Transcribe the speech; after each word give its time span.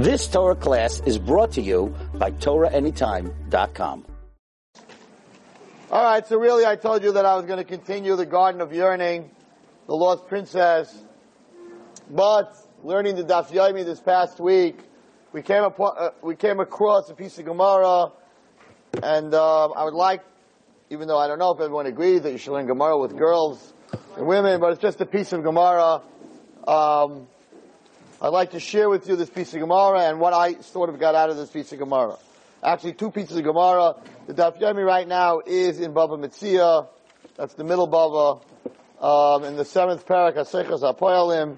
This 0.00 0.26
Torah 0.28 0.56
class 0.56 1.02
is 1.04 1.18
brought 1.18 1.52
to 1.52 1.60
you 1.60 1.94
by 2.14 2.30
TorahAnytime.com. 2.30 4.06
All 5.90 6.02
right, 6.02 6.26
so 6.26 6.38
really, 6.38 6.64
I 6.64 6.76
told 6.76 7.02
you 7.02 7.12
that 7.12 7.26
I 7.26 7.36
was 7.36 7.44
going 7.44 7.58
to 7.58 7.64
continue 7.64 8.16
the 8.16 8.24
Garden 8.24 8.62
of 8.62 8.72
Yearning, 8.72 9.30
the 9.86 9.94
Lost 9.94 10.26
Princess, 10.26 10.96
but 12.08 12.56
learning 12.82 13.16
the 13.16 13.24
Daf 13.24 13.50
Yomi 13.50 13.84
this 13.84 14.00
past 14.00 14.40
week, 14.40 14.78
we 15.34 15.42
came 15.42 15.64
up, 15.64 15.78
uh, 15.78 16.12
we 16.22 16.34
came 16.34 16.60
across 16.60 17.10
a 17.10 17.14
piece 17.14 17.38
of 17.38 17.44
Gemara, 17.44 18.10
and 19.02 19.34
uh, 19.34 19.68
I 19.68 19.84
would 19.84 19.92
like, 19.92 20.22
even 20.88 21.08
though 21.08 21.18
I 21.18 21.26
don't 21.26 21.38
know 21.38 21.50
if 21.50 21.60
everyone 21.60 21.84
agrees 21.84 22.22
that 22.22 22.32
you 22.32 22.38
should 22.38 22.52
learn 22.52 22.66
Gemara 22.66 22.96
with 22.96 23.18
girls 23.18 23.74
and 24.16 24.26
women, 24.26 24.60
but 24.60 24.72
it's 24.72 24.80
just 24.80 25.02
a 25.02 25.06
piece 25.06 25.34
of 25.34 25.42
Gemara. 25.42 26.00
Um, 26.66 27.26
I'd 28.22 28.28
like 28.28 28.50
to 28.50 28.60
share 28.60 28.90
with 28.90 29.08
you 29.08 29.16
this 29.16 29.30
piece 29.30 29.54
of 29.54 29.60
Gemara 29.60 30.00
and 30.00 30.20
what 30.20 30.34
I 30.34 30.60
sort 30.60 30.90
of 30.90 31.00
got 31.00 31.14
out 31.14 31.30
of 31.30 31.38
this 31.38 31.48
piece 31.48 31.72
of 31.72 31.78
Gemara. 31.78 32.18
Actually, 32.62 32.92
two 32.92 33.10
pieces 33.10 33.38
of 33.38 33.44
Gemara. 33.44 33.94
The 34.26 34.34
Daf 34.34 34.60
Yomi 34.60 34.84
right 34.84 35.08
now 35.08 35.40
is 35.40 35.80
in 35.80 35.94
Bava 35.94 36.22
Metzia. 36.22 36.86
That's 37.36 37.54
the 37.54 37.64
middle 37.64 37.88
Bava. 37.88 38.42
Um, 39.02 39.44
in 39.44 39.56
the 39.56 39.64
seventh 39.64 40.04
parak, 40.04 40.34
Asechas 40.34 40.82
Apoyalim. 40.82 41.56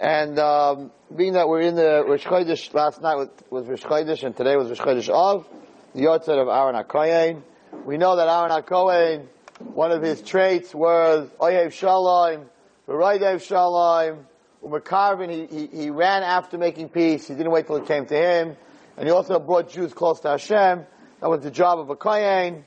And 0.00 0.38
um, 0.38 0.90
being 1.14 1.34
that 1.34 1.50
we're 1.50 1.60
in 1.60 1.74
the 1.74 2.02
Rosh 2.08 2.24
Chodesh, 2.24 2.72
last 2.72 3.02
night 3.02 3.16
was, 3.16 3.28
was 3.50 3.66
Rosh 3.66 3.82
Chodesh 3.82 4.24
and 4.24 4.34
today 4.34 4.56
was 4.56 4.70
Rosh 4.70 4.80
Chodesh 4.80 5.10
Av, 5.10 5.46
the 5.94 6.00
Yahrzeit 6.00 6.40
of 6.40 6.48
Aaron 6.48 6.82
HaKoyen. 6.82 7.42
We 7.84 7.98
know 7.98 8.16
that 8.16 8.26
Aaron 8.26 8.62
HaKoyen, 8.62 9.26
one 9.74 9.92
of 9.92 10.00
his 10.00 10.22
traits 10.22 10.74
was 10.74 11.28
Oyev 11.38 11.72
Shalom, 11.72 12.46
V'Roidev 12.88 13.46
Shalom, 13.46 14.24
Umakarvin, 14.64 15.30
he, 15.30 15.46
he, 15.46 15.66
he 15.66 15.90
ran 15.90 16.22
after 16.22 16.56
making 16.58 16.88
peace. 16.88 17.28
He 17.28 17.34
didn't 17.34 17.52
wait 17.52 17.66
till 17.66 17.76
it 17.76 17.86
came 17.86 18.06
to 18.06 18.16
him. 18.16 18.56
And 18.96 19.06
he 19.06 19.12
also 19.12 19.38
brought 19.38 19.70
Jews 19.70 19.92
close 19.92 20.20
to 20.20 20.30
Hashem. 20.30 20.86
That 21.20 21.28
was 21.28 21.42
the 21.42 21.50
job 21.50 21.78
of 21.78 21.90
a 21.90 21.96
Kohen. 21.96 22.64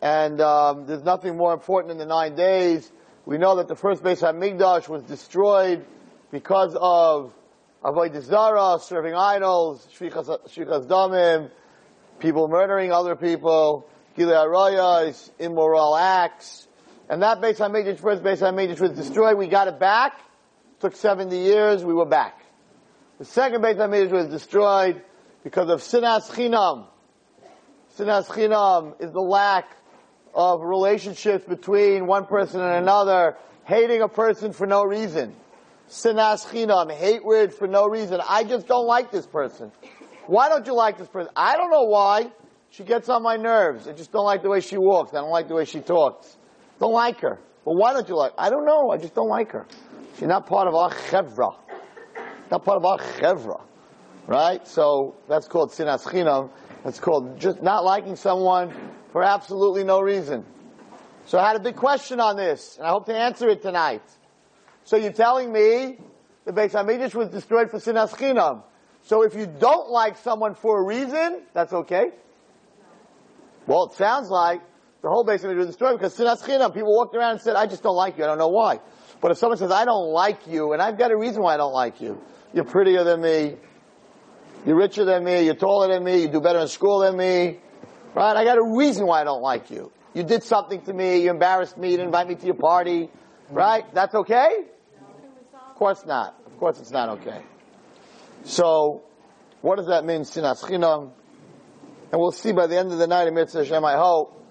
And 0.00 0.40
um, 0.40 0.86
there's 0.86 1.04
nothing 1.04 1.36
more 1.36 1.52
important 1.52 1.92
in 1.92 1.98
the 1.98 2.06
nine 2.06 2.34
days. 2.34 2.90
We 3.26 3.38
know 3.38 3.56
that 3.56 3.68
the 3.68 3.76
first 3.76 4.02
base 4.02 4.20
Beis 4.20 4.32
HaMikdash 4.32 4.88
was 4.88 5.02
destroyed 5.02 5.84
because 6.30 6.76
of 6.80 7.32
Avodah 7.84 8.22
Zarah, 8.22 8.78
serving 8.80 9.14
idols, 9.14 9.86
Shfichas 9.92 10.86
Damim, 10.86 11.50
people 12.18 12.48
murdering 12.48 12.90
other 12.92 13.16
people, 13.16 13.88
Gilei 14.16 14.46
Arayas, 14.46 15.30
immoral 15.38 15.96
acts. 15.96 16.66
And 17.08 17.22
that 17.22 17.40
base 17.40 17.58
Beis 17.58 17.70
HaMikdash, 17.70 17.98
first 18.00 18.22
Beis 18.22 18.38
HaMikdash 18.38 18.80
was 18.80 18.92
destroyed. 18.92 19.36
We 19.36 19.48
got 19.48 19.68
it 19.68 19.78
back. 19.78 20.18
Took 20.80 20.94
70 20.94 21.36
years, 21.36 21.84
we 21.84 21.92
were 21.92 22.06
back. 22.06 22.40
The 23.18 23.24
second 23.24 23.62
Beit 23.62 23.78
HaMikdash 23.78 24.12
was 24.12 24.28
destroyed 24.28 25.02
because 25.42 25.68
of 25.70 25.80
Sinas 25.80 26.30
Chinam. 26.30 26.86
Sinas 27.96 28.26
Chinam 28.26 28.94
is 29.02 29.10
the 29.10 29.20
lack 29.20 29.76
of 30.32 30.62
relationships 30.62 31.44
between 31.44 32.06
one 32.06 32.26
person 32.26 32.60
and 32.60 32.76
another, 32.76 33.36
hating 33.64 34.02
a 34.02 34.08
person 34.08 34.52
for 34.52 34.68
no 34.68 34.84
reason. 34.84 35.34
Sinas 35.88 36.46
Chinam, 36.46 36.92
hatred 36.92 37.52
for 37.52 37.66
no 37.66 37.88
reason. 37.88 38.20
I 38.28 38.44
just 38.44 38.68
don't 38.68 38.86
like 38.86 39.10
this 39.10 39.26
person. 39.26 39.72
Why 40.26 40.48
don't 40.48 40.64
you 40.64 40.74
like 40.74 40.96
this 40.96 41.08
person? 41.08 41.32
I 41.34 41.56
don't 41.56 41.72
know 41.72 41.86
why. 41.86 42.30
She 42.70 42.84
gets 42.84 43.08
on 43.08 43.24
my 43.24 43.36
nerves. 43.36 43.88
I 43.88 43.94
just 43.94 44.12
don't 44.12 44.26
like 44.26 44.42
the 44.42 44.48
way 44.50 44.60
she 44.60 44.76
walks. 44.76 45.12
I 45.12 45.16
don't 45.16 45.30
like 45.30 45.48
the 45.48 45.54
way 45.54 45.64
she 45.64 45.80
talks. 45.80 46.36
Don't 46.78 46.92
like 46.92 47.20
her. 47.22 47.40
But 47.64 47.72
why 47.72 47.94
don't 47.94 48.08
you 48.08 48.14
like? 48.14 48.32
I 48.38 48.48
don't 48.48 48.64
know. 48.64 48.90
I 48.90 48.98
just 48.98 49.14
don't 49.14 49.28
like 49.28 49.50
her. 49.52 49.66
She's 50.18 50.26
not 50.26 50.46
part 50.46 50.66
of 50.66 50.74
our 50.74 50.90
chevra. 50.90 51.54
Not 52.50 52.64
part 52.64 52.78
of 52.78 52.84
our 52.84 52.98
chevra. 52.98 53.62
Right? 54.26 54.66
So 54.66 55.14
that's 55.28 55.46
called 55.46 55.70
sinas 55.70 56.02
chinam. 56.02 56.50
That's 56.82 56.98
called 56.98 57.38
just 57.38 57.62
not 57.62 57.84
liking 57.84 58.16
someone 58.16 58.74
for 59.12 59.22
absolutely 59.22 59.84
no 59.84 60.00
reason. 60.00 60.44
So 61.26 61.38
I 61.38 61.46
had 61.46 61.56
a 61.56 61.60
big 61.60 61.76
question 61.76 62.20
on 62.20 62.36
this, 62.36 62.78
and 62.78 62.86
I 62.86 62.90
hope 62.90 63.06
to 63.06 63.16
answer 63.16 63.48
it 63.48 63.62
tonight. 63.62 64.02
So 64.84 64.96
you're 64.96 65.12
telling 65.12 65.52
me 65.52 65.98
the 66.44 66.52
Beis 66.52 66.72
Hamikdash 66.72 67.14
was 67.14 67.28
destroyed 67.28 67.70
for 67.70 67.78
sinas 67.78 68.10
chinam. 68.10 68.64
So 69.02 69.22
if 69.22 69.34
you 69.34 69.46
don't 69.46 69.88
like 69.88 70.16
someone 70.16 70.54
for 70.54 70.80
a 70.80 70.84
reason, 70.84 71.42
that's 71.54 71.72
okay. 71.72 72.10
Well, 73.66 73.84
it 73.84 73.92
sounds 73.92 74.30
like 74.30 74.62
the 75.00 75.10
whole 75.10 75.24
Beis 75.24 75.44
Hamikdash 75.44 75.58
was 75.58 75.66
destroyed 75.68 75.98
because 75.98 76.16
sinas 76.16 76.42
chinam. 76.42 76.74
People 76.74 76.96
walked 76.96 77.14
around 77.14 77.32
and 77.32 77.40
said, 77.40 77.54
"I 77.54 77.66
just 77.66 77.84
don't 77.84 77.96
like 77.96 78.18
you. 78.18 78.24
I 78.24 78.26
don't 78.26 78.38
know 78.38 78.48
why." 78.48 78.80
But 79.20 79.32
if 79.32 79.38
someone 79.38 79.58
says, 79.58 79.70
I 79.70 79.84
don't 79.84 80.10
like 80.12 80.46
you, 80.46 80.72
and 80.72 80.80
I've 80.80 80.98
got 80.98 81.10
a 81.10 81.16
reason 81.16 81.42
why 81.42 81.54
I 81.54 81.56
don't 81.56 81.72
like 81.72 82.00
you. 82.00 82.20
You're 82.52 82.64
prettier 82.64 83.04
than 83.04 83.20
me. 83.20 83.56
You're 84.64 84.76
richer 84.76 85.04
than 85.04 85.24
me. 85.24 85.44
You're 85.44 85.54
taller 85.54 85.92
than 85.92 86.04
me. 86.04 86.22
You 86.22 86.28
do 86.28 86.40
better 86.40 86.60
in 86.60 86.68
school 86.68 87.00
than 87.00 87.16
me. 87.16 87.58
Right? 88.14 88.36
I 88.36 88.44
got 88.44 88.58
a 88.58 88.76
reason 88.76 89.06
why 89.06 89.20
I 89.20 89.24
don't 89.24 89.42
like 89.42 89.70
you. 89.70 89.92
You 90.14 90.22
did 90.22 90.42
something 90.42 90.82
to 90.82 90.92
me. 90.92 91.22
You 91.22 91.30
embarrassed 91.30 91.76
me. 91.76 91.90
You 91.90 91.96
didn't 91.96 92.08
invite 92.08 92.28
me 92.28 92.34
to 92.36 92.46
your 92.46 92.54
party. 92.54 93.10
Right? 93.50 93.84
That's 93.94 94.14
okay? 94.14 94.64
Of 95.70 95.74
course 95.76 96.04
not. 96.06 96.34
Of 96.46 96.58
course 96.58 96.80
it's 96.80 96.90
not 96.90 97.08
okay. 97.20 97.42
So, 98.44 99.02
what 99.60 99.76
does 99.76 99.88
that 99.88 100.04
mean, 100.04 100.22
sinas 100.22 100.62
chinam? 100.62 101.12
And 102.10 102.20
we'll 102.20 102.32
see 102.32 102.52
by 102.52 102.66
the 102.66 102.78
end 102.78 102.92
of 102.92 102.98
the 102.98 103.06
night 103.06 103.32
Mitzvah 103.32 103.64
Hashem, 103.64 103.84
I 103.84 103.96
hope, 103.96 104.42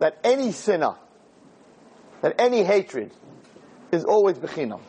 that 0.00 0.18
any 0.24 0.52
sinner, 0.52 0.96
that 2.22 2.34
any 2.40 2.64
hatred, 2.64 3.12
is 3.92 4.04
always 4.04 4.38
bechinam. 4.38 4.80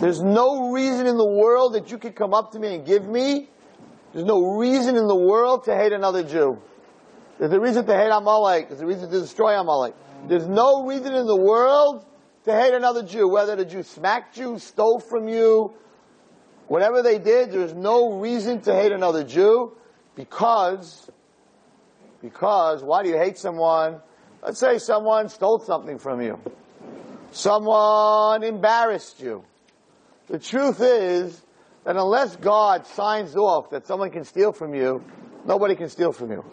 There's 0.00 0.20
no 0.20 0.70
reason 0.70 1.06
in 1.06 1.16
the 1.16 1.26
world 1.26 1.74
that 1.74 1.90
you 1.90 1.98
could 1.98 2.14
come 2.14 2.34
up 2.34 2.52
to 2.52 2.58
me 2.58 2.74
and 2.74 2.86
give 2.86 3.06
me. 3.06 3.48
There's 4.12 4.26
no 4.26 4.56
reason 4.56 4.96
in 4.96 5.06
the 5.06 5.16
world 5.16 5.64
to 5.64 5.76
hate 5.76 5.92
another 5.92 6.22
Jew. 6.22 6.60
There's 7.38 7.52
a 7.52 7.60
reason 7.60 7.86
to 7.86 7.96
hate 7.96 8.10
Amalek. 8.10 8.68
There's 8.68 8.82
a 8.82 8.86
reason 8.86 9.10
to 9.10 9.20
destroy 9.20 9.58
Amalek. 9.58 9.94
There's 10.28 10.46
no 10.46 10.84
reason 10.84 11.14
in 11.14 11.26
the 11.26 11.36
world 11.36 12.04
to 12.44 12.52
hate 12.52 12.74
another 12.74 13.02
Jew. 13.02 13.28
Whether 13.28 13.56
the 13.56 13.64
Jew 13.64 13.82
smacked 13.82 14.36
you, 14.36 14.58
stole 14.58 15.00
from 15.00 15.28
you, 15.28 15.72
whatever 16.68 17.02
they 17.02 17.18
did, 17.18 17.50
there's 17.50 17.72
no 17.72 18.18
reason 18.18 18.60
to 18.62 18.74
hate 18.74 18.92
another 18.92 19.24
Jew 19.24 19.72
because, 20.14 21.10
because, 22.20 22.82
why 22.82 23.02
do 23.02 23.08
you 23.08 23.16
hate 23.16 23.38
someone? 23.38 24.00
Let's 24.42 24.58
say 24.58 24.78
someone 24.78 25.28
stole 25.28 25.60
something 25.60 25.98
from 25.98 26.20
you. 26.20 26.38
Someone 27.32 28.42
embarrassed 28.42 29.20
you. 29.20 29.44
The 30.28 30.38
truth 30.38 30.80
is 30.80 31.40
that 31.84 31.96
unless 31.96 32.36
God 32.36 32.86
signs 32.86 33.36
off 33.36 33.70
that 33.70 33.86
someone 33.86 34.10
can 34.10 34.24
steal 34.24 34.52
from 34.52 34.74
you, 34.74 35.02
nobody 35.46 35.76
can 35.76 35.88
steal 35.88 36.12
from 36.12 36.30
you. 36.32 36.44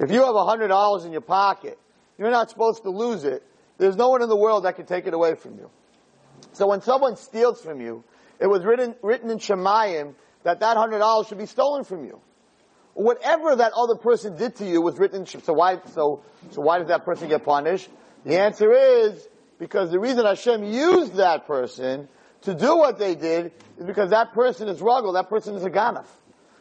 If 0.00 0.10
you 0.10 0.24
have 0.24 0.34
a 0.34 0.44
hundred 0.44 0.68
dollars 0.68 1.04
in 1.04 1.12
your 1.12 1.20
pocket, 1.20 1.78
you're 2.18 2.30
not 2.30 2.50
supposed 2.50 2.82
to 2.84 2.90
lose 2.90 3.24
it. 3.24 3.42
There's 3.78 3.96
no 3.96 4.10
one 4.10 4.22
in 4.22 4.28
the 4.28 4.36
world 4.36 4.64
that 4.64 4.76
can 4.76 4.86
take 4.86 5.06
it 5.06 5.14
away 5.14 5.34
from 5.34 5.58
you. 5.58 5.70
So 6.52 6.68
when 6.68 6.80
someone 6.82 7.16
steals 7.16 7.60
from 7.60 7.80
you, 7.80 8.04
it 8.38 8.46
was 8.46 8.64
written, 8.64 8.94
written 9.02 9.30
in 9.30 9.38
Shemayim 9.38 10.14
that 10.44 10.60
that 10.60 10.76
hundred 10.76 10.98
dollars 10.98 11.28
should 11.28 11.38
be 11.38 11.46
stolen 11.46 11.84
from 11.84 12.04
you. 12.04 12.20
Whatever 12.94 13.56
that 13.56 13.72
other 13.76 13.94
person 13.96 14.36
did 14.36 14.56
to 14.56 14.66
you 14.66 14.80
was 14.80 14.98
written. 14.98 15.26
So 15.26 15.52
why? 15.52 15.78
So 15.92 16.22
so 16.50 16.60
why 16.60 16.78
does 16.78 16.88
that 16.88 17.04
person 17.04 17.28
get 17.28 17.44
punished? 17.44 17.88
The 18.24 18.38
answer 18.38 18.72
is 18.72 19.28
because 19.60 19.90
the 19.90 20.00
reason 20.00 20.24
Hashem 20.24 20.64
used 20.64 21.16
that 21.16 21.46
person 21.46 22.08
to 22.42 22.54
do 22.54 22.76
what 22.76 22.98
they 22.98 23.14
did 23.14 23.52
is 23.78 23.84
because 23.84 24.10
that 24.10 24.32
person 24.32 24.68
is 24.68 24.80
ruggle, 24.80 25.12
that 25.12 25.28
person 25.28 25.54
is 25.54 25.62
a 25.62 25.70
ganaf. 25.70 26.06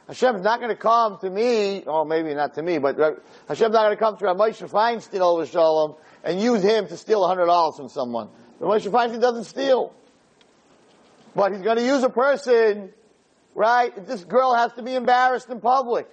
Hashem's 0.08 0.44
not 0.44 0.60
going 0.60 0.70
to 0.70 0.76
come 0.76 1.18
to 1.20 1.30
me, 1.30 1.84
or 1.84 2.04
maybe 2.04 2.34
not 2.34 2.56
to 2.56 2.62
me, 2.62 2.78
but 2.78 2.98
Hashem's 3.48 3.74
not 3.74 3.86
going 3.86 3.92
to 3.92 3.98
come 3.98 4.18
to 4.18 4.26
Rabbi 4.26 4.50
Moshe 4.50 4.70
Feinstein 4.70 5.22
over 5.22 5.46
Shalom 5.46 5.96
and 6.24 6.42
use 6.42 6.62
him 6.62 6.88
to 6.88 6.98
steal 6.98 7.26
hundred 7.26 7.46
dollars 7.46 7.78
from 7.78 7.88
someone. 7.88 8.28
But 8.60 8.68
Moshe 8.68 8.92
Feinstein 8.92 9.22
doesn't 9.22 9.46
steal. 9.46 9.94
But 11.36 11.54
he's 11.54 11.62
going 11.62 11.78
to 11.78 11.86
use 11.86 12.04
a 12.04 12.10
person, 12.10 12.90
right? 13.56 14.08
This 14.08 14.26
girl 14.26 14.56
has 14.56 14.74
to 14.74 14.84
be 14.84 14.94
embarrassed 14.94 15.50
in 15.50 15.62
public. 15.62 16.12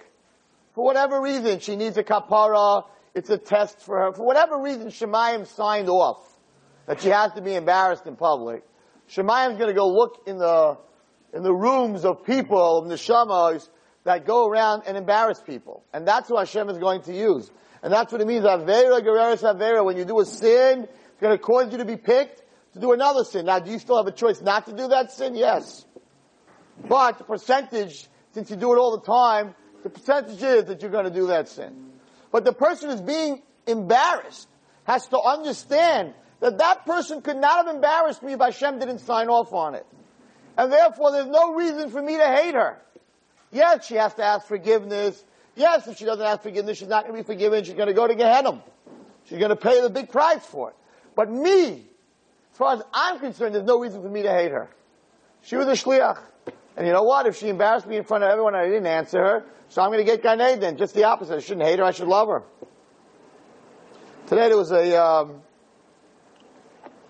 For 0.73 0.85
whatever 0.85 1.19
reason, 1.19 1.59
she 1.59 1.75
needs 1.75 1.97
a 1.97 2.03
kapara, 2.03 2.85
it's 3.13 3.31
a 3.31 3.37
test 3.37 3.81
for 3.81 3.97
her. 3.97 4.13
For 4.13 4.23
whatever 4.23 4.61
reason, 4.61 4.87
Shemayim 4.87 5.47
signed 5.47 5.89
off 5.89 6.36
that 6.87 7.01
she 7.01 7.09
has 7.09 7.33
to 7.33 7.41
be 7.41 7.53
embarrassed 7.53 8.07
in 8.07 8.15
public. 8.15 8.63
Shemayim's 9.09 9.57
going 9.57 9.69
to 9.69 9.73
go 9.73 9.87
look 9.87 10.23
in 10.25 10.39
the 10.39 10.77
in 11.33 11.43
the 11.43 11.53
rooms 11.53 12.05
of 12.05 12.25
people, 12.25 12.81
in 12.83 12.89
the 12.89 12.95
shamas, 12.95 13.69
that 14.05 14.25
go 14.25 14.47
around 14.47 14.83
and 14.87 14.97
embarrass 14.97 15.41
people. 15.41 15.83
And 15.93 16.07
that's 16.07 16.29
what 16.29 16.47
Hashem 16.47 16.69
is 16.69 16.77
going 16.77 17.01
to 17.03 17.13
use. 17.13 17.51
And 17.83 17.93
that's 17.93 18.11
what 18.11 18.21
it 18.21 18.27
means, 18.27 18.45
Avera 18.45 19.01
Goreres 19.01 19.43
Avera. 19.43 19.85
When 19.85 19.97
you 19.97 20.05
do 20.05 20.19
a 20.19 20.25
sin, 20.25 20.87
it's 20.89 21.21
going 21.21 21.37
to 21.37 21.41
cause 21.41 21.71
you 21.71 21.77
to 21.79 21.85
be 21.85 21.97
picked 21.97 22.41
to 22.73 22.79
do 22.79 22.93
another 22.93 23.23
sin. 23.23 23.45
Now, 23.45 23.59
do 23.59 23.71
you 23.71 23.79
still 23.79 23.97
have 23.97 24.07
a 24.07 24.11
choice 24.11 24.41
not 24.41 24.65
to 24.67 24.73
do 24.73 24.87
that 24.87 25.11
sin? 25.11 25.35
Yes. 25.35 25.85
But 26.87 27.17
the 27.17 27.23
percentage, 27.25 28.07
since 28.31 28.49
you 28.49 28.55
do 28.55 28.73
it 28.73 28.77
all 28.77 28.97
the 28.97 29.05
time, 29.05 29.53
the 29.83 29.89
percentage 29.89 30.41
is 30.41 30.65
that 30.65 30.81
you're 30.81 30.91
going 30.91 31.05
to 31.05 31.11
do 31.11 31.27
that 31.27 31.49
sin. 31.49 31.91
But 32.31 32.45
the 32.45 32.53
person 32.53 32.89
who's 32.89 33.01
being 33.01 33.41
embarrassed 33.65 34.47
has 34.85 35.07
to 35.07 35.19
understand 35.19 36.13
that 36.39 36.57
that 36.59 36.85
person 36.85 37.21
could 37.21 37.37
not 37.37 37.65
have 37.65 37.75
embarrassed 37.75 38.21
me 38.23 38.33
if 38.33 38.39
Hashem 38.39 38.79
didn't 38.79 38.99
sign 38.99 39.27
off 39.27 39.53
on 39.53 39.75
it. 39.75 39.85
And 40.57 40.71
therefore, 40.71 41.11
there's 41.11 41.27
no 41.27 41.53
reason 41.53 41.89
for 41.89 42.01
me 42.01 42.17
to 42.17 42.25
hate 42.25 42.55
her. 42.55 42.81
Yes, 43.51 43.85
she 43.85 43.95
has 43.95 44.13
to 44.15 44.23
ask 44.23 44.47
forgiveness. 44.47 45.23
Yes, 45.55 45.87
if 45.87 45.97
she 45.97 46.05
doesn't 46.05 46.25
ask 46.25 46.41
forgiveness, 46.41 46.77
she's 46.77 46.87
not 46.87 47.05
going 47.05 47.15
to 47.15 47.23
be 47.23 47.25
forgiven. 47.25 47.63
She's 47.63 47.75
going 47.75 47.87
to 47.87 47.93
go 47.93 48.07
to 48.07 48.15
Gehenna. 48.15 48.61
She's 49.25 49.39
going 49.39 49.49
to 49.49 49.55
pay 49.55 49.81
the 49.81 49.89
big 49.89 50.11
price 50.11 50.45
for 50.45 50.69
it. 50.69 50.75
But 51.15 51.31
me, 51.31 51.87
as 52.51 52.57
far 52.57 52.73
as 52.73 52.81
I'm 52.93 53.19
concerned, 53.19 53.55
there's 53.55 53.65
no 53.65 53.79
reason 53.79 54.01
for 54.01 54.09
me 54.09 54.23
to 54.23 54.31
hate 54.31 54.51
her. 54.51 54.69
She 55.41 55.55
was 55.55 55.67
a 55.67 55.71
shliach. 55.71 56.19
And 56.75 56.85
you 56.85 56.93
know 56.93 57.03
what? 57.03 57.25
If 57.25 57.37
she 57.37 57.49
embarrassed 57.49 57.87
me 57.87 57.97
in 57.97 58.03
front 58.03 58.23
of 58.23 58.29
everyone 58.29 58.53
I 58.53 58.65
didn't 58.65 58.85
answer 58.85 59.19
her, 59.19 59.45
so 59.69 59.81
I'm 59.81 59.89
going 59.89 60.05
to 60.05 60.11
get 60.11 60.21
Gan 60.21 60.41
Eden. 60.41 60.77
Just 60.77 60.93
the 60.93 61.05
opposite. 61.05 61.35
I 61.35 61.39
shouldn't 61.39 61.65
hate 61.65 61.79
her. 61.79 61.85
I 61.85 61.91
should 61.91 62.07
love 62.07 62.27
her. 62.27 62.43
Today 64.27 64.49
there 64.49 64.57
was 64.57 64.71
a, 64.71 65.01
um, 65.01 65.41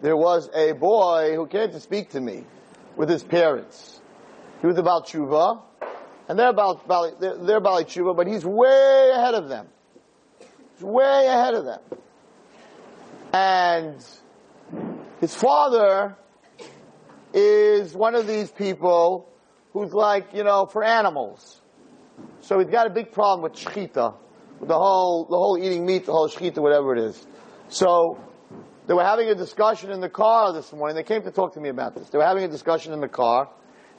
there 0.02 0.16
was 0.16 0.50
a 0.54 0.74
boy 0.74 1.34
who 1.36 1.48
came 1.48 1.72
to 1.72 1.80
speak 1.80 2.12
to 2.12 2.22
me 2.22 2.44
with 2.96 3.10
his 3.10 3.24
parents. 3.24 4.00
He 4.62 4.68
was 4.68 4.76
baal 4.76 5.04
tshuva, 5.04 5.62
and 6.28 6.38
they're 6.38 6.50
about, 6.50 6.88
they're, 6.88 7.60
baal 7.60 7.84
tshuva, 7.84 8.16
but 8.16 8.28
he's 8.28 8.46
way 8.46 9.12
ahead 9.14 9.34
of 9.34 9.50
them. 9.50 9.68
He's 10.76 10.84
way 10.84 11.28
ahead 11.28 11.54
of 11.54 11.66
them. 11.66 11.80
And 13.34 14.06
his 15.20 15.34
father 15.34 16.16
is 17.34 17.94
one 17.94 18.16
of 18.16 18.28
these 18.28 18.52
people 18.52 19.30
who's 19.74 19.94
like, 19.94 20.34
you 20.34 20.44
know, 20.44 20.66
for 20.66 20.84
animals. 20.84 21.62
So 22.42 22.60
he's 22.60 22.70
got 22.70 22.88
a 22.88 22.90
big 22.90 23.12
problem 23.12 23.44
with 23.44 23.54
shechita, 23.54 24.16
with 24.60 24.70
the 24.70 24.78
whole, 24.78 25.26
the 25.26 25.38
whole 25.38 25.58
eating 25.58 25.86
meat, 25.86 26.06
the 26.06 26.14
whole 26.14 26.30
shechita, 26.30 26.60
whatever 26.60 26.96
it 26.96 27.00
is. 27.04 27.28
So 27.70 28.20
they 28.88 28.94
were 28.94 29.04
having 29.04 29.30
a 29.30 29.36
discussion 29.36 29.92
in 29.92 30.00
the 30.00 30.10
car 30.10 30.54
this 30.54 30.72
morning. 30.72 30.95
They 30.95 31.04
came 31.04 31.22
to 31.24 31.31
talk 31.31 31.54
to 31.54 31.60
me 31.60 31.69
about 31.69 31.94
this. 31.94 32.10
They 32.10 32.18
were 32.18 32.25
having 32.25 32.45
a 32.45 32.48
discussion 32.48 32.94
in 32.94 33.01
the 33.01 33.10
car, 33.10 33.50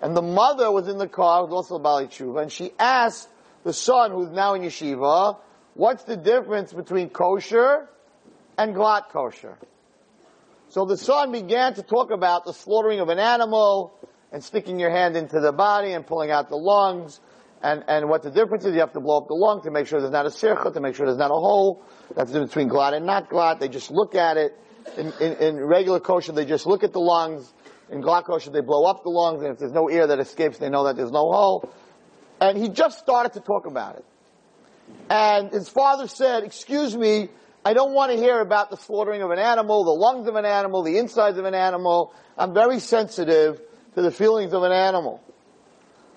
and 0.00 0.17
the 0.17 0.23
mother 0.23 0.73
was 0.73 0.88
in 0.88 0.99
the 0.99 1.08
car, 1.08 1.44
was 1.44 1.52
also 1.52 1.76
a 1.76 1.79
Baal 1.79 2.06
Tshuva, 2.06 2.43
and 2.43 2.50
she 2.50 2.73
asked 2.79 3.29
the 3.64 3.73
son, 3.73 4.12
who's 4.12 4.31
now 4.31 4.55
in 4.55 4.62
yeshiva, 4.62 5.38
what's 5.75 6.05
the 6.05 6.17
difference 6.17 6.73
between 6.73 7.11
kosher 7.11 7.88
and 8.56 8.75
glatt 8.75 9.11
kosher? 9.11 9.58
So 10.70 10.85
the 10.85 10.96
son 10.96 11.32
began 11.32 11.75
to 11.75 11.82
talk 11.82 12.11
about 12.11 12.44
the 12.44 12.52
slaughtering 12.52 13.00
of 13.00 13.08
an 13.08 13.19
animal 13.19 13.93
and 14.32 14.43
sticking 14.43 14.79
your 14.79 14.90
hand 14.90 15.17
into 15.17 15.40
the 15.40 15.52
body 15.52 15.93
and 15.93 16.06
pulling 16.06 16.31
out 16.31 16.49
the 16.49 16.56
lungs 16.56 17.20
and, 17.62 17.85
and 17.88 18.08
what 18.08 18.23
the 18.23 18.31
difference 18.31 18.64
is. 18.64 18.75
You 18.75 18.81
have 18.81 18.93
to 18.93 19.00
blow 19.00 19.19
up 19.19 19.29
the 19.29 19.35
lung 19.35 19.62
to 19.62 19.70
make 19.70 19.87
sure 19.87 20.00
there's 20.00 20.12
not 20.12 20.26
a 20.26 20.31
sircha, 20.31 20.73
to 20.73 20.81
make 20.81 20.94
sure 20.94 21.06
there's 21.06 21.19
not 21.19 21.31
a 21.31 21.35
hole. 21.35 21.82
That's 22.14 22.31
the 22.31 22.35
difference 22.35 22.50
between 22.50 22.70
glatt 22.70 22.94
and 22.94 23.06
not 23.06 23.31
glatt. 23.31 23.61
They 23.61 23.69
just 23.69 23.90
look 23.90 24.14
at 24.14 24.37
it. 24.37 24.56
In, 24.96 25.12
in, 25.20 25.32
in, 25.38 25.56
regular 25.64 26.00
kosher, 26.00 26.32
they 26.32 26.44
just 26.44 26.67
look 26.67 26.82
at 26.85 26.93
the 26.93 27.00
lungs. 27.00 27.52
In 27.90 28.02
glatt 28.02 28.25
kosher, 28.25 28.50
they 28.50 28.61
blow 28.61 28.85
up 28.85 29.02
the 29.02 29.11
lungs, 29.11 29.43
and 29.43 29.52
if 29.52 29.58
there's 29.58 29.73
no 29.73 29.88
air 29.88 30.06
that 30.06 30.19
escapes, 30.20 30.58
they 30.58 30.69
know 30.69 30.85
that 30.85 30.96
there's 30.96 31.11
no 31.11 31.31
hole. 31.32 31.73
And 32.40 32.56
he 32.56 32.69
just 32.69 32.99
started 32.99 33.32
to 33.35 33.40
talk 33.40 33.67
about 33.67 33.96
it. 33.96 34.05
And 35.11 35.50
his 35.50 35.69
father 35.69 36.06
said, 36.06 36.44
excuse 36.44 36.96
me, 36.96 37.29
I 37.64 37.75
don't 37.75 37.93
want 37.93 38.12
to 38.12 38.19
hear 38.19 38.40
about 38.40 38.70
the 38.70 38.76
slaughtering 38.76 39.23
of 39.23 39.31
an 39.31 39.38
animal, 39.38 39.85
the 39.85 39.90
lungs 39.90 40.29
of 40.29 40.37
an 40.37 40.44
animal, 40.44 40.82
the 40.82 40.99
insides 40.99 41.38
of 41.38 41.44
an 41.44 41.55
animal. 41.55 42.14
I'm 42.37 42.55
very 42.55 42.79
sensitive 42.79 43.61
to 43.94 44.02
the 44.02 44.11
feelings 44.11 44.52
of 44.52 44.62
an 44.62 44.73
animal. 44.73 45.23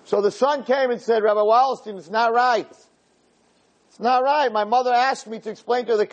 So 0.04 0.20
the 0.20 0.30
son 0.30 0.64
came 0.64 0.90
and 0.90 1.00
said, 1.00 1.22
Rabbi 1.22 1.40
Wallerstein, 1.40 1.98
it's 1.98 2.10
not 2.10 2.32
right. 2.32 2.68
It's 3.88 4.00
not 4.00 4.22
right. 4.22 4.50
My 4.50 4.64
mother 4.64 4.92
asked 4.92 5.26
me 5.26 5.38
to 5.40 5.50
explain 5.50 5.86
to 5.86 5.96
the 5.96 6.06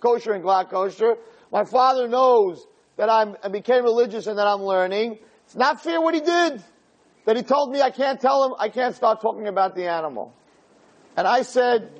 kosher 0.00 0.32
and 0.32 0.44
glatt 0.44 0.70
kosher. 0.70 1.16
My 1.52 1.64
father 1.64 2.08
knows 2.08 2.66
that 2.96 3.08
I'm, 3.08 3.36
I 3.42 3.48
became 3.48 3.84
religious 3.84 4.26
and 4.26 4.38
that 4.38 4.46
I'm 4.46 4.62
learning. 4.62 5.18
It's 5.46 5.56
not 5.56 5.82
fair 5.82 6.00
what 6.00 6.14
he 6.14 6.20
did. 6.20 6.62
That 7.24 7.36
he 7.36 7.42
told 7.42 7.70
me 7.70 7.80
I 7.80 7.90
can't 7.90 8.20
tell 8.20 8.44
him, 8.44 8.54
I 8.58 8.68
can't 8.68 8.94
start 8.94 9.20
talking 9.20 9.48
about 9.48 9.74
the 9.74 9.86
animal. 9.86 10.34
And 11.16 11.26
I 11.26 11.42
said, 11.42 11.90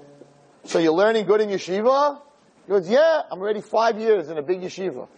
so 0.64 0.78
you're 0.78 0.92
learning 0.92 1.26
good 1.26 1.40
in 1.40 1.48
yeshiva? 1.48 2.20
He 2.66 2.72
goes, 2.72 2.88
yeah, 2.88 3.22
I'm 3.30 3.38
already 3.40 3.60
five 3.60 3.98
years 3.98 4.28
in 4.28 4.38
a 4.38 4.42
big 4.42 4.60
yeshiva. 4.60 5.08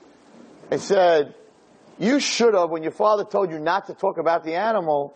I 0.71 0.77
said, 0.77 1.35
you 1.99 2.21
should 2.21 2.55
have, 2.55 2.71
when 2.71 2.83
your 2.83 2.93
father 2.93 3.25
told 3.25 3.51
you 3.51 3.59
not 3.59 3.87
to 3.89 3.95
talk 3.95 4.19
about 4.19 4.45
the 4.45 4.55
animal, 4.55 5.15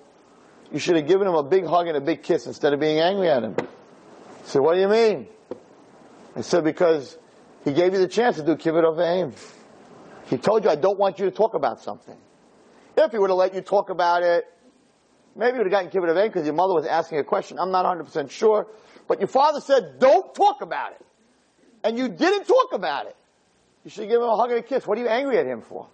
you 0.73 0.79
should 0.79 0.97
have 0.97 1.07
given 1.07 1.29
him 1.29 1.35
a 1.35 1.43
big 1.43 1.67
hug 1.67 1.87
and 1.87 1.97
a 1.97 2.01
big 2.01 2.23
kiss 2.23 2.47
instead 2.47 2.73
of 2.73 2.81
being 2.81 3.01
angry 3.01 3.29
at 3.29 3.43
him. 3.43 3.55
I 3.59 4.47
said, 4.47 4.61
what 4.61 4.75
do 4.75 4.81
you 4.81 4.89
mean? 4.89 5.29
I 6.37 6.41
said, 6.41 6.65
because 6.65 7.17
he 7.65 7.73
gave 7.73 7.93
you 7.93 7.99
the 7.99 8.09
chance 8.09 8.37
to 8.37 8.45
do 8.45 8.57
kibbut 8.57 9.01
aim. 9.01 9.33
He 10.27 10.39
told 10.39 10.65
you, 10.65 10.71
I 10.71 10.77
don't 10.77 10.99
want 10.99 11.19
you 11.19 11.25
to 11.27 11.31
talk 11.31 11.55
about 11.55 11.81
something. 11.81 12.17
If 12.97 13.13
he 13.13 13.19
would 13.19 13.31
have 13.31 13.39
let 13.39 13.55
you 13.55 13.61
talk 13.61 13.91
about 13.91 14.23
it, 14.23 14.45
maybe 15.35 15.57
you 15.57 15.65
would 15.65 15.73
have 15.73 15.85
gotten 15.85 15.91
kibbut 15.91 16.17
aim 16.17 16.29
because 16.29 16.47
your 16.47 16.55
mother 16.55 16.75
was 16.75 16.87
asking 16.87 17.19
a 17.19 17.25
question. 17.25 17.59
I'm 17.59 17.71
not 17.71 17.85
100% 17.85 18.31
sure. 18.31 18.69
But 19.09 19.21
your 19.21 19.29
father 19.29 19.61
said, 19.61 19.99
don't 19.99 20.35
talk 20.35 20.63
about 20.63 20.93
it 20.93 21.05
and 21.85 21.99
you 21.99 22.09
didn't 22.09 22.45
talk 22.45 22.73
about 22.73 23.07
it. 23.07 23.17
You 23.85 23.91
should 23.91 24.09
give 24.09 24.21
him 24.21 24.29
a 24.29 24.37
hug 24.37 24.51
and 24.51 24.61
a 24.61 24.63
kiss. 24.63 24.87
What 24.87 24.97
are 24.99 25.03
you 25.03 25.09
angry 25.09 25.39
at 25.39 25.47
him 25.47 25.61
for? 25.61 25.87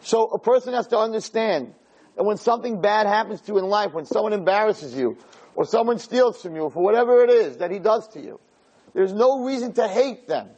So 0.00 0.24
a 0.24 0.38
person 0.38 0.72
has 0.72 0.88
to 0.88 0.98
understand 0.98 1.74
that 2.16 2.24
when 2.24 2.38
something 2.38 2.80
bad 2.80 3.06
happens 3.06 3.42
to 3.42 3.52
you 3.52 3.58
in 3.58 3.66
life, 3.66 3.92
when 3.92 4.06
someone 4.06 4.32
embarrasses 4.32 4.96
you, 4.96 5.18
or 5.54 5.66
someone 5.66 5.98
steals 5.98 6.40
from 6.40 6.56
you, 6.56 6.70
for 6.70 6.82
whatever 6.82 7.22
it 7.22 7.30
is 7.30 7.58
that 7.58 7.70
he 7.70 7.78
does 7.78 8.08
to 8.08 8.20
you, 8.20 8.40
there's 8.94 9.12
no 9.12 9.44
reason 9.44 9.72
to 9.74 9.88
hate 9.88 10.28
them. 10.28 10.48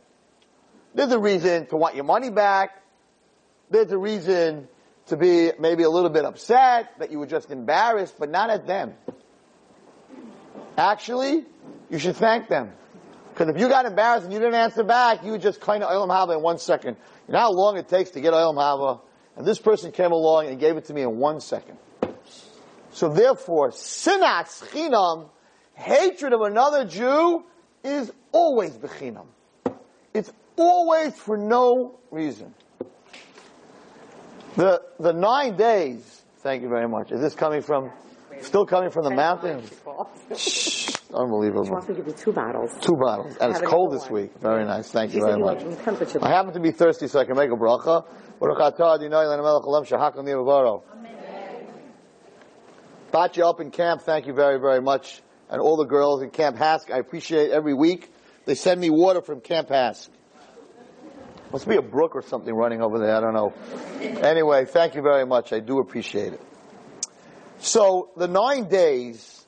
There's 0.94 1.12
a 1.12 1.18
reason 1.18 1.66
to 1.66 1.76
want 1.76 1.94
your 1.94 2.04
money 2.04 2.30
back. 2.30 2.82
There's 3.70 3.90
a 3.90 3.98
reason 3.98 4.68
to 5.06 5.16
be 5.16 5.50
maybe 5.58 5.82
a 5.82 5.90
little 5.90 6.10
bit 6.10 6.24
upset 6.24 6.98
that 6.98 7.10
you 7.10 7.18
were 7.18 7.26
just 7.26 7.50
embarrassed, 7.50 8.14
but 8.18 8.30
not 8.30 8.50
at 8.50 8.66
them. 8.66 8.94
Actually, 10.76 11.44
you 11.90 11.98
should 11.98 12.16
thank 12.16 12.48
them. 12.48 12.72
Because 13.32 13.48
if 13.48 13.60
you 13.60 13.68
got 13.68 13.84
embarrassed 13.84 14.24
and 14.24 14.32
you 14.32 14.38
didn't 14.38 14.54
answer 14.54 14.84
back, 14.84 15.24
you 15.24 15.32
would 15.32 15.42
just 15.42 15.60
kind 15.60 15.82
of 15.82 15.90
Olam 15.90 16.08
Haba 16.08 16.36
in 16.36 16.42
one 16.42 16.58
second. 16.58 16.96
You 17.26 17.34
know 17.34 17.40
how 17.40 17.52
long 17.52 17.76
it 17.76 17.88
takes 17.88 18.10
to 18.10 18.20
get 18.20 18.32
Olam 18.32 18.54
Haba? 18.54 19.00
And 19.36 19.44
this 19.44 19.58
person 19.58 19.90
came 19.90 20.12
along 20.12 20.46
and 20.46 20.60
gave 20.60 20.76
it 20.76 20.84
to 20.86 20.94
me 20.94 21.02
in 21.02 21.18
one 21.18 21.40
second. 21.40 21.76
So 22.92 23.08
therefore, 23.08 23.70
sinat 23.70 24.46
chinam, 24.70 25.28
hatred 25.74 26.32
of 26.32 26.42
another 26.42 26.84
Jew, 26.84 27.44
is 27.84 28.10
always 28.32 28.76
bechinam. 28.76 29.26
It's 30.12 30.32
always 30.56 31.16
for 31.16 31.36
no 31.36 31.98
reason. 32.10 32.54
The, 34.56 34.82
the 34.98 35.12
nine 35.12 35.56
days, 35.56 36.22
thank 36.38 36.62
you 36.62 36.68
very 36.68 36.88
much. 36.88 37.12
Is 37.12 37.20
this 37.20 37.34
coming 37.34 37.60
from, 37.60 37.90
still 38.40 38.64
coming 38.64 38.90
from 38.90 39.04
the 39.04 39.10
mountains? 39.10 39.70
Unbelievable. 41.12 41.64
She 41.64 41.70
wants 41.70 41.88
me 41.88 41.94
to 41.94 42.02
give 42.02 42.06
you 42.08 42.12
two 42.12 42.32
bottles. 42.32 42.70
Two 42.80 42.96
bottles. 42.96 43.36
And 43.40 43.52
it's 43.52 43.60
cold 43.60 43.92
this 43.92 44.08
week. 44.08 44.32
Very 44.40 44.64
nice. 44.64 44.90
Thank 44.90 45.14
you 45.14 45.20
very 45.20 45.38
much. 45.38 45.60
temperature. 45.84 46.18
I 46.22 46.28
happen 46.28 46.52
to 46.54 46.60
be 46.60 46.70
thirsty 46.70 47.08
so 47.08 47.20
I 47.20 47.24
can 47.24 47.36
make 47.36 47.50
a 47.50 47.56
bracha. 47.56 48.04
Baruch 48.40 48.58
atah 48.58 48.96
Adonai 48.96 49.26
lana 49.26 49.42
melech 49.42 49.62
olam 49.62 49.86
shahakam 49.86 50.24
yivavaro. 50.24 50.82
Batya 53.12 53.48
up 53.48 53.60
in 53.60 53.70
camp, 53.70 54.02
thank 54.02 54.26
you 54.26 54.34
very, 54.34 54.58
very 54.58 54.80
much. 54.80 55.22
And 55.50 55.60
all 55.60 55.76
the 55.76 55.84
girls 55.84 56.22
in 56.22 56.30
Camp 56.30 56.56
HASC, 56.56 56.92
I 56.92 56.98
appreciate 56.98 57.50
every 57.50 57.74
week. 57.74 58.10
They 58.46 58.54
send 58.54 58.80
me 58.80 58.90
water 58.90 59.20
from 59.20 59.40
Camp 59.40 59.68
HASC. 59.68 60.08
Must 61.52 61.68
be 61.68 61.76
a 61.76 61.82
brook 61.82 62.16
or 62.16 62.22
something 62.22 62.52
running 62.52 62.82
over 62.82 62.98
there, 62.98 63.14
I 63.14 63.20
don't 63.20 63.34
know. 63.34 63.52
Anyway, 64.00 64.64
thank 64.64 64.94
you 64.94 65.02
very 65.02 65.24
much. 65.24 65.52
I 65.52 65.60
do 65.60 65.78
appreciate 65.78 66.32
it. 66.32 66.40
So, 67.58 68.10
the 68.16 68.26
nine 68.26 68.68
days 68.68 69.46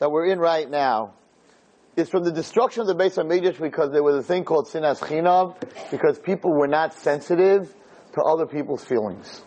that 0.00 0.10
we're 0.10 0.26
in 0.26 0.38
right 0.38 0.68
now 0.68 1.14
is 1.96 2.08
from 2.08 2.24
the 2.24 2.32
destruction 2.32 2.80
of 2.80 2.88
the 2.88 2.94
Beis 2.94 3.16
Hamikdash 3.16 3.60
because 3.60 3.92
there 3.92 4.02
was 4.02 4.16
a 4.16 4.22
thing 4.22 4.44
called 4.44 4.66
sinas 4.66 4.98
chinam, 4.98 5.54
because 5.90 6.18
people 6.18 6.52
were 6.52 6.66
not 6.66 6.94
sensitive 6.94 7.72
to 8.14 8.22
other 8.22 8.46
people's 8.46 8.84
feelings. 8.84 9.42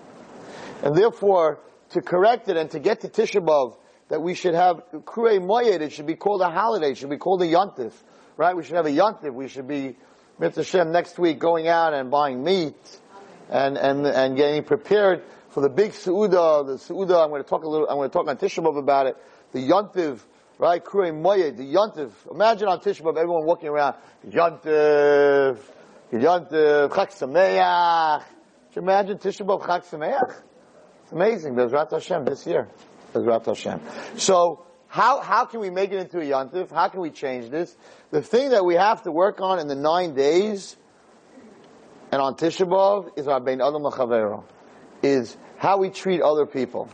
And 0.84 0.96
therefore, 0.96 1.60
to 1.92 2.02
correct 2.02 2.48
it 2.50 2.58
and 2.58 2.72
to 2.72 2.80
get 2.80 3.02
to 3.02 3.10
Tisha 3.10 3.46
B'Av, 3.46 3.76
that 4.10 4.22
we 4.22 4.34
should 4.34 4.54
have 4.54 4.82
Kurei 4.92 5.40
Moyed, 5.40 5.82
it 5.82 5.92
should 5.92 6.08
be 6.08 6.16
called 6.16 6.42
a 6.42 6.50
holiday, 6.50 6.92
it 6.92 6.98
should 6.98 7.10
be 7.10 7.18
called 7.18 7.42
a 7.42 7.46
Yontif, 7.46 7.92
right? 8.38 8.56
We 8.56 8.64
should 8.64 8.76
have 8.76 8.86
a 8.86 8.92
Yontif, 8.92 9.34
we 9.34 9.48
should 9.48 9.68
be, 9.68 9.96
Mitzvah 10.40 10.62
Hashem, 10.62 10.92
next 10.92 11.18
week 11.18 11.40
going 11.40 11.68
out 11.68 11.94
and 11.94 12.12
buying 12.12 12.44
meat 12.44 12.76
and, 13.50 13.78
and, 13.78 14.06
and 14.06 14.38
getting 14.38 14.64
prepared 14.64 15.24
for 15.50 15.62
the 15.62 15.70
big 15.70 15.92
Su'udah, 15.92 16.68
the 16.68 16.78
Su'udah, 16.78 17.24
I'm 17.24 17.30
going 17.30 17.44
to 17.44 17.50
talk 17.50 17.64
a 17.64 17.68
little, 17.68 17.90
I'm 17.90 17.98
going 17.98 18.10
to 18.10 18.14
talk 18.14 18.28
on 18.28 18.38
Tisha 18.38 18.64
B'Av 18.64 18.78
about 18.78 19.08
it, 19.08 19.18
the 19.52 19.60
Yontiv, 19.60 20.20
right? 20.60 20.84
Kurei 20.84 21.12
Moyed, 21.12 21.58
the 21.58 21.64
Yontiv. 21.64 22.12
Imagine 22.32 22.68
on 22.68 22.80
Tisha 22.80 23.02
B'Av, 23.02 23.18
everyone 23.18 23.46
walking 23.46 23.70
around, 23.70 23.96
Yontiv, 24.28 25.60
Yontiv, 26.14 26.90
Chag 26.90 27.12
Sameach. 27.12 28.24
Can 28.74 28.84
you 28.84 28.90
imagine 28.90 29.18
Tisha 29.18 29.46
B'Av, 29.46 29.64
Chag 29.64 29.86
Sameach? 29.90 30.36
It's 31.04 31.12
amazing. 31.14 31.56
Bezrat 31.56 31.90
Hashem 31.90 32.26
this 32.26 32.46
year. 32.46 32.68
Bezrat 33.18 33.46
Hashem. 33.46 33.82
So, 34.18 34.66
how, 34.88 35.20
how 35.20 35.46
can 35.46 35.60
we 35.60 35.70
make 35.70 35.92
it 35.92 36.00
into 36.00 36.20
a 36.20 36.24
Yontif? 36.24 36.72
How 36.72 36.88
can 36.88 37.02
we 37.02 37.10
change 37.10 37.50
this? 37.50 37.76
The 38.12 38.22
thing 38.22 38.52
that 38.52 38.66
we 38.66 38.76
have 38.76 39.04
to 39.04 39.12
work 39.12 39.42
on 39.42 39.60
in 39.60 39.68
the 39.68 39.76
nine 39.76 40.16
days 40.16 40.78
and 42.12 42.22
on 42.22 42.36
Tisha 42.36 42.68
B'Av 42.68 43.18
is 43.18 43.28
our 43.28 43.40
Bein 43.40 43.62
Adam. 43.62 44.44
Is 45.04 45.38
how 45.58 45.78
we 45.78 45.90
treat 45.90 46.22
other 46.22 46.46
people. 46.46 46.90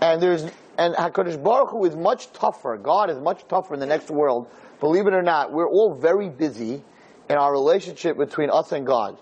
And 0.00 0.22
there's, 0.22 0.44
and 0.76 0.94
HaKadosh 0.94 1.42
Baruch 1.42 1.70
Hu 1.70 1.84
is 1.84 1.96
much 1.96 2.32
tougher. 2.32 2.76
God 2.76 3.10
is 3.10 3.18
much 3.18 3.46
tougher 3.48 3.74
in 3.74 3.80
the 3.80 3.86
next 3.86 4.10
world. 4.10 4.48
Believe 4.80 5.06
it 5.06 5.14
or 5.14 5.22
not, 5.22 5.52
we're 5.52 5.68
all 5.68 5.94
very 5.94 6.28
busy 6.28 6.84
in 7.28 7.36
our 7.36 7.50
relationship 7.50 8.16
between 8.16 8.50
us 8.50 8.70
and 8.72 8.86
God. 8.86 9.18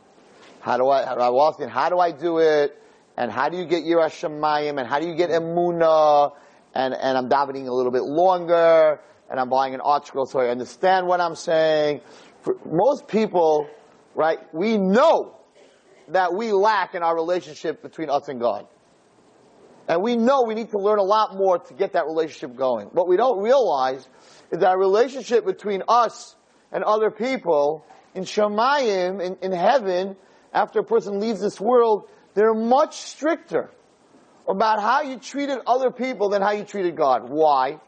How 0.60 0.76
do 0.76 0.88
I, 0.88 1.04
how 1.04 1.14
do 1.14 1.20
I 1.20 1.48
asking, 1.48 1.68
how 1.68 1.88
do 1.88 1.98
I 1.98 2.10
do 2.10 2.38
it? 2.38 2.78
And 3.16 3.32
how 3.32 3.48
do 3.48 3.56
you 3.56 3.64
get 3.64 3.84
Yiras 3.84 4.12
Shemayim, 4.20 4.78
And 4.78 4.86
how 4.86 5.00
do 5.00 5.06
you 5.06 5.14
get 5.14 5.30
Emunah? 5.30 6.32
And, 6.74 6.94
and 6.94 7.16
I'm 7.16 7.28
davening 7.28 7.66
a 7.66 7.72
little 7.72 7.92
bit 7.92 8.02
longer. 8.02 9.00
And 9.30 9.40
I'm 9.40 9.48
buying 9.48 9.74
an 9.74 9.80
ArtScroll 9.80 10.28
so 10.28 10.40
I 10.40 10.48
understand 10.48 11.06
what 11.06 11.20
I'm 11.20 11.34
saying. 11.34 12.00
For 12.42 12.56
most 12.64 13.08
people, 13.08 13.68
right, 14.14 14.38
we 14.52 14.76
know 14.78 15.36
that 16.08 16.34
we 16.34 16.52
lack 16.52 16.94
in 16.94 17.02
our 17.02 17.14
relationship 17.14 17.82
between 17.82 18.10
us 18.10 18.28
and 18.28 18.40
God. 18.40 18.66
And 19.88 20.02
we 20.02 20.16
know 20.16 20.42
we 20.42 20.54
need 20.54 20.70
to 20.70 20.78
learn 20.78 20.98
a 20.98 21.04
lot 21.04 21.36
more 21.36 21.58
to 21.58 21.74
get 21.74 21.92
that 21.94 22.06
relationship 22.06 22.56
going. 22.56 22.88
What 22.88 23.08
we 23.08 23.16
don't 23.16 23.42
realize 23.42 24.08
is 24.50 24.58
that 24.58 24.64
our 24.64 24.78
relationship 24.78 25.44
between 25.44 25.82
us 25.88 26.36
and 26.72 26.84
other 26.84 27.10
people 27.10 27.84
in 28.14 28.24
Shemayim, 28.24 29.22
in, 29.22 29.36
in 29.42 29.52
heaven, 29.52 30.16
after 30.52 30.80
a 30.80 30.84
person 30.84 31.20
leaves 31.20 31.40
this 31.40 31.60
world, 31.60 32.08
they're 32.36 32.54
much 32.54 32.98
stricter 32.98 33.70
about 34.46 34.80
how 34.80 35.00
you 35.00 35.18
treated 35.18 35.58
other 35.66 35.90
people 35.90 36.28
than 36.28 36.42
how 36.42 36.50
you 36.50 36.64
treated 36.64 36.94
God. 36.94 37.30
Why? 37.30 37.80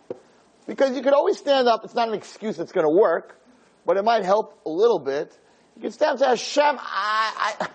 Because 0.67 0.97
you 0.97 1.03
could 1.03 1.13
always 1.13 1.37
stand 1.37 1.69
up, 1.69 1.85
it's 1.85 1.95
not 1.95 2.09
an 2.09 2.15
excuse 2.15 2.57
that's 2.57 2.73
going 2.73 2.87
to 2.87 2.91
work, 2.91 3.39
but 3.85 3.99
it 3.99 4.05
might 4.05 4.25
help 4.25 4.59
a 4.65 4.71
little 4.71 4.99
bit. 4.99 5.39
You 5.77 5.83
can 5.83 5.93
stand 5.93 6.09
up 6.09 6.31
and 6.31 6.41
say, 6.41 6.63
Hashem, 6.63 6.79
I, 6.81 7.57
I, 7.61 7.69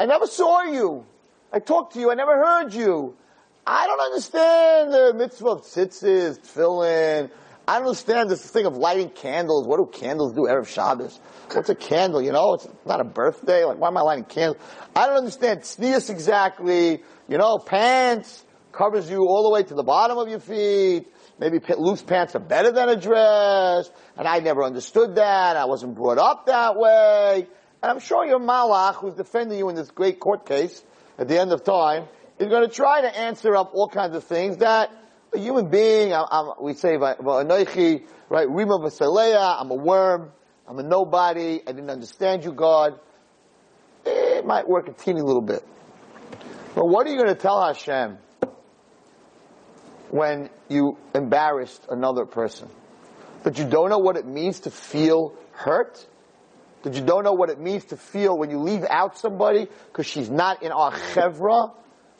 I 0.00 0.06
never 0.06 0.26
saw 0.26 0.64
you. 0.64 1.06
I 1.52 1.60
talked 1.60 1.94
to 1.94 2.00
you, 2.00 2.10
I 2.10 2.14
never 2.14 2.36
heard 2.36 2.74
you. 2.74 3.16
I 3.64 3.86
don't 3.86 4.00
understand 4.00 4.92
the 4.92 5.14
mitzvah 5.14 5.50
of 5.50 5.62
tzitzis, 5.62 6.40
tefillin. 6.40 7.30
I 7.66 7.78
don't 7.78 7.88
understand 7.88 8.28
this 8.28 8.44
thing 8.50 8.66
of 8.66 8.76
lighting 8.76 9.10
candles. 9.10 9.66
What 9.66 9.78
do 9.78 9.98
candles 9.98 10.32
do 10.32 10.42
Erev 10.42 10.66
Shabbos? 10.66 11.18
What's 11.52 11.68
a 11.68 11.74
candle? 11.74 12.20
You 12.20 12.32
know, 12.32 12.54
it's 12.54 12.66
not 12.84 13.00
a 13.00 13.04
birthday. 13.04 13.64
Like, 13.64 13.78
why 13.78 13.88
am 13.88 13.96
I 13.96 14.00
lighting 14.00 14.24
candles? 14.24 14.60
I 14.96 15.06
don't 15.06 15.18
understand 15.18 15.60
tznius 15.60 16.10
exactly. 16.10 17.02
You 17.28 17.38
know, 17.38 17.58
pants 17.58 18.44
covers 18.72 19.08
you 19.08 19.20
all 19.20 19.44
the 19.44 19.50
way 19.50 19.62
to 19.62 19.74
the 19.74 19.82
bottom 19.84 20.18
of 20.18 20.28
your 20.28 20.40
feet. 20.40 21.06
Maybe 21.38 21.60
loose 21.76 22.02
pants 22.02 22.34
are 22.34 22.40
better 22.40 22.72
than 22.72 22.88
a 22.88 22.96
dress. 22.96 23.90
And 24.16 24.26
I 24.26 24.40
never 24.40 24.64
understood 24.64 25.14
that. 25.16 25.56
I 25.56 25.66
wasn't 25.66 25.94
brought 25.94 26.18
up 26.18 26.46
that 26.46 26.76
way. 26.76 27.46
And 27.82 27.90
I'm 27.90 28.00
sure 28.00 28.24
your 28.24 28.40
malach, 28.40 28.96
who's 28.96 29.14
defending 29.14 29.58
you 29.58 29.68
in 29.68 29.76
this 29.76 29.90
great 29.90 30.20
court 30.20 30.46
case 30.46 30.82
at 31.18 31.28
the 31.28 31.40
end 31.40 31.52
of 31.52 31.64
time, 31.64 32.06
is 32.38 32.48
going 32.48 32.68
to 32.68 32.74
try 32.74 33.02
to 33.02 33.18
answer 33.18 33.54
up 33.56 33.72
all 33.74 33.88
kinds 33.88 34.16
of 34.16 34.24
things 34.24 34.58
that 34.58 34.90
a 35.34 35.38
human 35.38 35.68
being, 35.68 36.12
I'm, 36.12 36.26
I'm, 36.30 36.52
we 36.60 36.74
say, 36.74 36.96
right, 36.96 37.16
Rima 37.20 38.74
I'm 38.76 39.70
a 39.70 39.74
worm, 39.74 40.30
I'm 40.66 40.78
a 40.78 40.82
nobody, 40.82 41.60
I 41.66 41.72
didn't 41.72 41.90
understand 41.90 42.44
you, 42.44 42.52
God. 42.52 42.98
It 44.04 44.44
might 44.44 44.68
work 44.68 44.88
a 44.88 44.92
teeny 44.92 45.22
little 45.22 45.42
bit. 45.42 45.66
But 46.74 46.86
what 46.86 47.06
are 47.06 47.10
you 47.10 47.16
going 47.16 47.28
to 47.28 47.40
tell 47.40 47.64
Hashem 47.64 48.18
when 50.10 50.50
you 50.68 50.98
embarrassed 51.14 51.86
another 51.88 52.24
person? 52.24 52.68
That 53.44 53.58
you 53.58 53.64
don't 53.68 53.90
know 53.90 53.98
what 53.98 54.16
it 54.16 54.26
means 54.26 54.60
to 54.60 54.70
feel 54.70 55.34
hurt? 55.52 56.04
That 56.82 56.94
you 56.94 57.02
don't 57.02 57.24
know 57.24 57.32
what 57.32 57.50
it 57.50 57.60
means 57.60 57.84
to 57.86 57.96
feel 57.96 58.36
when 58.36 58.50
you 58.50 58.58
leave 58.58 58.84
out 58.88 59.18
somebody 59.18 59.68
because 59.88 60.06
she's 60.06 60.30
not 60.30 60.62
in 60.62 60.72
our 60.72 60.92
chevra? 60.92 61.72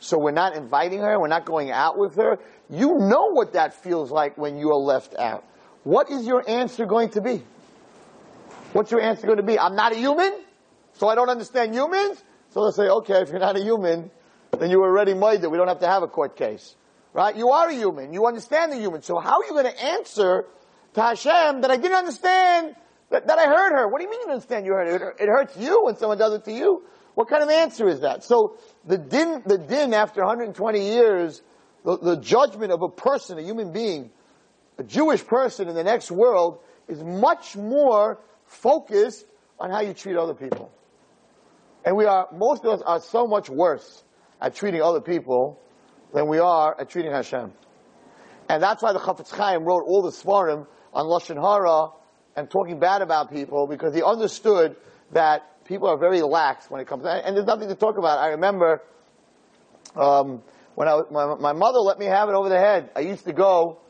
so 0.03 0.19
we're 0.19 0.33
not 0.33 0.57
inviting 0.57 1.01
her, 1.01 1.19
we're 1.19 1.29
not 1.29 1.45
going 1.45 1.71
out 1.71 1.97
with 1.97 2.17
her. 2.17 2.39
You 2.73 2.99
know 2.99 3.33
what 3.33 3.53
that 3.53 3.75
feels 3.75 4.11
like 4.11 4.39
when 4.39 4.57
you 4.57 4.71
are 4.71 4.81
left 4.81 5.15
out. 5.19 5.45
What 5.85 6.11
is 6.11 6.27
your 6.27 6.43
answer 6.49 6.87
going 6.87 7.11
to 7.11 7.21
be? 7.21 7.43
What's 8.73 8.91
your 8.91 9.03
answer 9.03 9.27
going 9.27 9.37
to 9.37 9.43
be? 9.43 9.59
I'm 9.59 9.77
not 9.77 9.93
a 9.93 9.97
human, 9.97 10.33
so 10.95 11.07
I 11.07 11.15
don't 11.15 11.29
understand 11.29 11.75
humans. 11.75 12.25
So 12.49 12.63
they'll 12.63 12.73
say, 12.73 12.89
okay, 12.89 13.21
if 13.21 13.29
you're 13.29 13.41
not 13.41 13.57
a 13.57 13.63
human, 13.63 14.11
then 14.59 14.71
you 14.71 14.83
already 14.83 15.13
made 15.13 15.45
it. 15.45 15.51
We 15.51 15.59
don't 15.59 15.69
have 15.69 15.81
to 15.81 15.87
have 15.87 16.03
a 16.03 16.09
court 16.09 16.35
case. 16.35 16.75
Right? 17.13 17.37
You 17.37 17.51
are 17.51 17.69
a 17.69 17.75
human. 17.75 18.15
You 18.15 18.27
understand 18.27 18.73
the 18.73 18.77
human. 18.77 19.03
So 19.03 19.19
how 19.19 19.41
are 19.41 19.45
you 19.45 19.53
going 19.53 19.67
to 19.67 19.85
answer 19.85 20.47
to 20.95 21.03
Hashem 21.03 21.61
that 21.61 21.71
I 21.71 21.77
didn't 21.77 21.99
understand 21.99 22.75
that, 23.11 23.27
that 23.27 23.39
I 23.39 23.45
hurt 23.45 23.73
her? 23.73 23.89
What 23.89 23.99
do 23.99 24.05
you 24.05 24.11
mean 24.11 24.21
you 24.25 24.33
understand 24.33 24.65
you 24.65 24.73
hurt 24.73 24.89
her? 24.89 25.15
It 25.21 25.29
hurts 25.29 25.59
you 25.59 25.85
when 25.85 25.97
someone 25.97 26.17
does 26.17 26.33
it 26.33 26.45
to 26.47 26.53
you. 26.53 26.85
What 27.15 27.29
kind 27.29 27.43
of 27.43 27.51
answer 27.51 27.87
is 27.87 28.01
that? 28.01 28.25
So 28.25 28.57
the 28.87 28.97
din, 28.97 29.43
the 29.45 29.59
din 29.59 29.93
after 29.93 30.23
120 30.23 30.81
years, 30.81 31.43
the, 31.85 31.99
the 31.99 32.17
judgment 32.17 32.73
of 32.73 32.83
a 32.83 32.89
person, 32.89 33.39
a 33.39 33.43
human 33.43 33.73
being, 33.73 34.11
a 34.79 34.83
Jewish 34.83 35.27
person 35.27 35.69
in 35.69 35.75
the 35.75 35.85
next 35.85 36.11
world 36.11 36.61
is 36.89 37.03
much 37.03 37.57
more 37.57 38.19
focused 38.47 39.27
on 39.59 39.71
how 39.71 39.81
you 39.81 39.95
treat 39.95 40.17
other 40.17 40.35
people. 40.35 40.71
And 41.85 41.97
we 41.97 42.05
are, 42.05 42.29
most 42.33 42.65
of 42.65 42.81
us 42.81 42.83
are 42.83 43.01
so 43.01 43.27
much 43.27 43.51
worse 43.51 44.05
at 44.41 44.55
treating 44.55 44.83
other 44.83 45.01
people 45.01 45.61
than 46.13 46.29
we 46.29 46.39
are 46.39 46.79
at 46.79 46.91
treating 46.91 47.13
Hashem. 47.13 47.53
And 48.49 48.63
that's 48.63 48.83
why 48.83 48.93
the 48.93 48.99
Chafetz 48.99 49.31
Chaim 49.31 49.65
wrote 49.65 49.85
all 49.87 50.03
the 50.03 50.11
Svarim 50.11 50.67
on 50.93 51.07
Lashon 51.07 51.41
Hara 51.41 51.91
and 52.37 52.51
talking 52.51 52.79
bad 52.79 53.03
about 53.03 53.31
people 53.31 53.67
because 53.67 53.95
he 53.95 54.03
understood 54.03 54.77
that 55.13 55.65
people 55.65 55.89
are 55.89 55.97
very 55.97 56.23
lax 56.23 56.71
when 56.71 56.81
it 56.81 56.87
comes, 56.87 57.05
and 57.07 57.37
there's 57.37 57.47
nothing 57.47 57.69
to 57.69 57.75
talk 57.75 57.99
about. 57.99 58.19
I 58.19 58.29
remember 58.29 58.83
um, 59.97 60.43
when 60.75 60.89
I, 60.89 61.03
my, 61.11 61.35
my 61.35 61.53
mother 61.53 61.79
let 61.79 61.99
me 61.99 62.07
have 62.07 62.29
it 62.29 62.35
over 62.35 62.49
the 62.49 62.59
head. 62.59 62.91
I 62.97 63.01
used 63.01 63.25
to 63.25 63.33
go 63.33 63.81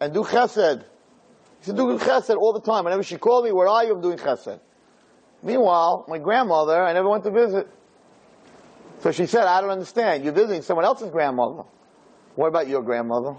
and 0.00 0.12
do 0.12 0.22
chesed. 0.22 0.80
I 0.82 1.66
used 1.66 1.76
do 1.76 1.98
chesed 1.98 2.36
all 2.36 2.52
the 2.52 2.60
time. 2.60 2.84
Whenever 2.84 3.02
she 3.02 3.16
called 3.16 3.44
me, 3.44 3.52
where 3.52 3.68
are 3.68 3.84
you? 3.84 3.94
I'm 3.94 4.00
doing 4.00 4.18
chesed. 4.18 4.60
Meanwhile, 5.42 6.04
my 6.08 6.18
grandmother, 6.18 6.82
I 6.82 6.92
never 6.92 7.08
went 7.08 7.24
to 7.24 7.30
visit. 7.30 7.68
So 9.00 9.10
she 9.10 9.26
said, 9.26 9.42
I 9.44 9.60
don't 9.60 9.70
understand. 9.70 10.24
You're 10.24 10.32
visiting 10.32 10.62
someone 10.62 10.84
else's 10.84 11.10
grandmother. 11.10 11.64
What 12.36 12.48
about 12.48 12.68
your 12.68 12.82
grandmother? 12.82 13.34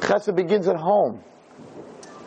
Chesed 0.00 0.34
begins 0.34 0.66
at 0.68 0.76
home. 0.76 1.22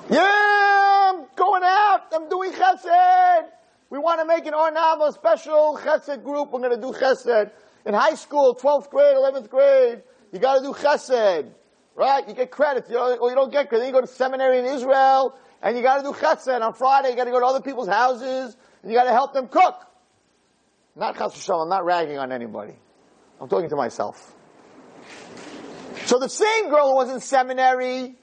Yeah, 0.10 0.22
I'm 0.24 1.26
going 1.36 1.64
out. 1.64 2.02
I'm 2.14 2.30
doing 2.30 2.52
chesed. 2.52 3.48
We 3.90 4.00
want 4.00 4.22
to 4.22 4.26
make 4.26 4.46
an 4.46 4.54
Ohr 4.54 4.72
Naava 4.72 5.14
special 5.14 5.80
chesed 5.82 6.24
group. 6.24 6.52
We're 6.52 6.60
going 6.60 6.76
to 6.76 6.82
do 6.82 6.94
chesed. 6.94 7.52
In 7.86 7.94
high 7.94 8.16
school, 8.16 8.56
12th 8.56 8.90
grade, 8.90 9.16
11th 9.16 9.50
grade, 9.50 10.04
you 10.32 10.40
got 10.40 10.58
to 10.58 10.62
do 10.62 10.74
chesed. 10.74 11.50
Right? 11.96 12.28
You 12.28 12.34
get 12.34 12.52
credits. 12.52 12.90
You 12.90 12.98
or 12.98 13.30
you 13.30 13.36
don't 13.36 13.52
get 13.52 13.70
credit. 13.70 13.84
Then 13.84 13.94
you 13.94 13.94
go 13.94 14.02
to 14.02 14.08
seminary 14.08 14.60
in 14.60 14.66
Israel, 14.66 15.36
and 15.62 15.76
you 15.76 15.84
got 15.84 15.98
to 15.98 16.04
do 16.04 16.14
chesed. 16.14 16.62
On 16.62 16.74
Friday, 16.74 17.10
you 17.10 17.16
got 17.16 17.26
to 17.26 17.32
go 17.32 17.40
to 17.40 17.46
other 17.46 17.62
people's 17.62 17.90
houses, 17.90 18.56
and 18.82 18.92
you 18.92 18.98
got 18.98 19.06
to 19.06 19.12
help 19.12 19.34
them 19.34 19.48
cook. 19.48 19.76
Not 20.96 21.18
chas 21.18 21.50
I'm 21.50 21.70
not 21.70 21.86
ragging 21.86 22.18
on 22.18 22.32
anybody. 22.32 22.74
I'm 23.40 23.48
talking 23.48 23.70
to 23.70 23.76
myself. 23.76 24.36
So 26.06 26.20
the 26.20 26.30
same 26.30 26.70
girl 26.70 26.90
who 26.90 26.96
was 26.96 27.10
in 27.10 27.20
seminary, 27.20 28.16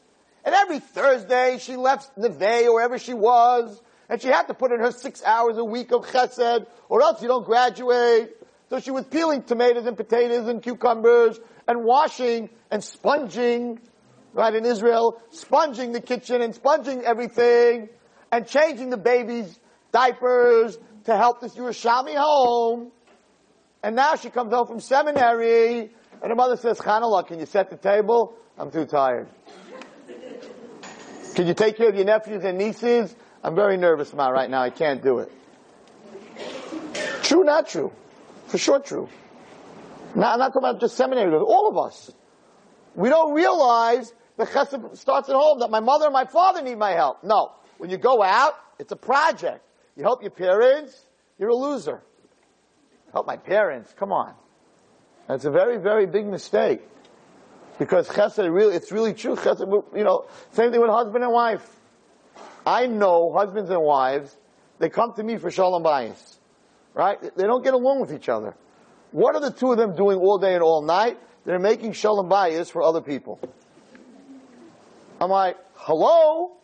and 0.44 0.54
every 0.54 0.78
Thursday 0.78 1.58
she 1.60 1.76
left 1.76 2.16
Neve 2.16 2.68
or 2.68 2.74
wherever 2.74 2.98
she 2.98 3.14
was, 3.14 3.80
and 4.08 4.20
she 4.20 4.28
had 4.28 4.44
to 4.48 4.54
put 4.54 4.72
in 4.72 4.80
her 4.80 4.92
six 4.92 5.22
hours 5.24 5.56
a 5.56 5.64
week 5.64 5.92
of 5.92 6.06
chesed, 6.06 6.66
or 6.88 7.02
else 7.02 7.22
you 7.22 7.28
don't 7.28 7.44
graduate. 7.44 8.34
So 8.70 8.80
she 8.80 8.90
was 8.90 9.06
peeling 9.06 9.42
tomatoes 9.42 9.87
and 9.87 9.96
potatoes 9.96 10.46
and 10.46 10.62
cucumbers 10.62 11.40
and 11.66 11.84
washing 11.84 12.50
and 12.70 12.84
sponging, 12.84 13.80
right, 14.34 14.54
in 14.54 14.66
Israel, 14.66 15.20
sponging 15.30 15.92
the 15.92 16.00
kitchen 16.00 16.42
and 16.42 16.54
sponging 16.54 17.02
everything 17.02 17.88
and 18.30 18.46
changing 18.46 18.90
the 18.90 18.98
baby's 18.98 19.58
diapers 19.90 20.78
to 21.04 21.16
help 21.16 21.40
this 21.40 21.54
Yerushalmi 21.54 22.14
home. 22.14 22.92
And 23.82 23.96
now 23.96 24.16
she 24.16 24.28
comes 24.28 24.52
home 24.52 24.66
from 24.66 24.80
seminary 24.80 25.90
and 26.20 26.30
her 26.30 26.34
mother 26.34 26.56
says, 26.56 26.78
Chanallah, 26.78 27.26
can 27.26 27.38
you 27.38 27.46
set 27.46 27.70
the 27.70 27.76
table? 27.76 28.34
I'm 28.58 28.70
too 28.70 28.84
tired. 28.84 29.28
Can 31.34 31.46
you 31.46 31.54
take 31.54 31.76
care 31.76 31.88
of 31.88 31.94
your 31.94 32.04
nephews 32.04 32.44
and 32.44 32.58
nieces? 32.58 33.14
I'm 33.42 33.54
very 33.54 33.76
nervous 33.76 34.12
about 34.12 34.32
right 34.32 34.50
now. 34.50 34.60
I 34.60 34.70
can't 34.70 35.02
do 35.02 35.20
it. 35.20 35.32
True, 37.22 37.44
not 37.44 37.68
true. 37.68 37.92
For 38.49 38.59
sure 38.59 38.81
true. 38.81 39.09
Not, 40.14 40.35
I'm 40.35 40.38
not 40.38 40.49
talking 40.49 40.69
about 40.69 40.81
just 40.81 40.97
seminary, 40.97 41.35
all 41.35 41.69
of 41.69 41.78
us. 41.78 42.11
We 42.95 43.09
don't 43.11 43.35
realize 43.35 44.12
the 44.37 44.47
chesed 44.47 44.97
starts 44.97 45.28
at 45.28 45.35
home, 45.35 45.61
that 45.61 45.71
my 45.71 45.81
mother 45.81 46.07
and 46.07 46.14
my 46.14 46.25
father 46.25 46.62
need 46.62 46.78
my 46.78 46.93
help. 46.93 47.23
No. 47.23 47.52
When 47.76 47.90
you 47.90 47.99
go 47.99 48.23
out, 48.23 48.55
it's 48.78 48.90
a 48.90 48.97
project. 48.97 49.61
You 49.97 50.02
help 50.02 50.23
your 50.23 50.31
parents, 50.31 50.99
you're 51.38 51.50
a 51.50 51.55
loser. 51.55 52.02
Help 53.12 53.26
my 53.26 53.37
parents, 53.37 53.95
come 53.99 54.12
on. 54.12 54.35
That's 55.26 55.45
a 55.45 55.50
very, 55.50 55.76
very 55.78 56.07
big 56.07 56.26
mistake. 56.26 56.81
Because 57.78 58.09
chesed 58.09 58.52
really, 58.52 58.75
it's 58.75 58.90
really 58.90 59.12
true. 59.12 59.37
Chesed, 59.37 59.97
you 59.97 60.05
know, 60.05 60.26
same 60.52 60.73
thing 60.73 60.81
with 60.81 60.90
husband 60.90 61.23
and 61.23 61.33
wife. 61.33 61.64
I 62.67 62.87
know 62.87 63.33
husbands 63.33 63.71
and 63.71 63.83
wives, 63.83 64.37
they 64.78 64.88
come 64.88 65.12
to 65.14 65.23
me 65.23 65.37
for 65.37 65.50
shalom 65.50 65.83
bayis. 65.83 66.38
Right? 66.99 67.21
They 67.37 67.45
don't 67.45 67.62
get 67.62 67.75
along 67.75 68.00
with 68.00 68.12
each 68.12 68.28
other. 68.28 68.57
What 69.12 69.37
are 69.37 69.40
the 69.40 69.52
two 69.52 69.71
of 69.71 69.78
them 69.78 69.95
doing 69.95 70.19
all 70.19 70.37
day 70.37 70.55
and 70.55 70.64
all 70.64 70.83
night? 70.83 71.17
They're 71.45 71.61
making 71.61 71.93
shalom 71.93 72.28
bayis 72.28 72.69
for 72.73 72.83
other 72.83 73.00
people. 73.00 73.38
I'm 75.21 75.31
like, 75.31 75.57
hello? 75.75 76.57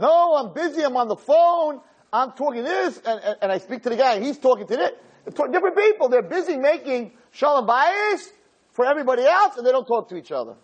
No, 0.00 0.36
I'm 0.36 0.54
busy. 0.54 0.82
I'm 0.82 0.96
on 0.96 1.08
the 1.08 1.16
phone. 1.16 1.80
I'm 2.12 2.30
talking 2.30 2.62
this, 2.62 2.98
and, 3.04 3.20
and, 3.24 3.36
and 3.42 3.52
I 3.52 3.58
speak 3.58 3.82
to 3.82 3.88
the 3.88 3.96
guy, 3.96 4.20
he's 4.20 4.38
talking 4.38 4.68
to 4.68 4.76
this. 4.76 4.92
Different 5.26 5.76
people. 5.76 6.08
They're 6.08 6.22
busy 6.22 6.56
making 6.56 7.10
shalom 7.32 7.66
bayis 7.66 8.30
for 8.70 8.86
everybody 8.86 9.24
else, 9.24 9.56
and 9.56 9.66
they 9.66 9.72
don't 9.72 9.84
talk 9.84 10.08
to 10.10 10.16
each 10.16 10.30
other. 10.30 10.54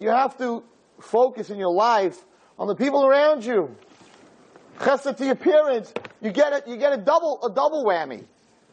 You 0.00 0.08
have 0.08 0.38
to 0.38 0.64
focus 1.00 1.50
in 1.50 1.58
your 1.58 1.72
life 1.72 2.24
on 2.58 2.66
the 2.66 2.74
people 2.74 3.06
around 3.06 3.44
you. 3.44 3.76
Chesed 4.78 5.18
to 5.18 5.24
your 5.24 5.34
parents, 5.34 5.92
you 6.22 6.30
get 6.30 6.52
it. 6.52 6.68
You 6.68 6.76
get 6.76 6.92
a 6.92 6.96
double 6.96 7.40
a 7.42 7.50
double 7.50 7.84
whammy 7.84 8.24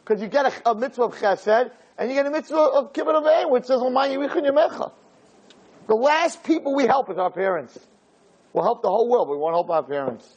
because 0.04 0.22
you 0.22 0.28
get 0.28 0.46
a, 0.46 0.70
a, 0.70 0.74
mitzvah 0.74 1.02
of 1.02 1.14
chesed 1.16 1.70
and 1.98 2.08
you 2.08 2.14
get 2.14 2.26
a 2.26 2.30
mitzvah 2.30 2.56
of 2.56 2.92
kibbud 2.92 3.14
av 3.14 3.50
which 3.50 3.64
says 3.64 3.80
yamecha. 3.80 4.92
The 5.88 5.94
last 5.94 6.44
people 6.44 6.74
we 6.74 6.86
help 6.86 7.10
is 7.10 7.18
our 7.18 7.30
parents. 7.30 7.78
We'll 8.52 8.64
help 8.64 8.82
the 8.82 8.88
whole 8.88 9.08
world, 9.08 9.28
but 9.28 9.32
we 9.34 9.38
won't 9.38 9.54
help 9.54 9.70
our 9.70 9.82
parents. 9.82 10.28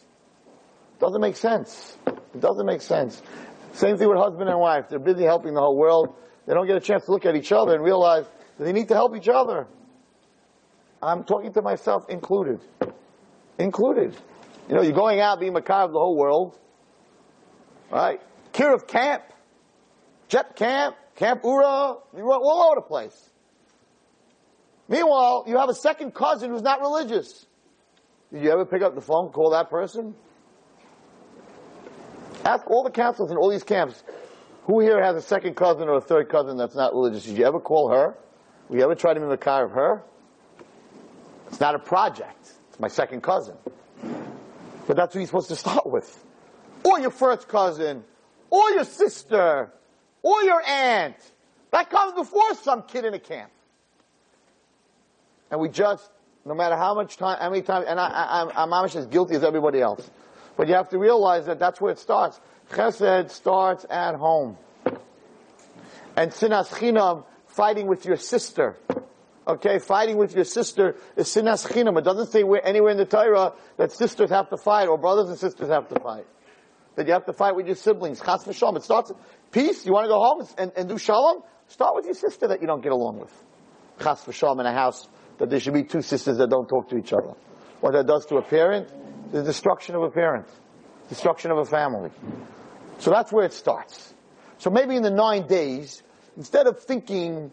Doesn't 1.00 1.22
make 1.22 1.36
sense. 1.36 1.98
It 2.08 2.41
doesn't 2.41 2.65
make 2.65 2.82
sense. 2.82 3.22
Same 3.74 3.98
thing 3.98 4.08
with 4.08 4.17
husband 4.17 4.50
and 4.50 4.60
wife. 4.60 4.89
They're 4.89 5.00
busy 5.00 5.24
helping 5.24 5.53
the 5.53 5.60
whole 5.60 5.77
world. 5.77 6.15
They 6.48 6.53
don't 6.53 6.67
get 6.67 6.77
a 6.77 6.82
chance 6.82 7.05
to 7.05 7.12
look 7.12 7.25
at 7.25 7.36
each 7.36 7.51
other 7.51 7.75
and 7.75 7.84
realize 7.84 8.25
that 8.58 8.63
they 8.63 8.74
need 8.74 8.88
to 8.89 8.93
help 8.93 9.15
each 9.15 9.29
other. 9.29 9.67
I'm 11.01 11.24
talking 11.24 11.53
to 11.53 11.62
myself 11.62 12.10
included. 12.10 12.60
Included. 13.60 14.15
You 14.70 14.75
know, 14.75 14.82
you're 14.82 14.93
going 14.93 15.20
out 15.20 15.39
being 15.39 15.53
Makar 15.53 15.84
of 15.84 15.91
the 15.91 16.00
whole 16.00 16.15
world. 16.15 16.58
Right? 17.94 18.20
Kiruv 18.54 18.88
camp. 18.88 19.22
Jet 20.28 20.56
camp. 20.56 20.96
Camp 21.16 21.44
Ura. 21.44 21.98
You're 22.18 22.34
all 22.34 22.72
over 22.72 22.76
the 22.78 22.82
place. 22.82 23.30
Meanwhile, 24.90 25.46
you 25.48 25.58
have 25.60 25.70
a 25.70 25.76
second 25.76 26.16
cousin 26.16 26.50
who's 26.50 26.64
not 26.64 26.82
religious. 26.82 27.46
Did 28.32 28.44
you 28.44 28.52
ever 28.52 28.66
pick 28.66 28.82
up 28.82 28.96
the 28.96 29.02
phone, 29.02 29.30
call 29.30 29.52
that 29.52 29.70
person? 29.70 30.16
Ask 32.44 32.68
all 32.68 32.84
the 32.84 32.90
counselors 32.90 33.30
in 33.30 33.38
all 33.38 33.52
these 33.52 33.64
camps, 33.64 34.04
who 34.64 34.80
here 34.80 35.02
has 35.02 35.16
a 35.16 35.22
second 35.22 35.56
cousin 35.56 35.88
or 35.88 35.98
a 35.98 36.02
third 36.02 36.30
cousin 36.30 36.58
that's 36.58 36.76
not 36.76 36.94
religious? 36.94 37.26
Did 37.26 37.38
you 37.38 37.46
ever 37.46 37.60
call 37.60 37.92
her? 37.92 38.16
Did 38.72 38.78
you 38.80 38.84
ever 38.84 38.96
try 38.96 39.14
to 39.14 39.20
be 39.20 39.28
Makar 39.28 39.66
of 39.66 39.72
her? 39.72 40.04
It's 41.50 41.60
not 41.60 41.76
a 41.76 41.80
project. 41.80 42.52
It's 42.70 42.80
my 42.80 42.88
second 42.88 43.22
cousin. 43.22 43.56
But 44.88 44.98
that's 44.98 45.14
who 45.14 45.20
you're 45.20 45.28
supposed 45.28 45.50
to 45.50 45.56
start 45.56 45.86
with. 45.86 46.26
Or 46.84 47.00
your 47.00 47.12
first 47.12 47.48
cousin, 47.48 48.04
or 48.50 48.72
your 48.72 48.84
sister, 48.84 49.72
or 50.22 50.44
your 50.44 50.62
aunt. 50.62 51.16
That 51.72 51.90
comes 51.90 52.13
before 52.13 52.54
some 52.56 52.84
kid 52.84 53.06
in 53.06 53.13
a 53.13 53.20
camp. 53.20 53.52
And 55.50 55.60
we 55.60 55.70
just, 55.70 56.10
no 56.46 56.54
matter 56.54 56.75
how 56.75 56.94
much 56.94 57.18
time, 57.18 57.38
how 57.40 57.50
many 57.50 57.62
times, 57.62 57.86
and 57.88 58.00
I, 58.00 58.08
I, 58.56 58.63
I'm 58.63 58.74
as 58.74 59.06
guilty 59.08 59.36
as 59.36 59.44
everybody 59.44 59.82
else. 59.82 60.10
But 60.58 60.68
you 60.68 60.75
have 60.75 60.90
to 60.90 60.98
realize 60.98 61.46
that 61.48 61.60
that's 61.60 61.82
where 61.82 61.92
it 61.92 62.00
starts. 62.00 62.40
Chesed 62.72 63.32
starts 63.32 63.86
at 63.90 64.16
home. 64.16 64.58
And 66.16 66.32
sinas 66.32 66.68
chinam, 66.68 67.25
fighting 67.48 67.88
with 67.88 68.06
your 68.06 68.18
sister. 68.18 68.78
Okay, 69.48 69.80
fighting 69.80 70.18
with 70.18 70.36
your 70.36 70.46
sister 70.46 70.96
is 71.16 71.28
sinas 71.28 71.68
chinam. 71.68 71.98
It 71.98 72.04
doesn't 72.04 72.28
say 72.28 72.44
anywhere 72.63 72.92
in 72.92 72.98
the 72.98 73.06
Torah 73.06 73.54
that 73.78 73.92
sisters 73.92 74.30
have 74.30 74.50
to 74.50 74.58
fight 74.58 74.88
or 74.88 74.98
brothers 74.98 75.30
and 75.30 75.38
sisters 75.38 75.70
have 75.70 75.90
to 75.90 76.00
fight. 76.00 76.25
That 76.96 77.08
you 77.08 77.14
have 77.14 77.26
to 77.26 77.34
fight 77.34 77.56
with 77.56 77.66
your 77.66 77.76
siblings. 77.76 78.20
Chas 78.20 78.44
v'shalom. 78.44 78.78
It 78.78 78.84
starts, 78.84 79.12
peace, 79.52 79.86
you 79.86 79.94
want 79.94 80.06
to 80.06 80.10
go 80.10 80.20
home 80.20 80.48
and, 80.58 80.72
and 80.76 80.90
do 80.90 80.98
shalom? 80.98 81.42
Start 81.68 81.96
with 81.96 82.06
your 82.06 82.14
sister 82.14 82.48
that 82.50 82.62
you 82.62 82.68
don't 82.68 82.84
get 82.84 82.92
along 82.92 83.20
with. 83.20 83.44
Chas 84.02 84.24
v'shalom 84.24 84.60
in 84.60 84.66
a 84.66 84.74
house 84.74 85.08
that 85.40 85.50
there 85.50 85.60
should 85.60 85.74
be 85.74 85.84
two 85.84 86.02
sisters 86.02 86.38
that 86.38 86.50
don't 86.50 86.68
talk 86.68 86.90
to 86.90 86.98
each 86.98 87.14
other. 87.14 87.34
What 87.82 87.94
that 87.94 88.06
does 88.06 88.26
to 88.28 88.38
a 88.38 88.42
parent, 88.42 88.90
the 89.32 89.44
destruction 89.44 89.96
of 89.96 90.03
a 90.03 90.10
parent, 90.10 90.46
destruction 91.10 91.51
of 91.51 91.58
a 91.58 91.66
family. 91.66 92.12
So 93.00 93.10
that's 93.10 93.32
where 93.32 93.46
it 93.46 93.53
starts. 93.53 94.14
So 94.60 94.70
maybe 94.70 94.96
in 94.96 95.03
the 95.03 95.10
nine 95.10 95.48
days, 95.48 96.03
instead 96.38 96.68
of 96.68 96.79
thinking 96.79 97.51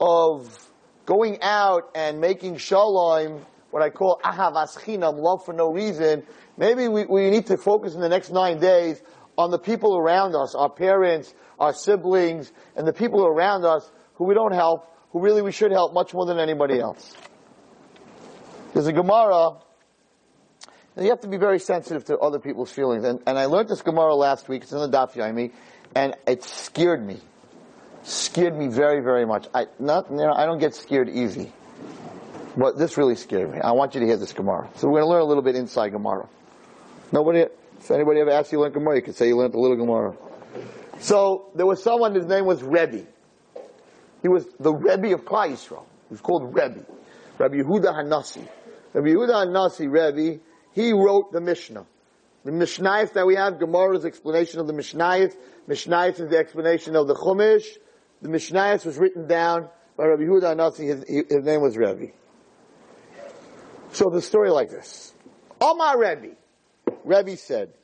of 0.00 0.70
going 1.06 1.42
out 1.42 1.90
and 1.94 2.20
making 2.20 2.58
shalom, 2.58 3.44
what 3.72 3.82
I 3.82 3.90
call 3.90 4.20
ahavas 4.22 4.78
chinam, 4.78 5.18
love 5.18 5.44
for 5.44 5.52
no 5.52 5.72
reason, 5.72 6.22
maybe 6.56 6.88
we, 6.88 7.04
we 7.06 7.30
need 7.30 7.46
to 7.46 7.56
focus 7.56 7.94
in 7.94 8.00
the 8.00 8.08
next 8.08 8.30
nine 8.30 8.60
days 8.60 9.02
on 9.36 9.50
the 9.50 9.58
people 9.58 9.96
around 9.96 10.36
us, 10.36 10.54
our 10.54 10.70
parents, 10.70 11.34
our 11.58 11.72
siblings, 11.72 12.52
and 12.76 12.86
the 12.86 12.92
people 12.92 13.26
around 13.26 13.64
us 13.64 13.90
who 14.14 14.24
we 14.24 14.34
don't 14.34 14.52
help, 14.52 14.94
who 15.10 15.20
really 15.20 15.42
we 15.42 15.52
should 15.52 15.72
help 15.72 15.94
much 15.94 16.14
more 16.14 16.26
than 16.26 16.38
anybody 16.38 16.78
else. 16.78 17.16
There's 18.74 18.86
a 18.86 18.92
Gemara, 18.92 19.56
and 20.94 21.04
you 21.04 21.10
have 21.10 21.20
to 21.20 21.28
be 21.28 21.38
very 21.38 21.58
sensitive 21.58 22.04
to 22.06 22.18
other 22.18 22.38
people's 22.38 22.70
feelings. 22.70 23.04
And, 23.04 23.20
and 23.26 23.38
I 23.38 23.46
learned 23.46 23.68
this 23.68 23.82
Gemara 23.82 24.14
last 24.14 24.48
week, 24.48 24.62
it's 24.62 24.72
in 24.72 24.78
the 24.78 24.88
Daf 24.88 25.14
Yomi, 25.14 25.52
and 25.94 26.14
it 26.26 26.44
scared 26.44 27.04
me 27.04 27.20
scared 28.02 28.56
me 28.56 28.68
very, 28.68 29.00
very 29.00 29.26
much. 29.26 29.46
I 29.54 29.66
not, 29.78 30.10
you 30.10 30.16
know, 30.16 30.32
I 30.32 30.46
don't 30.46 30.58
get 30.58 30.74
scared 30.74 31.08
easy. 31.08 31.52
But 32.56 32.76
this 32.76 32.98
really 32.98 33.14
scared 33.14 33.50
me. 33.50 33.60
I 33.60 33.72
want 33.72 33.94
you 33.94 34.00
to 34.00 34.06
hear 34.06 34.16
this 34.16 34.32
Gemara. 34.32 34.68
So 34.76 34.88
we're 34.88 35.00
going 35.00 35.04
to 35.04 35.10
learn 35.10 35.22
a 35.22 35.24
little 35.24 35.42
bit 35.42 35.56
inside 35.56 35.90
Gemara. 35.90 36.28
Nobody, 37.10 37.46
if 37.78 37.90
anybody 37.90 38.20
ever 38.20 38.30
asked 38.30 38.52
you 38.52 38.58
to 38.58 38.62
learn 38.62 38.72
Gemara, 38.72 38.96
you 38.96 39.02
could 39.02 39.14
say 39.14 39.28
you 39.28 39.36
learned 39.36 39.54
a 39.54 39.58
little 39.58 39.76
Gemara. 39.76 40.14
So 41.00 41.50
there 41.54 41.66
was 41.66 41.82
someone, 41.82 42.14
his 42.14 42.26
name 42.26 42.44
was 42.44 42.62
Rebbe. 42.62 43.06
He 44.20 44.28
was 44.28 44.46
the 44.60 44.72
Rebbe 44.72 45.14
of 45.14 45.24
Klal 45.24 45.50
Yisrael. 45.50 45.84
He 46.08 46.14
was 46.14 46.20
called 46.20 46.54
Rebbe. 46.54 46.84
Rabbi 47.38 47.56
Yehuda 47.56 47.94
Hanasi. 47.94 48.46
Rabbi 48.92 49.08
Yehuda 49.08 49.46
Hanasi, 49.46 49.90
Rebbe, 49.90 50.40
he 50.72 50.92
wrote 50.92 51.32
the 51.32 51.40
Mishnah. 51.40 51.86
The 52.44 52.50
Mishnayos 52.50 53.12
that 53.14 53.26
we 53.26 53.36
have, 53.36 53.58
Gemara's 53.58 54.04
explanation 54.04 54.60
of 54.60 54.66
the 54.66 54.72
Mishnayos. 54.72 55.34
Mishnayos 55.68 56.20
is 56.20 56.30
the 56.30 56.38
explanation 56.38 56.96
of 56.96 57.06
the 57.06 57.14
Chumash. 57.14 57.64
The 58.20 58.28
Mishnayos 58.28 58.84
was 58.84 58.98
written 58.98 59.26
down 59.26 59.68
by 59.96 60.06
Rabbi 60.06 60.22
Yehuda 60.22 60.56
Hanasi. 60.56 60.86
His, 60.86 61.28
his 61.28 61.44
name 61.44 61.62
was 61.62 61.76
Rebbe. 61.76 62.12
So 63.92 64.08
the 64.08 64.22
story 64.22 64.50
like 64.50 64.70
this. 64.70 65.12
Omar 65.60 65.98
Rebbe. 65.98 66.34
Rebbe 67.04 67.36
said, 67.36 67.74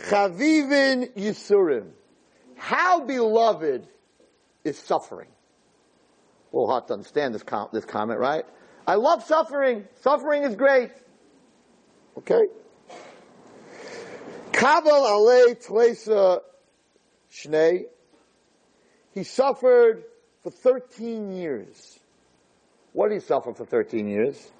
Chavivin 0.00 1.12
Yisurim. 1.14 1.90
How 2.56 3.00
beloved 3.00 3.86
is 4.64 4.78
suffering? 4.78 5.28
A 6.52 6.56
little 6.56 6.70
hard 6.70 6.86
to 6.88 6.94
understand 6.94 7.34
this, 7.34 7.42
com- 7.42 7.68
this 7.72 7.84
comment, 7.84 8.20
right? 8.20 8.44
I 8.86 8.94
love 8.94 9.24
suffering. 9.24 9.84
Suffering 10.00 10.44
is 10.44 10.54
great. 10.54 10.90
Okay? 12.16 12.46
Kabal 14.52 14.84
alei 14.84 15.66
tlesa 15.66 16.40
shnei. 17.32 17.84
He 19.12 19.24
suffered 19.24 20.04
for 20.42 20.50
13 20.50 21.32
years. 21.32 21.98
What 22.92 23.08
did 23.08 23.14
he 23.16 23.20
suffer 23.20 23.52
for 23.52 23.64
13 23.66 24.08
years? 24.08 24.50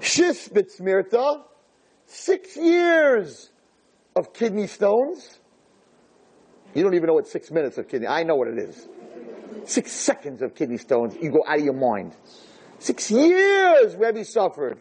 Shis 0.00 0.48
bitzmirta, 0.48 1.42
six 2.06 2.56
years 2.56 3.50
of 4.14 4.32
kidney 4.32 4.66
stones. 4.66 5.38
You 6.74 6.82
don't 6.82 6.94
even 6.94 7.06
know 7.06 7.14
what 7.14 7.26
six 7.26 7.50
minutes 7.50 7.78
of 7.78 7.88
kidney. 7.88 8.06
I 8.06 8.22
know 8.22 8.36
what 8.36 8.48
it 8.48 8.58
is. 8.58 8.88
Six 9.64 9.92
seconds 9.92 10.42
of 10.42 10.54
kidney 10.54 10.78
stones. 10.78 11.16
You 11.20 11.30
go 11.30 11.44
out 11.46 11.58
of 11.58 11.64
your 11.64 11.74
mind. 11.74 12.14
Six 12.78 13.10
years 13.10 13.96
Rebbe 13.96 14.24
suffered 14.24 14.80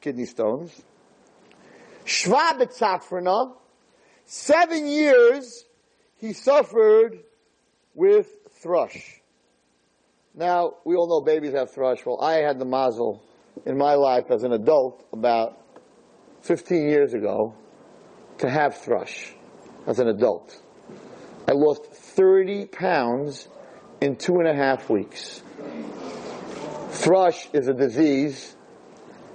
kidney 0.00 0.26
stones. 0.26 0.82
Shvabetzafrana, 2.04 3.54
seven 4.24 4.86
years 4.86 5.64
he 6.16 6.32
suffered 6.32 7.18
with 7.94 8.26
thrush. 8.62 9.20
Now, 10.34 10.74
we 10.84 10.96
all 10.96 11.08
know 11.08 11.24
babies 11.24 11.54
have 11.54 11.70
thrush. 11.70 12.04
Well, 12.04 12.20
I 12.20 12.38
had 12.38 12.58
the 12.58 12.64
mazel 12.64 13.22
in 13.66 13.78
my 13.78 13.94
life 13.94 14.30
as 14.30 14.42
an 14.42 14.52
adult 14.52 15.06
about 15.12 15.58
15 16.42 16.88
years 16.88 17.14
ago 17.14 17.54
to 18.38 18.50
have 18.50 18.76
thrush 18.76 19.34
as 19.86 19.98
an 19.98 20.08
adult. 20.08 20.60
I 21.48 21.52
lost 21.52 21.86
30 21.86 22.66
pounds 22.66 23.48
in 24.00 24.16
two 24.16 24.38
and 24.38 24.48
a 24.48 24.54
half 24.54 24.90
weeks. 24.90 25.42
Thrush 26.90 27.48
is 27.52 27.68
a 27.68 27.74
disease 27.74 28.56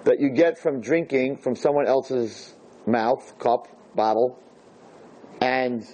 that 0.03 0.19
you 0.19 0.29
get 0.29 0.57
from 0.57 0.81
drinking 0.81 1.37
from 1.37 1.55
someone 1.55 1.87
else's 1.87 2.55
mouth, 2.87 3.37
cup, 3.37 3.67
bottle, 3.95 4.41
and 5.41 5.85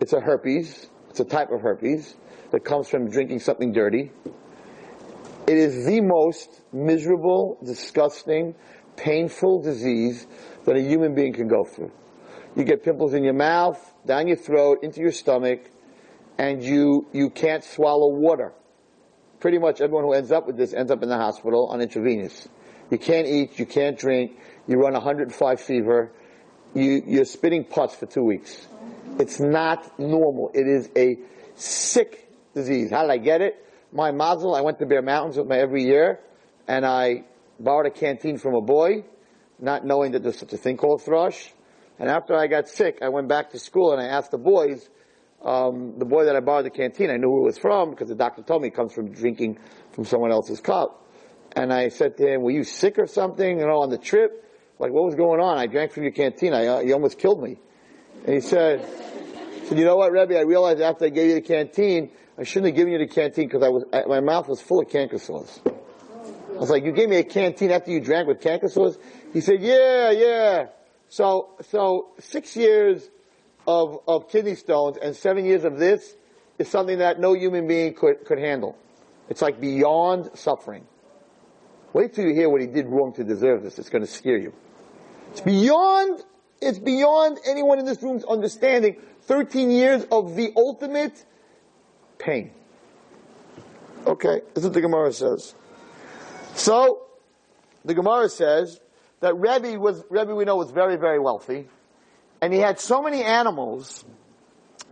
it's 0.00 0.12
a 0.12 0.20
herpes. 0.20 0.88
It's 1.10 1.20
a 1.20 1.24
type 1.24 1.50
of 1.50 1.60
herpes 1.60 2.16
that 2.50 2.64
comes 2.64 2.88
from 2.88 3.10
drinking 3.10 3.40
something 3.40 3.72
dirty. 3.72 4.10
It 5.52 5.58
is 5.58 5.84
the 5.84 6.00
most 6.00 6.62
miserable, 6.72 7.58
disgusting, 7.62 8.54
painful 8.96 9.60
disease 9.60 10.26
that 10.64 10.76
a 10.76 10.80
human 10.80 11.14
being 11.14 11.34
can 11.34 11.46
go 11.46 11.62
through. 11.62 11.92
You 12.56 12.64
get 12.64 12.82
pimples 12.82 13.12
in 13.12 13.22
your 13.22 13.34
mouth, 13.34 13.78
down 14.06 14.28
your 14.28 14.38
throat, 14.38 14.78
into 14.82 15.02
your 15.02 15.12
stomach. 15.12 15.60
and 16.38 16.64
you, 16.64 17.06
you 17.12 17.28
can't 17.28 17.62
swallow 17.62 18.08
water. 18.14 18.54
Pretty 19.40 19.58
much 19.58 19.82
everyone 19.82 20.04
who 20.04 20.14
ends 20.14 20.32
up 20.32 20.46
with 20.46 20.56
this 20.56 20.72
ends 20.72 20.90
up 20.90 21.02
in 21.02 21.10
the 21.10 21.18
hospital 21.18 21.66
on 21.66 21.82
intravenous. 21.82 22.48
You 22.90 22.96
can't 22.96 23.26
eat, 23.26 23.58
you 23.58 23.66
can't 23.66 23.98
drink, 23.98 24.32
you 24.66 24.78
run 24.78 24.94
105 24.94 25.60
fever, 25.60 26.12
you, 26.74 27.02
you're 27.06 27.26
spitting 27.26 27.64
pus 27.64 27.94
for 27.94 28.06
two 28.06 28.24
weeks. 28.24 28.66
It's 29.18 29.38
not 29.38 29.98
normal. 29.98 30.50
It 30.54 30.66
is 30.66 30.88
a 30.96 31.18
sick 31.56 32.26
disease. 32.54 32.90
How 32.90 33.02
did 33.02 33.10
I 33.10 33.18
get 33.18 33.42
it? 33.42 33.61
My 33.94 34.10
mazel, 34.10 34.54
I 34.54 34.62
went 34.62 34.78
to 34.78 34.86
Bear 34.86 35.02
Mountains 35.02 35.36
with 35.36 35.46
my 35.46 35.58
every 35.58 35.84
year, 35.84 36.18
and 36.66 36.86
I 36.86 37.24
borrowed 37.60 37.86
a 37.86 37.90
canteen 37.90 38.38
from 38.38 38.54
a 38.54 38.62
boy, 38.62 39.04
not 39.60 39.84
knowing 39.84 40.12
that 40.12 40.22
there's 40.22 40.38
such 40.38 40.54
a 40.54 40.56
thing 40.56 40.78
called 40.78 41.02
thrush. 41.02 41.52
And 41.98 42.08
after 42.08 42.34
I 42.34 42.46
got 42.46 42.68
sick, 42.68 43.00
I 43.02 43.10
went 43.10 43.28
back 43.28 43.50
to 43.50 43.58
school 43.58 43.92
and 43.92 44.00
I 44.00 44.06
asked 44.06 44.30
the 44.30 44.38
boys, 44.38 44.88
um, 45.44 45.98
the 45.98 46.06
boy 46.06 46.24
that 46.24 46.34
I 46.34 46.40
borrowed 46.40 46.64
the 46.64 46.70
canteen, 46.70 47.10
I 47.10 47.16
knew 47.16 47.28
who 47.28 47.42
it 47.42 47.46
was 47.46 47.58
from 47.58 47.90
because 47.90 48.08
the 48.08 48.14
doctor 48.14 48.42
told 48.42 48.62
me 48.62 48.68
it 48.68 48.74
comes 48.74 48.94
from 48.94 49.12
drinking 49.12 49.58
from 49.92 50.06
someone 50.06 50.32
else's 50.32 50.60
cup. 50.60 51.06
And 51.54 51.70
I 51.70 51.90
said 51.90 52.16
to 52.16 52.26
him, 52.26 52.42
were 52.42 52.50
you 52.50 52.64
sick 52.64 52.98
or 52.98 53.06
something, 53.06 53.58
you 53.58 53.66
know, 53.66 53.82
on 53.82 53.90
the 53.90 53.98
trip? 53.98 54.42
Like, 54.78 54.90
what 54.90 55.04
was 55.04 55.14
going 55.14 55.40
on? 55.40 55.58
I 55.58 55.66
drank 55.66 55.92
from 55.92 56.04
your 56.04 56.12
canteen. 56.12 56.54
I, 56.54 56.66
uh, 56.66 56.80
you 56.80 56.94
almost 56.94 57.18
killed 57.18 57.42
me. 57.42 57.58
And 58.24 58.34
he 58.34 58.40
said, 58.40 58.88
said, 59.66 59.78
you 59.78 59.84
know 59.84 59.96
what, 59.96 60.12
Rebbe, 60.12 60.36
I 60.36 60.42
realized 60.42 60.80
after 60.80 61.04
I 61.04 61.08
gave 61.10 61.28
you 61.28 61.34
the 61.34 61.42
canteen, 61.42 62.10
I 62.42 62.44
shouldn't 62.44 62.70
have 62.70 62.76
given 62.76 62.94
you 62.94 62.98
the 62.98 63.06
canteen 63.06 63.46
because 63.46 63.62
I 63.62 63.68
was, 63.68 63.84
my 64.08 64.18
mouth 64.18 64.48
was 64.48 64.60
full 64.60 64.80
of 64.80 64.90
canker 64.90 65.18
sores. 65.18 65.60
I 65.64 66.58
was 66.58 66.70
like, 66.70 66.84
you 66.84 66.90
gave 66.90 67.08
me 67.08 67.14
a 67.18 67.22
canteen 67.22 67.70
after 67.70 67.92
you 67.92 68.00
drank 68.00 68.26
with 68.26 68.40
canker 68.40 68.68
sores? 68.68 68.98
He 69.32 69.40
said, 69.40 69.62
yeah, 69.62 70.10
yeah. 70.10 70.66
So, 71.08 71.50
so 71.70 72.08
six 72.18 72.56
years 72.56 73.08
of, 73.64 74.00
of 74.08 74.28
kidney 74.28 74.56
stones 74.56 74.96
and 75.00 75.14
seven 75.14 75.44
years 75.44 75.62
of 75.62 75.78
this 75.78 76.16
is 76.58 76.68
something 76.68 76.98
that 76.98 77.20
no 77.20 77.32
human 77.34 77.68
being 77.68 77.94
could, 77.94 78.24
could 78.24 78.40
handle. 78.40 78.76
It's 79.28 79.40
like 79.40 79.60
beyond 79.60 80.30
suffering. 80.34 80.84
Wait 81.92 82.12
till 82.12 82.24
you 82.24 82.34
hear 82.34 82.50
what 82.50 82.60
he 82.60 82.66
did 82.66 82.86
wrong 82.88 83.12
to 83.12 83.22
deserve 83.22 83.62
this. 83.62 83.78
It's 83.78 83.88
going 83.88 84.02
to 84.02 84.10
scare 84.10 84.38
you. 84.38 84.52
It's 85.30 85.42
beyond, 85.42 86.24
it's 86.60 86.80
beyond 86.80 87.38
anyone 87.46 87.78
in 87.78 87.84
this 87.84 88.02
room's 88.02 88.24
understanding. 88.24 88.96
13 89.26 89.70
years 89.70 90.04
of 90.10 90.34
the 90.34 90.52
ultimate 90.56 91.24
pain. 92.22 92.52
Okay, 94.06 94.40
this 94.54 94.62
is 94.62 94.64
what 94.64 94.74
the 94.74 94.80
Gemara 94.80 95.12
says. 95.12 95.54
So, 96.54 97.06
the 97.84 97.94
Gemara 97.94 98.28
says 98.28 98.80
that 99.20 99.34
Rebbe 99.34 99.78
was, 99.78 100.02
Rebbe 100.10 100.34
we 100.34 100.44
know 100.44 100.56
was 100.56 100.70
very, 100.70 100.96
very 100.96 101.18
wealthy, 101.18 101.68
and 102.40 102.52
he 102.52 102.58
had 102.58 102.80
so 102.80 103.02
many 103.02 103.22
animals 103.22 104.04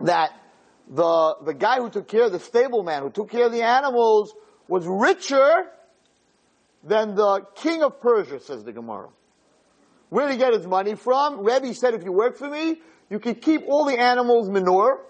that 0.01 0.31
the, 0.87 1.35
the 1.45 1.53
guy 1.53 1.77
who 1.77 1.89
took 1.89 2.07
care 2.07 2.25
of 2.25 2.31
the 2.31 2.39
stableman 2.39 3.01
who 3.01 3.09
took 3.09 3.29
care 3.29 3.45
of 3.45 3.51
the 3.51 3.63
animals 3.63 4.33
was 4.67 4.85
richer 4.85 5.67
than 6.83 7.15
the 7.15 7.45
king 7.55 7.83
of 7.83 8.01
Persia, 8.01 8.39
says 8.39 8.63
the 8.63 8.71
Gemara. 8.71 9.09
Where 10.09 10.27
did 10.27 10.33
he 10.33 10.39
get 10.39 10.53
his 10.53 10.67
money 10.67 10.95
from? 10.95 11.43
Rebbe 11.43 11.73
said, 11.73 11.93
if 11.93 12.03
you 12.03 12.11
work 12.11 12.37
for 12.37 12.49
me, 12.49 12.81
you 13.09 13.19
can 13.19 13.35
keep 13.35 13.63
all 13.67 13.85
the 13.85 13.99
animals' 13.99 14.49
manure, 14.49 15.01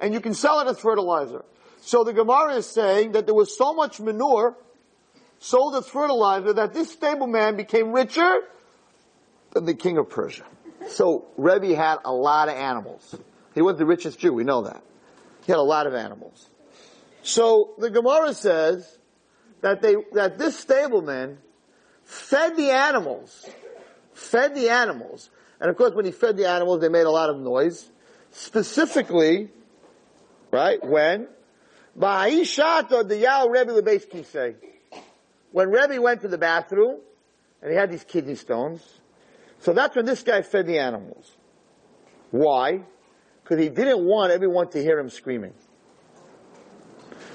and 0.00 0.14
you 0.14 0.20
can 0.20 0.34
sell 0.34 0.60
it 0.60 0.68
as 0.68 0.78
fertilizer. 0.78 1.44
So 1.90 2.04
the 2.04 2.12
Gemara 2.12 2.54
is 2.54 2.66
saying 2.66 3.12
that 3.12 3.26
there 3.26 3.34
was 3.34 3.58
so 3.58 3.74
much 3.74 3.98
manure 3.98 4.56
sold 5.40 5.74
as 5.74 5.88
fertilizer 5.88 6.52
that 6.52 6.72
this 6.72 6.92
stableman 6.92 7.56
became 7.56 7.90
richer 7.90 8.42
than 9.50 9.64
the 9.64 9.74
king 9.74 9.98
of 9.98 10.08
Persia. 10.08 10.44
So 10.86 11.26
Rebbe 11.36 11.74
had 11.74 11.96
a 12.04 12.12
lot 12.12 12.48
of 12.48 12.54
animals. 12.54 13.18
He 13.56 13.60
was 13.60 13.76
the 13.76 13.86
richest 13.86 14.20
Jew, 14.20 14.32
we 14.32 14.44
know 14.44 14.62
that. 14.62 14.84
He 15.44 15.50
had 15.50 15.58
a 15.58 15.62
lot 15.62 15.88
of 15.88 15.94
animals. 15.94 16.48
So 17.24 17.74
the 17.76 17.90
Gemara 17.90 18.34
says 18.34 18.98
that 19.60 19.82
they, 19.82 19.96
that 20.12 20.38
this 20.38 20.56
stableman 20.56 21.38
fed 22.04 22.56
the 22.56 22.70
animals, 22.70 23.50
fed 24.14 24.54
the 24.54 24.70
animals, 24.70 25.28
and 25.60 25.68
of 25.68 25.76
course 25.76 25.92
when 25.92 26.04
he 26.04 26.12
fed 26.12 26.36
the 26.36 26.48
animals 26.48 26.82
they 26.82 26.88
made 26.88 27.06
a 27.06 27.10
lot 27.10 27.30
of 27.30 27.40
noise, 27.40 27.90
specifically, 28.30 29.48
right, 30.52 30.78
when, 30.86 31.26
When 35.52 35.70
Rebbe 35.70 36.00
went 36.00 36.20
to 36.20 36.28
the 36.28 36.38
bathroom, 36.38 37.00
and 37.62 37.70
he 37.70 37.76
had 37.76 37.90
these 37.90 38.04
kidney 38.04 38.36
stones, 38.36 39.00
so 39.58 39.72
that's 39.72 39.94
when 39.96 40.06
this 40.06 40.22
guy 40.22 40.42
fed 40.42 40.66
the 40.66 40.78
animals. 40.78 41.36
Why? 42.30 42.84
Because 43.42 43.58
he 43.58 43.68
didn't 43.68 44.04
want 44.04 44.32
everyone 44.32 44.70
to 44.70 44.82
hear 44.82 44.98
him 44.98 45.10
screaming. 45.10 45.52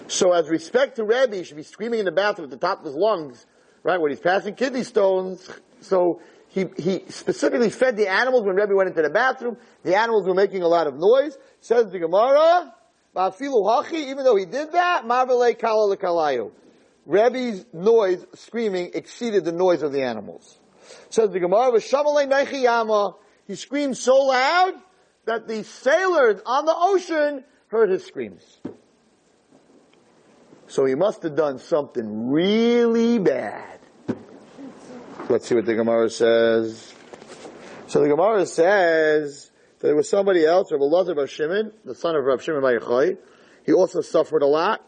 So 0.07 0.31
as 0.31 0.49
respect 0.49 0.95
to 0.97 1.03
Rebbe, 1.03 1.35
he 1.35 1.43
should 1.43 1.57
be 1.57 1.63
screaming 1.63 1.99
in 1.99 2.05
the 2.05 2.11
bathroom 2.11 2.45
at 2.45 2.51
the 2.51 2.65
top 2.65 2.79
of 2.79 2.85
his 2.85 2.95
lungs, 2.95 3.45
right, 3.83 3.99
when 3.99 4.11
he's 4.11 4.19
passing 4.19 4.55
kidney 4.55 4.83
stones. 4.83 5.49
So 5.81 6.21
he, 6.47 6.65
he 6.77 7.03
specifically 7.09 7.69
fed 7.69 7.97
the 7.97 8.07
animals 8.07 8.43
when 8.45 8.55
Rebbe 8.55 8.73
went 8.73 8.89
into 8.89 9.01
the 9.01 9.09
bathroom. 9.09 9.57
The 9.83 9.95
animals 9.97 10.25
were 10.27 10.33
making 10.33 10.61
a 10.61 10.67
lot 10.67 10.87
of 10.87 10.95
noise. 10.95 11.37
Says 11.59 11.91
the 11.91 11.99
Gemara, 11.99 12.73
even 13.15 14.23
though 14.23 14.35
he 14.35 14.45
did 14.45 14.73
that, 14.73 15.05
Marvele 15.05 15.57
Kala. 15.99 16.49
Rebbe's 17.05 17.65
noise, 17.71 18.25
screaming, 18.33 18.91
exceeded 18.93 19.45
the 19.45 19.51
noise 19.51 19.83
of 19.83 19.91
the 19.91 20.01
animals. 20.01 20.57
Says 21.09 21.29
the 21.29 21.39
Gemara, 21.39 21.79
he 23.47 23.55
screamed 23.55 23.97
so 23.97 24.17
loud 24.17 24.73
that 25.25 25.47
the 25.47 25.63
sailors 25.63 26.41
on 26.45 26.65
the 26.65 26.75
ocean 26.75 27.43
heard 27.67 27.89
his 27.89 28.05
screams. 28.05 28.59
So 30.67 30.85
he 30.85 30.95
must 30.95 31.21
have 31.23 31.35
done 31.35 31.59
something 31.59 32.31
really 32.31 33.19
bad. 33.19 33.79
Let's 35.29 35.47
see 35.47 35.55
what 35.55 35.65
the 35.65 35.75
Gemara 35.75 36.09
says. 36.09 36.93
So 37.87 38.01
the 38.01 38.09
Gemara 38.09 38.45
says 38.45 39.51
there 39.85 39.95
was 39.95 40.09
somebody 40.09 40.45
else, 40.45 40.71
Rav 40.71 40.81
Elazar 40.81 41.15
Bar 41.15 41.27
Shimon, 41.27 41.71
the 41.83 41.95
son 41.95 42.15
of 42.15 42.25
Rav 42.25 42.41
Shimon 42.41 42.61
Bar 42.61 42.79
He 43.65 43.73
also 43.73 44.01
suffered 44.01 44.41
a 44.41 44.47
lot. 44.47 44.81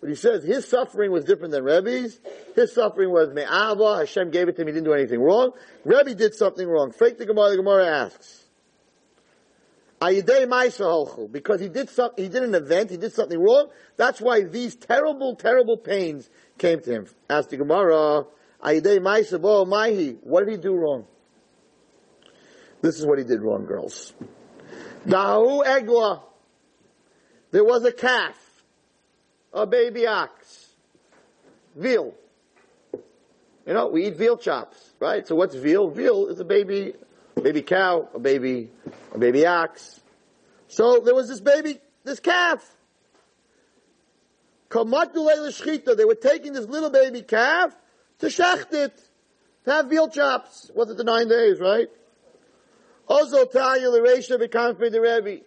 But 0.00 0.10
he 0.10 0.16
says 0.16 0.44
his 0.44 0.68
suffering 0.68 1.10
was 1.10 1.24
different 1.24 1.52
than 1.52 1.64
Rebbe's. 1.64 2.20
His 2.54 2.74
suffering 2.74 3.10
was 3.10 3.30
me'ava. 3.32 3.98
Hashem 3.98 4.30
gave 4.30 4.48
it 4.48 4.56
to 4.56 4.62
him. 4.62 4.68
He 4.68 4.74
didn't 4.74 4.84
do 4.84 4.92
anything 4.92 5.20
wrong. 5.20 5.52
Rebbe 5.84 6.14
did 6.14 6.34
something 6.34 6.68
wrong. 6.68 6.92
Fake 6.92 7.16
the 7.16 7.24
Gemara. 7.24 7.50
The 7.50 7.56
Gemara 7.56 7.86
asks. 7.86 8.44
Because 11.32 11.60
he 11.60 11.68
did 11.68 11.88
some, 11.88 12.10
he 12.16 12.28
did 12.28 12.42
an 12.42 12.54
event, 12.54 12.90
he 12.90 12.98
did 12.98 13.14
something 13.14 13.40
wrong. 13.40 13.70
That's 13.96 14.20
why 14.20 14.42
these 14.42 14.76
terrible, 14.76 15.36
terrible 15.36 15.78
pains 15.78 16.28
came 16.58 16.80
to 16.80 16.90
him. 16.90 17.06
Asked 17.30 17.50
the 17.50 17.56
Gemara, 17.56 18.26
What 18.60 18.82
did 20.44 20.48
he 20.50 20.56
do 20.58 20.74
wrong? 20.74 21.06
This 22.82 22.98
is 23.00 23.06
what 23.06 23.16
he 23.16 23.24
did 23.24 23.40
wrong, 23.40 23.64
girls. 23.64 24.12
Dahu 25.06 25.64
egla. 25.64 26.22
There 27.50 27.64
was 27.64 27.84
a 27.84 27.92
calf, 27.92 28.36
a 29.52 29.66
baby 29.66 30.06
ox, 30.06 30.68
veal. 31.76 32.14
You 33.66 33.72
know, 33.72 33.88
we 33.88 34.06
eat 34.06 34.16
veal 34.16 34.36
chops, 34.36 34.92
right? 35.00 35.26
So 35.26 35.34
what's 35.34 35.54
veal? 35.54 35.88
Veal 35.88 36.26
is 36.26 36.40
a 36.40 36.44
baby, 36.44 36.94
a 37.36 37.40
baby 37.40 37.62
cow, 37.62 38.08
a 38.14 38.18
baby, 38.18 38.70
a 39.12 39.18
baby 39.18 39.46
ox. 39.46 40.00
So 40.68 41.00
there 41.00 41.14
was 41.14 41.28
this 41.28 41.40
baby, 41.40 41.78
this 42.02 42.20
calf. 42.20 42.68
They 44.70 44.80
were 44.80 46.14
taking 46.20 46.52
this 46.52 46.66
little 46.66 46.90
baby 46.90 47.22
calf 47.22 47.72
to 48.18 48.26
shecht 48.26 48.72
it, 48.72 49.00
to 49.64 49.70
have 49.70 49.88
veal 49.88 50.08
chops. 50.08 50.70
Was 50.74 50.90
it 50.90 50.96
the 50.96 51.04
nine 51.04 51.28
days, 51.28 51.60
right? 51.60 51.88
Also, 53.06 53.44
the 53.44 54.90
The 54.90 55.00
Rebbe. 55.00 55.44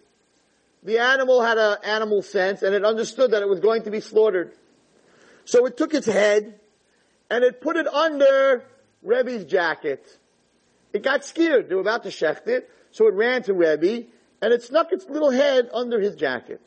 The 0.82 0.98
animal 0.98 1.42
had 1.42 1.58
an 1.58 1.78
animal 1.84 2.22
sense 2.22 2.62
and 2.62 2.74
it 2.74 2.84
understood 2.84 3.32
that 3.32 3.42
it 3.42 3.48
was 3.48 3.60
going 3.60 3.82
to 3.82 3.90
be 3.90 4.00
slaughtered. 4.00 4.52
So 5.44 5.66
it 5.66 5.76
took 5.76 5.92
its 5.92 6.06
head 6.06 6.60
and 7.30 7.42
it 7.42 7.60
put 7.60 7.76
it 7.76 7.86
under 7.86 8.64
Rebbe's 9.02 9.44
jacket. 9.44 10.06
It 10.92 11.02
got 11.02 11.24
scared. 11.24 11.68
They 11.68 11.74
were 11.74 11.80
about 11.80 12.04
to 12.04 12.10
shecht 12.10 12.46
it. 12.46 12.70
So 12.92 13.06
it 13.08 13.14
ran 13.14 13.42
to 13.44 13.54
Rebbe 13.54 14.06
and 14.40 14.52
it 14.52 14.62
snuck 14.62 14.92
its 14.92 15.06
little 15.08 15.30
head 15.30 15.68
under 15.72 16.00
his 16.00 16.14
jacket. 16.16 16.60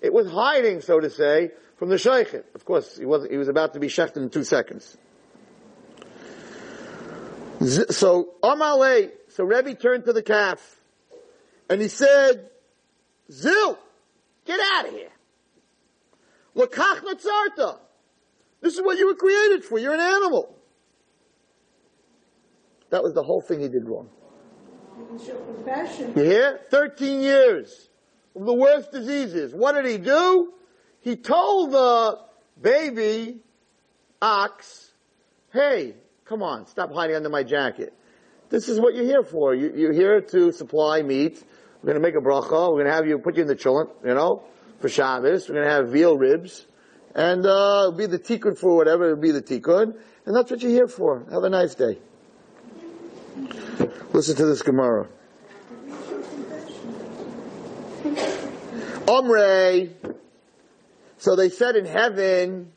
It 0.00 0.12
was 0.12 0.30
hiding, 0.30 0.80
so 0.80 1.00
to 1.00 1.08
say, 1.08 1.52
from 1.76 1.88
the 1.88 1.98
sheikh. 1.98 2.34
Of 2.54 2.64
course, 2.64 2.98
he 2.98 3.06
was, 3.06 3.26
he 3.28 3.36
was 3.36 3.48
about 3.48 3.72
to 3.74 3.80
be 3.80 3.86
shechted 3.86 4.18
in 4.18 4.30
two 4.30 4.44
seconds. 4.44 4.96
So, 7.60 8.34
Amale, 8.42 9.12
so 9.34 9.42
Rebbe 9.42 9.74
turned 9.74 10.04
to 10.04 10.12
the 10.12 10.22
calf, 10.22 10.80
and 11.68 11.80
he 11.80 11.88
said, 11.88 12.50
Zil, 13.32 13.76
get 14.44 14.60
out 14.60 14.86
of 14.86 14.94
here. 14.94 15.08
Lakach 16.54 17.00
natzarta. 17.00 17.80
This 18.60 18.74
is 18.74 18.82
what 18.82 18.96
you 18.96 19.08
were 19.08 19.16
created 19.16 19.64
for. 19.64 19.76
You're 19.76 19.94
an 19.94 19.98
animal. 19.98 20.56
That 22.90 23.02
was 23.02 23.12
the 23.12 23.24
whole 23.24 23.40
thing 23.40 23.58
he 23.58 23.68
did 23.68 23.88
wrong. 23.88 24.08
You 25.18 26.12
hear? 26.14 26.60
13 26.70 27.20
years. 27.20 27.88
of 28.36 28.44
the 28.44 28.54
worst 28.54 28.92
diseases. 28.92 29.52
What 29.52 29.72
did 29.72 29.86
he 29.86 29.98
do? 29.98 30.52
He 31.00 31.16
told 31.16 31.72
the 31.72 32.20
baby 32.62 33.40
ox, 34.22 34.92
hey, 35.52 35.96
come 36.24 36.44
on, 36.44 36.68
stop 36.68 36.92
hiding 36.92 37.16
under 37.16 37.30
my 37.30 37.42
jacket. 37.42 37.92
This 38.54 38.68
is 38.68 38.78
what 38.78 38.94
you're 38.94 39.04
here 39.04 39.24
for. 39.24 39.52
You, 39.52 39.72
you're 39.74 39.92
here 39.92 40.20
to 40.20 40.52
supply 40.52 41.02
meat. 41.02 41.42
We're 41.82 41.92
going 41.92 42.00
to 42.00 42.08
make 42.08 42.14
a 42.14 42.24
bracha. 42.24 42.70
We're 42.70 42.84
going 42.84 42.86
to 42.86 42.92
have 42.92 43.04
you 43.04 43.18
put 43.18 43.34
you 43.34 43.42
in 43.42 43.48
the 43.48 43.56
chulent, 43.56 43.90
you 44.04 44.14
know, 44.14 44.44
for 44.78 44.88
Shabbos. 44.88 45.48
We're 45.48 45.56
going 45.56 45.66
to 45.66 45.72
have 45.72 45.88
veal 45.88 46.16
ribs. 46.16 46.64
And, 47.16 47.44
uh, 47.44 47.88
it'll 47.88 47.92
be 47.98 48.06
the 48.06 48.20
tikkun 48.20 48.56
for 48.56 48.76
whatever, 48.76 49.06
it'll 49.06 49.16
be 49.16 49.32
the 49.32 49.42
tikkun. 49.42 49.96
And 50.24 50.36
that's 50.36 50.52
what 50.52 50.62
you're 50.62 50.70
here 50.70 50.86
for. 50.86 51.26
Have 51.32 51.42
a 51.42 51.50
nice 51.50 51.74
day. 51.74 51.98
Listen 54.12 54.36
to 54.36 54.46
this 54.46 54.62
Gemara. 54.62 55.08
Omre. 59.08 59.90
So 61.18 61.34
they 61.34 61.48
said 61.48 61.74
in 61.74 61.86
heaven, 61.86 62.70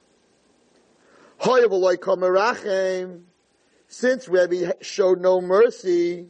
since 3.88 4.28
Rebbe 4.28 4.74
showed 4.82 5.22
no 5.22 5.42
mercy, 5.42 6.28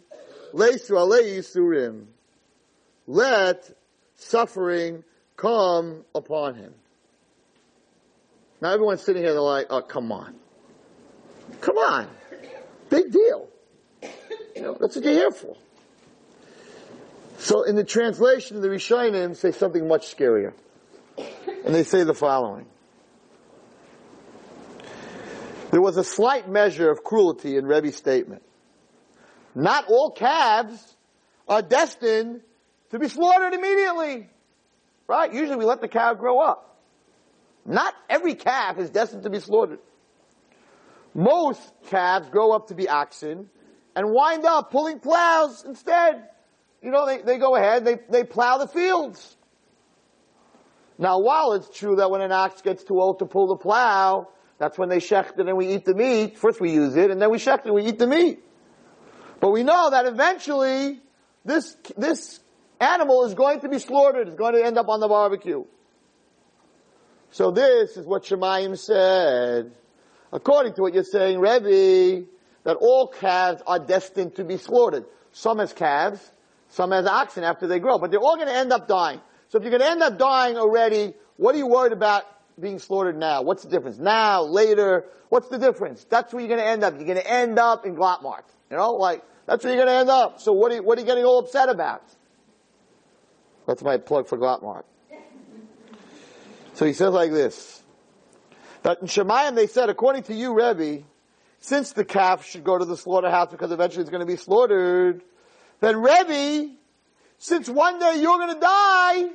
let 3.07 3.71
suffering 4.15 5.03
come 5.35 6.05
upon 6.13 6.55
him. 6.55 6.73
Now 8.61 8.71
everyone's 8.71 9.01
sitting 9.01 9.23
here, 9.23 9.33
they're 9.33 9.41
like, 9.41 9.67
oh, 9.69 9.81
come 9.81 10.11
on. 10.11 10.35
Come 11.61 11.77
on. 11.77 12.07
Big 12.89 13.11
deal. 13.11 13.47
You 14.55 14.61
know, 14.61 14.77
that's 14.79 14.95
what 14.95 15.05
you're 15.05 15.13
here 15.13 15.31
for. 15.31 15.55
So 17.37 17.63
in 17.63 17.75
the 17.75 17.83
translation, 17.83 18.57
of 18.57 18.63
the 18.63 18.69
Rishonim 18.69 19.35
say 19.35 19.51
something 19.51 19.87
much 19.87 20.15
scarier. 20.15 20.53
And 21.65 21.75
they 21.75 21.83
say 21.83 22.03
the 22.03 22.15
following. 22.15 22.65
There 25.71 25.81
was 25.81 25.97
a 25.97 26.03
slight 26.03 26.49
measure 26.49 26.89
of 26.89 27.03
cruelty 27.03 27.57
in 27.57 27.65
Rebbe's 27.65 27.95
statement. 27.95 28.43
Not 29.53 29.85
all 29.89 30.11
calves 30.11 30.95
are 31.47 31.61
destined 31.61 32.41
to 32.91 32.99
be 32.99 33.07
slaughtered 33.07 33.53
immediately. 33.53 34.29
Right? 35.07 35.33
Usually 35.33 35.57
we 35.57 35.65
let 35.65 35.81
the 35.81 35.87
cow 35.87 36.13
grow 36.13 36.39
up. 36.39 36.77
Not 37.65 37.93
every 38.09 38.35
calf 38.35 38.77
is 38.77 38.89
destined 38.89 39.23
to 39.23 39.29
be 39.29 39.39
slaughtered. 39.39 39.79
Most 41.13 41.61
calves 41.89 42.29
grow 42.29 42.51
up 42.51 42.67
to 42.67 42.75
be 42.75 42.87
oxen 42.87 43.49
and 43.95 44.11
wind 44.11 44.45
up 44.45 44.71
pulling 44.71 44.99
plows 44.99 45.65
instead. 45.65 46.29
You 46.81 46.91
know, 46.91 47.05
they, 47.05 47.21
they 47.21 47.37
go 47.37 47.55
ahead, 47.55 47.83
they, 47.83 47.97
they 48.09 48.23
plow 48.23 48.57
the 48.57 48.67
fields. 48.67 49.35
Now, 50.99 51.19
while 51.19 51.53
it's 51.53 51.69
true 51.77 51.97
that 51.97 52.09
when 52.09 52.21
an 52.21 52.31
ox 52.31 52.61
gets 52.61 52.83
too 52.83 53.01
old 53.01 53.19
to 53.19 53.25
pull 53.25 53.47
the 53.47 53.55
plow, 53.55 54.29
that's 54.59 54.77
when 54.77 54.89
they 54.89 54.97
shecht 54.97 55.39
it 55.39 55.47
and 55.47 55.57
we 55.57 55.67
eat 55.67 55.85
the 55.85 55.93
meat. 55.93 56.37
First 56.37 56.59
we 56.59 56.71
use 56.71 56.95
it 56.95 57.11
and 57.11 57.21
then 57.21 57.29
we 57.29 57.37
shecht 57.37 57.65
it, 57.65 57.73
we 57.73 57.85
eat 57.85 57.99
the 57.99 58.07
meat. 58.07 58.39
But 59.39 59.51
we 59.51 59.63
know 59.63 59.91
that 59.91 60.05
eventually 60.05 60.99
this, 61.45 61.75
this 61.95 62.39
animal 62.79 63.25
is 63.25 63.35
going 63.35 63.61
to 63.61 63.69
be 63.69 63.79
slaughtered, 63.79 64.27
it's 64.27 64.37
going 64.37 64.55
to 64.55 64.65
end 64.65 64.77
up 64.77 64.89
on 64.89 64.99
the 64.99 65.07
barbecue. 65.07 65.63
So 67.31 67.51
this 67.51 67.97
is 67.97 68.05
what 68.05 68.23
Shemayim 68.23 68.77
said. 68.77 69.73
According 70.31 70.73
to 70.73 70.81
what 70.81 70.93
you're 70.93 71.03
saying, 71.03 71.39
Rebbe, 71.39 72.25
that 72.63 72.77
all 72.77 73.07
calves 73.07 73.61
are 73.67 73.79
destined 73.79 74.35
to 74.35 74.43
be 74.43 74.57
slaughtered. 74.57 75.05
Some 75.31 75.59
as 75.59 75.71
calves, 75.71 76.19
some 76.69 76.91
as 76.91 77.05
oxen 77.05 77.43
after 77.43 77.67
they 77.67 77.79
grow, 77.79 77.99
but 77.99 78.11
they're 78.11 78.19
all 78.19 78.35
going 78.35 78.47
to 78.47 78.55
end 78.55 78.73
up 78.73 78.87
dying. 78.87 79.21
So 79.49 79.57
if 79.57 79.63
you're 79.63 79.71
going 79.71 79.81
to 79.81 79.89
end 79.89 80.01
up 80.01 80.17
dying 80.17 80.57
already, 80.57 81.13
what 81.37 81.53
are 81.53 81.57
you 81.57 81.67
worried 81.67 81.93
about 81.93 82.25
being 82.59 82.79
slaughtered 82.79 83.17
now? 83.17 83.41
What's 83.41 83.63
the 83.63 83.69
difference? 83.69 83.97
Now, 83.97 84.43
later, 84.43 85.05
what's 85.29 85.47
the 85.47 85.57
difference? 85.57 86.05
That's 86.09 86.33
where 86.33 86.41
you're 86.41 86.49
going 86.49 86.61
to 86.61 86.67
end 86.67 86.83
up. 86.83 86.95
You're 86.95 87.05
going 87.05 87.17
to 87.17 87.31
end 87.31 87.59
up 87.59 87.85
in 87.85 87.95
Glattmart. 87.95 88.43
You 88.69 88.77
know, 88.77 88.93
like, 88.93 89.23
that's 89.45 89.63
where 89.63 89.73
you're 89.73 89.85
going 89.85 89.93
to 89.93 89.99
end 89.99 90.09
up. 90.09 90.41
So 90.41 90.53
what 90.53 90.71
are 90.71 90.75
you, 90.75 90.83
what 90.83 90.97
are 90.97 91.01
you 91.01 91.07
getting 91.07 91.23
all 91.23 91.39
upset 91.39 91.69
about? 91.69 92.03
That's 93.65 93.83
my 93.83 93.97
plug 93.97 94.27
for 94.27 94.37
Glattmart. 94.37 94.83
So 96.73 96.85
he 96.85 96.93
says 96.93 97.13
like 97.13 97.31
this. 97.31 97.81
That 98.83 99.01
in 99.01 99.07
Shemayim 99.07 99.55
they 99.55 99.67
said, 99.67 99.89
according 99.89 100.23
to 100.23 100.33
you, 100.33 100.53
Rebbe, 100.53 101.03
since 101.59 101.91
the 101.91 102.05
calf 102.05 102.45
should 102.45 102.63
go 102.63 102.77
to 102.77 102.85
the 102.85 102.95
slaughterhouse 102.95 103.51
because 103.51 103.71
eventually 103.71 104.01
it's 104.01 104.11
going 104.11 104.25
to 104.25 104.31
be 104.31 104.37
slaughtered, 104.37 105.21
then 105.79 106.01
Rebbe, 106.01 106.73
since 107.39 107.67
one 107.67 107.99
day 107.99 108.21
you're 108.21 108.37
going 108.37 108.53
to 108.53 108.59
die, 108.59 109.29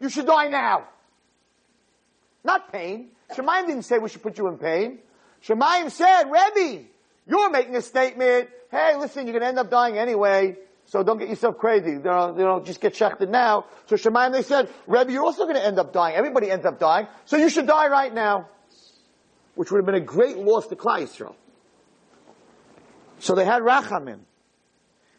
you 0.00 0.08
should 0.08 0.26
die 0.26 0.48
now. 0.48 0.88
Not 2.46 2.72
pain. 2.72 3.08
Shemayim 3.34 3.66
didn't 3.66 3.82
say 3.82 3.98
we 3.98 4.08
should 4.08 4.22
put 4.22 4.38
you 4.38 4.46
in 4.46 4.56
pain. 4.56 5.00
Shemayim 5.44 5.90
said, 5.90 6.30
Rebbe, 6.30 6.84
you're 7.26 7.50
making 7.50 7.74
a 7.74 7.82
statement, 7.82 8.48
hey, 8.70 8.96
listen, 8.96 9.26
you're 9.26 9.32
going 9.32 9.42
to 9.42 9.48
end 9.48 9.58
up 9.58 9.68
dying 9.68 9.98
anyway, 9.98 10.56
so 10.84 11.02
don't 11.02 11.18
get 11.18 11.28
yourself 11.28 11.58
crazy. 11.58 11.90
You 11.90 11.98
know, 11.98 12.34
you 12.38 12.44
know 12.44 12.62
just 12.64 12.80
get 12.80 12.94
shechted 12.94 13.28
now. 13.30 13.66
So 13.86 13.96
Shemayim, 13.96 14.32
they 14.32 14.42
said, 14.42 14.68
Rebbe, 14.86 15.10
you're 15.10 15.24
also 15.24 15.42
going 15.42 15.56
to 15.56 15.66
end 15.66 15.80
up 15.80 15.92
dying. 15.92 16.14
Everybody 16.14 16.48
ends 16.48 16.64
up 16.64 16.78
dying, 16.78 17.08
so 17.24 17.36
you 17.36 17.50
should 17.50 17.66
die 17.66 17.88
right 17.88 18.14
now. 18.14 18.48
Which 19.56 19.72
would 19.72 19.78
have 19.78 19.86
been 19.86 19.96
a 19.96 20.00
great 20.00 20.38
loss 20.38 20.68
to 20.68 20.76
Klal 20.76 21.00
Yisrael. 21.00 21.34
So 23.18 23.34
they 23.34 23.44
had 23.44 23.62
Rachamim. 23.62 24.20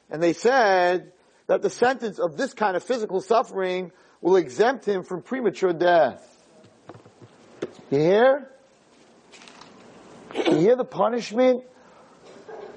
And 0.09 0.23
they 0.23 0.31
said 0.31 1.11
that 1.47 1.61
the 1.61 1.69
sentence 1.69 2.19
of 2.19 2.37
this 2.37 2.53
kind 2.53 2.77
of 2.77 2.83
physical 2.83 3.19
suffering 3.19 3.91
will 4.21 4.37
exempt 4.37 4.87
him 4.87 5.03
from 5.03 5.21
premature 5.23 5.73
death. 5.73 6.36
You 7.89 7.99
hear? 7.99 8.51
You 10.35 10.57
hear 10.57 10.75
the 10.75 10.83
punishment? 10.83 11.63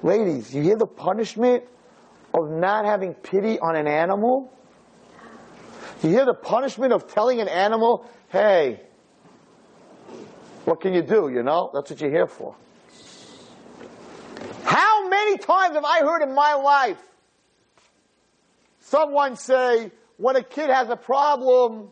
Ladies, 0.03 0.53
you 0.55 0.61
hear 0.61 0.77
the 0.77 0.87
punishment 0.87 1.63
of 2.33 2.49
not 2.49 2.85
having 2.85 3.13
pity 3.13 3.59
on 3.59 3.75
an 3.75 3.87
animal? 3.87 4.53
You 6.01 6.09
hear 6.09 6.25
the 6.25 6.33
punishment 6.33 6.93
of 6.93 7.13
telling 7.13 7.41
an 7.41 7.49
animal, 7.49 8.09
hey, 8.29 8.81
what 10.65 10.79
can 10.79 10.93
you 10.93 11.01
do, 11.01 11.29
you 11.29 11.43
know? 11.43 11.69
That's 11.73 11.91
what 11.91 11.99
you're 11.99 12.09
here 12.09 12.27
for. 12.27 12.55
How 14.63 15.09
many 15.09 15.37
times 15.37 15.75
have 15.75 15.83
I 15.83 15.99
heard 15.99 16.21
in 16.21 16.33
my 16.33 16.53
life 16.53 17.01
someone 18.79 19.35
say, 19.35 19.91
when 20.17 20.37
a 20.37 20.43
kid 20.43 20.69
has 20.69 20.89
a 20.89 20.95
problem, 20.95 21.89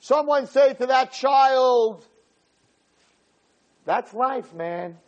someone 0.00 0.46
say 0.46 0.74
to 0.74 0.86
that 0.86 1.12
child, 1.12 2.06
that's 3.84 4.14
life, 4.14 4.52
man. 4.54 4.98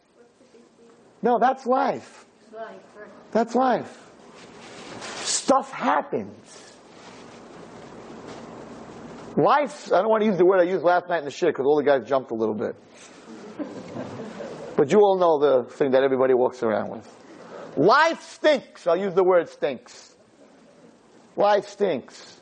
No, 1.22 1.38
that's 1.38 1.66
life. 1.66 2.26
That's 3.30 3.54
life. 3.54 4.00
Stuff 5.00 5.70
happens. 5.70 6.72
Life, 9.36 9.92
I 9.92 10.00
don't 10.00 10.10
want 10.10 10.22
to 10.22 10.26
use 10.26 10.38
the 10.38 10.44
word 10.44 10.60
I 10.60 10.64
used 10.64 10.84
last 10.84 11.08
night 11.08 11.18
in 11.18 11.24
the 11.24 11.30
shiur 11.30 11.48
because 11.48 11.66
all 11.66 11.76
the 11.76 11.82
guys 11.82 12.06
jumped 12.08 12.30
a 12.30 12.34
little 12.34 12.54
bit. 12.54 12.76
But 14.76 14.90
you 14.90 14.98
all 14.98 15.16
know 15.18 15.38
the 15.38 15.70
thing 15.70 15.92
that 15.92 16.02
everybody 16.02 16.34
walks 16.34 16.64
around 16.64 16.90
with. 16.90 17.08
Life 17.76 18.20
stinks. 18.22 18.88
I'll 18.88 18.96
use 18.96 19.14
the 19.14 19.22
word 19.22 19.48
stinks. 19.48 20.16
Life 21.36 21.68
stinks. 21.68 22.40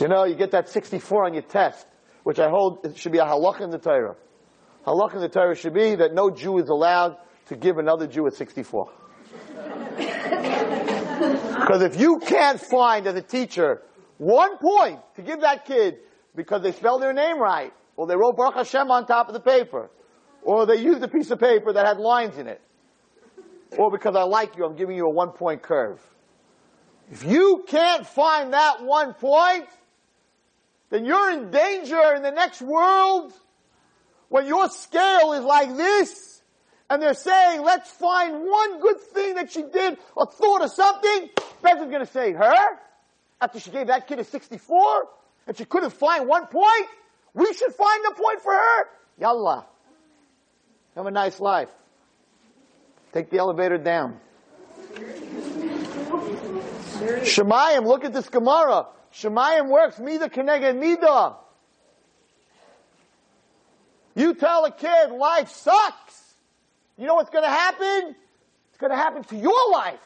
You 0.00 0.08
know, 0.08 0.24
you 0.24 0.34
get 0.34 0.50
that 0.52 0.68
64 0.68 1.26
on 1.26 1.34
your 1.34 1.42
test, 1.42 1.86
which 2.24 2.40
I 2.40 2.48
hold 2.48 2.84
it 2.84 2.98
should 2.98 3.12
be 3.12 3.18
a 3.18 3.24
halach 3.24 3.60
in 3.60 3.70
the 3.70 3.78
Torah. 3.78 4.16
Halach 4.86 5.14
in 5.14 5.20
the 5.20 5.28
Torah 5.28 5.54
should 5.54 5.74
be 5.74 5.94
that 5.94 6.12
no 6.12 6.30
Jew 6.30 6.58
is 6.58 6.68
allowed 6.68 7.16
to 7.46 7.56
give 7.56 7.78
another 7.78 8.06
Jew 8.06 8.26
a 8.26 8.30
64. 8.30 8.90
Because 11.16 11.82
if 11.82 11.98
you 11.98 12.18
can't 12.18 12.60
find 12.60 13.06
as 13.06 13.14
a 13.14 13.22
teacher 13.22 13.82
one 14.18 14.58
point 14.58 15.00
to 15.16 15.22
give 15.22 15.40
that 15.40 15.64
kid 15.64 15.98
because 16.36 16.62
they 16.62 16.72
spelled 16.72 17.02
their 17.02 17.12
name 17.12 17.38
right, 17.40 17.72
or 17.96 18.06
they 18.06 18.16
wrote 18.16 18.36
Baruch 18.36 18.54
Hashem 18.54 18.90
on 18.90 19.06
top 19.06 19.28
of 19.28 19.34
the 19.34 19.40
paper, 19.40 19.90
or 20.42 20.66
they 20.66 20.76
used 20.76 21.02
a 21.02 21.08
piece 21.08 21.30
of 21.30 21.40
paper 21.40 21.72
that 21.72 21.86
had 21.86 21.98
lines 21.98 22.36
in 22.36 22.46
it. 22.46 22.60
Or 23.78 23.90
because 23.90 24.14
I 24.14 24.22
like 24.22 24.56
you, 24.56 24.64
I'm 24.64 24.76
giving 24.76 24.96
you 24.96 25.06
a 25.06 25.10
one 25.10 25.30
point 25.30 25.62
curve. 25.62 26.00
If 27.10 27.24
you 27.24 27.64
can't 27.66 28.06
find 28.06 28.52
that 28.52 28.82
one 28.82 29.14
point, 29.14 29.66
then 30.90 31.04
you're 31.04 31.30
in 31.32 31.50
danger 31.50 32.14
in 32.14 32.22
the 32.22 32.30
next 32.30 32.62
world 32.62 33.32
when 34.28 34.46
your 34.46 34.68
scale 34.70 35.32
is 35.32 35.44
like 35.44 35.76
this 35.76 36.42
and 36.90 37.02
they're 37.02 37.14
saying, 37.14 37.62
let's 37.62 37.90
find 37.90 38.44
one 38.44 38.80
good 38.80 39.00
thing 39.00 39.34
that 39.34 39.52
she 39.52 39.62
did 39.62 39.98
or 40.14 40.26
thought 40.26 40.62
of 40.62 40.70
something. 40.70 41.30
Besser's 41.62 41.90
gonna 41.90 42.06
say, 42.06 42.32
her? 42.32 42.78
After 43.40 43.60
she 43.60 43.70
gave 43.70 43.88
that 43.88 44.06
kid 44.06 44.18
a 44.18 44.24
64 44.24 45.08
and 45.46 45.56
she 45.56 45.64
couldn't 45.64 45.90
find 45.90 46.28
one 46.28 46.46
point? 46.46 46.86
We 47.34 47.52
should 47.52 47.74
find 47.74 48.04
a 48.06 48.14
point 48.14 48.40
for 48.40 48.52
her. 48.52 48.84
Yalla. 49.18 49.66
Have 50.94 51.06
a 51.06 51.10
nice 51.10 51.40
life. 51.40 51.68
Take 53.12 53.30
the 53.30 53.38
elevator 53.38 53.78
down. 53.78 54.20
Shemayim, 57.22 57.86
look 57.86 58.04
at 58.04 58.12
this 58.12 58.28
Gemara. 58.28 58.86
Shemayim 59.12 59.68
works 59.68 59.98
mida 59.98 60.28
keneged 60.28 60.78
mida. 60.78 61.36
You 64.14 64.34
tell 64.34 64.64
a 64.64 64.70
kid 64.70 65.10
life 65.10 65.50
sucks. 65.50 66.34
You 66.96 67.06
know 67.06 67.14
what's 67.14 67.30
going 67.30 67.44
to 67.44 67.50
happen? 67.50 68.14
It's 68.68 68.78
going 68.78 68.90
to 68.90 68.96
happen 68.96 69.24
to 69.24 69.36
your 69.36 69.72
life. 69.72 70.00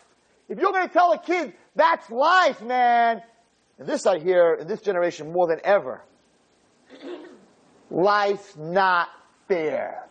If 0.48 0.58
you're 0.58 0.72
going 0.72 0.86
to 0.86 0.92
tell 0.92 1.12
a 1.12 1.18
kid 1.18 1.52
that's 1.76 2.10
life, 2.10 2.62
man, 2.62 3.22
and 3.78 3.88
this 3.88 4.06
I 4.06 4.18
hear 4.18 4.54
in 4.54 4.66
this 4.66 4.80
generation 4.80 5.32
more 5.32 5.46
than 5.46 5.60
ever. 5.62 6.02
Life's 7.90 8.56
not 8.56 9.08
fair. 9.46 10.04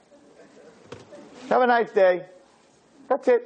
Have 1.50 1.62
a 1.62 1.68
nice 1.68 1.92
day. 1.92 2.26
That's 3.10 3.28
it. 3.28 3.42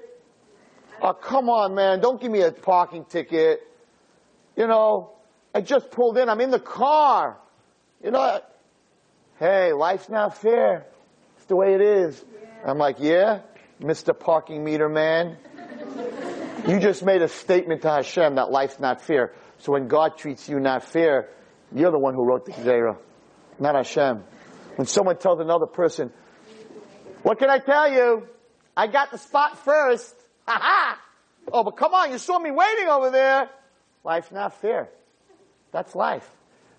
Oh, 1.02 1.14
come 1.14 1.50
on, 1.50 1.74
man. 1.76 2.00
Don't 2.00 2.22
give 2.22 2.32
me 2.32 2.42
a 2.42 2.52
parking 2.52 3.06
ticket. 3.06 3.62
You 4.56 4.68
know, 4.68 5.14
I 5.54 5.62
just 5.62 5.92
pulled 5.92 6.18
in. 6.18 6.30
I'm 6.30 6.42
in 6.42 6.52
the 6.52 6.60
car. 6.60 7.38
You 8.04 8.12
know, 8.12 8.42
hey, 9.42 9.74
life's 9.74 10.08
not 10.08 10.38
fair. 10.38 10.86
It's 11.38 11.46
the 11.48 11.56
way 11.56 11.74
it 11.74 11.82
is. 11.82 12.24
I'm 12.64 12.78
like, 12.78 12.98
yeah, 13.00 13.40
Mr. 13.82 14.18
Parking 14.18 14.64
Meter 14.64 14.88
Man. 14.88 15.36
You 16.68 16.80
just 16.80 17.04
made 17.04 17.24
a 17.24 17.28
statement 17.28 17.82
to 17.82 17.90
Hashem 17.90 18.36
that 18.36 18.52
life's 18.52 18.80
not 18.80 19.02
fair. 19.02 19.34
So 19.58 19.72
when 19.72 19.88
God 19.88 20.18
treats 20.18 20.48
you 20.48 20.60
not 20.60 20.84
fair, 20.84 21.30
you're 21.74 21.92
the 21.92 21.98
one 21.98 22.14
who 22.14 22.24
wrote 22.24 22.46
the 22.46 22.52
Gezerah, 22.52 22.98
not 23.60 23.74
Hashem. 23.74 24.24
When 24.76 24.86
someone 24.86 25.18
tells 25.18 25.40
another 25.40 25.66
person, 25.66 26.12
what 27.24 27.40
can 27.40 27.50
I 27.50 27.58
tell 27.58 27.92
you? 27.92 28.28
I 28.78 28.86
got 28.88 29.12
the 29.12 29.18
spot 29.18 29.66
first. 29.66 30.16
Ha 30.48 30.60
ha! 30.60 31.00
Oh, 31.54 31.64
but 31.64 31.78
come 31.78 31.94
on, 31.94 32.12
you 32.12 32.18
saw 32.18 32.40
me 32.40 32.50
waiting 32.50 32.88
over 32.88 33.12
there. 33.12 33.48
Life's 34.04 34.32
not 34.32 34.60
fair. 34.60 34.90
That's 35.72 35.94
life. 35.94 36.28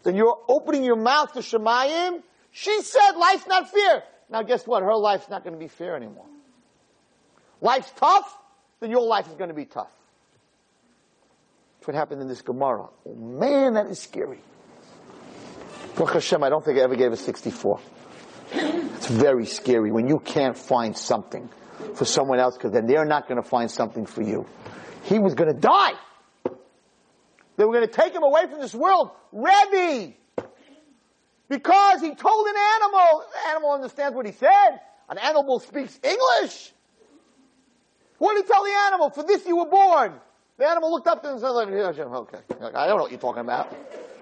Then 0.02 0.16
you're 0.16 0.36
opening 0.48 0.82
your 0.82 0.96
mouth 0.96 1.32
to 1.34 1.38
Shemayim. 1.38 2.22
She 2.52 2.82
said 2.82 3.12
life's 3.12 3.46
not 3.46 3.70
fair. 3.70 4.04
Now 4.30 4.42
guess 4.42 4.66
what? 4.66 4.82
Her 4.82 4.94
life's 4.94 5.28
not 5.28 5.42
going 5.42 5.54
to 5.54 5.58
be 5.58 5.68
fair 5.68 5.96
anymore. 5.96 6.26
Life's 7.60 7.90
tough, 7.96 8.36
then 8.80 8.90
your 8.90 9.06
life 9.06 9.26
is 9.26 9.34
going 9.34 9.48
to 9.48 9.54
be 9.54 9.64
tough. 9.64 9.92
That's 11.78 11.88
what 11.88 11.96
happened 11.96 12.22
in 12.22 12.28
this 12.28 12.42
Gemara. 12.42 12.88
Oh 13.06 13.14
man, 13.14 13.74
that 13.74 13.86
is 13.86 13.98
scary. 13.98 14.40
Baruch 15.96 16.14
Hashem, 16.14 16.42
I 16.42 16.48
don't 16.48 16.64
think 16.64 16.78
I 16.78 16.82
ever 16.82 16.94
gave 16.96 17.12
a 17.12 17.16
64. 17.16 17.80
It's 18.52 19.08
very 19.08 19.46
scary 19.46 19.90
when 19.90 20.08
you 20.08 20.18
can't 20.18 20.56
find 20.56 20.96
something 20.96 21.48
for 21.94 22.04
someone 22.04 22.38
else 22.38 22.56
because 22.56 22.72
then 22.72 22.86
they're 22.86 23.04
not 23.04 23.28
going 23.28 23.42
to 23.42 23.48
find 23.48 23.70
something 23.70 24.06
for 24.06 24.22
you. 24.22 24.46
He 25.04 25.18
was 25.18 25.34
going 25.34 25.52
to 25.52 25.58
die. 25.58 25.92
They 27.56 27.64
were 27.64 27.72
going 27.72 27.86
to 27.86 27.92
take 27.92 28.14
him 28.14 28.22
away 28.22 28.46
from 28.48 28.60
this 28.60 28.74
world. 28.74 29.10
Rebbe! 29.32 30.14
Because 31.52 32.00
he 32.00 32.14
told 32.14 32.46
an 32.46 32.54
animal, 32.76 33.24
the 33.30 33.50
animal 33.50 33.72
understands 33.72 34.16
what 34.16 34.24
he 34.24 34.32
said. 34.32 34.80
An 35.10 35.18
animal 35.18 35.60
speaks 35.60 36.00
English. 36.02 36.72
What 38.16 38.36
did 38.36 38.46
he 38.46 38.50
tell 38.50 38.64
the 38.64 38.72
animal? 38.86 39.10
For 39.10 39.22
this 39.22 39.44
you 39.44 39.58
were 39.58 39.68
born. 39.68 40.14
The 40.56 40.66
animal 40.66 40.90
looked 40.90 41.08
up 41.08 41.20
to 41.20 41.28
him 41.28 41.34
and 41.34 41.42
said, 41.42 41.50
okay, 41.50 42.38
I 42.74 42.86
don't 42.86 42.96
know 42.96 43.02
what 43.02 43.10
you're 43.10 43.20
talking 43.20 43.42
about. 43.42 43.70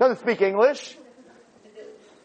Doesn't 0.01 0.19
speak 0.19 0.43
English. 0.43 0.97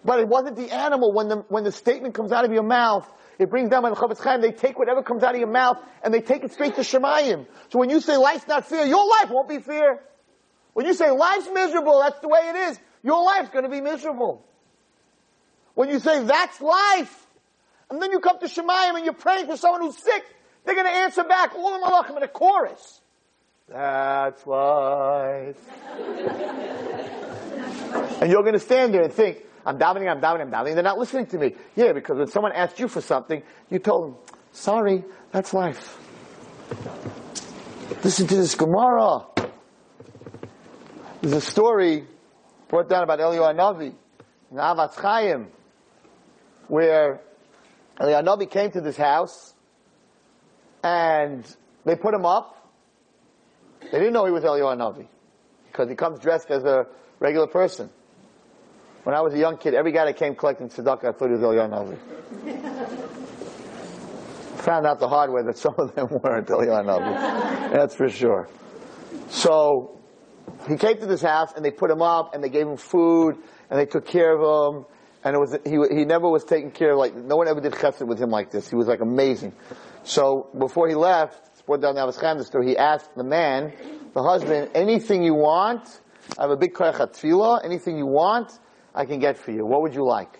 But 0.03 0.21
it 0.21 0.27
wasn't 0.27 0.55
the 0.55 0.71
animal. 0.71 1.13
When 1.13 1.27
the, 1.27 1.35
when 1.49 1.63
the 1.63 1.71
statement 1.71 2.15
comes 2.15 2.31
out 2.31 2.43
of 2.43 2.51
your 2.51 2.63
mouth, 2.63 3.07
it 3.37 3.51
brings 3.51 3.69
down 3.69 3.83
by 3.83 3.91
the 3.91 3.95
Chofetz 3.95 4.23
Chaim, 4.23 4.41
they 4.41 4.53
take 4.53 4.79
whatever 4.79 5.03
comes 5.03 5.21
out 5.21 5.35
of 5.35 5.39
your 5.39 5.51
mouth 5.51 5.77
and 6.03 6.11
they 6.11 6.21
take 6.21 6.43
it 6.43 6.51
straight 6.51 6.73
to 6.77 6.81
Shemayim. 6.81 7.45
So 7.69 7.77
when 7.77 7.91
you 7.91 8.01
say 8.01 8.17
life's 8.17 8.47
not 8.47 8.67
fair, 8.67 8.87
your 8.87 9.07
life 9.07 9.29
won't 9.29 9.49
be 9.49 9.59
fair. 9.59 9.99
When 10.73 10.87
you 10.87 10.95
say 10.95 11.11
life's 11.11 11.47
miserable, 11.53 11.99
that's 11.99 12.19
the 12.21 12.27
way 12.27 12.39
it 12.49 12.55
is, 12.55 12.79
your 13.03 13.23
life's 13.23 13.49
gonna 13.49 13.69
be 13.69 13.81
miserable. 13.81 14.43
When 15.75 15.89
you 15.89 15.99
say 15.99 16.23
that's 16.23 16.61
life, 16.61 17.27
and 17.89 18.01
then 18.01 18.11
you 18.11 18.19
come 18.19 18.39
to 18.39 18.47
Shemayim 18.47 18.95
and 18.95 19.05
you're 19.05 19.13
praying 19.13 19.45
for 19.45 19.57
someone 19.57 19.81
who's 19.81 19.97
sick, 19.97 20.23
they're 20.63 20.75
gonna 20.75 20.89
answer 20.89 21.23
back, 21.23 21.53
all 21.55 21.79
the 21.79 21.85
malachim 21.85 22.17
in 22.17 22.23
a 22.23 22.27
chorus. 22.27 23.01
That's 23.67 24.45
life. 24.47 25.57
and 28.21 28.31
you're 28.31 28.43
gonna 28.43 28.59
stand 28.59 28.93
there 28.93 29.03
and 29.03 29.13
think, 29.13 29.39
I'm 29.65 29.77
davening, 29.77 30.09
I'm 30.09 30.21
davening, 30.21 30.41
I'm 30.41 30.51
davening. 30.51 30.73
They're 30.75 30.83
not 30.83 30.97
listening 30.97 31.27
to 31.27 31.37
me. 31.37 31.55
Yeah, 31.75 31.93
because 31.93 32.17
when 32.17 32.27
someone 32.27 32.53
asked 32.53 32.79
you 32.79 32.87
for 32.87 33.01
something, 33.01 33.43
you 33.69 33.79
told 33.79 34.05
them, 34.05 34.15
sorry, 34.51 35.03
that's 35.31 35.53
life. 35.53 35.97
Listen 38.03 38.27
to 38.27 38.35
this 38.35 38.55
Gemara. 38.55 39.25
There's 41.21 41.33
a 41.33 41.41
story 41.41 42.05
brought 42.67 42.89
down 42.89 43.03
about 43.03 43.19
Eliyahu 43.19 43.55
Navi 43.55 43.93
in 44.51 44.57
Avatz 44.57 44.95
Chaim, 44.95 45.47
where 46.67 47.21
Eliyahu 47.99 48.25
Navi 48.25 48.49
came 48.49 48.71
to 48.71 48.81
this 48.81 48.97
house, 48.97 49.53
and 50.83 51.45
they 51.85 51.95
put 51.95 52.13
him 52.13 52.25
up. 52.25 52.69
They 53.81 53.99
didn't 53.99 54.13
know 54.13 54.25
he 54.25 54.31
was 54.31 54.43
Eliyahu 54.43 54.77
Navi, 54.77 55.07
because 55.67 55.89
he 55.89 55.95
comes 55.95 56.19
dressed 56.19 56.51
as 56.51 56.63
a 56.63 56.87
regular 57.19 57.47
person. 57.47 57.89
When 59.03 59.15
I 59.15 59.21
was 59.21 59.33
a 59.33 59.37
young 59.37 59.57
kid, 59.57 59.75
every 59.75 59.91
guy 59.91 60.05
that 60.05 60.17
came 60.17 60.35
collecting 60.35 60.69
tzedakah, 60.69 61.05
I 61.05 61.11
thought 61.11 61.27
he 61.27 61.35
was 61.35 61.41
Eliyahu 61.41 61.69
Navi. 61.69 61.97
Found 64.65 64.87
out 64.87 64.99
the 64.99 65.07
hard 65.07 65.31
way 65.31 65.43
that 65.43 65.57
some 65.57 65.75
of 65.77 65.93
them 65.93 66.07
weren't 66.23 66.47
Eliyahu 66.47 66.85
Navi. 66.85 67.71
That's 67.71 67.95
for 67.95 68.09
sure. 68.09 68.49
So, 69.29 69.99
he 70.67 70.77
came 70.77 70.97
to 70.97 71.05
this 71.05 71.21
house 71.21 71.53
and 71.55 71.63
they 71.63 71.71
put 71.71 71.91
him 71.91 72.01
up 72.01 72.33
and 72.33 72.43
they 72.43 72.49
gave 72.49 72.67
him 72.67 72.77
food 72.77 73.37
and 73.69 73.79
they 73.79 73.85
took 73.85 74.05
care 74.05 74.35
of 74.35 74.75
him 74.75 74.85
and 75.25 75.35
it 75.35 75.39
was 75.39 75.57
he 75.65 75.77
he 75.93 76.05
never 76.05 76.29
was 76.29 76.45
taken 76.45 76.71
care 76.71 76.91
of 76.91 76.99
like 76.99 77.15
no 77.15 77.35
one 77.35 77.47
ever 77.47 77.59
did 77.59 77.73
chesed 77.73 78.05
with 78.07 78.21
him 78.21 78.29
like 78.29 78.51
this. 78.51 78.69
He 78.69 78.75
was 78.75 78.87
like 78.87 79.01
amazing. 79.01 79.53
So 80.03 80.47
before 80.57 80.87
he 80.87 80.95
left, 80.95 81.45
brought 81.65 81.81
down 81.81 81.95
the 81.95 82.43
story, 82.43 82.67
he 82.67 82.77
asked 82.77 83.15
the 83.15 83.23
man, 83.23 83.73
the 84.13 84.21
husband, 84.21 84.69
anything 84.75 85.23
you 85.23 85.33
want. 85.33 86.01
I 86.37 86.43
have 86.43 86.51
a 86.51 86.57
big 86.57 86.73
koyach 86.73 86.95
tefillah. 86.97 87.65
Anything 87.65 87.97
you 87.97 88.05
want, 88.05 88.59
I 88.93 89.05
can 89.05 89.19
get 89.19 89.37
for 89.37 89.51
you. 89.51 89.65
What 89.65 89.81
would 89.81 89.93
you 89.93 90.05
like? 90.05 90.39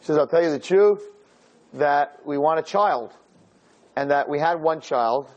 He 0.00 0.06
says, 0.06 0.18
I'll 0.18 0.26
tell 0.26 0.42
you 0.42 0.50
the 0.50 0.58
truth, 0.58 1.02
that 1.74 2.18
we 2.24 2.38
want 2.38 2.58
a 2.58 2.62
child. 2.62 3.12
And 3.96 4.10
that 4.10 4.28
we 4.28 4.40
had 4.40 4.60
one 4.60 4.80
child, 4.80 5.28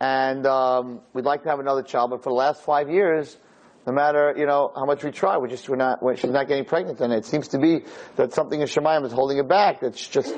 and 0.00 0.46
um, 0.46 1.00
we'd 1.12 1.24
like 1.24 1.42
to 1.42 1.48
have 1.48 1.58
another 1.58 1.82
child, 1.82 2.10
but 2.10 2.22
for 2.22 2.30
the 2.30 2.36
last 2.36 2.62
five 2.62 2.88
years, 2.88 3.36
no 3.86 3.92
matter, 3.92 4.34
you 4.36 4.46
know, 4.46 4.72
how 4.74 4.84
much 4.84 5.04
we 5.04 5.12
try, 5.12 5.38
we 5.38 5.48
just, 5.48 5.68
we're 5.68 5.76
not, 5.76 6.02
we're, 6.02 6.16
she's 6.16 6.30
not 6.30 6.48
getting 6.48 6.64
pregnant, 6.64 7.00
and 7.00 7.12
it 7.12 7.24
seems 7.24 7.48
to 7.48 7.58
be 7.58 7.84
that 8.16 8.32
something 8.34 8.60
in 8.60 8.66
Shemayim 8.66 9.04
is 9.06 9.12
holding 9.12 9.38
it 9.38 9.48
back. 9.48 9.80
That's 9.80 10.08
just, 10.08 10.36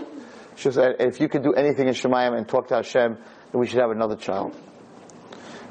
just, 0.56 0.78
if 0.78 1.18
you 1.18 1.28
could 1.28 1.42
do 1.42 1.54
anything 1.54 1.88
in 1.88 1.94
Shemayim 1.94 2.36
and 2.36 2.46
talk 2.46 2.68
to 2.68 2.74
Hashem, 2.74 3.14
then 3.14 3.60
we 3.60 3.66
should 3.66 3.80
have 3.80 3.90
another 3.90 4.16
child. 4.16 4.54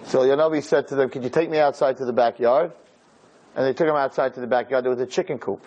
So 0.05 0.19
Yanovi 0.19 0.63
said 0.63 0.87
to 0.87 0.95
them, 0.95 1.09
could 1.09 1.23
you 1.23 1.29
take 1.29 1.49
me 1.49 1.59
outside 1.59 1.97
to 1.97 2.05
the 2.05 2.13
backyard? 2.13 2.71
And 3.55 3.65
they 3.65 3.73
took 3.73 3.87
him 3.87 3.95
outside 3.95 4.33
to 4.35 4.39
the 4.39 4.47
backyard. 4.47 4.83
There 4.83 4.91
was 4.91 5.01
a 5.01 5.05
chicken 5.05 5.37
coop. 5.37 5.63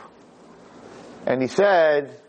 And 1.26 1.40
he 1.40 1.48
said, 1.48 2.20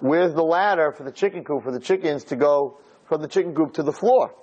where's 0.00 0.32
the 0.32 0.42
ladder 0.42 0.92
for 0.92 1.02
the 1.02 1.12
chicken 1.12 1.44
coop, 1.44 1.64
for 1.64 1.72
the 1.72 1.80
chickens 1.80 2.24
to 2.24 2.36
go 2.36 2.78
from 3.08 3.20
the 3.20 3.28
chicken 3.28 3.54
coop 3.54 3.74
to 3.74 3.82
the 3.82 3.92
floor? 3.92 4.34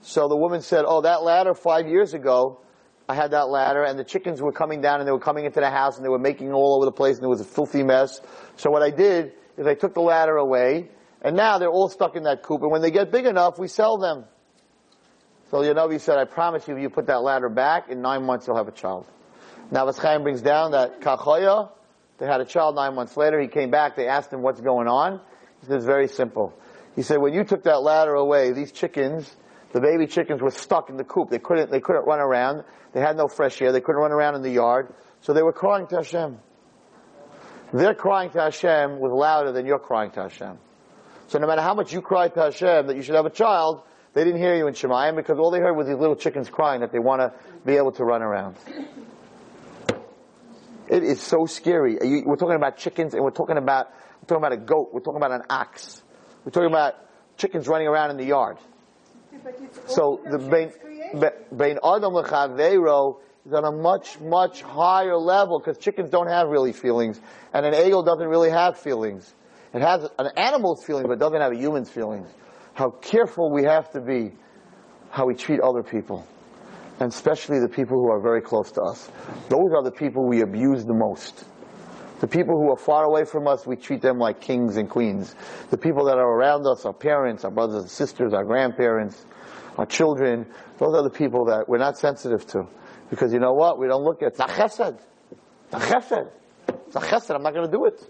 So 0.00 0.26
the 0.28 0.36
woman 0.36 0.62
said, 0.62 0.84
oh, 0.86 1.02
that 1.02 1.22
ladder 1.22 1.54
five 1.54 1.86
years 1.86 2.14
ago, 2.14 2.60
I 3.08 3.14
had 3.14 3.32
that 3.32 3.48
ladder 3.48 3.84
and 3.84 3.98
the 3.98 4.04
chickens 4.04 4.40
were 4.40 4.52
coming 4.52 4.80
down 4.80 5.00
and 5.00 5.06
they 5.06 5.12
were 5.12 5.20
coming 5.20 5.44
into 5.44 5.60
the 5.60 5.70
house 5.70 5.96
and 5.96 6.04
they 6.04 6.08
were 6.08 6.18
making 6.18 6.52
all 6.52 6.76
over 6.76 6.86
the 6.86 6.92
place 6.92 7.16
and 7.16 7.24
it 7.24 7.28
was 7.28 7.40
a 7.40 7.44
filthy 7.44 7.82
mess. 7.82 8.20
So 8.56 8.70
what 8.70 8.82
I 8.82 8.90
did 8.90 9.32
is 9.58 9.66
I 9.66 9.74
took 9.74 9.94
the 9.94 10.00
ladder 10.00 10.36
away 10.36 10.88
and 11.20 11.36
now 11.36 11.58
they're 11.58 11.68
all 11.70 11.88
stuck 11.88 12.16
in 12.16 12.22
that 12.22 12.42
coop 12.42 12.62
and 12.62 12.70
when 12.70 12.80
they 12.80 12.90
get 12.90 13.12
big 13.12 13.26
enough, 13.26 13.58
we 13.58 13.68
sell 13.68 13.98
them. 13.98 14.24
So 15.50 15.58
Yanovi 15.58 16.00
said, 16.00 16.18
I 16.18 16.24
promise 16.24 16.66
you, 16.66 16.76
if 16.76 16.82
you 16.82 16.88
put 16.88 17.06
that 17.06 17.22
ladder 17.22 17.48
back, 17.48 17.90
in 17.90 18.00
nine 18.00 18.24
months 18.24 18.46
you'll 18.46 18.56
have 18.56 18.68
a 18.68 18.72
child. 18.72 19.06
Now 19.70 19.90
Chaim 19.92 20.22
brings 20.22 20.40
down 20.40 20.72
that 20.72 21.00
Kachoya, 21.00 21.70
they 22.18 22.26
had 22.26 22.40
a 22.40 22.44
child 22.44 22.74
nine 22.76 22.94
months 22.94 23.16
later. 23.16 23.40
He 23.40 23.48
came 23.48 23.70
back. 23.70 23.96
They 23.96 24.06
asked 24.06 24.32
him 24.32 24.42
what's 24.42 24.60
going 24.60 24.86
on. 24.86 25.20
He 25.60 25.66
said, 25.66 25.76
it's 25.76 25.84
very 25.84 26.08
simple. 26.08 26.54
He 26.94 27.02
said, 27.02 27.18
when 27.18 27.34
you 27.34 27.44
took 27.44 27.64
that 27.64 27.82
ladder 27.82 28.14
away, 28.14 28.52
these 28.52 28.70
chickens, 28.70 29.34
the 29.74 29.80
baby 29.80 30.06
chickens 30.06 30.40
were 30.40 30.52
stuck 30.52 30.88
in 30.88 30.96
the 30.96 31.02
coop. 31.02 31.30
They 31.30 31.40
couldn't, 31.40 31.72
they 31.72 31.80
couldn't 31.80 32.06
run 32.06 32.20
around. 32.20 32.62
They 32.92 33.00
had 33.00 33.16
no 33.16 33.26
fresh 33.26 33.60
air. 33.60 33.72
They 33.72 33.80
couldn't 33.80 34.00
run 34.00 34.12
around 34.12 34.36
in 34.36 34.42
the 34.42 34.50
yard. 34.50 34.94
So 35.20 35.32
they 35.32 35.42
were 35.42 35.52
crying 35.52 35.88
to 35.88 35.96
Hashem. 35.96 36.38
Their 37.72 37.92
crying 37.92 38.30
to 38.30 38.40
Hashem 38.40 39.00
was 39.00 39.10
louder 39.10 39.50
than 39.50 39.66
your 39.66 39.80
crying 39.80 40.12
to 40.12 40.22
Hashem. 40.22 40.58
So 41.26 41.40
no 41.40 41.48
matter 41.48 41.60
how 41.60 41.74
much 41.74 41.92
you 41.92 42.02
cried 42.02 42.34
to 42.34 42.42
Hashem 42.42 42.86
that 42.86 42.94
you 42.94 43.02
should 43.02 43.16
have 43.16 43.26
a 43.26 43.30
child, 43.30 43.82
they 44.12 44.22
didn't 44.22 44.40
hear 44.40 44.54
you 44.54 44.68
in 44.68 44.74
Shemayim 44.74 45.16
because 45.16 45.40
all 45.40 45.50
they 45.50 45.58
heard 45.58 45.74
was 45.74 45.88
these 45.88 45.96
little 45.96 46.14
chickens 46.14 46.48
crying 46.48 46.82
that 46.82 46.92
they 46.92 47.00
want 47.00 47.22
to 47.22 47.32
be 47.66 47.76
able 47.76 47.90
to 47.92 48.04
run 48.04 48.22
around. 48.22 48.54
It 50.88 51.02
is 51.02 51.20
so 51.20 51.46
scary. 51.46 51.96
We're 52.24 52.36
talking 52.36 52.54
about 52.54 52.76
chickens 52.76 53.12
and 53.12 53.24
we're 53.24 53.32
talking 53.32 53.58
about, 53.58 53.88
we're 54.22 54.28
talking 54.28 54.44
about 54.44 54.52
a 54.52 54.58
goat. 54.58 54.90
We're 54.92 55.00
talking 55.00 55.20
about 55.20 55.32
an 55.32 55.42
ox. 55.50 56.00
We're 56.44 56.52
talking 56.52 56.70
about 56.70 56.94
chickens 57.38 57.66
running 57.66 57.88
around 57.88 58.12
in 58.12 58.18
the 58.18 58.26
yard. 58.26 58.58
So 59.86 60.20
the 60.30 60.38
bein, 60.38 61.78
adam 61.84 62.12
lechaveiro 62.12 63.20
is 63.46 63.52
on 63.52 63.64
a 63.64 63.72
much, 63.72 64.20
much 64.20 64.62
higher 64.62 65.16
level 65.16 65.58
because 65.58 65.78
chickens 65.78 66.10
don't 66.10 66.28
have 66.28 66.48
really 66.48 66.72
feelings 66.72 67.20
and 67.52 67.66
an 67.66 67.74
eagle 67.74 68.02
doesn't 68.02 68.26
really 68.26 68.50
have 68.50 68.78
feelings. 68.78 69.34
It 69.72 69.82
has 69.82 70.08
an 70.18 70.30
animal's 70.36 70.84
feelings 70.84 71.06
but 71.08 71.18
doesn't 71.18 71.40
have 71.40 71.52
a 71.52 71.56
human's 71.56 71.90
feelings. 71.90 72.28
How 72.74 72.90
careful 72.90 73.52
we 73.52 73.64
have 73.64 73.90
to 73.92 74.00
be 74.00 74.32
how 75.10 75.26
we 75.26 75.34
treat 75.34 75.60
other 75.60 75.82
people 75.82 76.26
and 77.00 77.12
especially 77.12 77.58
the 77.58 77.68
people 77.68 77.98
who 77.98 78.10
are 78.10 78.20
very 78.20 78.40
close 78.40 78.70
to 78.72 78.82
us. 78.82 79.10
Those 79.48 79.72
are 79.76 79.82
the 79.82 79.90
people 79.90 80.26
we 80.26 80.42
abuse 80.42 80.84
the 80.84 80.94
most. 80.94 81.44
The 82.20 82.28
people 82.28 82.56
who 82.56 82.70
are 82.70 82.76
far 82.76 83.04
away 83.04 83.24
from 83.24 83.46
us, 83.46 83.66
we 83.66 83.76
treat 83.76 84.00
them 84.00 84.18
like 84.18 84.40
kings 84.40 84.76
and 84.76 84.88
queens. 84.88 85.34
The 85.70 85.76
people 85.76 86.04
that 86.06 86.16
are 86.16 86.30
around 86.30 86.66
us, 86.66 86.84
our 86.84 86.92
parents, 86.92 87.44
our 87.44 87.50
brothers 87.50 87.82
and 87.82 87.90
sisters, 87.90 88.32
our 88.32 88.44
grandparents, 88.44 89.26
our 89.76 89.86
children, 89.86 90.46
those 90.78 90.94
are 90.94 91.02
the 91.02 91.10
people 91.10 91.46
that 91.46 91.68
we're 91.68 91.78
not 91.78 91.98
sensitive 91.98 92.46
to. 92.48 92.66
Because 93.10 93.32
you 93.32 93.40
know 93.40 93.52
what? 93.52 93.78
We 93.78 93.86
don't 93.88 94.04
look 94.04 94.22
at, 94.22 94.36
chesed. 94.36 94.98
It's 95.72 95.84
chesed. 95.84 96.30
It's 96.68 96.96
chesed. 96.96 97.34
I'm 97.34 97.42
not 97.42 97.52
going 97.52 97.66
to 97.66 97.72
do 97.72 97.84
it. 97.86 98.00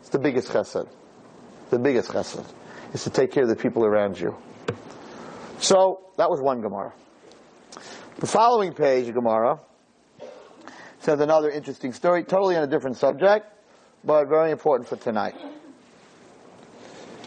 It's 0.00 0.10
the 0.10 0.18
biggest 0.18 0.48
chesed. 0.48 0.88
The 1.70 1.78
biggest 1.78 2.10
chesed 2.10 2.44
is 2.92 3.04
to 3.04 3.10
take 3.10 3.32
care 3.32 3.44
of 3.44 3.48
the 3.48 3.56
people 3.56 3.84
around 3.84 4.20
you. 4.20 4.36
So, 5.58 6.00
that 6.18 6.28
was 6.28 6.40
one 6.40 6.60
Gemara. 6.60 6.92
The 8.18 8.26
following 8.26 8.74
page, 8.74 9.12
Gemara, 9.12 9.60
says 11.02 11.18
another 11.18 11.50
interesting 11.50 11.92
story, 11.92 12.22
totally 12.22 12.56
on 12.56 12.62
a 12.62 12.66
different 12.66 12.96
subject, 12.96 13.46
but 14.04 14.28
very 14.28 14.52
important 14.52 14.88
for 14.88 14.96
tonight. 14.96 15.34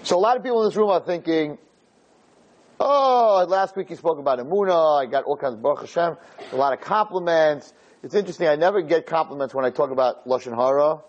So 0.03 0.17
a 0.17 0.19
lot 0.19 0.37
of 0.37 0.43
people 0.43 0.63
in 0.63 0.69
this 0.69 0.77
room 0.77 0.89
are 0.89 1.01
thinking, 1.01 1.57
oh, 2.79 3.45
last 3.49 3.75
week 3.75 3.89
you 3.89 3.97
spoke 3.97 4.17
about 4.17 4.39
Emuna, 4.39 5.01
I 5.01 5.07
got 5.07 5.25
all 5.25 5.35
kinds 5.35 5.55
of 5.55 5.61
Baruch 5.61 5.81
Hashem, 5.81 6.15
a 6.53 6.55
lot 6.55 6.71
of 6.71 6.79
compliments. 6.79 7.73
It's 8.01 8.15
interesting, 8.15 8.47
I 8.47 8.55
never 8.55 8.81
get 8.81 9.07
compliments 9.07 9.53
when 9.53 9.65
I 9.65 9.71
talk 9.71 9.91
about 9.91 10.25
Lashon 10.25 10.55
Hara 10.55 11.01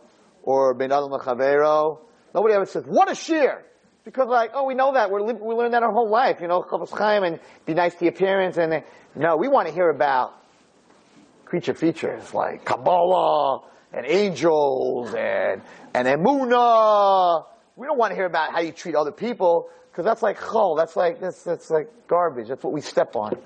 or 0.43 0.75
Ben 0.75 0.91
Adam. 0.91 1.11
Nobody 1.11 2.55
ever 2.55 2.67
says, 2.67 2.85
what 2.85 3.11
a 3.11 3.15
sheer! 3.15 3.65
Because 4.05 4.29
like, 4.29 4.53
oh, 4.55 4.65
we 4.65 4.75
know 4.75 4.95
that. 4.95 5.11
We're, 5.11 5.23
we 5.23 5.55
learned 5.55 5.75
that 5.75 5.83
our 5.83 5.93
whole 5.93 6.09
life, 6.09 6.41
you 6.41 6.49
know, 6.49 6.63
Chofetz 6.63 6.97
Chaim 6.97 7.23
and 7.23 7.41
be 7.65 7.75
nice 7.75 7.95
to 7.97 8.05
your 8.05 8.13
parents 8.13 8.57
and, 8.57 8.83
no, 9.15 9.37
we 9.37 9.49
want 9.49 9.69
to 9.69 9.75
hear 9.75 9.89
about 9.89 10.33
creature 11.47 11.75
features 11.75 12.35
like 12.35 12.65
Kabbalah 12.65 13.63
and 13.93 14.05
angels 14.05 15.15
and, 15.15 15.63
and 15.95 16.07
Emuna. 16.07 17.45
We 17.77 17.87
don't 17.87 17.99
want 17.99 18.11
to 18.11 18.17
hear 18.17 18.27
about 18.27 18.53
how 18.53 18.61
you 18.61 18.73
treat 18.73 18.95
other 18.95 19.13
people 19.13 19.71
because 19.91 20.05
that's 20.05 20.23
like 20.23 20.39
chol. 20.39 20.77
That's 20.77 20.97
like, 20.97 21.21
that's, 21.21 21.43
that's 21.43 21.71
like 21.71 21.89
garbage. 22.09 22.49
That's 22.49 22.63
what 22.63 22.73
we 22.73 22.81
step 22.81 23.17
on. 23.17 23.39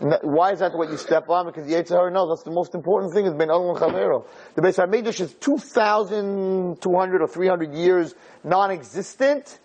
That, 0.00 0.22
why 0.22 0.52
is 0.52 0.58
that 0.60 0.74
what 0.74 0.90
you 0.90 0.96
step 0.96 1.28
on? 1.28 1.46
Because 1.46 1.66
the 1.66 1.74
Yetzer 1.74 1.90
Hara 1.90 2.12
knows 2.12 2.28
that's 2.28 2.44
the 2.44 2.52
most 2.52 2.74
important 2.74 3.14
thing 3.14 3.26
is 3.26 3.32
Ben 3.32 3.50
Adam 3.50 3.74
Chavero. 3.74 4.26
The 4.54 4.62
Beis 4.62 4.76
HaMikdash 4.76 5.20
is 5.20 5.34
2,200 5.34 7.22
or 7.22 7.26
300 7.26 7.74
years 7.74 8.14
non-existent 8.44 9.58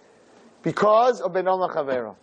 because 0.64 1.22
of 1.22 1.34
Ben 1.34 1.48
Allah 1.48 1.70
Chavera. 1.70 2.16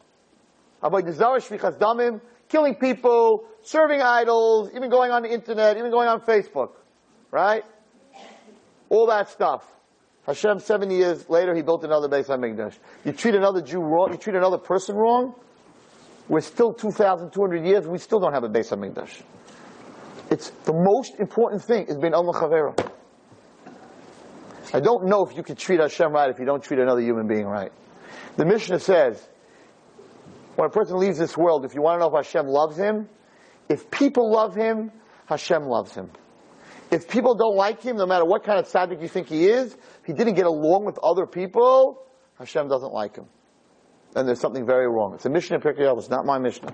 About 0.82 1.04
the 1.04 1.12
Damim, 1.12 2.20
killing 2.50 2.74
people, 2.74 3.44
serving 3.62 4.02
idols, 4.02 4.70
even 4.74 4.90
going 4.90 5.10
on 5.10 5.22
the 5.22 5.32
internet, 5.32 5.78
even 5.78 5.90
going 5.90 6.08
on 6.08 6.20
Facebook. 6.20 6.72
Right? 7.30 7.64
All 8.88 9.06
that 9.06 9.30
stuff. 9.30 9.64
Hashem, 10.26 10.58
70 10.58 10.94
years 10.94 11.30
later, 11.30 11.54
he 11.54 11.62
built 11.62 11.84
another 11.84 12.08
Beis 12.08 12.26
HaMikdash. 12.26 12.76
You 13.04 13.12
treat 13.12 13.34
another 13.34 13.62
Jew 13.62 13.80
wrong, 13.80 14.12
you 14.12 14.18
treat 14.18 14.36
another 14.36 14.58
person 14.58 14.94
wrong, 14.94 15.34
we're 16.28 16.40
still 16.40 16.72
2,200 16.74 17.66
years, 17.66 17.86
we 17.86 17.98
still 17.98 18.20
don't 18.20 18.34
have 18.34 18.44
a 18.44 18.48
Beis 18.48 18.68
HaMikdash. 18.68 19.22
It's 20.30 20.50
the 20.64 20.72
most 20.72 21.18
important 21.18 21.62
thing 21.62 21.86
is 21.86 21.96
being 21.96 22.14
Allah 22.14 22.32
Chavera. 22.34 22.90
I 24.72 24.78
don't 24.78 25.06
know 25.06 25.24
if 25.24 25.36
you 25.36 25.42
can 25.42 25.56
treat 25.56 25.80
Hashem 25.80 26.12
right 26.12 26.30
if 26.30 26.38
you 26.38 26.44
don't 26.44 26.62
treat 26.62 26.78
another 26.78 27.00
human 27.00 27.26
being 27.26 27.46
right. 27.46 27.72
The 28.36 28.44
Mishnah 28.44 28.78
says, 28.78 29.28
when 30.56 30.66
a 30.66 30.70
person 30.70 30.98
leaves 30.98 31.18
this 31.18 31.36
world, 31.36 31.64
if 31.64 31.74
you 31.74 31.82
want 31.82 31.96
to 31.96 32.00
know 32.00 32.16
if 32.16 32.26
Hashem 32.26 32.46
loves 32.46 32.76
him, 32.76 33.08
if 33.68 33.90
people 33.90 34.30
love 34.30 34.54
him, 34.54 34.90
Hashem 35.26 35.64
loves 35.64 35.94
him. 35.94 36.10
If 36.90 37.08
people 37.08 37.36
don't 37.36 37.56
like 37.56 37.82
him, 37.82 37.96
no 37.96 38.06
matter 38.06 38.24
what 38.24 38.42
kind 38.42 38.58
of 38.58 38.66
tzaddik 38.66 39.00
you 39.00 39.08
think 39.08 39.28
he 39.28 39.46
is, 39.46 39.74
if 39.74 40.06
he 40.06 40.12
didn't 40.12 40.34
get 40.34 40.46
along 40.46 40.84
with 40.84 40.98
other 41.02 41.24
people, 41.24 42.02
Hashem 42.38 42.68
doesn't 42.68 42.92
like 42.92 43.16
him. 43.16 43.26
And 44.16 44.26
there's 44.26 44.40
something 44.40 44.66
very 44.66 44.88
wrong. 44.88 45.14
It's 45.14 45.24
a 45.24 45.30
mission 45.30 45.54
in 45.54 45.60
Pirkei 45.60 45.96
It's 45.96 46.10
not 46.10 46.26
my 46.26 46.38
Mishnah. 46.38 46.72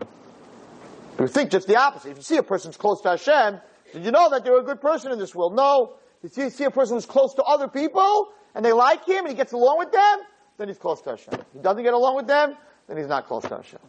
You 1.18 1.26
think 1.26 1.50
just 1.50 1.66
the 1.66 1.76
opposite. 1.76 2.12
If 2.12 2.16
you 2.16 2.22
see 2.22 2.36
a 2.38 2.42
person's 2.42 2.76
close 2.76 3.02
to 3.02 3.10
Hashem, 3.10 3.60
did 3.92 4.04
you 4.04 4.10
know 4.10 4.30
that 4.30 4.44
they're 4.44 4.58
a 4.58 4.64
good 4.64 4.80
person 4.80 5.12
in 5.12 5.18
this 5.18 5.34
world? 5.34 5.54
No. 5.54 5.96
If 6.22 6.36
you 6.36 6.50
see 6.50 6.64
a 6.64 6.70
person 6.70 6.96
who's 6.96 7.06
close 7.06 7.34
to 7.34 7.42
other 7.42 7.68
people, 7.68 8.28
and 8.54 8.64
they 8.64 8.72
like 8.72 9.06
him, 9.06 9.26
and 9.26 9.28
he 9.28 9.34
gets 9.34 9.52
along 9.52 9.78
with 9.78 9.92
them, 9.92 10.18
then 10.56 10.68
he's 10.68 10.78
close 10.78 11.02
to 11.02 11.10
Hashem. 11.10 11.34
He 11.52 11.60
doesn't 11.60 11.82
get 11.82 11.94
along 11.94 12.16
with 12.16 12.26
them, 12.26 12.56
then 12.88 12.96
he's 12.96 13.08
not 13.08 13.26
close 13.26 13.42
to 13.44 13.56
Hashem. 13.56 13.80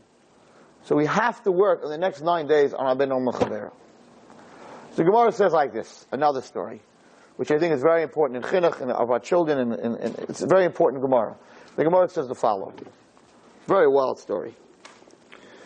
So 0.84 0.96
we 0.96 1.06
have 1.06 1.44
to 1.44 1.52
work 1.52 1.84
in 1.84 1.90
the 1.90 1.98
next 1.98 2.22
nine 2.22 2.48
days 2.48 2.74
on 2.74 2.98
Abin 2.98 3.10
Chavera. 3.34 3.72
So 4.96 5.04
Gemara 5.04 5.32
says 5.32 5.54
like 5.54 5.74
this, 5.74 6.06
another 6.12 6.42
story, 6.42 6.82
which 7.36 7.52
I 7.52 7.60
think 7.60 7.74
is 7.74 7.82
very 7.82 8.02
important 8.04 8.44
in 8.44 8.52
chinuch 8.52 8.82
and 8.82 8.92
of 8.92 9.12
our 9.12 9.20
children, 9.20 9.60
and, 9.60 9.74
and, 9.74 9.96
and 9.98 10.20
it's 10.30 10.42
very 10.42 10.66
important 10.66 11.04
Gemara. 11.04 11.36
The 11.76 11.84
Gemara 11.84 12.10
says 12.10 12.28
the 12.28 12.36
following. 12.36 12.74
Very 13.68 13.88
wild 13.88 14.18
story. 14.20 14.56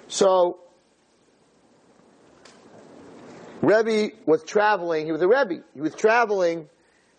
So, 0.08 0.60
Rebbe 3.62 4.16
was 4.26 4.44
traveling, 4.44 5.06
he 5.06 5.12
was 5.12 5.22
a 5.22 5.28
Rebbe, 5.28 5.64
he 5.74 5.82
was 5.82 5.94
traveling 5.96 6.68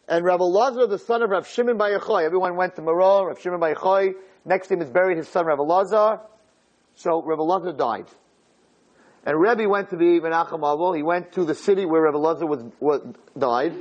and 0.09 0.25
Rav 0.25 0.41
Elazar, 0.41 0.89
the 0.89 0.99
son 0.99 1.23
of 1.23 1.31
Rav 1.31 1.47
Shimon 1.49 1.77
Bar 1.77 1.91
Yochai, 1.91 2.25
everyone 2.25 2.57
went 2.57 2.77
to 2.77 2.83
Meron, 2.83 3.27
Rav 3.27 3.41
Shimon 3.41 3.61
Bar 3.61 3.75
Yochai, 3.75 4.15
next 4.45 4.69
to 4.69 4.75
him 4.75 4.83
is 4.83 4.91
buried 4.91 5.17
his 5.17 5.29
son 5.29 5.47
Rav 5.47 5.59
Elazar, 5.59 6.21
so 6.95 7.23
Rav 7.23 7.39
Elazar 7.39 7.77
died. 7.77 8.07
And 9.25 9.41
Rebbe 9.41 9.69
went 9.69 9.91
to 9.91 9.97
the 9.97 10.21
Menachem 10.21 10.61
Avol, 10.61 10.97
he 10.97 11.03
went 11.03 11.33
to 11.33 11.45
the 11.45 11.55
city 11.55 11.87
where 11.87 12.03
Rav 12.03 12.15
Elazar 12.15 12.49
was, 12.49 12.65
was, 12.81 13.01
died, 13.39 13.75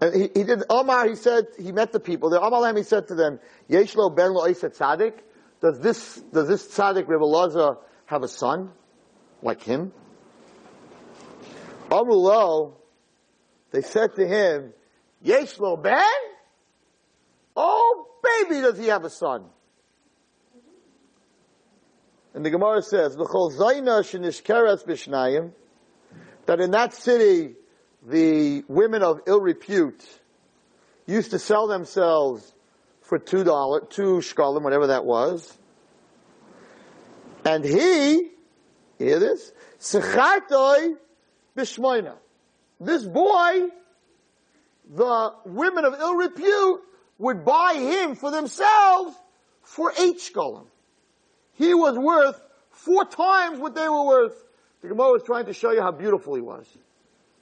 and 0.00 0.14
he, 0.14 0.30
he, 0.34 0.42
did, 0.42 0.64
Omar, 0.68 1.08
he 1.08 1.14
said, 1.14 1.46
he 1.56 1.70
met 1.70 1.92
the 1.92 2.00
people 2.00 2.30
there, 2.30 2.42
Omar 2.42 2.74
he 2.74 2.82
said 2.82 3.06
to 3.08 3.14
them, 3.14 3.38
Yeshlo 3.70 4.14
ben 4.14 4.32
lo 4.32 4.48
tzaddik, 4.48 5.14
does 5.60 5.78
this, 5.78 6.20
does 6.32 6.48
this 6.48 6.66
tzaddik 6.66 7.06
Rav 7.06 7.20
Elazar 7.20 7.78
have 8.06 8.24
a 8.24 8.28
son? 8.28 8.70
Like 9.42 9.62
him? 9.62 9.92
Amrulo, 11.88 12.72
they 13.70 13.82
said 13.82 14.16
to 14.16 14.26
him, 14.26 14.72
Yesh 15.22 15.58
lo 15.58 15.76
ben? 15.76 16.02
Oh, 17.56 18.06
baby, 18.22 18.60
does 18.60 18.78
he 18.78 18.86
have 18.86 19.04
a 19.04 19.10
son? 19.10 19.44
And 22.34 22.44
the 22.44 22.50
Gemara 22.50 22.82
says, 22.82 23.16
"V'chol 23.16 23.52
zayna 23.56 24.00
shenishkeres 24.00 24.84
b'shnayim," 24.86 25.52
that 26.46 26.60
in 26.60 26.70
that 26.72 26.94
city, 26.94 27.56
the 28.06 28.64
women 28.68 29.02
of 29.02 29.20
ill 29.26 29.40
repute 29.40 30.04
used 31.06 31.30
to 31.32 31.38
sell 31.38 31.66
themselves 31.66 32.54
for 33.02 33.18
two 33.18 33.44
dollar, 33.44 33.80
two 33.80 34.16
shkalim, 34.18 34.62
whatever 34.62 34.88
that 34.88 35.04
was. 35.04 35.56
And 37.44 37.64
he, 37.64 38.30
hear 38.98 39.18
this, 39.18 39.52
sechartoi. 39.78 40.96
This 41.54 43.04
boy 43.04 43.68
the 44.94 45.32
women 45.46 45.84
of 45.84 45.94
ill 45.98 46.14
repute 46.14 46.80
would 47.18 47.44
buy 47.44 47.74
him 47.74 48.14
for 48.14 48.30
themselves 48.30 49.16
for 49.62 49.92
eight 49.98 50.18
shkolim. 50.18 50.66
He 51.54 51.74
was 51.74 51.96
worth 51.96 52.40
four 52.70 53.04
times 53.04 53.58
what 53.58 53.74
they 53.74 53.88
were 53.88 54.06
worth. 54.06 54.34
The 54.82 54.88
Gemara 54.88 55.12
was 55.12 55.22
trying 55.22 55.46
to 55.46 55.52
show 55.52 55.70
you 55.70 55.80
how 55.80 55.92
beautiful 55.92 56.34
he 56.34 56.40
was. 56.40 56.66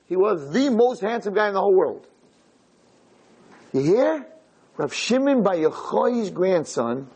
He 0.06 0.16
was 0.16 0.52
the 0.52 0.70
most 0.70 1.00
handsome 1.00 1.34
guy 1.34 1.48
in 1.48 1.54
the 1.54 1.60
whole 1.60 1.74
world. 1.74 2.06
You 3.72 3.80
hear? 3.80 4.26
Rav 4.76 4.92
Shimon 4.92 5.42
Bar 5.42 5.54
Yochai's 5.54 6.30
grandson 6.30 7.08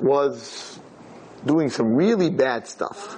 was 0.00 0.78
doing 1.44 1.70
some 1.70 1.94
really 1.94 2.30
bad 2.30 2.66
stuff. 2.66 3.16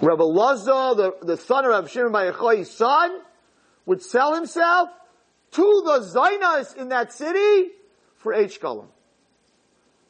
Rav 0.00 0.18
Elazar, 0.18 0.96
the, 0.96 1.12
the 1.22 1.36
son 1.36 1.64
of 1.64 1.70
Rav 1.70 1.90
Shimon 1.90 2.12
Bar 2.12 2.32
Yochai's 2.32 2.70
son, 2.70 3.20
would 3.86 4.02
sell 4.02 4.34
himself 4.34 4.88
to 5.52 5.82
the 5.84 6.00
Zainas 6.00 6.76
in 6.76 6.88
that 6.88 7.12
city 7.12 7.70
for 8.16 8.32
eight 8.32 8.58
shkalim. 8.58 8.86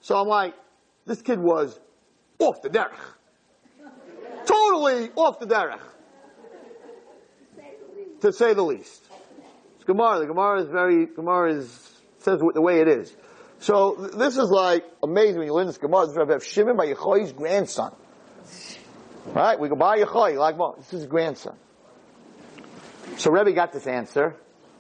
So 0.01 0.17
I'm 0.17 0.29
like, 0.29 0.55
this 1.07 1.23
kid 1.23 1.39
was 1.39 1.79
off 2.39 2.63
the 2.63 2.71
derech. 2.71 2.93
totally 4.47 5.11
off 5.17 5.39
the 5.39 5.47
derech. 5.47 5.81
To 8.21 8.33
say 8.33 8.55
the 8.55 8.63
least. 8.63 9.03
It's 9.77 9.85
Gemara. 9.85 10.21
The 10.21 10.27
Gemara 10.27 10.63
is 10.63 10.69
very, 10.69 11.07
Gemara 11.07 11.55
is, 11.55 11.91
says 12.19 12.41
the 12.55 12.63
way 12.63 12.81
it 12.81 12.89
is. 12.89 13.15
So 13.59 14.11
this 14.15 14.37
is 14.37 14.51
like 14.51 14.85
amazing 15.03 15.39
when 15.39 15.47
you 15.47 15.55
learn 15.55 15.67
this 15.67 15.79
Gemara. 15.79 16.07
This 16.07 16.13
is 16.13 16.17
Rabbi 16.17 16.39
Shimon 16.39 16.77
Bar 16.77 16.87
Yochai's 16.87 17.33
grandson. 17.33 17.93
Right? 19.27 19.59
We 19.59 19.69
go 19.69 19.75
buy 19.75 19.99
Yechoy, 19.99 20.37
like 20.39 20.59
well, 20.59 20.75
this 20.77 20.87
is 20.87 21.01
his 21.01 21.07
grandson. 21.07 21.57
So 23.19 23.31
Rebbe 23.31 23.53
got 23.53 23.73
this 23.73 23.87
answer. 23.87 24.37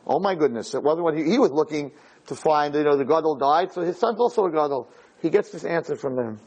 Oh 0.07 0.18
my 0.18 0.35
goodness, 0.35 0.75
it 0.75 0.83
wasn't 0.83 1.05
what 1.05 1.16
he, 1.16 1.25
he 1.25 1.39
was 1.39 1.51
looking 1.51 1.93
to 2.27 2.35
find, 2.35 2.75
you 2.75 2.85
know, 2.85 2.97
the 2.97 3.05
Gadol 3.05 3.37
died, 3.37 3.72
so 3.72 3.83
his 3.83 3.99
son's 3.99 4.18
also 4.18 4.45
a 4.47 4.51
Gadol. 4.51 4.89
He 5.22 5.31
gets 5.31 5.51
this 5.51 5.64
answer 5.64 5.97
from 5.97 6.16
them. 6.16 6.41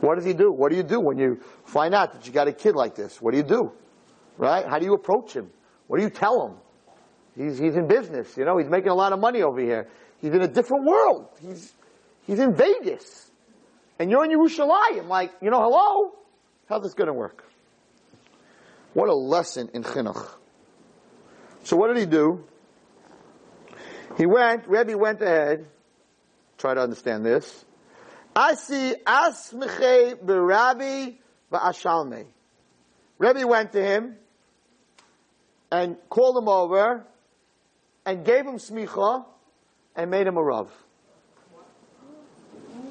What 0.00 0.16
does 0.16 0.24
he 0.24 0.34
do? 0.34 0.52
What 0.52 0.70
do 0.70 0.76
you 0.76 0.82
do 0.82 1.00
when 1.00 1.18
you 1.18 1.40
find 1.64 1.94
out 1.94 2.12
that 2.12 2.26
you 2.26 2.32
got 2.32 2.46
a 2.46 2.52
kid 2.52 2.74
like 2.74 2.94
this? 2.94 3.20
What 3.20 3.32
do 3.32 3.38
you 3.38 3.44
do? 3.44 3.72
Right? 4.36 4.66
How 4.66 4.78
do 4.78 4.84
you 4.84 4.94
approach 4.94 5.32
him? 5.32 5.50
What 5.86 5.98
do 5.98 6.04
you 6.04 6.10
tell 6.10 6.46
him? 6.46 6.56
He's, 7.36 7.58
he's 7.58 7.74
in 7.74 7.88
business, 7.88 8.36
you 8.36 8.44
know, 8.44 8.58
he's 8.58 8.68
making 8.68 8.90
a 8.90 8.94
lot 8.94 9.12
of 9.12 9.18
money 9.18 9.42
over 9.42 9.60
here. 9.60 9.88
He's 10.20 10.32
in 10.32 10.40
a 10.40 10.48
different 10.48 10.84
world. 10.86 11.28
He's, 11.40 11.72
he's 12.26 12.38
in 12.38 12.54
Vegas. 12.54 13.30
And 13.98 14.10
you're 14.10 14.24
in 14.24 14.30
Yerushalayim. 14.30 15.08
Like, 15.08 15.32
you 15.42 15.50
know, 15.50 15.60
hello? 15.60 16.12
How's 16.68 16.82
this 16.82 16.94
gonna 16.94 17.12
work? 17.12 17.44
What 18.92 19.08
a 19.08 19.14
lesson 19.14 19.70
in 19.74 19.82
chinuch. 19.82 20.28
So 21.64 21.76
what 21.76 21.88
did 21.88 21.98
he 21.98 22.06
do? 22.06 22.44
He 24.16 24.26
went, 24.26 24.68
Rebbe 24.68 24.96
went 24.96 25.20
ahead, 25.20 25.66
try 26.58 26.74
to 26.74 26.80
understand 26.80 27.24
this. 27.24 27.64
Asi 28.36 28.94
asmiche 29.06 30.16
berabi 30.24 31.16
va'ashalme. 31.50 32.26
Rebbe 33.18 33.46
went 33.46 33.72
to 33.72 33.82
him 33.82 34.16
and 35.72 35.96
called 36.08 36.36
him 36.36 36.48
over 36.48 37.04
and 38.04 38.24
gave 38.24 38.46
him 38.46 38.56
smicha 38.56 39.24
and 39.96 40.10
made 40.10 40.26
him 40.26 40.36
a 40.36 40.42
rav. 40.42 40.70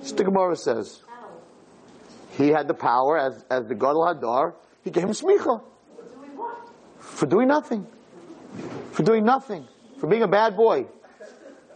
The 0.03 0.23
Gemara 0.23 0.55
says 0.55 1.01
he 2.31 2.49
had 2.49 2.67
the 2.67 2.73
power 2.73 3.17
as, 3.17 3.45
as 3.49 3.67
the 3.67 3.75
Gadol 3.75 4.05
Hadar. 4.05 4.53
He 4.83 4.89
gave 4.89 5.03
him 5.03 5.11
smicha 5.11 5.61
for 6.99 7.25
doing 7.25 7.47
nothing, 7.47 7.87
for 8.91 9.03
doing 9.03 9.25
nothing, 9.25 9.67
for 9.99 10.07
being 10.07 10.23
a 10.23 10.27
bad 10.27 10.55
boy. 10.55 10.85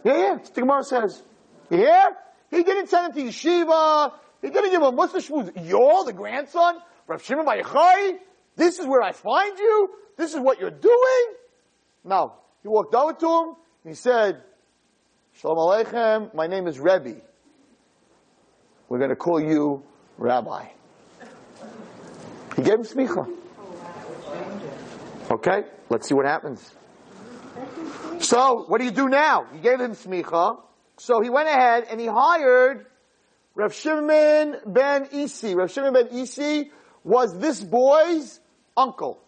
Yeah, 0.04 0.16
yeah. 0.16 0.38
The 0.54 0.60
Gemara 0.60 0.84
says. 0.84 1.22
You 1.70 1.78
hear? 1.78 2.16
He 2.50 2.62
didn't 2.62 2.88
send 2.88 3.14
him 3.14 3.24
to 3.24 3.30
yeshiva. 3.30 4.12
He 4.40 4.48
didn't 4.48 4.70
give 4.70 4.80
him 4.80 4.82
a 4.82 4.92
Musa 4.92 5.18
shmuz. 5.18 5.68
You're 5.68 6.04
the 6.04 6.12
grandson, 6.12 6.76
Rav 7.06 7.22
Shimon 7.22 7.44
Bar 7.44 7.58
Yochai. 7.58 8.18
This 8.56 8.78
is 8.78 8.86
where 8.86 9.02
I 9.02 9.12
find 9.12 9.58
you. 9.58 9.90
This 10.16 10.34
is 10.34 10.40
what 10.40 10.60
you're 10.60 10.70
doing. 10.70 11.34
No, 12.04 12.34
he 12.62 12.68
walked 12.68 12.94
over 12.94 13.12
to 13.12 13.26
him. 13.26 13.56
And 13.84 13.90
he 13.90 13.94
said, 13.94 14.42
"Shalom 15.34 15.58
Aleichem. 15.58 16.34
My 16.34 16.46
name 16.46 16.66
is 16.66 16.78
Rebbe. 16.78 17.16
We're 18.88 18.98
going 18.98 19.10
to 19.10 19.16
call 19.16 19.40
you 19.40 19.82
Rabbi." 20.16 20.66
He 22.56 22.62
gave 22.62 22.74
him 22.74 22.82
smicha. 22.82 23.28
Okay, 25.30 25.64
let's 25.90 26.08
see 26.08 26.14
what 26.14 26.26
happens. 26.26 26.74
So, 28.20 28.64
what 28.66 28.78
do 28.78 28.84
you 28.84 28.90
do 28.90 29.08
now? 29.08 29.46
You 29.54 29.60
gave 29.60 29.80
him 29.80 29.92
smicha. 29.92 30.58
So 30.98 31.20
he 31.20 31.30
went 31.30 31.48
ahead 31.48 31.86
and 31.90 32.00
he 32.00 32.06
hired 32.06 32.86
Rav 33.54 33.72
Shimon 33.72 34.56
ben 34.66 35.08
Isi. 35.12 35.54
Rav 35.54 35.70
Shimon 35.70 35.92
ben 35.92 36.08
Isi 36.08 36.70
was 37.04 37.38
this 37.38 37.62
boy's 37.62 38.40
uncle. 38.76 39.20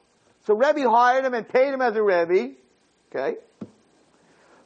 So 0.47 0.55
Rebbe 0.55 0.89
hired 0.91 1.25
him 1.25 1.35
and 1.35 1.49
paid 1.49 1.73
him 1.73 1.81
as 1.81 1.95
a 1.95 2.03
Rebbe. 2.03 2.55
Okay. 3.15 3.37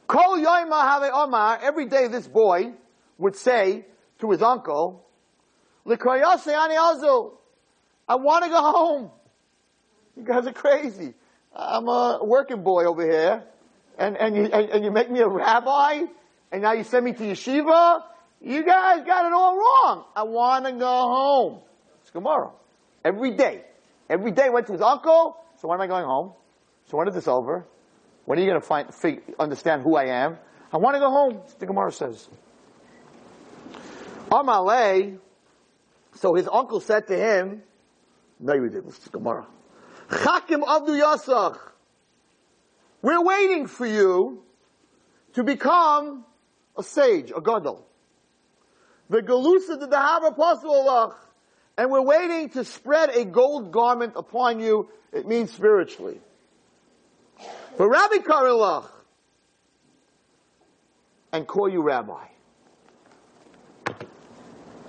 Kol 0.07 0.37
yoima 0.37 0.81
have 0.81 1.03
omar. 1.13 1.59
Every 1.61 1.85
day 1.85 2.07
this 2.07 2.27
boy 2.27 2.73
would 3.17 3.35
say 3.35 3.85
to 4.19 4.31
his 4.31 4.41
uncle, 4.41 5.05
"Likrayase 5.85 6.53
ani 6.53 6.75
azu. 6.75 7.33
I 8.07 8.15
want 8.15 8.43
to 8.45 8.49
go 8.49 8.61
home. 8.61 9.11
You 10.15 10.23
guys 10.23 10.45
are 10.47 10.53
crazy. 10.53 11.13
I'm 11.55 11.87
a 11.87 12.19
working 12.21 12.63
boy 12.63 12.85
over 12.85 13.03
here 13.03 13.43
and, 13.97 14.17
and, 14.17 14.35
you, 14.35 14.43
and, 14.45 14.69
and 14.69 14.83
you 14.83 14.91
make 14.91 15.09
me 15.09 15.21
a 15.21 15.27
rabbi, 15.27 16.03
and 16.51 16.61
now 16.61 16.73
you 16.73 16.83
send 16.83 17.05
me 17.05 17.13
to 17.13 17.23
yeshiva? 17.23 18.03
You 18.41 18.63
guys 18.63 19.05
got 19.05 19.25
it 19.25 19.33
all 19.33 19.55
wrong. 19.55 20.05
I 20.15 20.23
want 20.23 20.65
to 20.65 20.73
go 20.73 20.85
home. 20.85 21.59
It's 22.01 22.11
Gemara. 22.11 22.51
Every 23.03 23.31
day. 23.31 23.63
Every 24.09 24.31
day 24.31 24.49
went 24.49 24.67
to 24.67 24.73
his 24.73 24.81
uncle. 24.81 25.37
So 25.61 25.67
when 25.67 25.77
am 25.77 25.81
I 25.81 25.87
going 25.87 26.05
home? 26.05 26.33
So 26.89 26.97
when 26.97 27.07
is 27.07 27.15
this 27.15 27.27
over? 27.27 27.65
When 28.25 28.37
are 28.37 28.41
you 28.41 28.47
going 28.47 28.61
to 28.61 28.67
find, 28.67 28.93
fig, 28.93 29.21
understand 29.39 29.83
who 29.83 29.95
I 29.95 30.05
am? 30.25 30.37
I 30.71 30.77
want 30.77 30.95
to 30.95 30.99
go 30.99 31.09
home. 31.09 31.41
The 31.59 31.65
Gemara 31.65 31.91
says. 31.91 32.27
Amalei. 34.29 35.17
So 36.15 36.33
his 36.35 36.47
uncle 36.51 36.81
said 36.81 37.07
to 37.07 37.17
him, 37.17 37.63
no 38.39 38.53
you 38.53 38.69
didn't. 38.69 38.89
It's 38.89 38.99
the 38.99 39.09
Gemara. 39.09 39.47
Chakim 40.09 40.63
Abdu 40.67 40.93
Yasach. 40.93 41.57
We're 43.01 43.23
waiting 43.23 43.67
for 43.67 43.85
you 43.85 44.43
to 45.33 45.43
become 45.43 46.25
a 46.77 46.83
sage, 46.83 47.31
a 47.35 47.41
gadol. 47.41 47.85
The 49.09 49.21
galusa 49.21 49.79
the 49.79 49.87
dahava 49.87 50.35
pasulach, 50.35 51.15
and 51.77 51.91
we're 51.91 52.01
waiting 52.01 52.49
to 52.49 52.65
spread 52.65 53.09
a 53.09 53.25
gold 53.25 53.71
garment 53.71 54.13
upon 54.15 54.59
you. 54.59 54.89
It 55.13 55.27
means 55.27 55.51
spiritually. 55.51 56.19
For 57.77 57.89
Rabbi 57.89 58.17
Karilach, 58.17 58.89
and 61.31 61.45
call 61.45 61.69
you 61.69 61.81
rabbi. 61.81 62.25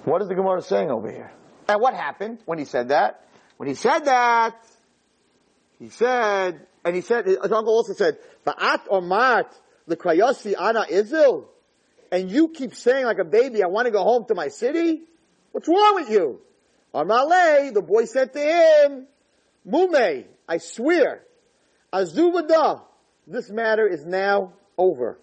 What 0.05 0.23
is 0.23 0.29
the 0.29 0.37
Gemara 0.37 0.62
saying 0.62 0.91
over 0.91 1.11
here? 1.11 1.33
And 1.69 1.81
what 1.81 1.95
happened 1.95 2.39
when 2.45 2.59
he 2.59 2.64
said 2.64 2.91
that? 2.91 3.27
When 3.57 3.69
he 3.69 3.75
said 3.75 4.05
that, 4.05 4.55
he 5.79 5.91
said, 5.91 6.66
and 6.85 6.95
he 6.95 7.03
said, 7.03 7.27
his 7.27 7.39
uncle 7.43 7.74
also 7.74 7.93
said, 7.93 8.18
Ba'at 8.47 8.87
omat 8.89 9.47
l'krayasi 9.87 10.55
ana 10.59 10.87
izil. 10.91 11.47
And 12.11 12.31
you 12.31 12.49
keep 12.49 12.74
saying 12.74 13.05
like 13.05 13.18
a 13.18 13.24
baby, 13.24 13.62
I 13.62 13.66
want 13.66 13.87
to 13.87 13.91
go 13.91 14.03
home 14.03 14.24
to 14.29 14.35
my 14.35 14.49
city? 14.49 15.03
What's 15.53 15.68
wrong 15.68 15.95
with 15.97 16.11
you? 16.11 16.41
Amale, 16.95 17.74
the 17.74 17.83
boy 17.83 18.05
said 18.05 18.33
to 18.33 18.39
him, 18.39 19.07
Mume, 19.66 20.24
I 20.49 20.59
swear, 20.59 21.22
Azuvada, 21.93 22.83
this 23.27 23.51
matter 23.51 23.87
is 23.87 24.05
now 24.05 24.53
over. 24.79 25.18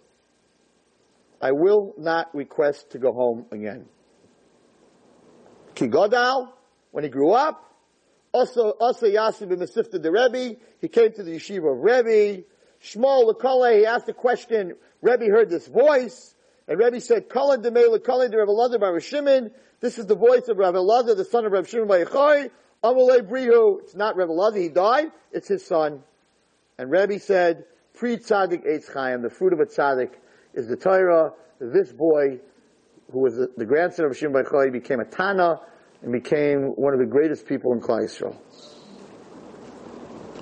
I 1.41 1.51
will 1.51 1.93
not 1.97 2.34
request 2.36 2.91
to 2.91 2.99
go 2.99 3.12
home 3.14 3.45
again. 3.51 3.86
Kigodal, 5.76 6.49
when 6.91 7.04
he 7.04 7.10
grew 7.10 7.32
up, 7.32 7.72
also, 8.34 8.72
also 8.72 9.06
Yasib 9.06 9.56
Masifta 9.56 10.02
the 10.02 10.12
Rebbe, 10.12 10.60
he 10.82 10.88
came 10.88 11.14
to 11.14 11.24
the 11.24 11.36
yeshiva 11.36 11.72
of 11.72 11.84
Rebbe. 11.84 12.44
Shmuel 12.84 13.32
Lekale, 13.32 13.78
he 13.78 13.86
asked 13.86 14.10
a 14.10 14.14
question, 14.14 14.76
Rebbe 15.02 15.26
heard 15.26 15.50
this 15.50 15.68
voice, 15.68 16.36
and 16.68 16.80
Rebbe 16.80 17.00
said, 17.00 17.30
Kala 17.30 17.60
Demei 17.60 17.88
Lekale 17.96 18.30
de 18.30 18.38
Rebbe 18.38 18.52
Lazar 18.52 18.80
by 18.80 18.98
Shimon, 19.00 19.52
this 19.80 19.98
is 19.98 20.08
the 20.08 20.16
voice 20.16 20.48
of 20.50 20.58
Rebbe 20.58 20.78
Lazar, 20.78 21.16
the 21.16 21.24
son 21.24 21.46
of 21.46 21.52
Rebbe 21.52 21.68
Shimon 21.68 21.88
by 21.88 22.04
Yechai, 22.04 22.50
Amalei 22.84 23.22
Brihu, 23.22 23.80
it's 23.80 23.96
not 23.96 24.18
Rebbe 24.18 24.32
Lazar, 24.32 24.60
he 24.60 24.70
died, 24.70 25.12
it's 25.32 25.48
his 25.48 25.66
son. 25.66 26.04
And 26.78 26.92
Rebbe 26.92 27.20
said, 27.20 27.66
Pre 27.94 28.18
Tzadik 28.18 28.66
Eitz 28.66 28.92
Chaim, 28.92 29.22
the 29.22 29.30
fruit 29.30 29.54
of 29.54 29.60
a 29.60 29.66
Tzadik 29.66 30.12
is 30.54 30.68
the 30.68 30.76
Torah, 30.76 31.34
this 31.60 31.94
boy, 31.94 32.40
who 33.12 33.20
was 33.20 33.36
the, 33.36 33.52
the 33.56 33.66
grandson 33.66 34.06
of 34.06 34.18
Shimon 34.18 34.34
by 34.34 34.42
Yechai, 34.42 34.72
became 34.72 35.00
a 35.00 35.06
Tana, 35.06 35.60
and 36.04 36.12
became 36.12 36.74
one 36.76 36.93
of 36.93 36.99
the 36.99 37.06
greatest 37.06 37.47
people 37.47 37.74
in 37.74 37.80
Klal 37.80 38.04
Yisrael. 38.04 38.36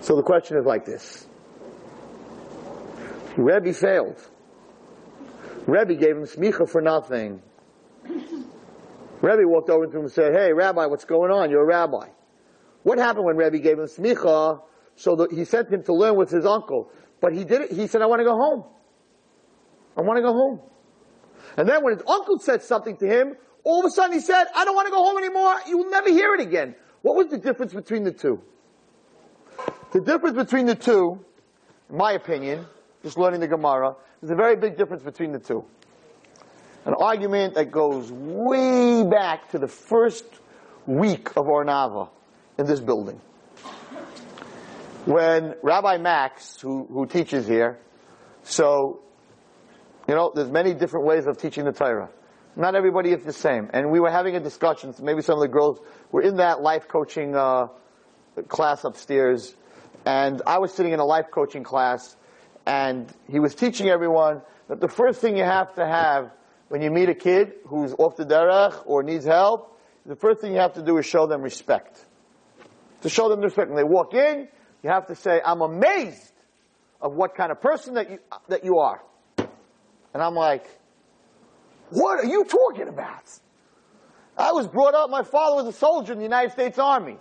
So 0.01 0.15
the 0.15 0.23
question 0.23 0.57
is 0.57 0.65
like 0.65 0.85
this. 0.85 1.27
Rebbe 3.37 3.71
failed. 3.73 4.17
Rebbe 5.67 5.93
gave 5.93 6.17
him 6.17 6.23
smicha 6.23 6.67
for 6.67 6.81
nothing. 6.81 7.41
Rebbe 8.03 9.47
walked 9.47 9.69
over 9.69 9.85
to 9.85 9.91
him 9.91 10.03
and 10.05 10.11
said, 10.11 10.33
hey, 10.33 10.51
Rabbi, 10.51 10.87
what's 10.87 11.05
going 11.05 11.31
on? 11.31 11.51
You're 11.51 11.61
a 11.61 11.65
rabbi. 11.65 12.07
What 12.81 12.97
happened 12.97 13.25
when 13.25 13.37
Rebbe 13.37 13.59
gave 13.59 13.77
him 13.77 13.85
smicha? 13.85 14.61
So 14.95 15.15
that 15.17 15.31
he 15.31 15.45
sent 15.45 15.69
him 15.69 15.83
to 15.83 15.93
learn 15.93 16.15
with 16.15 16.31
his 16.31 16.45
uncle. 16.45 16.91
But 17.21 17.33
he 17.33 17.43
did 17.43 17.61
it, 17.61 17.71
he 17.71 17.85
said, 17.85 18.01
I 18.01 18.07
want 18.07 18.19
to 18.19 18.25
go 18.25 18.35
home. 18.35 18.65
I 19.95 20.01
want 20.01 20.17
to 20.17 20.23
go 20.23 20.33
home. 20.33 20.59
And 21.55 21.69
then 21.69 21.83
when 21.83 21.93
his 21.93 22.03
uncle 22.07 22.39
said 22.39 22.63
something 22.63 22.97
to 22.97 23.07
him, 23.07 23.35
all 23.63 23.79
of 23.79 23.85
a 23.85 23.89
sudden 23.91 24.13
he 24.13 24.19
said, 24.19 24.45
I 24.55 24.65
don't 24.65 24.75
want 24.75 24.87
to 24.87 24.91
go 24.91 25.03
home 25.03 25.17
anymore. 25.17 25.55
You 25.67 25.77
will 25.77 25.89
never 25.89 26.09
hear 26.09 26.33
it 26.33 26.41
again. 26.41 26.75
What 27.01 27.15
was 27.15 27.27
the 27.27 27.37
difference 27.37 27.73
between 27.73 28.03
the 28.03 28.11
two? 28.11 28.41
The 29.91 30.01
difference 30.01 30.37
between 30.37 30.65
the 30.65 30.75
two, 30.75 31.19
in 31.89 31.97
my 31.97 32.13
opinion, 32.13 32.65
just 33.03 33.17
learning 33.17 33.39
the 33.39 33.47
Gemara, 33.47 33.95
there's 34.21 34.31
a 34.31 34.35
very 34.35 34.55
big 34.55 34.77
difference 34.77 35.03
between 35.03 35.31
the 35.31 35.39
two. 35.39 35.65
An 36.85 36.93
argument 36.93 37.55
that 37.55 37.71
goes 37.71 38.11
way 38.11 39.03
back 39.03 39.51
to 39.51 39.59
the 39.59 39.67
first 39.67 40.25
week 40.85 41.29
of 41.35 41.47
Ohr 41.47 41.65
Naava 41.65 42.09
in 42.57 42.65
this 42.65 42.79
building. 42.79 43.19
When 45.05 45.55
Rabbi 45.61 45.97
Max, 45.97 46.59
who, 46.61 46.85
who 46.85 47.05
teaches 47.05 47.47
here, 47.47 47.79
so, 48.43 49.01
you 50.07 50.15
know, 50.15 50.31
there's 50.33 50.49
many 50.49 50.73
different 50.73 51.05
ways 51.05 51.27
of 51.27 51.37
teaching 51.37 51.65
the 51.65 51.71
Torah. 51.71 52.09
Not 52.55 52.75
everybody 52.75 53.11
is 53.11 53.23
the 53.23 53.33
same. 53.33 53.69
And 53.73 53.91
we 53.91 53.99
were 53.99 54.11
having 54.11 54.35
a 54.35 54.39
discussion, 54.39 54.93
so 54.93 55.03
maybe 55.03 55.21
some 55.21 55.35
of 55.35 55.41
the 55.41 55.47
girls 55.47 55.79
were 56.11 56.21
in 56.21 56.37
that 56.37 56.61
life 56.61 56.87
coaching 56.87 57.35
uh, 57.35 57.67
class 58.47 58.83
upstairs, 58.83 59.55
and 60.05 60.41
I 60.45 60.57
was 60.57 60.73
sitting 60.73 60.93
in 60.93 60.99
a 60.99 61.05
life 61.05 61.27
coaching 61.31 61.63
class, 61.63 62.15
and 62.65 63.11
he 63.29 63.39
was 63.39 63.55
teaching 63.55 63.87
everyone 63.87 64.41
that 64.67 64.81
the 64.81 64.89
first 64.89 65.21
thing 65.21 65.37
you 65.37 65.43
have 65.43 65.73
to 65.75 65.85
have 65.85 66.31
when 66.67 66.81
you 66.81 66.91
meet 66.91 67.09
a 67.09 67.15
kid 67.15 67.53
who's 67.67 67.93
off 67.97 68.15
the 68.15 68.25
derech 68.25 68.83
or 68.85 69.03
needs 69.03 69.25
help, 69.25 69.77
the 70.05 70.15
first 70.15 70.41
thing 70.41 70.53
you 70.53 70.59
have 70.59 70.73
to 70.73 70.81
do 70.81 70.97
is 70.97 71.05
show 71.05 71.27
them 71.27 71.41
respect. 71.41 72.05
To 73.01 73.09
show 73.09 73.29
them 73.29 73.41
respect. 73.41 73.69
When 73.69 73.77
they 73.77 73.83
walk 73.83 74.13
in, 74.13 74.47
you 74.83 74.89
have 74.89 75.07
to 75.07 75.15
say, 75.15 75.41
I'm 75.43 75.61
amazed 75.61 76.33
of 77.01 77.13
what 77.13 77.35
kind 77.35 77.51
of 77.51 77.61
person 77.61 77.95
that 77.95 78.09
you, 78.09 78.19
that 78.47 78.63
you 78.63 78.79
are. 78.79 79.01
And 79.37 80.21
I'm 80.21 80.35
like, 80.35 80.65
what 81.91 82.19
are 82.19 82.27
you 82.27 82.45
talking 82.45 82.87
about? 82.87 83.23
I 84.37 84.53
was 84.53 84.67
brought 84.67 84.95
up, 84.95 85.09
my 85.09 85.23
father 85.23 85.63
was 85.63 85.67
a 85.67 85.77
soldier 85.77 86.13
in 86.13 86.19
the 86.19 86.23
United 86.23 86.51
States 86.51 86.79
Army. 86.79 87.17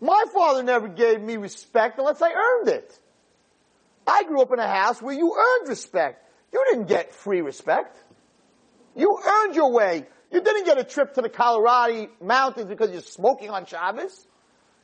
My 0.00 0.24
father 0.32 0.62
never 0.62 0.86
gave 0.86 1.20
me 1.20 1.36
respect 1.36 1.98
unless 1.98 2.22
I 2.22 2.30
earned 2.32 2.68
it. 2.68 2.98
I 4.06 4.24
grew 4.24 4.40
up 4.40 4.52
in 4.52 4.58
a 4.58 4.68
house 4.68 5.02
where 5.02 5.14
you 5.14 5.34
earned 5.34 5.68
respect. 5.68 6.24
You 6.52 6.64
didn't 6.70 6.86
get 6.86 7.12
free 7.12 7.40
respect. 7.40 7.96
You 8.96 9.18
earned 9.26 9.54
your 9.54 9.72
way. 9.72 10.06
You 10.30 10.40
didn't 10.40 10.64
get 10.64 10.78
a 10.78 10.84
trip 10.84 11.14
to 11.14 11.22
the 11.22 11.28
Colorado 11.28 12.08
mountains 12.22 12.66
because 12.66 12.90
you're 12.90 13.00
smoking 13.00 13.50
on 13.50 13.66
Shabbos. 13.66 14.26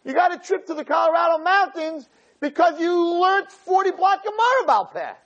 You 0.04 0.14
got 0.14 0.34
a 0.34 0.38
trip 0.38 0.66
to 0.66 0.74
the 0.74 0.84
Colorado 0.84 1.42
mountains 1.42 2.08
because 2.40 2.80
you 2.80 3.20
learned 3.20 3.50
40 3.50 3.92
block 3.92 4.22
Gemara 4.24 4.64
about 4.64 4.94
that. 4.94 5.23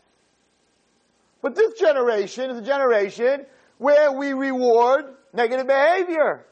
But 1.42 1.54
this 1.54 1.78
generation 1.78 2.50
is 2.50 2.58
a 2.58 2.62
generation 2.62 3.46
where 3.78 4.12
we 4.12 4.32
reward 4.32 5.04
negative 5.32 5.66
behavior. 5.66 6.46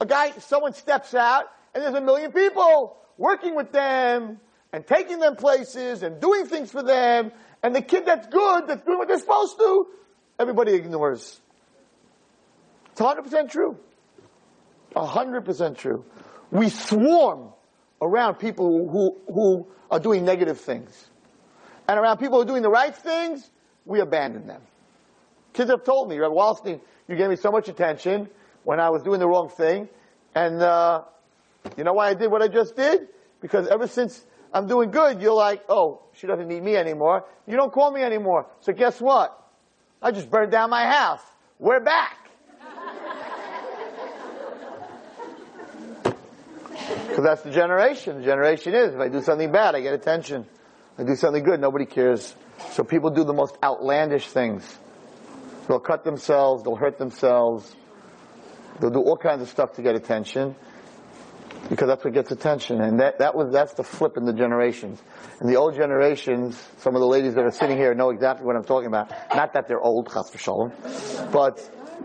A 0.00 0.06
guy, 0.06 0.32
someone 0.32 0.72
steps 0.72 1.14
out 1.14 1.44
and 1.74 1.82
there's 1.82 1.94
a 1.94 2.00
million 2.00 2.32
people 2.32 2.96
working 3.18 3.54
with 3.54 3.72
them 3.72 4.40
and 4.72 4.86
taking 4.86 5.18
them 5.18 5.36
places 5.36 6.02
and 6.02 6.20
doing 6.20 6.46
things 6.46 6.70
for 6.70 6.82
them 6.82 7.30
and 7.62 7.74
the 7.74 7.82
kid 7.82 8.04
that's 8.04 8.26
good, 8.26 8.66
that's 8.66 8.84
doing 8.84 8.98
what 8.98 9.08
they're 9.08 9.18
supposed 9.18 9.56
to, 9.58 9.86
everybody 10.38 10.74
ignores. 10.74 11.40
It's 12.92 13.00
100% 13.00 13.50
true. 13.50 13.78
100% 14.94 15.76
true. 15.76 16.04
We 16.50 16.68
swarm 16.68 17.52
around 18.00 18.34
people 18.34 18.88
who, 18.88 19.32
who 19.32 19.66
are 19.90 19.98
doing 19.98 20.24
negative 20.24 20.60
things. 20.60 21.10
And 21.86 21.98
around 21.98 22.18
people 22.18 22.38
who 22.38 22.42
are 22.42 22.46
doing 22.46 22.62
the 22.62 22.70
right 22.70 22.94
things, 22.94 23.50
we 23.84 24.00
abandon 24.00 24.46
them. 24.46 24.62
Kids 25.52 25.70
have 25.70 25.84
told 25.84 26.08
me, 26.08 26.18
Rabbi 26.18 26.34
Wallerstein, 26.34 26.80
you 27.08 27.16
gave 27.16 27.28
me 27.28 27.36
so 27.36 27.50
much 27.50 27.68
attention 27.68 28.28
when 28.64 28.80
I 28.80 28.90
was 28.90 29.02
doing 29.02 29.20
the 29.20 29.28
wrong 29.28 29.50
thing. 29.50 29.88
And, 30.34 30.62
uh, 30.62 31.02
you 31.76 31.84
know 31.84 31.92
why 31.92 32.08
I 32.08 32.14
did 32.14 32.30
what 32.30 32.42
I 32.42 32.48
just 32.48 32.76
did? 32.76 33.08
Because 33.40 33.68
ever 33.68 33.86
since 33.86 34.24
I'm 34.52 34.66
doing 34.66 34.90
good, 34.90 35.20
you're 35.20 35.34
like, 35.34 35.64
oh, 35.68 36.02
she 36.14 36.26
doesn't 36.26 36.48
need 36.48 36.62
me 36.62 36.76
anymore. 36.76 37.24
You 37.46 37.56
don't 37.56 37.72
call 37.72 37.90
me 37.90 38.02
anymore. 38.02 38.46
So 38.60 38.72
guess 38.72 39.00
what? 39.00 39.38
I 40.00 40.10
just 40.10 40.30
burned 40.30 40.50
down 40.50 40.70
my 40.70 40.86
house. 40.86 41.22
We're 41.58 41.80
back. 41.80 42.18
Because 47.08 47.24
that's 47.24 47.42
the 47.42 47.50
generation. 47.50 48.18
The 48.18 48.24
generation 48.24 48.74
is, 48.74 48.94
if 48.94 49.00
I 49.00 49.08
do 49.08 49.22
something 49.22 49.52
bad, 49.52 49.76
I 49.76 49.80
get 49.80 49.94
attention. 49.94 50.46
I 50.96 51.02
do 51.02 51.16
something 51.16 51.42
good, 51.42 51.60
nobody 51.60 51.86
cares. 51.86 52.36
So 52.70 52.84
people 52.84 53.10
do 53.10 53.24
the 53.24 53.32
most 53.32 53.56
outlandish 53.62 54.28
things. 54.28 54.78
They'll 55.66 55.80
cut 55.80 56.04
themselves, 56.04 56.62
they'll 56.62 56.76
hurt 56.76 56.98
themselves, 56.98 57.74
they'll 58.80 58.90
do 58.90 59.00
all 59.00 59.16
kinds 59.16 59.42
of 59.42 59.48
stuff 59.48 59.72
to 59.74 59.82
get 59.82 59.96
attention. 59.96 60.54
Because 61.68 61.88
that's 61.88 62.04
what 62.04 62.12
gets 62.12 62.30
attention. 62.30 62.82
And 62.82 63.00
that, 63.00 63.20
that 63.20 63.34
was, 63.34 63.50
that's 63.50 63.72
the 63.72 63.82
flip 63.82 64.18
in 64.18 64.26
the 64.26 64.34
generations. 64.34 65.00
In 65.40 65.46
the 65.46 65.56
old 65.56 65.74
generations, 65.74 66.62
some 66.78 66.94
of 66.94 67.00
the 67.00 67.06
ladies 67.06 67.34
that 67.34 67.44
are 67.44 67.50
sitting 67.50 67.78
here 67.78 67.94
know 67.94 68.10
exactly 68.10 68.44
what 68.44 68.54
I'm 68.54 68.64
talking 68.64 68.88
about. 68.88 69.10
Not 69.34 69.54
that 69.54 69.66
they're 69.66 69.80
old, 69.80 70.12
chas 70.12 70.30
v'shalom. 70.30 71.32
But 71.32 71.58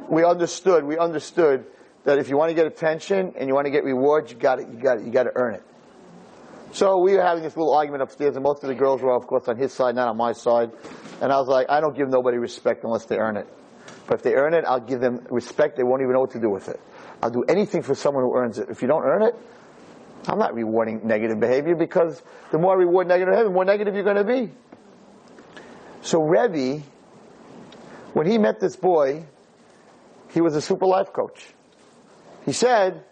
we 0.08 0.24
understood, 0.24 0.86
we 0.86 0.98
understood 0.98 1.66
that 2.06 2.20
if 2.20 2.30
you 2.30 2.38
want 2.38 2.52
to 2.52 2.56
get 2.56 2.68
attention 2.68 3.34
and 3.38 3.50
you 3.50 3.54
want 3.54 3.66
to 3.66 3.72
get 3.72 3.84
rewards, 3.84 4.32
you 4.32 4.38
got 4.38 4.60
it, 4.60 4.70
you 4.70 4.80
got 4.80 5.00
it, 5.00 5.06
you 5.06 5.12
got 5.12 5.24
to 5.24 5.32
earn 5.36 5.56
it. 5.56 5.64
So 6.72 7.00
we 7.00 7.16
were 7.16 7.24
having 7.24 7.44
this 7.44 7.58
little 7.58 7.74
argument 7.74 8.04
upstairs, 8.04 8.36
and 8.36 8.44
most 8.44 8.64
of 8.64 8.70
the 8.70 8.76
girls 8.76 9.02
were, 9.02 9.14
of 9.14 9.26
course, 9.26 9.48
on 9.48 9.58
his 9.58 9.74
side, 9.74 9.96
not 9.96 10.08
on 10.08 10.18
my 10.18 10.34
side. 10.34 10.72
And 11.22 11.32
I 11.32 11.40
was 11.40 11.48
like, 11.48 11.68
I 11.70 11.82
don't 11.82 11.96
give 11.96 12.10
nobody 12.10 12.38
respect 12.38 12.84
unless 12.84 13.06
they 13.06 13.18
earn 13.18 13.38
it. 13.38 13.48
But 14.08 14.16
if 14.16 14.24
they 14.24 14.36
earn 14.36 14.54
it, 14.54 14.66
I'll 14.66 14.80
give 14.80 15.02
them 15.02 15.26
respect. 15.30 15.78
They 15.78 15.84
won't 15.84 16.02
even 16.02 16.14
know 16.14 16.22
what 16.22 16.32
to 16.32 16.40
do 16.40 16.50
with 16.50 16.70
it. 16.70 16.80
I'll 17.22 17.32
do 17.32 17.44
anything 17.44 17.82
for 17.82 17.96
someone 17.96 18.24
who 18.24 18.36
earns 18.36 18.60
it. 18.60 18.70
If 18.70 18.82
you 18.82 18.88
don't 18.88 19.04
earn 19.04 19.24
it, 19.24 19.36
I'm 20.28 20.40
not 20.40 20.54
rewarding 20.54 21.06
negative 21.06 21.40
behavior 21.40 21.76
because 21.76 22.22
the 22.52 22.60
more 22.60 22.74
I 22.74 22.78
reward 22.78 23.08
negative 23.08 23.32
behavior, 23.32 23.50
the 23.50 23.54
more 23.54 23.66
negative 23.66 23.96
you're 23.96 24.04
going 24.04 24.16
to 24.16 24.24
be. 24.24 24.52
So 26.02 26.22
Rebbe, 26.22 26.84
when 28.14 28.28
he 28.28 28.38
met 28.38 28.60
this 28.60 28.76
boy, 28.76 29.26
he 30.30 30.42
was 30.42 30.56
a 30.56 30.62
super 30.62 30.86
life 30.86 31.14
coach. 31.14 31.48
He 32.46 32.54
said, 32.54 33.04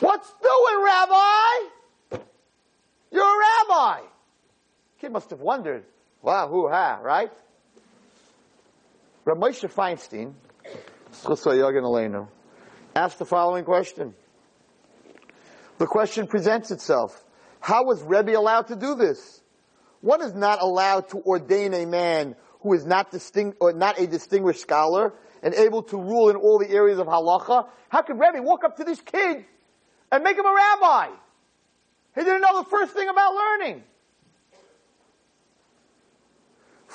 What's 0.00 0.32
doing, 0.42 0.84
Rabbi? 0.84 1.76
You're 3.10 3.22
a 3.22 3.46
rabbi. 3.68 4.00
Must 5.08 5.30
have 5.30 5.40
wondered, 5.40 5.84
wow, 6.20 6.48
who 6.48 6.68
ha, 6.68 6.98
right? 7.02 7.30
Rabbi 9.24 9.40
Moshe 9.40 9.72
Feinstein, 9.72 10.34
asked 12.94 13.18
the 13.18 13.24
following 13.24 13.64
question. 13.64 14.14
The 15.78 15.86
question 15.86 16.26
presents 16.26 16.70
itself. 16.70 17.24
How 17.60 17.84
was 17.84 18.02
Rebbe 18.02 18.36
allowed 18.36 18.68
to 18.68 18.76
do 18.76 18.94
this? 18.94 19.42
One 20.00 20.22
is 20.22 20.34
not 20.34 20.60
allowed 20.62 21.08
to 21.10 21.18
ordain 21.18 21.74
a 21.74 21.86
man 21.86 22.36
who 22.60 22.74
is 22.74 22.84
not, 22.84 23.14
or 23.60 23.72
not 23.72 24.00
a 24.00 24.06
distinguished 24.06 24.60
scholar 24.60 25.12
and 25.42 25.54
able 25.54 25.82
to 25.84 25.96
rule 25.96 26.30
in 26.30 26.36
all 26.36 26.58
the 26.58 26.68
areas 26.68 26.98
of 26.98 27.06
halacha, 27.06 27.68
how 27.88 28.02
could 28.02 28.18
Rebbe 28.18 28.42
walk 28.42 28.64
up 28.64 28.76
to 28.76 28.84
this 28.84 29.00
kid 29.00 29.44
and 30.10 30.24
make 30.24 30.36
him 30.36 30.44
a 30.44 30.54
rabbi? 30.54 31.10
He 32.14 32.22
didn't 32.22 32.40
know 32.40 32.62
the 32.62 32.68
first 32.68 32.92
thing 32.92 33.08
about 33.08 33.34
learning. 33.34 33.84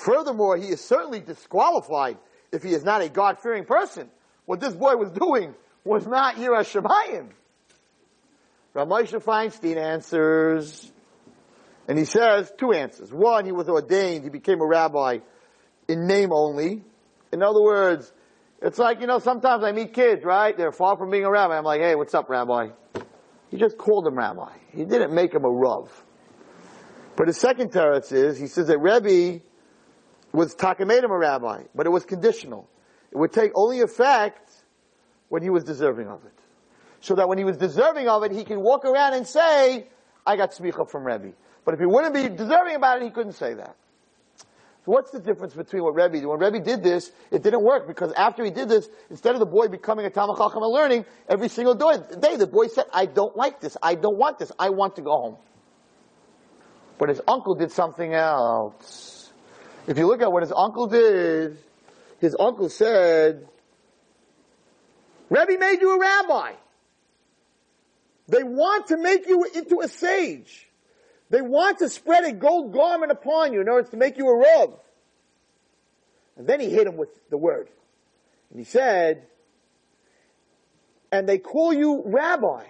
Furthermore, 0.04 0.56
he 0.56 0.68
is 0.68 0.80
certainly 0.80 1.20
disqualified 1.20 2.18
if 2.50 2.62
he 2.62 2.70
is 2.70 2.82
not 2.82 3.02
a 3.02 3.08
God-fearing 3.08 3.64
person. 3.64 4.10
What 4.46 4.58
this 4.58 4.74
boy 4.74 4.96
was 4.96 5.12
doing 5.12 5.54
was 5.84 6.06
not 6.06 6.36
Yirah 6.36 6.64
Shemayim. 6.64 7.28
Rav 8.74 8.88
Moshe 8.88 9.22
Feinstein 9.22 9.76
answers, 9.76 10.90
and 11.86 11.98
he 11.98 12.04
says 12.04 12.52
two 12.58 12.72
answers. 12.72 13.12
One, 13.12 13.44
he 13.44 13.52
was 13.52 13.68
ordained, 13.68 14.24
he 14.24 14.30
became 14.30 14.60
a 14.60 14.66
rabbi 14.66 15.18
in 15.86 16.06
name 16.06 16.32
only. 16.32 16.82
In 17.32 17.42
other 17.42 17.62
words, 17.62 18.10
it's 18.60 18.78
like, 18.78 19.00
you 19.00 19.06
know, 19.06 19.20
sometimes 19.20 19.62
I 19.62 19.72
meet 19.72 19.92
kids, 19.94 20.24
right? 20.24 20.56
They're 20.56 20.72
far 20.72 20.96
from 20.96 21.10
being 21.10 21.24
a 21.24 21.30
rabbi. 21.30 21.56
I'm 21.56 21.64
like, 21.64 21.80
hey, 21.80 21.94
what's 21.94 22.14
up, 22.14 22.28
rabbi? 22.28 22.70
He 23.50 23.56
just 23.56 23.78
called 23.78 24.06
him 24.06 24.16
rabbi. 24.16 24.52
He 24.74 24.84
didn't 24.84 25.14
make 25.14 25.32
him 25.32 25.44
a 25.44 25.50
rav. 25.50 25.90
But 27.14 27.28
his 27.28 27.36
second 27.36 27.70
teretz 27.70 28.10
is, 28.10 28.38
he 28.38 28.46
says 28.46 28.66
that 28.68 28.78
Rebbe 28.78 29.42
was 30.32 30.54
taka 30.54 30.86
made 30.86 31.04
him 31.04 31.10
a 31.10 31.18
rabbi, 31.18 31.64
but 31.74 31.86
it 31.86 31.90
was 31.90 32.04
conditional. 32.04 32.68
It 33.10 33.18
would 33.18 33.32
take 33.32 33.52
only 33.54 33.80
effect 33.80 34.50
when 35.28 35.42
he 35.42 35.50
was 35.50 35.64
deserving 35.64 36.08
of 36.08 36.24
it. 36.24 36.32
So 37.00 37.14
that 37.16 37.28
when 37.28 37.38
he 37.38 37.44
was 37.44 37.56
deserving 37.56 38.08
of 38.08 38.22
it, 38.22 38.32
he 38.32 38.44
could 38.44 38.58
walk 38.58 38.84
around 38.84 39.14
and 39.14 39.26
say, 39.26 39.88
I 40.26 40.36
got 40.36 40.52
smicha 40.52 40.88
from 40.88 41.04
Rebbe. 41.04 41.32
But 41.64 41.74
if 41.74 41.80
he 41.80 41.86
wouldn't 41.86 42.14
be 42.14 42.28
deserving 42.28 42.76
about 42.76 42.98
it, 42.98 43.04
he 43.04 43.10
couldn't 43.10 43.32
say 43.32 43.54
that. 43.54 43.76
So 44.84 44.90
what's 44.90 45.12
the 45.12 45.20
difference 45.20 45.54
between 45.54 45.84
what 45.84 45.94
Rebbe 45.94 46.18
did? 46.18 46.26
When 46.26 46.40
Rebbe 46.40 46.58
did 46.58 46.82
this, 46.82 47.12
it 47.30 47.42
didn't 47.42 47.62
work 47.62 47.86
because 47.86 48.12
after 48.14 48.44
he 48.44 48.50
did 48.50 48.68
this, 48.68 48.88
instead 49.10 49.34
of 49.34 49.40
the 49.40 49.46
boy 49.46 49.68
becoming 49.68 50.06
a 50.06 50.10
Talmud 50.10 50.36
Chacham 50.36 50.62
and 50.62 50.72
learning, 50.72 51.04
every 51.28 51.48
single 51.48 51.74
day 51.74 52.36
the 52.36 52.48
boy 52.48 52.66
said, 52.66 52.86
I 52.92 53.06
don't 53.06 53.36
like 53.36 53.60
this, 53.60 53.76
I 53.80 53.94
don't 53.94 54.16
want 54.16 54.38
this, 54.38 54.50
I 54.58 54.70
want 54.70 54.96
to 54.96 55.02
go 55.02 55.10
home. 55.10 55.36
But 56.98 57.10
his 57.10 57.20
uncle 57.28 57.54
did 57.54 57.70
something 57.70 58.12
else. 58.12 59.21
If 59.86 59.98
you 59.98 60.06
look 60.06 60.22
at 60.22 60.30
what 60.30 60.42
his 60.42 60.52
uncle 60.52 60.86
did, 60.86 61.58
his 62.20 62.36
uncle 62.38 62.68
said, 62.68 63.48
Rebbe 65.28 65.58
made 65.58 65.80
you 65.80 65.96
a 65.96 65.98
rabbi. 65.98 66.52
They 68.28 68.44
want 68.44 68.88
to 68.88 68.96
make 68.96 69.26
you 69.26 69.44
into 69.44 69.80
a 69.80 69.88
sage. 69.88 70.68
They 71.30 71.40
want 71.40 71.78
to 71.78 71.88
spread 71.88 72.24
a 72.24 72.32
gold 72.32 72.72
garment 72.72 73.10
upon 73.10 73.52
you 73.52 73.60
in 73.60 73.68
order 73.68 73.88
to 73.88 73.96
make 73.96 74.18
you 74.18 74.28
a 74.28 74.36
Rav. 74.36 74.74
And 76.36 76.46
then 76.46 76.60
he 76.60 76.70
hit 76.70 76.86
him 76.86 76.96
with 76.96 77.08
the 77.30 77.36
word. 77.36 77.68
And 78.50 78.58
he 78.58 78.64
said, 78.64 79.26
and 81.10 81.28
they 81.28 81.38
call 81.38 81.72
you 81.72 82.02
rabbi. 82.06 82.64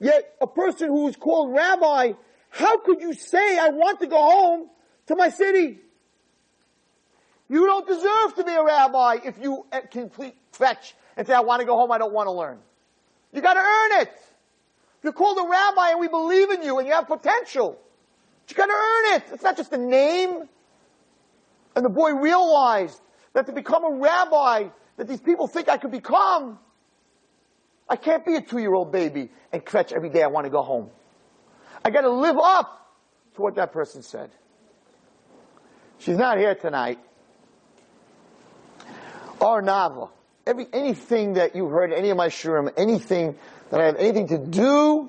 Yet 0.00 0.34
a 0.40 0.46
person 0.46 0.88
who 0.88 1.08
is 1.08 1.16
called 1.16 1.52
rabbi, 1.52 2.12
how 2.50 2.78
could 2.78 3.00
you 3.00 3.14
say, 3.14 3.58
I 3.58 3.68
want 3.68 4.00
to 4.00 4.06
go 4.06 4.18
home 4.18 4.70
to 5.06 5.16
my 5.16 5.28
city? 5.28 5.80
You 7.48 7.66
don't 7.66 7.86
deserve 7.86 8.34
to 8.36 8.44
be 8.44 8.52
a 8.52 8.64
rabbi 8.64 9.18
if 9.24 9.38
you 9.38 9.66
uh, 9.70 9.80
complete 9.90 10.34
fetch 10.52 10.94
and 11.16 11.26
say, 11.26 11.34
I 11.34 11.40
want 11.40 11.60
to 11.60 11.66
go 11.66 11.76
home, 11.76 11.92
I 11.92 11.98
don't 11.98 12.12
want 12.12 12.26
to 12.26 12.32
learn. 12.32 12.58
You 13.32 13.42
gotta 13.42 13.60
earn 13.60 14.02
it. 14.02 14.12
You're 15.02 15.12
called 15.12 15.38
a 15.38 15.48
rabbi 15.48 15.90
and 15.90 16.00
we 16.00 16.08
believe 16.08 16.50
in 16.50 16.62
you 16.62 16.78
and 16.78 16.88
you 16.88 16.94
have 16.94 17.06
potential. 17.06 17.78
You 18.48 18.56
gotta 18.56 18.72
earn 18.72 19.16
it. 19.16 19.24
It's 19.32 19.42
not 19.42 19.56
just 19.56 19.72
a 19.72 19.78
name. 19.78 20.48
And 21.76 21.84
the 21.84 21.90
boy 21.90 22.12
realized 22.12 23.00
that 23.34 23.46
to 23.46 23.52
become 23.52 23.84
a 23.84 23.98
rabbi, 23.98 24.68
that 24.96 25.08
these 25.08 25.20
people 25.20 25.46
think 25.46 25.68
I 25.68 25.76
could 25.76 25.90
become, 25.90 26.58
I 27.88 27.96
can't 27.96 28.24
be 28.24 28.36
a 28.36 28.40
two-year-old 28.40 28.92
baby 28.92 29.30
and 29.52 29.64
kvetch 29.64 29.92
every 29.92 30.08
day 30.08 30.22
I 30.22 30.28
want 30.28 30.46
to 30.46 30.50
go 30.50 30.62
home. 30.62 30.90
I 31.84 31.90
gotta 31.90 32.10
live 32.10 32.38
up 32.38 32.96
to 33.34 33.42
what 33.42 33.56
that 33.56 33.72
person 33.72 34.02
said. 34.02 34.30
She's 36.04 36.18
not 36.18 36.36
here 36.36 36.54
tonight. 36.54 36.98
Ohr 39.40 39.62
Naava. 39.62 40.10
Every, 40.46 40.66
anything 40.70 41.34
that 41.34 41.56
you 41.56 41.68
heard, 41.68 41.94
any 41.94 42.10
of 42.10 42.18
my 42.18 42.28
shurim, 42.28 42.70
anything 42.76 43.36
that 43.70 43.80
I 43.80 43.86
have 43.86 43.96
anything 43.96 44.28
to 44.28 44.36
do 44.36 45.08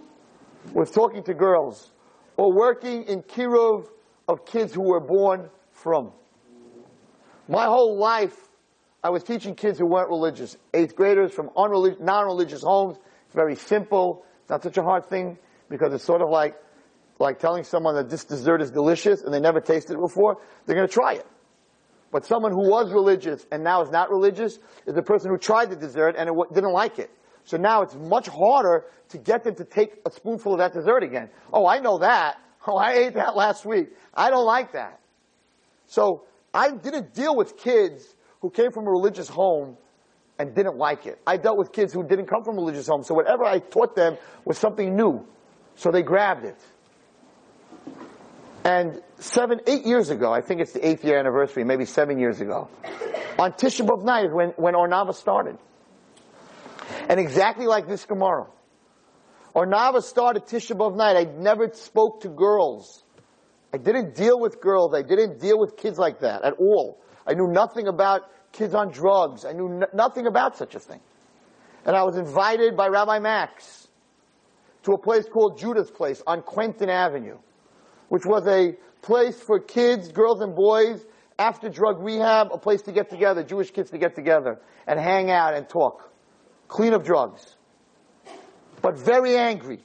with 0.71 0.93
talking 0.93 1.23
to 1.23 1.33
girls 1.33 1.91
or 2.37 2.53
working 2.53 3.03
in 3.03 3.23
kiruv 3.23 3.87
of 4.29 4.45
kids 4.45 4.73
who 4.73 4.83
were 4.83 5.01
born 5.01 5.49
from. 5.73 6.13
My 7.49 7.65
whole 7.65 7.97
life, 7.97 8.37
I 9.03 9.09
was 9.09 9.21
teaching 9.21 9.53
kids 9.55 9.77
who 9.77 9.87
weren't 9.87 10.09
religious, 10.09 10.55
eighth 10.73 10.95
graders 10.95 11.33
from 11.33 11.49
non-religious 11.57 12.61
homes. 12.61 12.97
It's 13.25 13.35
very 13.35 13.57
simple. 13.57 14.25
It's 14.43 14.49
not 14.49 14.63
such 14.63 14.77
a 14.77 14.83
hard 14.83 15.07
thing 15.07 15.39
because 15.69 15.93
it's 15.93 16.05
sort 16.05 16.21
of 16.21 16.29
like, 16.29 16.55
like 17.20 17.39
telling 17.39 17.63
someone 17.63 17.95
that 17.95 18.09
this 18.09 18.26
dessert 18.26 18.61
is 18.61 18.72
delicious 18.72 19.22
and 19.22 19.34
they 19.34 19.39
never 19.39 19.61
tasted 19.61 19.93
it 19.93 19.99
before. 19.99 20.38
They're 20.66 20.76
going 20.76 20.88
to 20.88 20.93
try 20.93 21.13
it. 21.13 21.26
But 22.11 22.26
someone 22.26 22.51
who 22.51 22.70
was 22.70 22.91
religious 22.91 23.45
and 23.51 23.63
now 23.63 23.82
is 23.82 23.89
not 23.89 24.09
religious 24.09 24.59
is 24.86 24.93
the 24.93 25.01
person 25.01 25.32
who 25.32 25.38
tried 25.38 25.70
the 25.70 25.76
dessert 25.76 26.16
and 26.18 26.28
w- 26.28 26.45
didn't 26.53 26.72
like 26.72 26.99
it. 26.99 27.11
So 27.43 27.57
now 27.57 27.82
it's 27.82 27.95
much 27.95 28.28
harder 28.28 28.86
to 29.09 29.18
get 29.18 29.43
them 29.43 29.55
to 29.55 29.66
take 29.66 30.01
a 30.05 30.11
spoonful 30.11 30.53
of 30.53 30.59
that 30.59 30.74
dessert 30.74 31.03
again. 31.03 31.30
Oh, 31.51 31.68
I 31.68 31.80
know 31.80 31.99
that. 31.99 32.38
Oh, 32.68 32.78
I 32.78 32.93
ate 32.93 33.13
that 33.16 33.36
last 33.36 33.66
week. 33.66 33.89
I 34.13 34.30
don't 34.30 34.45
like 34.45 34.74
that. 34.74 34.99
So 35.88 36.24
I 36.53 36.72
didn't 36.72 37.13
deal 37.13 37.36
with 37.36 37.57
kids 37.57 38.16
who 38.41 38.49
came 38.49 38.72
from 38.72 38.88
a 38.88 38.91
religious 38.91 39.28
home 39.28 39.78
and 40.39 40.55
didn't 40.55 40.78
like 40.78 41.05
it. 41.05 41.20
I 41.28 41.38
dealt 41.38 41.57
with 41.57 41.72
kids 41.72 41.93
who 41.93 42.03
didn't 42.03 42.28
come 42.28 42.43
from 42.43 42.55
religious 42.55 42.88
homes. 42.88 43.07
So 43.07 43.13
whatever 43.13 43.43
I 43.43 43.59
taught 43.59 43.95
them 43.95 44.18
was 44.43 44.57
something 44.57 44.95
new. 44.95 45.26
So 45.76 45.91
they 45.91 46.01
grabbed 46.01 46.45
it. 46.45 46.57
And 48.66 48.99
seven, 49.20 49.61
eight 49.68 49.86
years 49.86 50.09
ago, 50.09 50.34
I 50.34 50.41
think 50.41 50.59
it's 50.59 50.74
the 50.74 50.86
eighth 50.86 51.05
year 51.05 51.20
anniversary, 51.20 51.63
maybe 51.63 51.86
seven 51.86 52.18
years 52.18 52.41
ago, 52.41 52.68
on 53.38 53.51
Tisha 53.53 53.86
B'Av 53.86 54.03
night 54.03 54.34
when, 54.34 54.49
when 54.57 54.74
Ohr 54.74 54.89
Naava 54.89 55.13
started. 55.13 55.59
And 57.07 57.20
exactly 57.20 57.68
like 57.68 57.88
this 57.88 58.05
Gemara. 58.05 58.47
Ohr 59.53 59.68
Naava 59.68 60.01
started 60.01 60.45
Tisha 60.45 60.76
B'Av 60.76 60.97
night. 60.97 61.16
I 61.16 61.26
never 61.38 61.70
spoke 61.74 62.22
to 62.22 62.30
girls. 62.30 63.03
I 63.72 63.78
didn't 63.78 64.16
deal 64.16 64.39
with 64.39 64.59
girls. 64.59 64.95
I 64.95 65.03
didn't 65.03 65.39
deal 65.39 65.59
with 65.59 65.78
kids 65.78 65.99
like 65.99 66.22
that 66.22 66.43
at 66.43 66.53
all. 66.53 66.99
I 67.28 67.36
knew 67.36 67.47
nothing 67.47 67.88
about 67.88 68.24
kids 68.51 68.74
on 68.74 68.91
drugs. 68.91 69.45
I 69.45 69.51
knew 69.51 69.84
nothing 69.93 70.26
about 70.26 70.57
such 70.57 70.74
a 70.74 70.80
thing. 70.80 71.01
And 71.86 71.95
I 71.95 72.01
was 72.01 72.18
invited 72.18 72.76
by 72.76 72.88
Rabbi 72.88 73.20
Max 73.20 73.88
to 74.84 74.93
a 74.93 74.97
place 74.97 75.26
called 75.32 75.59
Judah's 75.59 75.91
Place 75.91 76.24
on 76.26 76.41
Quentin 76.41 76.89
Avenue, 76.89 77.38
which 78.10 78.26
was 78.26 78.47
a 78.47 78.76
place 79.01 79.39
for 79.39 79.60
kids, 79.60 80.12
girls 80.12 80.41
and 80.41 80.56
boys, 80.56 81.06
after 81.38 81.70
drug 81.70 82.01
rehab, 82.01 82.49
a 82.51 82.58
place 82.58 82.82
to 82.84 82.91
get 82.91 83.10
together, 83.10 83.43
Jewish 83.43 83.72
kids 83.72 83.91
to 83.91 83.97
get 83.97 84.16
together 84.16 84.60
and 84.88 84.99
hang 84.99 85.30
out 85.30 85.53
and 85.53 85.68
talk 85.68 86.12
clean 86.68 86.93
up 86.93 87.03
drugs, 87.03 87.56
but 88.82 88.97
very 88.97 89.38
angry. 89.38 89.80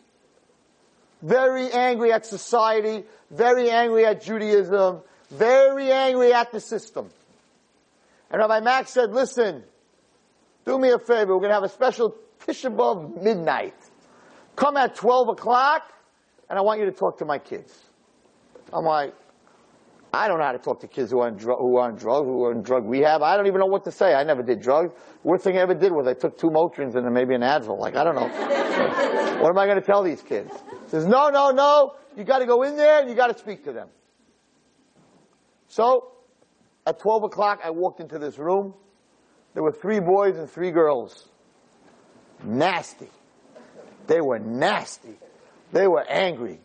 Very 1.23 1.71
angry 1.71 2.13
at 2.13 2.25
society, 2.25 3.05
very 3.31 3.71
angry 3.71 4.07
at 4.07 4.23
Judaism, 4.23 5.03
very 5.31 5.93
angry 5.93 6.33
at 6.33 6.51
the 6.51 6.61
system. 6.61 7.11
And 8.31 8.41
Rabbi 8.41 8.61
Max 8.61 8.91
said, 8.91 9.13
listen, 9.13 9.65
do 10.65 10.79
me 10.79 10.91
a 10.91 10.99
favor, 10.99 11.35
we're 11.35 11.41
going 11.41 11.51
to 11.51 11.55
have 11.55 11.63
a 11.63 11.69
special 11.69 12.17
Tisha 12.47 12.75
B'Av 12.75 13.23
midnight. 13.23 13.75
Come 14.57 14.77
at 14.77 14.95
12 14.95 15.29
o'clock, 15.31 15.83
and 16.49 16.59
I 16.59 16.63
want 16.63 16.81
you 16.81 16.87
to 16.87 16.93
talk 16.93 17.19
to 17.19 17.27
my 17.27 17.39
kids. 17.39 17.79
I'm 18.73 18.85
like, 18.85 19.15
I 20.13 20.27
don't 20.27 20.39
know 20.39 20.45
how 20.45 20.53
to 20.53 20.59
talk 20.59 20.81
to 20.81 20.89
kids 20.89 21.11
who 21.11 21.21
are 21.21 21.29
on, 21.29 21.37
dr- 21.37 21.59
who 21.59 21.77
are 21.77 21.89
on 21.89 21.97
drugs, 21.97 22.27
who 22.27 22.45
are 22.45 22.53
in 22.53 22.63
drug 22.63 22.89
rehab. 22.89 23.23
I 23.23 23.37
don't 23.37 23.47
even 23.47 23.61
know 23.61 23.67
what 23.67 23.85
to 23.85 23.93
say. 23.93 24.13
I 24.15 24.25
never 24.25 24.43
did 24.43 24.61
drugs. 24.61 24.93
Worst 25.23 25.45
thing 25.45 25.57
I 25.57 25.61
ever 25.61 25.75
did 25.75 25.93
was 25.93 26.07
I 26.07 26.15
took 26.15 26.37
two 26.37 26.49
Motrins 26.49 26.97
and 26.97 27.05
then 27.05 27.13
maybe 27.13 27.35
an 27.35 27.43
Advil. 27.43 27.79
Like, 27.79 27.95
I 27.95 28.03
don't 28.03 28.17
know. 28.17 28.27
what 29.41 29.51
am 29.51 29.59
I 29.59 29.67
going 29.67 29.79
to 29.79 29.87
tell 29.87 30.03
these 30.03 30.23
kids? 30.23 30.51
He 30.85 30.91
says, 30.91 31.07
no, 31.07 31.29
no, 31.29 31.51
no. 31.51 31.95
You 32.17 32.25
got 32.25 32.41
to 32.41 32.47
go 32.47 32.63
in 32.63 32.77
there 32.77 33.01
and 33.01 33.09
you 33.09 33.15
got 33.15 33.29
to 33.29 33.39
speak 33.39 33.65
to 33.65 33.73
them. 33.73 33.89
So, 35.69 36.11
at 36.87 36.99
12 36.99 37.25
o'clock, 37.25 37.61
I 37.65 37.71
walked 37.71 38.01
into 38.01 38.19
this 38.19 38.37
room. 38.37 38.75
There 39.55 39.63
were 39.63 39.73
three 39.73 40.01
boys 40.01 40.37
and 40.37 40.51
three 40.51 40.73
girls. 40.73 41.29
Nasty. 42.43 43.11
They 44.09 44.21
were 44.21 44.41
nasty. 44.41 45.15
They 45.73 45.87
were 45.87 46.05
angry. 46.09 46.59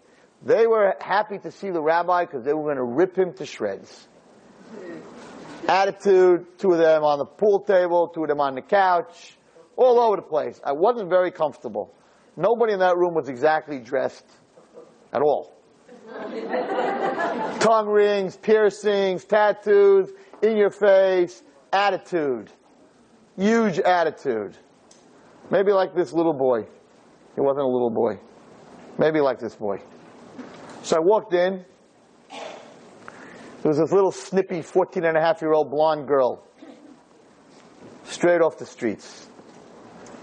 They 0.44 0.68
were 0.68 0.96
happy 1.00 1.40
to 1.40 1.52
see 1.52 1.72
the 1.72 1.82
rabbi 1.82 2.26
because 2.26 2.44
they 2.44 2.54
were 2.54 2.64
going 2.64 2.78
to 2.78 2.84
rip 2.84 3.18
him 3.18 3.34
to 3.34 3.46
shreds. 3.46 4.08
Attitude, 5.68 6.46
two 6.60 6.72
of 6.72 6.78
them 6.78 7.04
on 7.04 7.18
the 7.18 7.26
pool 7.26 7.62
table, 7.62 8.10
two 8.10 8.24
of 8.24 8.30
them 8.30 8.40
on 8.40 8.56
the 8.56 8.62
couch, 8.62 9.38
all 9.76 10.00
over 10.00 10.18
the 10.18 10.22
place. 10.22 10.60
I 10.64 10.74
wasn't 10.74 11.10
very 11.10 11.32
comfortable. 11.32 11.94
Nobody 12.38 12.74
in 12.74 12.80
that 12.80 12.98
room 12.98 13.14
was 13.14 13.30
exactly 13.30 13.80
dressed 13.80 14.26
at 15.12 15.22
all. 15.22 15.56
Tongue 17.60 17.88
rings, 17.88 18.38
piercings, 18.38 19.26
tattoos, 19.26 20.12
in 20.42 20.58
your 20.58 20.70
face, 20.70 21.42
attitude. 21.74 22.52
Huge 23.38 23.80
attitude. 23.80 24.56
Maybe 25.50 25.72
like 25.72 25.96
this 25.96 26.14
little 26.14 26.34
boy. 26.34 26.68
He 27.36 27.42
wasn't 27.42 27.66
a 27.66 27.68
little 27.68 27.90
boy. 27.90 28.20
Maybe 28.98 29.20
like 29.20 29.40
this 29.40 29.56
boy. 29.56 29.82
So 30.86 30.98
I 30.98 31.00
walked 31.00 31.34
in. 31.34 31.66
There 32.30 32.38
was 33.64 33.80
this 33.80 33.92
little 33.92 34.12
snippy 34.12 34.62
14 34.62 35.04
and 35.04 35.18
a 35.18 35.20
half 35.20 35.42
year 35.42 35.52
old 35.52 35.72
blonde 35.72 36.08
girl. 36.08 36.46
Straight 38.04 38.40
off 38.40 38.60
the 38.60 38.68
streets. 38.68 39.28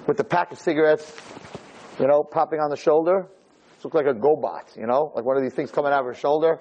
With 0.07 0.21
a 0.21 0.25
pack 0.25 0.53
of 0.53 0.61
cigarettes, 0.61 1.21
you 1.99 2.07
know, 2.07 2.23
popping 2.23 2.61
on 2.61 2.71
the 2.71 2.77
shoulder. 2.77 3.27
She 3.81 3.89
looked 3.89 3.97
like 3.97 4.07
a 4.07 4.15
GoBot, 4.17 4.77
you 4.77 4.87
know, 4.87 5.11
like 5.17 5.25
one 5.25 5.37
of 5.37 5.43
these 5.43 5.53
things 5.53 5.73
coming 5.73 5.93
out 5.93 5.99
of 5.99 6.07
her 6.07 6.15
shoulder. 6.15 6.61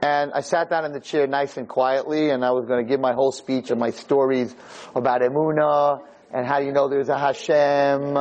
And 0.00 0.32
I 0.32 0.40
sat 0.40 0.70
down 0.70 0.86
in 0.86 0.92
the 0.92 1.00
chair 1.00 1.26
nice 1.26 1.58
and 1.58 1.68
quietly, 1.68 2.30
and 2.30 2.42
I 2.42 2.52
was 2.52 2.64
going 2.64 2.82
to 2.82 2.88
give 2.88 3.00
my 3.00 3.12
whole 3.12 3.32
speech 3.32 3.70
and 3.70 3.78
my 3.78 3.90
stories 3.90 4.56
about 4.96 5.20
Emuna 5.20 6.00
and 6.32 6.46
how 6.46 6.58
you 6.60 6.72
know 6.72 6.88
there's 6.88 7.10
a 7.10 7.18
Hashem. 7.18 8.16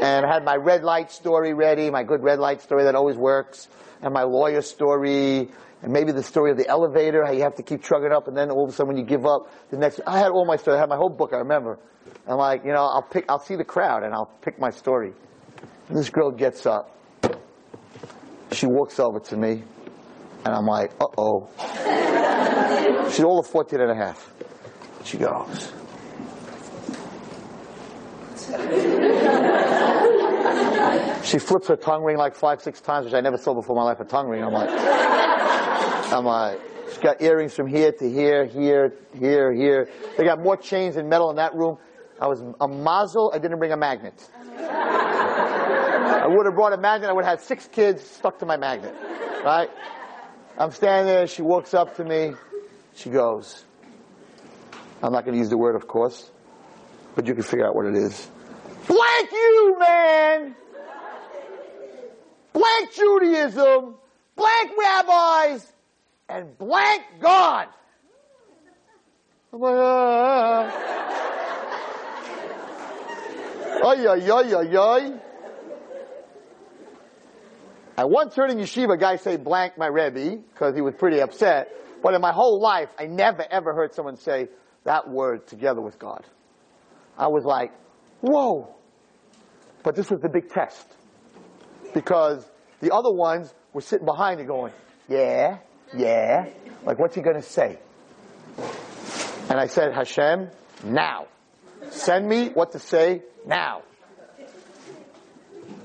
And 0.00 0.26
I 0.26 0.32
had 0.32 0.44
my 0.44 0.56
red 0.56 0.82
light 0.82 1.10
story 1.10 1.54
ready, 1.54 1.90
my 1.90 2.02
good 2.02 2.22
red 2.22 2.38
light 2.38 2.60
story 2.60 2.84
that 2.84 2.94
always 2.94 3.16
works, 3.16 3.68
and 4.02 4.12
my 4.12 4.22
lawyer 4.22 4.60
story, 4.60 5.50
and 5.82 5.92
maybe 5.92 6.12
the 6.12 6.22
story 6.22 6.50
of 6.50 6.56
the 6.56 6.68
elevator, 6.68 7.24
how 7.24 7.32
you 7.32 7.42
have 7.42 7.56
to 7.56 7.62
keep 7.62 7.82
trugging 7.82 8.12
up, 8.12 8.28
and 8.28 8.36
then 8.36 8.50
all 8.50 8.64
of 8.64 8.70
a 8.70 8.72
sudden 8.72 8.88
when 8.88 8.96
you 8.96 9.04
give 9.04 9.26
up, 9.26 9.50
the 9.70 9.76
next, 9.76 10.00
I 10.06 10.18
had 10.18 10.30
all 10.30 10.44
my 10.44 10.56
story, 10.56 10.76
I 10.76 10.80
had 10.80 10.88
my 10.88 10.96
whole 10.96 11.08
book, 11.08 11.32
I 11.32 11.38
remember. 11.38 11.78
I'm 12.26 12.36
like, 12.36 12.64
you 12.64 12.72
know, 12.72 12.84
I'll 12.84 13.02
pick, 13.02 13.24
I'll 13.28 13.38
see 13.38 13.56
the 13.56 13.64
crowd 13.64 14.02
and 14.02 14.14
I'll 14.14 14.30
pick 14.42 14.58
my 14.58 14.70
story. 14.70 15.12
And 15.88 15.98
this 15.98 16.10
girl 16.10 16.30
gets 16.30 16.66
up. 16.66 16.90
She 18.52 18.66
walks 18.66 18.98
over 19.00 19.20
to 19.20 19.36
me, 19.36 19.62
and 20.44 20.54
I'm 20.54 20.66
like, 20.66 20.92
uh-oh. 21.00 21.48
She's 23.10 23.24
all 23.24 23.40
of 23.40 23.46
14 23.46 23.80
and 23.80 23.90
a 23.90 23.94
half. 23.94 24.32
She 25.04 25.18
goes, 25.18 25.72
she 31.24 31.38
flips 31.38 31.68
her 31.68 31.76
tongue 31.76 32.04
ring 32.04 32.16
like 32.16 32.34
five, 32.34 32.60
six 32.62 32.80
times, 32.80 33.06
which 33.06 33.14
I 33.14 33.20
never 33.20 33.38
saw 33.38 33.54
before 33.54 33.76
in 33.76 33.82
my 33.82 33.84
life, 33.84 34.00
a 34.00 34.04
tongue 34.04 34.28
ring. 34.28 34.42
I'm 34.42 34.52
like, 34.52 34.68
I'm 36.12 36.24
like, 36.24 36.60
she's 36.88 36.98
got 36.98 37.22
earrings 37.22 37.54
from 37.54 37.66
here 37.66 37.92
to 37.92 38.10
here, 38.10 38.44
here, 38.44 38.94
here, 39.18 39.52
here. 39.52 39.88
They 40.16 40.24
got 40.24 40.40
more 40.42 40.56
chains 40.56 40.96
and 40.96 41.08
metal 41.08 41.30
in 41.30 41.36
that 41.36 41.54
room. 41.54 41.78
I 42.20 42.28
was 42.28 42.42
a 42.60 42.68
mazel, 42.68 43.32
I 43.34 43.38
didn't 43.38 43.58
bring 43.58 43.72
a 43.72 43.76
magnet. 43.76 44.14
I 44.56 46.26
would 46.28 46.46
have 46.46 46.54
brought 46.54 46.72
a 46.72 46.78
magnet, 46.78 47.10
I 47.10 47.12
would 47.12 47.24
have 47.24 47.38
had 47.38 47.46
six 47.46 47.66
kids 47.68 48.02
stuck 48.02 48.38
to 48.38 48.46
my 48.46 48.56
magnet. 48.56 48.94
Right? 49.44 49.68
I'm 50.56 50.70
standing 50.70 51.06
there, 51.06 51.26
she 51.26 51.42
walks 51.42 51.74
up 51.74 51.96
to 51.96 52.04
me, 52.04 52.32
she 52.94 53.10
goes, 53.10 53.64
I'm 55.02 55.12
not 55.12 55.24
going 55.24 55.34
to 55.34 55.38
use 55.38 55.50
the 55.50 55.58
word, 55.58 55.74
of 55.74 55.88
course, 55.88 56.30
but 57.14 57.26
you 57.26 57.34
can 57.34 57.42
figure 57.42 57.66
out 57.66 57.74
what 57.74 57.86
it 57.86 57.96
is. 57.96 58.30
Blank 58.86 59.32
you, 59.32 59.76
man! 59.78 60.56
Blank 62.52 62.92
Judaism, 62.94 63.94
blank 64.36 64.70
rabbis, 64.78 65.72
and 66.28 66.56
blank 66.58 67.02
God! 67.20 67.68
I'm 69.52 69.60
like, 69.60 69.74
ah. 69.76 70.94
Ay, 73.84 74.06
ay, 74.06 74.30
ay, 74.30 74.76
ay. 74.78 75.12
I 77.96 78.04
once 78.06 78.34
heard 78.34 78.50
in 78.50 78.58
yeshiva 78.58 78.94
a 78.94 78.96
guy 78.96 79.16
say 79.16 79.36
blank 79.36 79.78
my 79.78 79.86
Rebbe 79.86 80.38
because 80.52 80.74
he 80.74 80.80
was 80.80 80.94
pretty 80.94 81.20
upset. 81.20 81.70
But 82.02 82.14
in 82.14 82.20
my 82.20 82.32
whole 82.32 82.60
life, 82.60 82.88
I 82.98 83.06
never 83.06 83.46
ever 83.48 83.72
heard 83.72 83.94
someone 83.94 84.16
say 84.16 84.48
that 84.84 85.08
word 85.08 85.46
together 85.46 85.80
with 85.80 85.98
God. 85.98 86.24
I 87.16 87.28
was 87.28 87.44
like, 87.44 87.72
whoa. 88.24 88.74
But 89.82 89.94
this 89.94 90.10
was 90.10 90.20
the 90.20 90.28
big 90.28 90.48
test. 90.48 90.86
Because 91.92 92.44
the 92.80 92.92
other 92.92 93.12
ones 93.12 93.52
were 93.72 93.82
sitting 93.82 94.06
behind 94.06 94.40
me 94.40 94.46
going, 94.46 94.72
yeah, 95.08 95.58
yeah. 95.94 96.48
Like, 96.84 96.98
what's 96.98 97.14
he 97.14 97.20
going 97.20 97.36
to 97.36 97.42
say? 97.42 97.78
And 99.48 99.60
I 99.60 99.66
said, 99.66 99.92
Hashem, 99.94 100.50
now. 100.84 101.28
Send 101.90 102.26
me 102.26 102.48
what 102.48 102.72
to 102.72 102.78
say 102.78 103.22
now. 103.46 103.82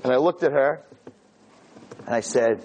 And 0.02 0.12
I 0.12 0.16
looked 0.16 0.42
at 0.42 0.52
her 0.52 0.82
and 2.06 2.14
I 2.14 2.20
said, 2.20 2.64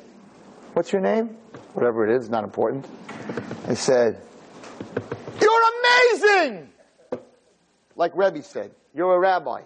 What's 0.73 0.91
your 0.91 1.01
name? 1.01 1.37
Whatever 1.73 2.07
it 2.07 2.17
is, 2.17 2.29
not 2.29 2.43
important. 2.43 2.87
I 3.67 3.73
said, 3.73 4.21
You're 5.41 5.61
amazing! 6.11 6.69
Like 7.95 8.13
Rebbe 8.15 8.41
said, 8.43 8.71
You're 8.95 9.15
a 9.15 9.19
rabbi. 9.19 9.61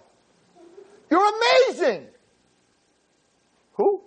You're 1.08 1.28
amazing! 1.36 2.08
Who? 3.74 4.02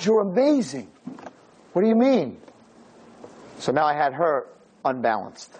You're 0.00 0.20
amazing. 0.22 0.90
What 1.72 1.82
do 1.82 1.88
you 1.88 1.94
mean? 1.94 2.38
So 3.58 3.72
now 3.72 3.84
I 3.84 3.94
had 3.94 4.14
her 4.14 4.46
unbalanced. 4.84 5.50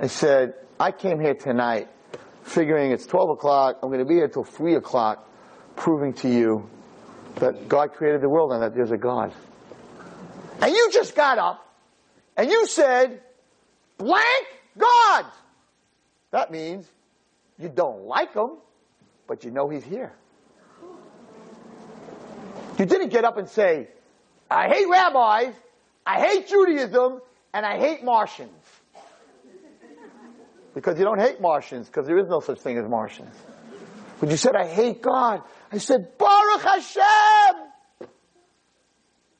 I 0.00 0.06
said, 0.06 0.54
I 0.78 0.92
came 0.92 1.20
here 1.20 1.34
tonight 1.34 1.88
figuring 2.42 2.92
it's 2.92 3.06
12 3.06 3.30
o'clock, 3.30 3.78
I'm 3.82 3.88
going 3.88 4.00
to 4.00 4.04
be 4.04 4.14
here 4.14 4.28
till 4.28 4.44
3 4.44 4.74
o'clock, 4.74 5.28
proving 5.76 6.12
to 6.14 6.28
you 6.28 6.68
that 7.36 7.68
God 7.68 7.92
created 7.94 8.20
the 8.20 8.28
world 8.28 8.52
and 8.52 8.62
that 8.62 8.74
there's 8.74 8.90
a 8.90 8.96
God. 8.96 9.32
And 10.60 10.72
you 10.72 10.90
just 10.92 11.14
got 11.14 11.38
up 11.38 11.66
and 12.36 12.50
you 12.50 12.66
said, 12.66 13.20
blank 13.96 14.46
God. 14.76 15.26
That 16.32 16.50
means 16.50 16.90
you 17.58 17.68
don't 17.68 18.06
like 18.06 18.34
him, 18.34 18.56
but 19.28 19.44
you 19.44 19.50
know 19.50 19.68
he's 19.68 19.84
here. 19.84 20.12
You 22.78 22.86
didn't 22.86 23.10
get 23.10 23.24
up 23.24 23.36
and 23.36 23.48
say, 23.48 23.88
I 24.50 24.68
hate 24.68 24.88
rabbis, 24.88 25.54
I 26.04 26.20
hate 26.20 26.48
Judaism, 26.48 27.20
and 27.52 27.64
I 27.64 27.78
hate 27.78 28.02
Martians. 28.02 28.50
Because 30.74 30.98
you 30.98 31.04
don't 31.04 31.20
hate 31.20 31.40
Martians, 31.40 31.86
because 31.86 32.06
there 32.06 32.18
is 32.18 32.28
no 32.28 32.40
such 32.40 32.60
thing 32.60 32.78
as 32.78 32.88
Martians. 32.88 33.36
But 34.18 34.30
you 34.30 34.38
said, 34.38 34.56
I 34.56 34.66
hate 34.66 35.02
God. 35.02 35.42
I 35.70 35.78
said, 35.78 36.16
Baruch 36.16 36.62
Hashem! 36.62 37.68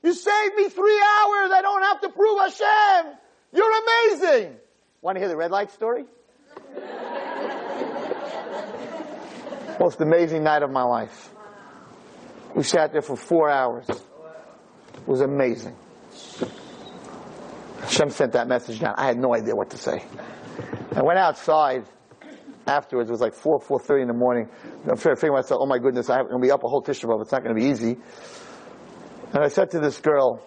You 0.03 0.13
saved 0.13 0.55
me 0.57 0.69
three 0.69 1.01
hours. 1.01 1.51
I 1.53 1.61
don't 1.63 1.83
have 1.83 2.01
to 2.03 2.09
prove 2.11 2.39
Hashem. 2.39 3.15
You're 3.53 3.83
amazing. 3.83 4.57
Want 5.01 5.17
to 5.17 5.21
hear 5.21 5.29
the 5.29 5.37
red 5.37 5.51
light 5.51 5.71
story? 5.71 6.05
Most 9.81 10.01
amazing 10.01 10.45
night 10.45 10.63
of 10.63 10.71
my 10.71 10.83
life. 10.83 11.31
We 12.55 12.63
sat 12.63 12.93
there 12.93 13.03
for 13.03 13.17
four 13.17 13.51
hours. 13.51 13.89
It 13.89 15.09
was 15.09 15.21
amazing. 15.21 15.77
Hashem 17.81 18.11
sent 18.11 18.33
that 18.33 18.47
message 18.47 18.81
down. 18.81 18.95
I 18.97 19.07
had 19.07 19.19
no 19.19 19.35
idea 19.35 19.55
what 19.55 19.71
to 19.71 19.77
say. 19.77 20.05
I 20.95 21.03
went 21.03 21.19
outside 21.19 21.85
afterwards. 22.67 23.09
It 23.09 23.13
was 23.13 23.21
like 23.21 23.35
4, 23.35 23.61
4.30 23.61 24.03
in 24.03 24.09
the 24.09 24.15
morning. 24.15 24.49
I'm 24.89 24.97
figuring 24.97 25.33
myself, 25.33 25.61
oh 25.63 25.67
my 25.67 25.79
goodness, 25.79 26.09
I'm 26.11 26.29
going 26.29 26.41
to 26.41 26.47
be 26.47 26.51
up 26.51 26.63
a 26.65 26.69
whole 26.69 26.83
Tisha 26.83 27.05
B'Av. 27.05 27.23
It's 27.23 27.33
not 27.33 27.43
going 27.43 27.57
to 27.57 27.61
be 27.61 27.69
easy. 27.69 27.97
And 29.33 29.43
I 29.43 29.49
said 29.49 29.71
to 29.71 29.81
this 29.81 29.99
girl, 29.99 30.47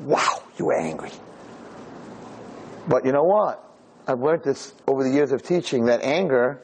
wow, 0.00 0.42
you 0.58 0.66
were 0.66 0.78
angry. 0.78 1.10
But 2.86 3.04
you 3.04 3.12
know 3.12 3.24
what? 3.24 3.69
I've 4.10 4.20
learned 4.20 4.42
this 4.42 4.74
over 4.88 5.04
the 5.04 5.10
years 5.10 5.30
of 5.30 5.42
teaching 5.42 5.84
that 5.84 6.02
anger 6.02 6.60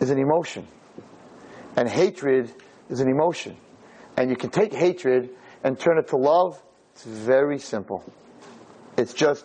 is 0.00 0.10
an 0.10 0.18
emotion. 0.18 0.68
And 1.76 1.88
hatred 1.88 2.54
is 2.88 3.00
an 3.00 3.08
emotion. 3.08 3.56
And 4.16 4.30
you 4.30 4.36
can 4.36 4.50
take 4.50 4.72
hatred 4.72 5.30
and 5.64 5.78
turn 5.78 5.98
it 5.98 6.06
to 6.08 6.16
love. 6.16 6.62
It's 6.92 7.04
very 7.04 7.58
simple. 7.58 8.04
It's 8.96 9.12
just, 9.12 9.44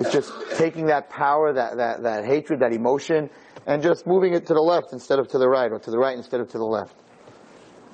it's 0.00 0.10
just 0.10 0.32
taking 0.52 0.86
that 0.86 1.10
power, 1.10 1.52
that, 1.52 1.76
that, 1.76 2.02
that 2.04 2.24
hatred, 2.24 2.60
that 2.60 2.72
emotion, 2.72 3.28
and 3.66 3.82
just 3.82 4.06
moving 4.06 4.32
it 4.32 4.46
to 4.46 4.54
the 4.54 4.62
left 4.62 4.94
instead 4.94 5.18
of 5.18 5.28
to 5.28 5.38
the 5.38 5.48
right, 5.48 5.70
or 5.70 5.78
to 5.78 5.90
the 5.90 5.98
right 5.98 6.16
instead 6.16 6.40
of 6.40 6.48
to 6.52 6.58
the 6.58 6.64
left. 6.64 6.96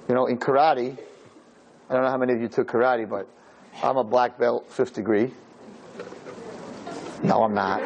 You 0.08 0.14
know, 0.14 0.26
in 0.26 0.38
karate, 0.38 0.96
I 1.90 1.92
don't 1.92 2.04
know 2.04 2.10
how 2.10 2.18
many 2.18 2.34
of 2.34 2.40
you 2.40 2.46
took 2.46 2.68
karate, 2.68 3.08
but 3.08 3.28
I'm 3.82 3.96
a 3.96 4.04
black 4.04 4.38
belt, 4.38 4.70
fifth 4.70 4.94
degree. 4.94 5.32
No, 7.22 7.42
I'm 7.42 7.54
not. 7.54 7.80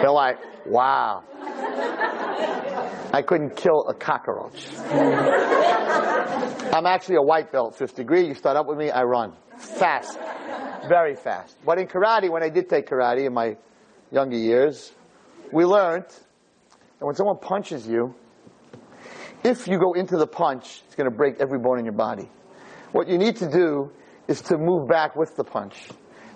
They're 0.00 0.10
like, 0.10 0.38
wow. 0.66 1.24
I 3.12 3.22
couldn't 3.22 3.56
kill 3.56 3.86
a 3.88 3.94
cockroach. 3.94 4.68
I'm 6.72 6.86
actually 6.86 7.16
a 7.16 7.22
white 7.22 7.50
belt, 7.50 7.76
fifth 7.76 7.96
degree. 7.96 8.26
You 8.26 8.34
start 8.34 8.56
up 8.56 8.66
with 8.66 8.76
me, 8.78 8.90
I 8.90 9.04
run. 9.04 9.32
Fast. 9.56 10.18
Very 10.88 11.14
fast. 11.14 11.56
But 11.64 11.78
in 11.78 11.86
karate, 11.86 12.30
when 12.30 12.42
I 12.42 12.48
did 12.50 12.68
take 12.68 12.88
karate 12.88 13.26
in 13.26 13.32
my 13.32 13.56
younger 14.10 14.36
years, 14.36 14.92
we 15.52 15.64
learned 15.64 16.04
that 16.08 17.06
when 17.06 17.14
someone 17.14 17.38
punches 17.38 17.86
you, 17.88 18.14
if 19.42 19.66
you 19.66 19.78
go 19.78 19.92
into 19.94 20.16
the 20.16 20.26
punch, 20.26 20.82
it's 20.86 20.94
going 20.94 21.10
to 21.10 21.16
break 21.16 21.40
every 21.40 21.58
bone 21.58 21.78
in 21.78 21.84
your 21.84 21.94
body. 21.94 22.28
What 22.92 23.08
you 23.08 23.18
need 23.18 23.36
to 23.36 23.50
do 23.50 23.92
is 24.28 24.42
to 24.42 24.58
move 24.58 24.88
back 24.88 25.16
with 25.16 25.36
the 25.36 25.44
punch. 25.44 25.88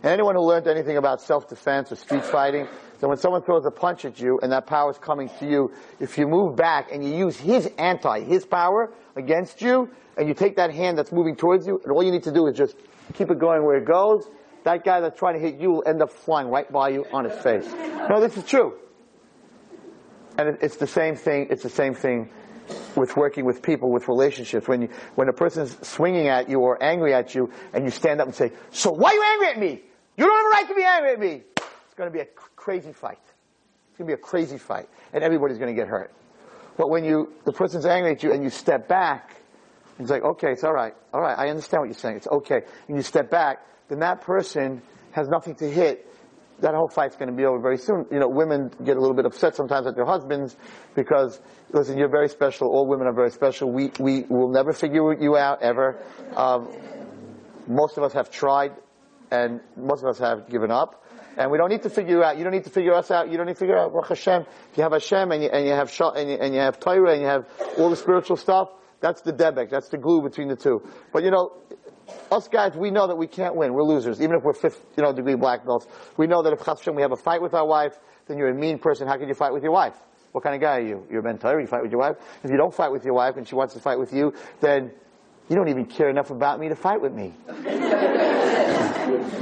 And 0.02 0.12
anyone 0.12 0.34
who 0.34 0.42
learned 0.42 0.66
anything 0.66 0.96
about 0.96 1.20
self-defense 1.20 1.92
or 1.92 1.96
street 1.96 2.24
fighting, 2.24 2.66
so 3.00 3.08
when 3.08 3.18
someone 3.18 3.42
throws 3.42 3.66
a 3.66 3.70
punch 3.70 4.04
at 4.06 4.18
you 4.18 4.38
and 4.42 4.50
that 4.52 4.66
power 4.66 4.90
is 4.90 4.98
coming 4.98 5.30
to 5.40 5.46
you, 5.46 5.72
if 6.00 6.16
you 6.16 6.26
move 6.26 6.56
back 6.56 6.90
and 6.90 7.04
you 7.04 7.14
use 7.14 7.36
his 7.36 7.66
anti, 7.78 8.20
his 8.20 8.46
power 8.46 8.92
against 9.16 9.60
you, 9.60 9.90
and 10.16 10.26
you 10.26 10.34
take 10.34 10.56
that 10.56 10.72
hand 10.72 10.96
that's 10.96 11.12
moving 11.12 11.36
towards 11.36 11.66
you, 11.66 11.80
and 11.82 11.92
all 11.92 12.02
you 12.02 12.10
need 12.10 12.22
to 12.22 12.32
do 12.32 12.46
is 12.46 12.56
just 12.56 12.76
keep 13.14 13.30
it 13.30 13.38
going 13.38 13.64
where 13.64 13.76
it 13.76 13.84
goes, 13.84 14.26
that 14.64 14.84
guy 14.84 15.00
that's 15.00 15.18
trying 15.18 15.34
to 15.34 15.40
hit 15.40 15.60
you 15.60 15.70
will 15.70 15.82
end 15.86 16.02
up 16.02 16.10
flying 16.10 16.48
right 16.48 16.70
by 16.70 16.88
you 16.90 17.04
on 17.12 17.24
his 17.24 17.38
face. 17.42 17.66
No, 18.08 18.20
this 18.20 18.36
is 18.36 18.44
true. 18.44 18.74
And 20.38 20.58
it's 20.62 20.76
the 20.76 20.86
same 20.86 21.16
thing, 21.16 21.48
it's 21.50 21.62
the 21.62 21.70
same 21.70 21.94
thing 21.94 22.30
with 22.96 23.16
working 23.16 23.44
with 23.44 23.62
people, 23.62 23.90
with 23.90 24.08
relationships. 24.08 24.68
When 24.68 24.82
you, 24.82 24.88
when 25.14 25.28
a 25.28 25.32
person's 25.32 25.76
swinging 25.86 26.28
at 26.28 26.48
you 26.48 26.60
or 26.60 26.82
angry 26.82 27.12
at 27.12 27.34
you, 27.34 27.50
and 27.72 27.84
you 27.84 27.90
stand 27.90 28.20
up 28.20 28.26
and 28.26 28.34
say, 28.34 28.52
"So 28.70 28.92
why 28.92 29.10
are 29.10 29.14
you 29.14 29.24
angry 29.32 29.48
at 29.48 29.58
me? 29.58 29.82
You 30.20 30.26
don't 30.26 30.36
have 30.36 30.46
a 30.46 30.48
right 30.50 30.68
to 30.68 30.74
be 30.74 30.84
angry 30.84 31.12
at 31.12 31.18
me." 31.18 31.42
It's 31.56 31.94
going 31.96 32.10
to 32.10 32.12
be 32.12 32.20
a 32.20 32.28
crazy 32.54 32.92
fight. 32.92 33.18
It's 33.88 33.98
going 33.98 34.06
to 34.06 34.16
be 34.16 34.20
a 34.20 34.22
crazy 34.22 34.58
fight, 34.58 34.86
and 35.14 35.24
everybody's 35.24 35.56
going 35.56 35.74
to 35.74 35.80
get 35.80 35.88
hurt. 35.88 36.12
But 36.76 36.90
when 36.90 37.04
you, 37.04 37.32
the 37.46 37.52
person's 37.52 37.86
angry 37.86 38.12
at 38.12 38.22
you, 38.22 38.30
and 38.32 38.44
you 38.44 38.50
step 38.50 38.86
back, 38.86 39.34
it's 39.98 40.10
like, 40.10 40.22
"Okay, 40.22 40.52
it's 40.52 40.62
all 40.62 40.74
right, 40.74 40.94
all 41.14 41.22
right, 41.22 41.38
I 41.38 41.48
understand 41.48 41.80
what 41.80 41.86
you're 41.86 41.94
saying. 41.94 42.16
It's 42.16 42.28
okay," 42.28 42.60
and 42.86 42.96
you 42.98 43.02
step 43.02 43.30
back, 43.30 43.64
then 43.88 44.00
that 44.00 44.20
person 44.20 44.82
has 45.12 45.26
nothing 45.28 45.54
to 45.54 45.70
hit 45.70 46.06
that 46.60 46.74
whole 46.74 46.88
fight's 46.88 47.16
going 47.16 47.30
to 47.30 47.34
be 47.34 47.46
over 47.46 47.58
very 47.58 47.78
soon. 47.78 48.04
You 48.10 48.20
know, 48.20 48.28
women 48.28 48.70
get 48.84 48.98
a 48.98 49.00
little 49.00 49.16
bit 49.16 49.24
upset 49.24 49.56
sometimes 49.56 49.86
at 49.86 49.96
their 49.96 50.04
husbands 50.04 50.56
because, 50.94 51.40
listen, 51.72 51.96
you're 51.96 52.10
very 52.10 52.28
special. 52.28 52.68
All 52.68 52.86
women 52.86 53.06
are 53.06 53.14
very 53.14 53.30
special. 53.30 53.72
We, 53.72 53.90
we 53.98 54.24
will 54.28 54.50
never 54.50 54.72
figure 54.72 55.14
you 55.18 55.36
out 55.36 55.62
ever. 55.62 56.02
Um, 56.36 56.68
most 57.66 57.96
of 57.96 58.04
us 58.04 58.12
have 58.12 58.30
tried 58.30 58.72
and 59.30 59.60
most 59.76 60.02
of 60.02 60.08
us 60.08 60.18
have 60.18 60.48
given 60.48 60.70
up. 60.70 61.04
And 61.36 61.50
we 61.50 61.58
don't 61.58 61.70
need 61.70 61.82
to 61.82 61.90
figure 61.90 62.22
out. 62.22 62.36
You 62.36 62.44
don't 62.44 62.52
need 62.52 62.64
to 62.64 62.70
figure 62.70 62.94
us 62.94 63.10
out. 63.10 63.30
You 63.30 63.36
don't 63.36 63.46
need 63.46 63.54
to 63.54 63.58
figure 63.58 63.78
out 63.78 63.92
Baruch 63.92 64.08
Hashem. 64.08 64.42
If 64.72 64.76
you 64.76 64.82
have 64.82 64.92
Hashem 64.92 65.30
and 65.30 65.42
you, 65.42 65.48
and 65.48 65.66
you 65.66 65.72
have 65.72 65.90
Shah, 65.90 66.10
and 66.10 66.28
you, 66.28 66.36
and 66.36 66.54
you 66.54 66.60
have 66.60 66.80
Torah 66.80 67.12
and 67.12 67.22
you 67.22 67.28
have 67.28 67.46
all 67.78 67.88
the 67.88 67.96
spiritual 67.96 68.36
stuff, 68.36 68.70
that's 69.00 69.22
the 69.22 69.32
debek. 69.32 69.70
That's 69.70 69.88
the 69.88 69.98
glue 69.98 70.22
between 70.22 70.48
the 70.48 70.56
two. 70.56 70.82
But 71.12 71.22
you 71.22 71.30
know, 71.30 71.52
us 72.30 72.48
guys, 72.48 72.76
we 72.76 72.90
know 72.90 73.06
that 73.06 73.16
we 73.16 73.26
can't 73.26 73.54
win. 73.54 73.72
We're 73.72 73.84
losers. 73.84 74.20
Even 74.20 74.36
if 74.36 74.42
we're 74.42 74.52
fifth, 74.52 74.84
you 74.96 75.02
know, 75.02 75.12
degree 75.12 75.36
black 75.36 75.64
belts. 75.64 75.86
We 76.16 76.26
know 76.26 76.42
that 76.42 76.52
if 76.52 76.60
Hashem, 76.60 76.94
we 76.94 77.02
have 77.02 77.12
a 77.12 77.16
fight 77.16 77.40
with 77.40 77.54
our 77.54 77.66
wife, 77.66 77.98
then 78.26 78.36
you're 78.36 78.48
a 78.48 78.54
mean 78.54 78.78
person. 78.78 79.06
How 79.06 79.16
can 79.16 79.28
you 79.28 79.34
fight 79.34 79.52
with 79.52 79.62
your 79.62 79.72
wife? 79.72 79.94
What 80.32 80.44
kind 80.44 80.54
of 80.54 80.60
guy 80.60 80.76
are 80.78 80.86
you? 80.86 81.06
You're 81.10 81.20
a 81.20 81.24
mentor. 81.24 81.60
You 81.60 81.66
fight 81.66 81.82
with 81.82 81.90
your 81.90 82.00
wife. 82.00 82.16
If 82.44 82.50
you 82.50 82.56
don't 82.56 82.74
fight 82.74 82.92
with 82.92 83.04
your 83.04 83.14
wife 83.14 83.36
and 83.36 83.46
she 83.46 83.54
wants 83.54 83.74
to 83.74 83.80
fight 83.80 83.98
with 83.98 84.12
you, 84.12 84.32
then 84.60 84.92
you 85.48 85.56
don't 85.56 85.68
even 85.68 85.86
care 85.86 86.08
enough 86.08 86.30
about 86.30 86.60
me 86.60 86.68
to 86.68 86.76
fight 86.76 87.00
with 87.00 87.12
me. 87.12 87.34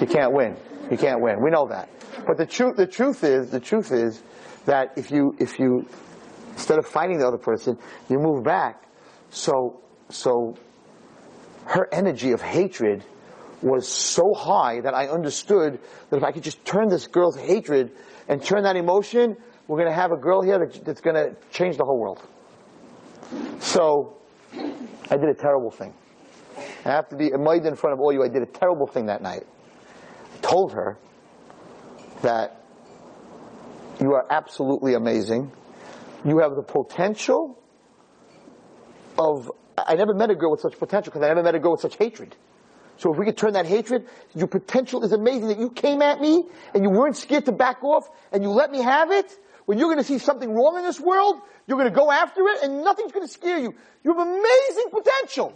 you 0.01 0.07
can't 0.07 0.33
win. 0.33 0.57
You 0.91 0.97
can't 0.97 1.21
win. 1.21 1.43
We 1.43 1.51
know 1.51 1.69
that. 1.69 1.89
But 2.27 2.37
the 2.37 2.47
truth, 2.47 2.77
the 2.77 2.87
truth 2.87 3.25
is, 3.25 3.51
the 3.51 3.61
truth 3.61 3.93
is 3.93 4.23
that 4.67 4.93
if 4.97 5.11
you, 5.11 5.35
if 5.39 5.59
you, 5.59 5.87
instead 6.53 6.79
of 6.79 6.87
fighting 6.87 7.19
the 7.19 7.27
other 7.27 7.39
person, 7.39 7.79
you 8.09 8.19
move 8.19 8.45
back. 8.45 8.85
So, 9.31 9.81
so 10.09 10.57
her 11.67 11.89
energy 11.93 12.33
of 12.33 12.41
hatred 12.41 13.05
was 13.61 13.89
so 13.89 14.35
high 14.35 14.81
that 14.81 14.95
I 14.95 15.09
understood 15.09 15.81
that 16.11 16.17
if 16.17 16.23
I 16.23 16.33
could 16.33 16.43
just 16.43 16.65
turn 16.65 16.89
this 16.89 17.07
girl's 17.07 17.37
hatred 17.37 17.91
and 18.29 18.43
turn 18.43 18.63
that 18.65 18.77
emotion, 18.77 19.37
we're 19.67 19.79
going 19.79 19.91
to 19.91 19.95
have 19.95 20.13
a 20.13 20.17
girl 20.17 20.43
here 20.43 20.59
that, 20.59 20.85
that's 20.85 21.01
going 21.01 21.17
to 21.17 21.37
change 21.51 21.77
the 21.77 21.85
whole 21.85 21.99
world. 21.99 22.23
So 23.61 24.17
I 25.11 25.17
did 25.17 25.29
a 25.29 25.35
terrible 25.35 25.71
thing. 25.71 25.93
I 26.85 26.91
have 26.91 27.09
to 27.11 27.17
be 27.17 27.27
in 27.27 27.77
front 27.77 27.95
of 27.95 28.01
all 28.01 28.13
you. 28.13 28.23
I 28.23 28.29
did 28.29 28.43
a 28.43 28.47
terrible 28.47 28.87
thing 28.87 29.07
that 29.07 29.21
night. 29.21 29.45
Told 30.49 30.73
her 30.73 30.97
that 32.23 32.65
you 34.01 34.15
are 34.15 34.27
absolutely 34.31 34.95
amazing. 34.95 35.53
You 36.25 36.39
have 36.39 36.55
the 36.57 36.63
potential 36.63 37.59
of. 39.19 39.51
I 39.77 39.95
never 39.95 40.15
met 40.15 40.31
a 40.31 40.35
girl 40.35 40.53
with 40.53 40.61
such 40.61 40.79
potential 40.79 41.13
because 41.13 41.23
I 41.25 41.29
never 41.29 41.43
met 41.43 41.55
a 41.55 41.59
girl 41.59 41.73
with 41.73 41.83
such 41.83 41.97
hatred. 41.97 42.35
So 42.97 43.13
if 43.13 43.19
we 43.19 43.27
could 43.27 43.37
turn 43.37 43.53
that 43.53 43.67
hatred, 43.67 44.09
your 44.35 44.49
potential 44.49 45.05
is 45.05 45.13
amazing 45.13 45.49
that 45.49 45.59
you 45.59 45.71
came 45.71 46.03
at 46.03 46.21
me 46.21 46.45
and 46.75 46.83
you 46.83 46.91
weren't 46.91 47.17
scared 47.17 47.45
to 47.45 47.53
back 47.53 47.85
off 47.85 48.09
and 48.33 48.43
you 48.43 48.51
let 48.51 48.73
me 48.73 48.83
have 48.83 49.13
it. 49.13 49.31
When 49.67 49.79
you're 49.79 49.89
going 49.89 49.99
to 49.99 50.05
see 50.05 50.19
something 50.19 50.53
wrong 50.53 50.79
in 50.79 50.83
this 50.83 50.99
world, 50.99 51.41
you're 51.67 51.79
going 51.79 51.91
to 51.91 51.95
go 51.95 52.11
after 52.11 52.41
it 52.49 52.65
and 52.65 52.83
nothing's 52.83 53.13
going 53.13 53.27
to 53.27 53.33
scare 53.33 53.59
you. 53.59 53.75
You 54.03 54.15
have 54.15 54.27
amazing 54.27 54.91
potential. 54.91 55.55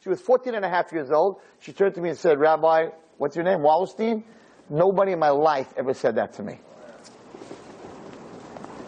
She 0.00 0.08
was 0.08 0.20
14 0.20 0.54
and 0.54 0.64
a 0.64 0.68
half 0.68 0.90
years 0.92 1.10
old. 1.12 1.40
She 1.60 1.72
turned 1.72 1.94
to 1.94 2.00
me 2.00 2.08
and 2.08 2.18
said, 2.18 2.40
Rabbi, 2.40 2.86
what's 3.18 3.36
your 3.36 3.44
name? 3.44 3.60
Wallerstein? 3.60 4.24
Nobody 4.68 5.12
in 5.12 5.18
my 5.18 5.30
life 5.30 5.72
ever 5.76 5.94
said 5.94 6.16
that 6.16 6.34
to 6.34 6.42
me. 6.42 6.58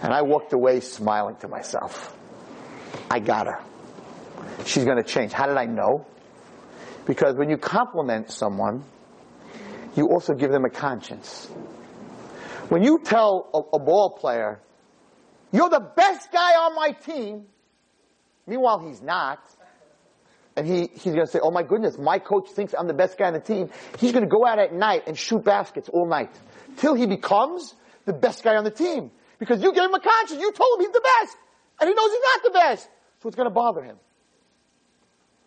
And 0.03 0.13
I 0.13 0.23
walked 0.23 0.53
away 0.53 0.81
smiling 0.81 1.37
to 1.37 1.49
myself. 1.49 2.17
I 3.11 3.21
got 3.21 3.47
her. 3.47 3.61
She's 4.65 4.85
going 4.85 4.97
to 4.97 5.03
change. 5.03 5.33
How 5.33 5.47
did 5.47 5.57
I 5.57 5.67
know? 5.67 6.07
Because 7.07 7.37
when 7.37 7.51
you 7.51 7.57
compliment 7.57 8.31
someone, 8.31 8.85
you 9.97 10.09
also 10.09 10.35
give 10.35 10.51
them 10.51 10.65
a 10.65 10.71
conscience. 10.71 11.47
When 12.69 12.83
you 12.83 13.01
tell 13.05 13.51
a, 13.55 13.77
a 13.77 13.79
ball 13.79 14.11
player, 14.19 14.61
you're 15.53 15.69
the 15.69 15.87
best 15.97 16.33
guy 16.33 16.53
on 16.53 16.75
my 16.75 16.93
team, 16.93 17.47
meanwhile 18.47 18.81
he's 18.87 19.03
not, 19.03 19.39
and 20.57 20.67
he, 20.67 20.89
he's 20.93 21.13
going 21.13 21.27
to 21.27 21.31
say, 21.31 21.41
oh 21.43 21.51
my 21.51 21.63
goodness, 21.63 21.99
my 21.99 22.19
coach 22.19 22.49
thinks 22.51 22.75
I'm 22.79 22.87
the 22.87 22.95
best 22.95 23.19
guy 23.19 23.27
on 23.27 23.33
the 23.33 23.41
team. 23.41 23.71
He's 23.99 24.13
going 24.13 24.25
to 24.25 24.31
go 24.31 24.47
out 24.47 24.59
at 24.59 24.73
night 24.73 25.05
and 25.07 25.19
shoot 25.19 25.45
baskets 25.45 25.89
all 25.89 26.07
night 26.07 26.31
till 26.77 26.95
he 26.95 27.07
becomes 27.07 27.75
the 28.05 28.13
best 28.13 28.45
guy 28.45 28.55
on 28.55 28.65
the 28.65 28.71
team. 28.71 29.11
Because 29.39 29.63
you 29.63 29.73
gave 29.73 29.85
him 29.85 29.95
a 29.95 30.01
conscience. 30.01 30.41
You 30.41 30.53
told 30.53 30.79
him 30.79 30.87
he's 30.87 30.93
the 30.93 31.03
best. 31.21 31.37
And 31.81 31.89
he 31.89 31.95
knows 31.95 32.11
he's 32.11 32.21
not 32.21 32.43
the 32.45 32.59
best. 32.59 32.89
So 33.21 33.29
it's 33.29 33.37
going 33.37 33.49
to 33.49 33.55
bother 33.55 33.83
him. 33.83 33.97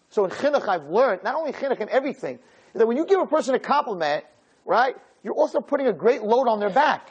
So 0.09 0.25
in 0.25 0.31
chinuch, 0.31 0.67
I've 0.67 0.85
learned, 0.85 1.23
not 1.23 1.35
only 1.35 1.53
chinuch 1.53 1.79
and 1.79 1.89
everything, 1.89 2.39
that 2.73 2.85
when 2.85 2.97
you 2.97 3.05
give 3.05 3.19
a 3.19 3.25
person 3.25 3.55
a 3.55 3.59
compliment, 3.59 4.25
right, 4.65 4.95
you're 5.23 5.33
also 5.33 5.61
putting 5.61 5.87
a 5.87 5.93
great 5.93 6.21
load 6.21 6.47
on 6.47 6.59
their 6.59 6.69
back. 6.69 7.09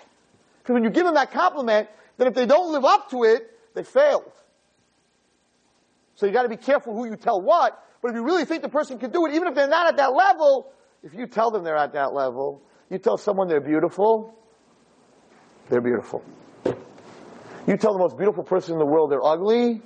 Because 0.62 0.74
when 0.74 0.84
you 0.84 0.90
give 0.90 1.04
them 1.04 1.14
that 1.14 1.32
compliment, 1.32 1.88
then 2.18 2.26
if 2.26 2.34
they 2.34 2.46
don't 2.46 2.72
live 2.72 2.84
up 2.84 3.10
to 3.10 3.24
it, 3.24 3.50
they 3.74 3.82
failed. 3.82 4.32
So 6.16 6.26
you 6.26 6.32
got 6.32 6.42
to 6.42 6.48
be 6.48 6.56
careful 6.56 6.94
who 6.94 7.06
you 7.06 7.16
tell 7.16 7.40
what. 7.40 7.82
But 8.06 8.14
if 8.14 8.20
you 8.20 8.24
really 8.24 8.44
think 8.44 8.62
the 8.62 8.68
person 8.68 9.00
can 9.00 9.10
do 9.10 9.26
it, 9.26 9.34
even 9.34 9.48
if 9.48 9.56
they're 9.56 9.66
not 9.66 9.88
at 9.88 9.96
that 9.96 10.14
level, 10.14 10.72
if 11.02 11.12
you 11.12 11.26
tell 11.26 11.50
them 11.50 11.64
they're 11.64 11.76
at 11.76 11.92
that 11.94 12.14
level, 12.14 12.62
you 12.88 12.98
tell 12.98 13.16
someone 13.16 13.48
they're 13.48 13.60
beautiful, 13.60 14.32
they're 15.68 15.80
beautiful. 15.80 16.22
You 17.66 17.76
tell 17.76 17.94
the 17.94 17.98
most 17.98 18.16
beautiful 18.16 18.44
person 18.44 18.74
in 18.74 18.78
the 18.78 18.86
world 18.86 19.10
they're 19.10 19.24
ugly, 19.24 19.82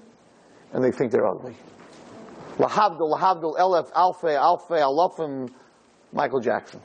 and 0.74 0.84
they 0.84 0.90
think 0.90 1.12
they're 1.12 1.26
ugly. 1.26 1.56
Lahavdul, 2.58 3.10
Lahavdul, 3.10 3.56
Elef, 3.56 3.90
Alfe, 3.92 4.36
Alfe, 4.36 4.68
Alafim, 4.68 5.48
Michael 6.12 6.40
Jackson. 6.40 6.82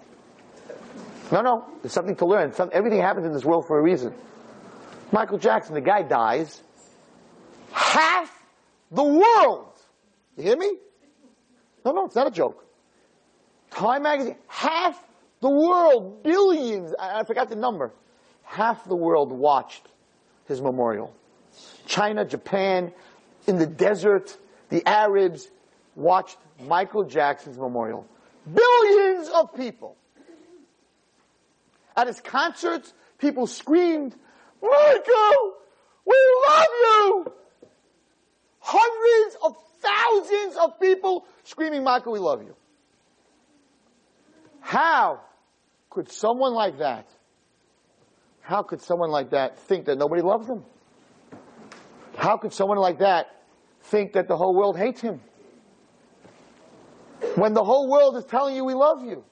No, 1.33 1.41
no, 1.41 1.65
there's 1.81 1.91
something 1.91 2.15
to 2.15 2.25
learn. 2.25 2.53
Some, 2.53 2.69
everything 2.71 3.01
happens 3.01 3.25
in 3.25 3.33
this 3.33 3.43
world 3.43 3.67
for 3.67 3.77
a 3.77 3.83
reason. 3.83 4.13
Michael 5.11 5.37
Jackson, 5.37 5.73
the 5.73 5.81
guy 5.81 6.01
dies. 6.01 6.63
Half 7.73 8.31
the 8.89 9.03
world. 9.03 9.73
You 10.37 10.43
hear 10.43 10.57
me? 10.57 10.77
No, 11.85 11.91
no, 11.91 12.05
it's 12.05 12.15
not 12.15 12.27
a 12.27 12.31
joke. 12.31 12.65
Time 13.69 14.03
magazine, 14.03 14.35
half 14.47 14.99
the 15.39 15.49
world, 15.49 16.23
billions, 16.23 16.93
I, 16.99 17.23
forgot 17.23 17.49
the 17.49 17.55
number, 17.55 17.93
half 18.43 18.85
the 18.85 18.95
world 18.95 19.31
watched 19.31 19.87
his 20.47 20.61
memorial. 20.61 21.15
China, 21.85 22.25
Japan, 22.25 22.91
in 23.45 23.59
the 23.59 23.67
desert, 23.67 24.35
the 24.69 24.87
Arabs 24.87 25.47
watched 25.95 26.37
Michael 26.59 27.03
Jackson's 27.03 27.57
memorial. 27.57 28.07
Billions 28.51 29.29
of 29.29 29.53
people. 29.55 29.95
At 31.95 32.07
his 32.07 32.19
concerts, 32.19 32.91
people 33.19 33.45
screamed, 33.45 34.15
Michael, 34.61 35.53
we 36.05 36.15
love 36.47 36.67
you! 36.81 37.33
Hundreds 38.59 39.37
of 39.43 39.55
thousands 39.85 40.57
of 40.57 40.79
people 40.79 41.25
screaming, 41.43 41.83
Michael, 41.83 42.13
we 42.13 42.19
love 42.19 42.41
you. 42.41 42.55
How 44.61 45.21
could 45.89 46.09
someone 46.11 46.53
like 46.53 46.79
that, 46.79 47.07
how 48.41 48.63
could 48.63 48.81
someone 48.81 49.11
like 49.11 49.31
that 49.31 49.59
think 49.59 49.85
that 49.85 49.97
nobody 49.97 50.21
loves 50.21 50.47
him? 50.47 50.63
How 52.17 52.37
could 52.37 52.53
someone 52.53 52.77
like 52.77 52.99
that 52.99 53.27
think 53.83 54.13
that 54.13 54.27
the 54.27 54.35
whole 54.35 54.55
world 54.55 54.77
hates 54.77 55.01
him? 55.01 55.21
When 57.35 57.53
the 57.53 57.63
whole 57.63 57.89
world 57.89 58.17
is 58.17 58.25
telling 58.25 58.55
you 58.55 58.65
we 58.65 58.73
love 58.73 59.03
you. 59.03 59.23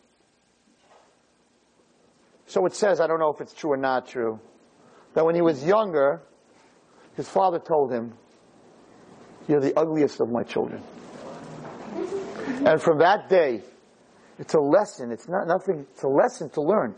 So 2.46 2.66
it 2.66 2.76
says, 2.76 3.00
I 3.00 3.08
don't 3.08 3.20
know 3.20 3.34
if 3.34 3.42
it's 3.42 3.54
true 3.54 3.72
or 3.72 3.78
not 3.78 4.08
true, 4.08 4.40
that 5.16 5.26
when 5.26 5.34
he 5.36 5.42
was 5.42 5.64
younger, 5.64 6.22
his 7.16 7.28
father 7.28 7.60
told 7.60 7.92
him, 7.92 8.14
You're 9.48 9.60
the 9.60 9.78
ugliest 9.78 10.20
of 10.22 10.30
my 10.30 10.44
children. 10.44 10.82
And 12.66 12.82
from 12.82 13.00
that 13.00 13.30
day, 13.30 13.62
it's 14.40 14.54
a 14.54 14.60
lesson. 14.60 15.12
It's 15.12 15.28
not 15.28 15.48
nothing. 15.48 15.86
It's 15.92 16.04
a 16.04 16.08
lesson 16.08 16.50
to 16.52 16.62
learn. 16.62 16.96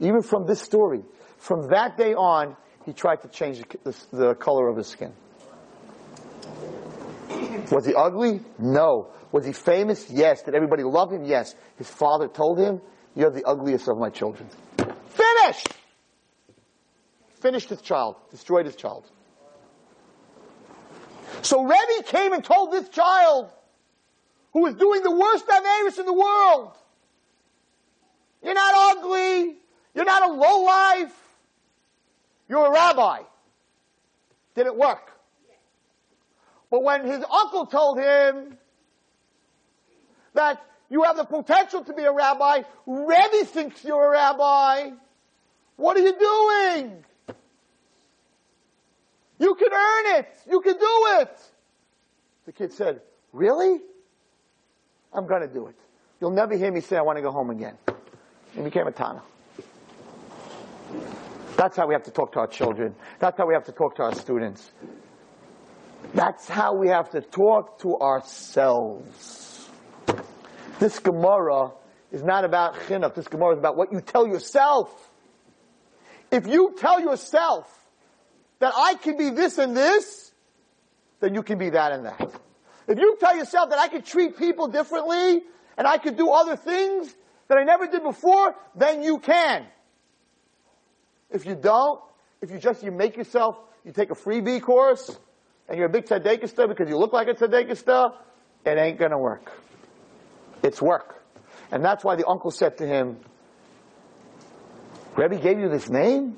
Even 0.00 0.22
from 0.22 0.46
this 0.46 0.60
story. 0.60 1.02
From 1.38 1.68
that 1.68 1.96
day 1.96 2.14
on, 2.14 2.56
he 2.84 2.92
tried 2.92 3.22
to 3.22 3.28
change 3.28 3.58
the, 3.58 3.78
the, 3.84 4.16
the 4.16 4.34
color 4.34 4.68
of 4.68 4.76
his 4.76 4.86
skin. 4.86 5.12
Was 7.70 7.86
he 7.86 7.94
ugly? 7.94 8.40
No. 8.58 9.12
Was 9.32 9.46
he 9.46 9.52
famous? 9.52 10.10
Yes. 10.10 10.42
Did 10.42 10.54
everybody 10.54 10.82
love 10.82 11.12
him? 11.12 11.24
Yes. 11.24 11.54
His 11.76 11.88
father 11.88 12.28
told 12.28 12.58
him, 12.58 12.80
You're 13.14 13.30
the 13.30 13.44
ugliest 13.44 13.88
of 13.88 13.98
my 13.98 14.10
children. 14.10 14.48
Finished! 15.08 15.68
Finished 17.40 17.70
his 17.70 17.80
child. 17.80 18.16
Destroyed 18.30 18.66
his 18.66 18.76
child. 18.76 19.04
So 21.42 21.62
Rebbe 21.62 22.04
came 22.06 22.32
and 22.32 22.44
told 22.44 22.72
this 22.72 22.88
child, 22.88 23.50
who 24.52 24.62
was 24.62 24.74
doing 24.74 25.02
the 25.02 25.10
worst 25.10 25.46
Averis 25.46 25.98
in 25.98 26.06
the 26.06 26.12
world, 26.12 26.76
You're 28.42 28.54
not 28.54 28.96
ugly. 28.96 29.56
You're 29.94 30.04
not 30.06 30.30
a 30.30 30.32
low 30.32 30.62
life, 30.62 31.14
You're 32.48 32.66
a 32.66 32.70
rabbi. 32.70 33.20
Did 34.54 34.66
it 34.66 34.76
work? 34.76 35.10
But 36.70 36.82
when 36.82 37.04
his 37.06 37.22
uncle 37.30 37.66
told 37.66 37.98
him 37.98 38.56
that 40.34 40.64
you 40.88 41.02
have 41.02 41.16
the 41.16 41.24
potential 41.24 41.84
to 41.84 41.92
be 41.92 42.04
a 42.04 42.12
rabbi, 42.12 42.62
Rebbe 42.86 43.44
thinks 43.44 43.84
you're 43.84 44.06
a 44.06 44.10
rabbi, 44.10 44.90
what 45.76 45.96
are 45.96 46.00
you 46.00 46.18
doing? 46.18 47.04
You 49.42 49.56
can 49.56 49.72
earn 49.72 50.20
it. 50.20 50.28
You 50.48 50.60
can 50.60 50.74
do 50.74 51.20
it. 51.20 51.40
The 52.46 52.52
kid 52.52 52.72
said, 52.72 53.00
really? 53.32 53.80
I'm 55.12 55.26
going 55.26 55.40
to 55.40 55.52
do 55.52 55.66
it. 55.66 55.74
You'll 56.20 56.30
never 56.30 56.56
hear 56.56 56.70
me 56.70 56.80
say 56.80 56.96
I 56.96 57.02
want 57.02 57.18
to 57.18 57.22
go 57.22 57.32
home 57.32 57.50
again. 57.50 57.76
He 58.54 58.62
became 58.62 58.86
a 58.86 58.92
Tana. 58.92 59.20
That's 61.56 61.76
how 61.76 61.88
we 61.88 61.94
have 61.94 62.04
to 62.04 62.12
talk 62.12 62.32
to 62.34 62.38
our 62.38 62.46
children. 62.46 62.94
That's 63.18 63.36
how 63.36 63.48
we 63.48 63.54
have 63.54 63.64
to 63.64 63.72
talk 63.72 63.96
to 63.96 64.04
our 64.04 64.14
students. 64.14 64.70
That's 66.14 66.48
how 66.48 66.76
we 66.76 66.86
have 66.90 67.10
to 67.10 67.20
talk 67.20 67.80
to 67.80 67.98
ourselves. 67.98 69.68
This 70.78 71.00
Gemara 71.00 71.72
is 72.12 72.22
not 72.22 72.44
about 72.44 72.76
chinuch. 72.86 73.16
This 73.16 73.26
Gemara 73.26 73.54
is 73.54 73.58
about 73.58 73.76
what 73.76 73.92
you 73.92 74.00
tell 74.00 74.24
yourself. 74.24 75.10
If 76.30 76.46
you 76.46 76.76
tell 76.78 77.00
yourself 77.00 77.81
that 78.62 78.74
I 78.76 78.94
can 78.94 79.16
be 79.16 79.30
this 79.30 79.58
and 79.58 79.76
this, 79.76 80.30
then 81.18 81.34
you 81.34 81.42
can 81.42 81.58
be 81.58 81.70
that 81.70 81.90
and 81.90 82.06
that. 82.06 82.32
If 82.86 82.96
you 82.96 83.16
tell 83.18 83.36
yourself 83.36 83.70
that 83.70 83.78
I 83.80 83.88
can 83.88 84.02
treat 84.02 84.38
people 84.38 84.68
differently 84.68 85.42
and 85.76 85.84
I 85.84 85.98
can 85.98 86.14
do 86.14 86.30
other 86.30 86.54
things 86.54 87.12
that 87.48 87.58
I 87.58 87.64
never 87.64 87.88
did 87.88 88.04
before, 88.04 88.54
then 88.76 89.02
you 89.02 89.18
can. 89.18 89.66
If 91.28 91.44
you 91.44 91.56
don't, 91.56 92.00
if 92.40 92.52
you 92.52 92.58
just, 92.60 92.84
you 92.84 92.92
make 92.92 93.16
yourself, 93.16 93.58
you 93.84 93.90
take 93.90 94.12
a 94.12 94.14
freebie 94.14 94.62
course, 94.62 95.10
and 95.68 95.76
you're 95.76 95.88
a 95.88 95.92
big 95.92 96.04
tzaddik 96.04 96.68
because 96.68 96.88
you 96.88 96.96
look 96.96 97.12
like 97.12 97.26
a 97.26 97.34
tzaddik 97.34 98.14
it 98.64 98.78
ain't 98.78 98.96
gonna 98.96 99.18
work. 99.18 99.50
It's 100.62 100.80
work. 100.80 101.20
And 101.72 101.84
that's 101.84 102.04
why 102.04 102.14
the 102.14 102.28
uncle 102.28 102.52
said 102.52 102.78
to 102.78 102.86
him, 102.86 103.16
Rebbe 105.16 105.40
gave 105.40 105.58
you 105.58 105.68
this 105.68 105.88
name? 105.88 106.36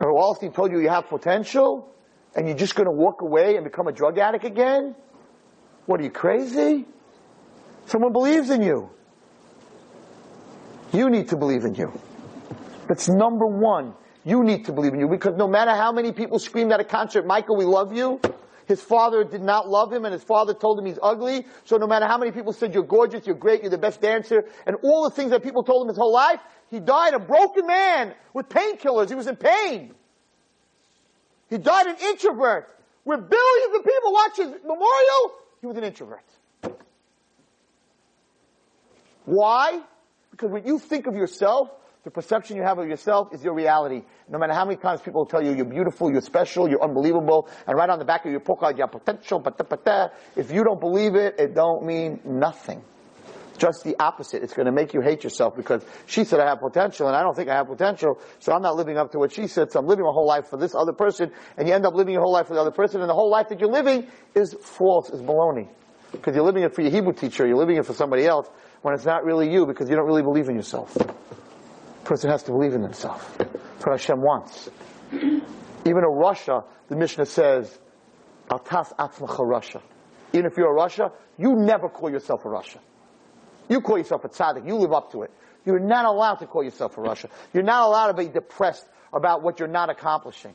Or 0.00 0.12
Wallerstein 0.12 0.54
told 0.54 0.72
you 0.72 0.80
you 0.80 0.88
have 0.88 1.08
potential? 1.08 1.94
And 2.34 2.48
you're 2.48 2.56
just 2.56 2.74
going 2.74 2.86
to 2.86 2.92
walk 2.92 3.22
away 3.22 3.56
and 3.56 3.64
become 3.64 3.86
a 3.86 3.92
drug 3.92 4.18
addict 4.18 4.44
again? 4.44 4.94
What 5.86 6.00
are 6.00 6.02
you 6.02 6.10
crazy? 6.10 6.86
Someone 7.86 8.12
believes 8.12 8.50
in 8.50 8.62
you. 8.62 8.90
You 10.92 11.10
need 11.10 11.28
to 11.28 11.36
believe 11.36 11.64
in 11.64 11.74
you. 11.74 11.92
That's 12.88 13.08
number 13.08 13.46
one. 13.46 13.94
You 14.24 14.42
need 14.42 14.64
to 14.66 14.72
believe 14.72 14.94
in 14.94 15.00
you 15.00 15.08
because 15.08 15.34
no 15.36 15.46
matter 15.46 15.72
how 15.72 15.92
many 15.92 16.12
people 16.12 16.38
scream 16.38 16.72
at 16.72 16.80
a 16.80 16.84
concert, 16.84 17.26
Michael, 17.26 17.56
we 17.56 17.64
love 17.64 17.94
you. 17.94 18.20
His 18.66 18.80
father 18.80 19.24
did 19.24 19.42
not 19.42 19.68
love 19.68 19.92
him 19.92 20.04
and 20.04 20.12
his 20.12 20.24
father 20.24 20.54
told 20.54 20.78
him 20.78 20.86
he's 20.86 20.98
ugly. 21.02 21.46
So 21.64 21.76
no 21.76 21.86
matter 21.86 22.06
how 22.06 22.16
many 22.16 22.32
people 22.32 22.52
said 22.52 22.72
you're 22.72 22.82
gorgeous, 22.82 23.26
you're 23.26 23.36
great, 23.36 23.62
you're 23.62 23.70
the 23.70 23.78
best 23.78 24.00
dancer, 24.00 24.46
and 24.66 24.76
all 24.82 25.04
the 25.04 25.10
things 25.10 25.30
that 25.30 25.42
people 25.42 25.62
told 25.62 25.82
him 25.82 25.88
his 25.88 25.98
whole 25.98 26.12
life, 26.12 26.40
he 26.70 26.80
died 26.80 27.14
a 27.14 27.18
broken 27.18 27.66
man 27.66 28.14
with 28.32 28.48
painkillers. 28.48 29.08
He 29.08 29.14
was 29.14 29.26
in 29.26 29.36
pain. 29.36 29.94
He 31.50 31.58
died 31.58 31.86
an 31.86 31.96
introvert. 32.00 32.70
Where 33.04 33.18
billions 33.18 33.76
of 33.76 33.84
people 33.84 34.12
watch 34.12 34.36
his 34.38 34.48
memorial, 34.62 35.34
he 35.60 35.66
was 35.66 35.76
an 35.76 35.84
introvert. 35.84 36.24
Why? 39.26 39.80
Because 40.30 40.50
when 40.50 40.66
you 40.66 40.78
think 40.78 41.06
of 41.06 41.14
yourself, 41.14 41.70
the 42.04 42.10
perception 42.10 42.56
you 42.56 42.62
have 42.62 42.78
of 42.78 42.86
yourself 42.86 43.28
is 43.32 43.42
your 43.42 43.54
reality. 43.54 44.02
No 44.28 44.38
matter 44.38 44.52
how 44.52 44.66
many 44.66 44.76
times 44.76 45.00
people 45.00 45.24
tell 45.24 45.42
you 45.42 45.54
you're 45.54 45.64
beautiful, 45.64 46.12
you're 46.12 46.20
special, 46.20 46.68
you're 46.68 46.82
unbelievable, 46.82 47.48
and 47.66 47.76
right 47.76 47.88
on 47.88 47.98
the 47.98 48.04
back 48.04 48.26
of 48.26 48.30
your 48.30 48.40
pocket, 48.40 48.76
you 48.76 48.82
have 48.82 48.92
potential, 48.92 49.38
but 49.38 49.58
if 50.36 50.52
you 50.52 50.64
don't 50.64 50.80
believe 50.80 51.14
it, 51.14 51.36
it 51.38 51.54
don't 51.54 51.84
mean 51.84 52.20
nothing. 52.24 52.82
Just 53.56 53.84
the 53.84 53.96
opposite. 53.98 54.42
It's 54.42 54.52
going 54.52 54.66
to 54.66 54.72
make 54.72 54.92
you 54.92 55.00
hate 55.00 55.24
yourself 55.24 55.56
because 55.56 55.82
she 56.06 56.24
said 56.24 56.40
I 56.40 56.48
have 56.48 56.58
potential 56.60 57.06
and 57.06 57.16
I 57.16 57.22
don't 57.22 57.36
think 57.36 57.48
I 57.48 57.54
have 57.54 57.68
potential, 57.68 58.20
so 58.38 58.52
I'm 58.52 58.62
not 58.62 58.76
living 58.76 58.98
up 58.98 59.12
to 59.12 59.18
what 59.18 59.32
she 59.32 59.46
said, 59.46 59.72
so 59.72 59.78
I'm 59.80 59.86
living 59.86 60.04
my 60.04 60.12
whole 60.12 60.26
life 60.26 60.48
for 60.48 60.58
this 60.58 60.74
other 60.74 60.92
person, 60.92 61.30
and 61.56 61.66
you 61.66 61.74
end 61.74 61.86
up 61.86 61.94
living 61.94 62.12
your 62.12 62.22
whole 62.22 62.32
life 62.32 62.48
for 62.48 62.54
the 62.54 62.60
other 62.60 62.72
person, 62.72 63.00
and 63.00 63.08
the 63.08 63.14
whole 63.14 63.30
life 63.30 63.48
that 63.48 63.60
you're 63.60 63.72
living 63.72 64.08
is 64.34 64.54
false, 64.60 65.08
is 65.08 65.22
baloney. 65.22 65.68
Because 66.12 66.34
you're 66.36 66.44
living 66.44 66.64
it 66.64 66.74
for 66.74 66.82
your 66.82 66.90
Hebrew 66.90 67.12
teacher, 67.14 67.46
you're 67.46 67.56
living 67.56 67.76
it 67.76 67.86
for 67.86 67.94
somebody 67.94 68.26
else, 68.26 68.48
when 68.82 68.94
it's 68.94 69.06
not 69.06 69.24
really 69.24 69.50
you 69.50 69.64
because 69.64 69.88
you 69.88 69.96
don't 69.96 70.06
really 70.06 70.22
believe 70.22 70.48
in 70.50 70.56
yourself. 70.56 70.94
Person 72.04 72.30
has 72.30 72.42
to 72.44 72.52
believe 72.52 72.74
in 72.74 72.82
himself. 72.82 73.36
That's 73.38 73.86
what 73.86 73.92
Hashem 73.92 74.20
wants. 74.20 74.70
Even 75.12 76.04
a 76.04 76.08
rasha, 76.08 76.64
the 76.88 76.96
Mishnah 76.96 77.26
says, 77.26 77.78
Altas 78.50 78.94
atzmacha 78.96 79.40
rasha. 79.40 79.82
Even 80.32 80.46
if 80.46 80.56
you're 80.56 80.76
a 80.76 80.80
rasha, 80.80 81.12
you 81.38 81.54
never 81.54 81.88
call 81.88 82.10
yourself 82.10 82.44
a 82.44 82.48
rasha. 82.48 82.78
You 83.68 83.80
call 83.80 83.98
yourself 83.98 84.24
a 84.24 84.28
tzaddik. 84.28 84.66
You 84.66 84.76
live 84.76 84.92
up 84.92 85.12
to 85.12 85.22
it. 85.22 85.30
You're 85.64 85.80
not 85.80 86.04
allowed 86.04 86.36
to 86.36 86.46
call 86.46 86.62
yourself 86.62 86.98
a 86.98 87.00
rasha. 87.00 87.30
You're 87.52 87.62
not 87.62 87.86
allowed 87.86 88.08
to 88.08 88.14
be 88.14 88.28
depressed 88.28 88.86
about 89.12 89.42
what 89.42 89.58
you're 89.58 89.68
not 89.68 89.88
accomplishing. 89.88 90.54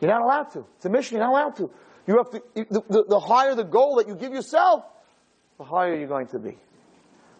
You're 0.00 0.10
not 0.10 0.22
allowed 0.22 0.50
to. 0.52 0.66
It's 0.76 0.84
a 0.84 0.90
mission. 0.90 1.16
You're 1.16 1.26
not 1.26 1.32
allowed 1.32 1.56
to. 1.56 1.70
You 2.06 2.16
have 2.18 2.30
to. 2.30 2.42
The, 2.54 2.82
the, 2.88 3.04
the 3.08 3.20
higher 3.20 3.54
the 3.54 3.64
goal 3.64 3.96
that 3.96 4.08
you 4.08 4.14
give 4.14 4.32
yourself, 4.32 4.84
the 5.56 5.64
higher 5.64 5.94
you're 5.94 6.08
going 6.08 6.28
to 6.28 6.38
be. 6.38 6.56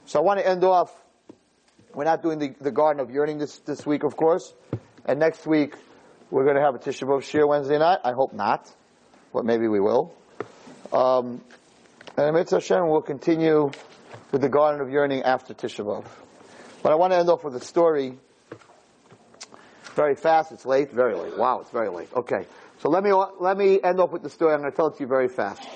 So 0.06 0.20
I 0.20 0.22
want 0.22 0.40
to 0.40 0.48
end 0.48 0.64
off. 0.64 0.90
We're 1.98 2.04
not 2.04 2.22
doing 2.22 2.38
the, 2.38 2.54
the 2.60 2.70
Garden 2.70 3.00
of 3.00 3.10
Yearning 3.10 3.38
this, 3.38 3.58
this 3.66 3.84
week, 3.84 4.04
of 4.04 4.16
course. 4.16 4.54
And 5.04 5.18
next 5.18 5.44
week, 5.48 5.74
we're 6.30 6.44
going 6.44 6.54
to 6.54 6.62
have 6.62 6.76
a 6.76 6.78
Tisha 6.78 7.02
B'Av 7.02 7.22
shiur 7.22 7.48
Wednesday 7.48 7.76
night. 7.76 7.98
I 8.04 8.12
hope 8.12 8.32
not, 8.32 8.72
but 9.32 9.44
maybe 9.44 9.66
we 9.66 9.80
will. 9.80 10.14
Um, 10.92 11.40
and 12.16 12.36
Mitzvah 12.36 12.60
Hashem 12.60 12.86
will 12.88 13.02
continue 13.02 13.72
with 14.30 14.42
the 14.42 14.48
Garden 14.48 14.80
of 14.80 14.92
Yearning 14.92 15.24
after 15.24 15.54
Tisha 15.54 15.84
B'Av. 15.84 16.04
But 16.84 16.92
I 16.92 16.94
want 16.94 17.14
to 17.14 17.16
end 17.16 17.30
off 17.30 17.42
with 17.42 17.56
a 17.56 17.60
story. 17.60 18.16
Very 19.96 20.14
fast. 20.14 20.52
It's 20.52 20.64
late. 20.64 20.92
Very 20.92 21.16
late. 21.16 21.36
Wow, 21.36 21.62
it's 21.62 21.72
very 21.72 21.88
late. 21.88 22.10
Okay. 22.14 22.46
So 22.78 22.90
let 22.90 23.02
me 23.02 23.12
let 23.12 23.58
me 23.58 23.80
end 23.82 23.98
off 23.98 24.12
with 24.12 24.22
the 24.22 24.30
story. 24.30 24.54
I'm 24.54 24.60
going 24.60 24.70
to 24.70 24.76
tell 24.76 24.86
it 24.86 24.98
to 24.98 25.00
you 25.00 25.08
very 25.08 25.26
fast. 25.26 25.68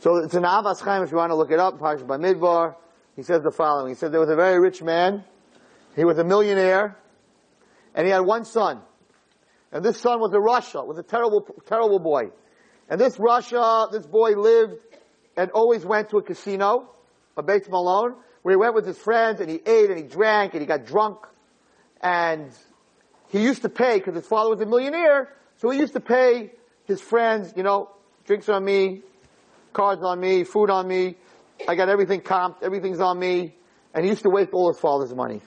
So 0.00 0.16
it's 0.16 0.34
an 0.34 0.42
Ahavas 0.42 0.82
Chaim 0.82 1.04
if 1.04 1.10
you 1.10 1.16
want 1.16 1.30
to 1.30 1.36
look 1.36 1.50
it 1.50 1.58
up. 1.58 1.78
Parshat 1.78 2.06
Bamidbar. 2.06 2.74
He 3.16 3.22
says 3.22 3.42
the 3.42 3.50
following. 3.50 3.88
He 3.88 3.94
said 3.94 4.12
there 4.12 4.20
was 4.20 4.28
a 4.28 4.36
very 4.36 4.60
rich 4.60 4.82
man. 4.82 5.24
He 5.96 6.04
was 6.04 6.18
a 6.18 6.24
millionaire. 6.24 6.96
And 7.94 8.06
he 8.06 8.12
had 8.12 8.20
one 8.20 8.44
son. 8.44 8.80
And 9.72 9.84
this 9.84 9.98
son 10.00 10.20
was 10.20 10.32
a 10.32 10.36
rasha, 10.36 10.86
was 10.86 10.98
a 10.98 11.02
terrible, 11.02 11.46
terrible 11.66 11.98
boy. 11.98 12.30
And 12.88 13.00
this 13.00 13.16
rasha, 13.16 13.90
this 13.92 14.06
boy 14.06 14.30
lived 14.30 14.80
and 15.36 15.50
always 15.52 15.84
went 15.84 16.10
to 16.10 16.18
a 16.18 16.22
casino, 16.22 16.90
a 17.36 17.42
Bates 17.42 17.68
Malone, 17.68 18.14
where 18.42 18.52
he 18.52 18.56
went 18.56 18.74
with 18.74 18.86
his 18.86 18.98
friends 18.98 19.40
and 19.40 19.48
he 19.48 19.60
ate 19.64 19.90
and 19.90 19.98
he 19.98 20.04
drank 20.04 20.54
and 20.54 20.60
he 20.60 20.66
got 20.66 20.86
drunk. 20.86 21.18
And 22.00 22.50
he 23.28 23.42
used 23.42 23.62
to 23.62 23.68
pay, 23.68 23.98
because 23.98 24.14
his 24.14 24.26
father 24.26 24.50
was 24.50 24.60
a 24.60 24.66
millionaire, 24.66 25.34
so 25.58 25.70
he 25.70 25.78
used 25.78 25.92
to 25.92 26.00
pay 26.00 26.52
his 26.86 27.00
friends, 27.00 27.52
you 27.56 27.62
know, 27.62 27.90
drinks 28.24 28.48
on 28.48 28.64
me, 28.64 29.02
cards 29.72 30.02
on 30.02 30.18
me, 30.18 30.42
food 30.44 30.70
on 30.70 30.88
me, 30.88 31.16
I 31.68 31.74
got 31.74 31.88
everything 31.88 32.22
comped, 32.22 32.62
everything's 32.62 33.00
on 33.00 33.18
me. 33.18 33.54
And 33.94 34.04
he 34.04 34.10
used 34.10 34.22
to 34.22 34.30
waste 34.30 34.50
all 34.52 34.72
his 34.72 34.80
father's 34.80 35.14
money. 35.14 35.42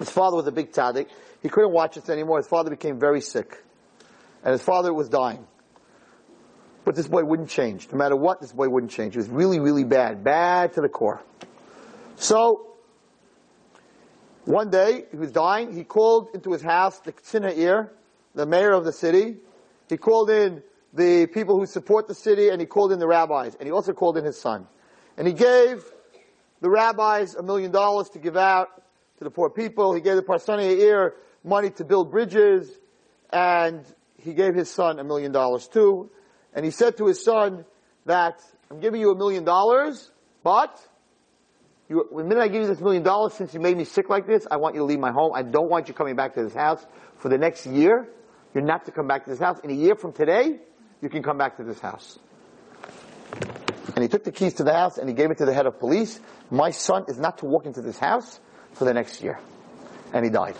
His 0.00 0.08
father 0.08 0.34
was 0.34 0.46
a 0.46 0.50
big 0.50 0.72
tzaddik. 0.72 1.08
He 1.42 1.50
couldn't 1.50 1.72
watch 1.72 1.94
this 1.94 2.08
anymore. 2.08 2.38
His 2.38 2.48
father 2.48 2.70
became 2.70 2.98
very 2.98 3.20
sick. 3.20 3.62
And 4.42 4.52
his 4.52 4.62
father 4.62 4.92
was 4.94 5.10
dying. 5.10 5.46
But 6.86 6.96
this 6.96 7.06
boy 7.06 7.22
wouldn't 7.22 7.50
change. 7.50 7.86
No 7.92 7.98
matter 7.98 8.16
what, 8.16 8.40
this 8.40 8.52
boy 8.52 8.70
wouldn't 8.70 8.92
change. 8.92 9.12
He 9.12 9.18
was 9.18 9.28
really, 9.28 9.60
really 9.60 9.84
bad. 9.84 10.24
Bad 10.24 10.72
to 10.72 10.80
the 10.80 10.88
core. 10.88 11.22
So, 12.16 12.76
one 14.46 14.70
day, 14.70 15.04
he 15.10 15.18
was 15.18 15.32
dying. 15.32 15.74
He 15.74 15.84
called 15.84 16.28
into 16.32 16.52
his 16.52 16.62
house 16.62 16.98
the 17.00 17.12
Tzinair, 17.12 17.90
the 18.34 18.46
mayor 18.46 18.72
of 18.72 18.86
the 18.86 18.92
city. 18.92 19.36
He 19.90 19.98
called 19.98 20.30
in 20.30 20.62
the 20.94 21.26
people 21.26 21.60
who 21.60 21.66
support 21.66 22.08
the 22.08 22.14
city, 22.14 22.48
and 22.48 22.58
he 22.58 22.66
called 22.66 22.90
in 22.90 23.00
the 23.00 23.06
rabbis. 23.06 23.54
And 23.54 23.66
he 23.66 23.70
also 23.70 23.92
called 23.92 24.16
in 24.16 24.24
his 24.24 24.40
son. 24.40 24.66
And 25.18 25.28
he 25.28 25.34
gave 25.34 25.84
the 26.62 26.70
rabbis 26.70 27.34
a 27.34 27.42
million 27.42 27.70
dollars 27.70 28.08
to 28.10 28.18
give 28.18 28.38
out 28.38 28.68
to 29.20 29.24
the 29.24 29.30
poor 29.30 29.50
people. 29.50 29.92
He 29.92 30.00
gave 30.00 30.16
the 30.16 30.22
Parsonei 30.22 30.78
Yair 30.78 31.12
money 31.44 31.68
to 31.72 31.84
build 31.84 32.10
bridges. 32.10 32.70
And 33.30 33.84
he 34.16 34.32
gave 34.32 34.54
his 34.54 34.70
son 34.70 34.98
a 34.98 35.04
million 35.04 35.30
dollars 35.30 35.68
too. 35.68 36.10
And 36.54 36.64
he 36.64 36.70
said 36.70 36.96
to 36.96 37.06
his 37.06 37.22
son 37.22 37.66
that, 38.06 38.40
I'm 38.70 38.80
giving 38.80 38.98
you 39.00 39.10
a 39.10 39.14
million 39.14 39.44
dollars, 39.44 40.10
but 40.42 40.80
you, 41.90 42.08
the 42.16 42.24
minute 42.24 42.40
I 42.40 42.48
give 42.48 42.62
you 42.62 42.68
this 42.68 42.80
million 42.80 43.02
dollars, 43.02 43.34
since 43.34 43.52
you 43.52 43.60
made 43.60 43.76
me 43.76 43.84
sick 43.84 44.08
like 44.08 44.26
this, 44.26 44.46
I 44.50 44.56
want 44.56 44.74
you 44.74 44.80
to 44.80 44.86
leave 44.86 44.98
my 44.98 45.12
home. 45.12 45.32
I 45.34 45.42
don't 45.42 45.68
want 45.68 45.88
you 45.88 45.94
coming 45.94 46.16
back 46.16 46.34
to 46.34 46.42
this 46.42 46.54
house 46.54 46.84
for 47.18 47.28
the 47.28 47.36
next 47.36 47.66
year. 47.66 48.08
You're 48.54 48.64
not 48.64 48.86
to 48.86 48.90
come 48.90 49.06
back 49.06 49.24
to 49.24 49.30
this 49.30 49.38
house. 49.38 49.60
In 49.62 49.70
a 49.70 49.74
year 49.74 49.96
from 49.96 50.12
today, 50.12 50.60
you 51.02 51.10
can 51.10 51.22
come 51.22 51.36
back 51.36 51.58
to 51.58 51.64
this 51.64 51.78
house. 51.78 52.18
And 53.94 54.02
he 54.02 54.08
took 54.08 54.24
the 54.24 54.32
keys 54.32 54.54
to 54.54 54.64
the 54.64 54.72
house 54.72 54.96
and 54.96 55.08
he 55.10 55.14
gave 55.14 55.30
it 55.30 55.38
to 55.38 55.44
the 55.44 55.52
head 55.52 55.66
of 55.66 55.78
police. 55.78 56.20
My 56.50 56.70
son 56.70 57.04
is 57.08 57.18
not 57.18 57.38
to 57.38 57.44
walk 57.44 57.66
into 57.66 57.82
this 57.82 57.98
house 57.98 58.40
for 58.74 58.84
the 58.84 58.94
next 58.94 59.22
year. 59.22 59.38
And 60.12 60.24
he 60.24 60.30
died. 60.30 60.56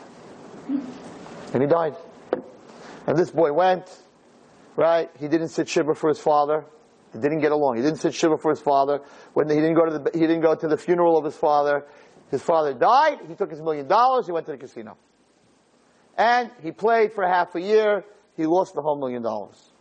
And 1.53 1.63
he 1.63 1.67
died. 1.67 1.97
And 3.07 3.19
this 3.19 3.31
boy 3.31 3.53
went, 3.53 3.85
right? 4.77 5.11
He 5.19 5.29
didn't 5.29 5.49
sit 5.49 5.69
shiva 5.69 5.95
for 5.95 6.09
his 6.09 6.19
father. 6.19 6.65
He 7.13 7.19
didn't 7.19 7.41
get 7.41 7.51
along. 7.51 7.77
He 7.77 7.83
didn't 7.83 7.99
sit 7.99 8.15
shiva 8.15 8.39
for 8.39 8.51
his 8.51 8.61
father. 8.61 9.01
When 9.33 9.49
he 9.49 9.57
didn't 9.57 9.75
go 9.75 9.87
to 9.87 9.99
the, 9.99 10.11
he 10.13 10.21
didn't 10.21 10.43
go 10.43 10.55
to 10.55 10.69
the 10.69 10.77
funeral 10.77 11.19
of 11.19 11.25
his 11.25 11.37
father. 11.37 11.87
His 12.31 12.43
father 12.43 12.73
died. 12.73 13.19
He 13.27 13.35
took 13.35 13.51
his 13.51 13.61
million 13.61 13.89
dollars. 13.89 14.27
He 14.27 14.33
went 14.33 14.47
to 14.47 14.53
the 14.53 14.59
casino. 14.59 14.97
And 16.17 16.51
he 16.63 16.71
played 16.71 17.13
for 17.13 17.27
half 17.27 17.55
a 17.57 17.61
year. 17.61 18.05
He 18.37 18.47
lost 18.47 18.75
the 18.75 18.83
whole 18.83 18.97
million 18.97 19.23
dollars. 19.23 19.73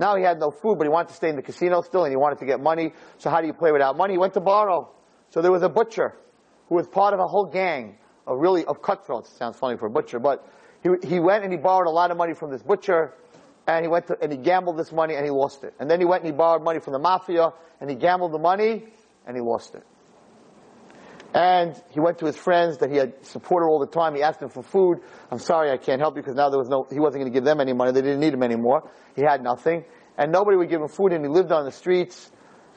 Now 0.00 0.16
he 0.16 0.24
had 0.24 0.40
no 0.40 0.50
food, 0.50 0.78
but 0.78 0.84
he 0.84 0.88
wanted 0.88 1.08
to 1.08 1.14
stay 1.14 1.28
in 1.28 1.36
the 1.36 1.42
casino 1.42 1.82
still, 1.82 2.04
and 2.04 2.10
he 2.10 2.16
wanted 2.16 2.40
to 2.40 2.46
get 2.46 2.60
money. 2.60 2.92
So 3.18 3.30
how 3.30 3.40
do 3.40 3.46
you 3.46 3.52
play 3.52 3.70
without 3.70 3.96
money? 3.96 4.14
He 4.14 4.18
went 4.18 4.34
to 4.34 4.40
borrow. 4.40 4.90
So 5.30 5.40
there 5.40 5.52
was 5.52 5.62
a 5.62 5.68
butcher 5.68 6.16
was 6.74 6.86
part 6.86 7.14
of 7.14 7.20
a 7.20 7.26
whole 7.26 7.46
gang 7.46 7.96
of 8.26 8.38
really 8.38 8.64
of 8.64 8.82
cutthroats. 8.82 9.30
Sounds 9.36 9.56
funny 9.56 9.76
for 9.76 9.86
a 9.86 9.90
butcher, 9.90 10.18
but 10.18 10.46
he 10.82 10.90
he 11.06 11.20
went 11.20 11.44
and 11.44 11.52
he 11.52 11.58
borrowed 11.58 11.86
a 11.86 11.90
lot 11.90 12.10
of 12.10 12.16
money 12.16 12.34
from 12.34 12.50
this 12.50 12.62
butcher, 12.62 13.14
and 13.66 13.84
he 13.84 13.88
went 13.88 14.06
to 14.08 14.16
and 14.20 14.30
he 14.32 14.38
gambled 14.38 14.78
this 14.78 14.92
money 14.92 15.14
and 15.14 15.24
he 15.24 15.30
lost 15.30 15.64
it. 15.64 15.74
And 15.78 15.90
then 15.90 16.00
he 16.00 16.06
went 16.06 16.22
and 16.22 16.32
he 16.32 16.36
borrowed 16.36 16.62
money 16.62 16.80
from 16.80 16.92
the 16.92 16.98
mafia 16.98 17.52
and 17.80 17.90
he 17.90 17.96
gambled 17.96 18.32
the 18.32 18.38
money 18.38 18.84
and 19.26 19.36
he 19.36 19.42
lost 19.42 19.74
it. 19.74 19.84
And 21.34 21.74
he 21.90 21.98
went 21.98 22.18
to 22.18 22.26
his 22.26 22.36
friends 22.36 22.78
that 22.78 22.90
he 22.90 22.96
had 22.96 23.26
supported 23.26 23.66
all 23.66 23.80
the 23.80 23.88
time. 23.88 24.14
He 24.14 24.22
asked 24.22 24.38
them 24.38 24.50
for 24.50 24.62
food. 24.62 25.00
I'm 25.32 25.40
sorry, 25.40 25.70
I 25.72 25.78
can't 25.78 26.00
help 26.00 26.14
you 26.14 26.22
because 26.22 26.36
now 26.36 26.48
there 26.48 26.60
was 26.60 26.68
no, 26.68 26.86
he 26.88 27.00
wasn't 27.00 27.22
going 27.22 27.32
to 27.32 27.36
give 27.36 27.44
them 27.44 27.60
any 27.60 27.72
money. 27.72 27.90
They 27.90 28.02
didn't 28.02 28.20
need 28.20 28.34
him 28.34 28.44
anymore. 28.44 28.88
He 29.16 29.22
had 29.22 29.42
nothing. 29.42 29.84
And 30.16 30.30
nobody 30.30 30.56
would 30.56 30.70
give 30.70 30.80
him 30.80 30.86
food 30.86 31.12
and 31.12 31.24
he 31.24 31.28
lived 31.28 31.50
on 31.50 31.64
the 31.64 31.72
streets. 31.72 32.30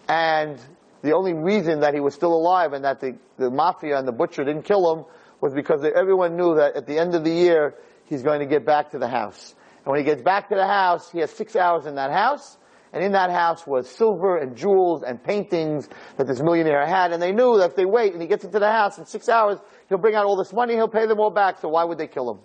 And 0.07 0.59
the 1.01 1.13
only 1.13 1.33
reason 1.33 1.81
that 1.81 1.93
he 1.93 1.99
was 1.99 2.13
still 2.13 2.33
alive 2.33 2.73
and 2.73 2.85
that 2.85 2.99
the, 2.99 3.17
the 3.37 3.49
mafia 3.49 3.97
and 3.97 4.07
the 4.07 4.11
butcher 4.11 4.43
didn't 4.43 4.63
kill 4.63 4.95
him 4.95 5.05
was 5.41 5.53
because 5.53 5.83
everyone 5.83 6.35
knew 6.35 6.55
that 6.55 6.75
at 6.75 6.87
the 6.87 6.97
end 6.97 7.13
of 7.15 7.23
the 7.23 7.31
year, 7.31 7.75
he's 8.05 8.23
going 8.23 8.39
to 8.39 8.45
get 8.45 8.65
back 8.65 8.91
to 8.91 8.99
the 8.99 9.07
house. 9.07 9.53
And 9.85 9.91
when 9.91 9.99
he 9.99 10.03
gets 10.03 10.21
back 10.21 10.49
to 10.49 10.55
the 10.55 10.65
house, 10.65 11.11
he 11.11 11.19
has 11.19 11.31
six 11.31 11.55
hours 11.55 11.85
in 11.85 11.95
that 11.95 12.11
house. 12.11 12.57
And 12.93 13.03
in 13.03 13.11
that 13.11 13.29
house 13.29 13.67
was 13.67 13.89
silver 13.89 14.37
and 14.37 14.55
jewels 14.55 15.03
and 15.03 15.21
paintings 15.21 15.87
that 16.15 16.25
this 16.25 16.41
millionaire 16.41 16.85
had. 16.87 17.11
And 17.11 17.21
they 17.21 17.31
knew 17.31 17.57
that 17.57 17.71
if 17.71 17.75
they 17.75 17.85
wait 17.85 18.13
and 18.13 18.21
he 18.21 18.27
gets 18.27 18.43
into 18.43 18.59
the 18.59 18.71
house 18.71 18.97
in 18.97 19.05
six 19.05 19.29
hours, 19.29 19.59
he'll 19.89 19.97
bring 19.97 20.15
out 20.15 20.25
all 20.25 20.37
this 20.37 20.53
money, 20.53 20.73
he'll 20.73 20.87
pay 20.87 21.05
them 21.05 21.19
all 21.19 21.29
back. 21.29 21.59
So 21.59 21.69
why 21.69 21.83
would 21.83 21.97
they 21.97 22.07
kill 22.07 22.31
him? 22.31 22.39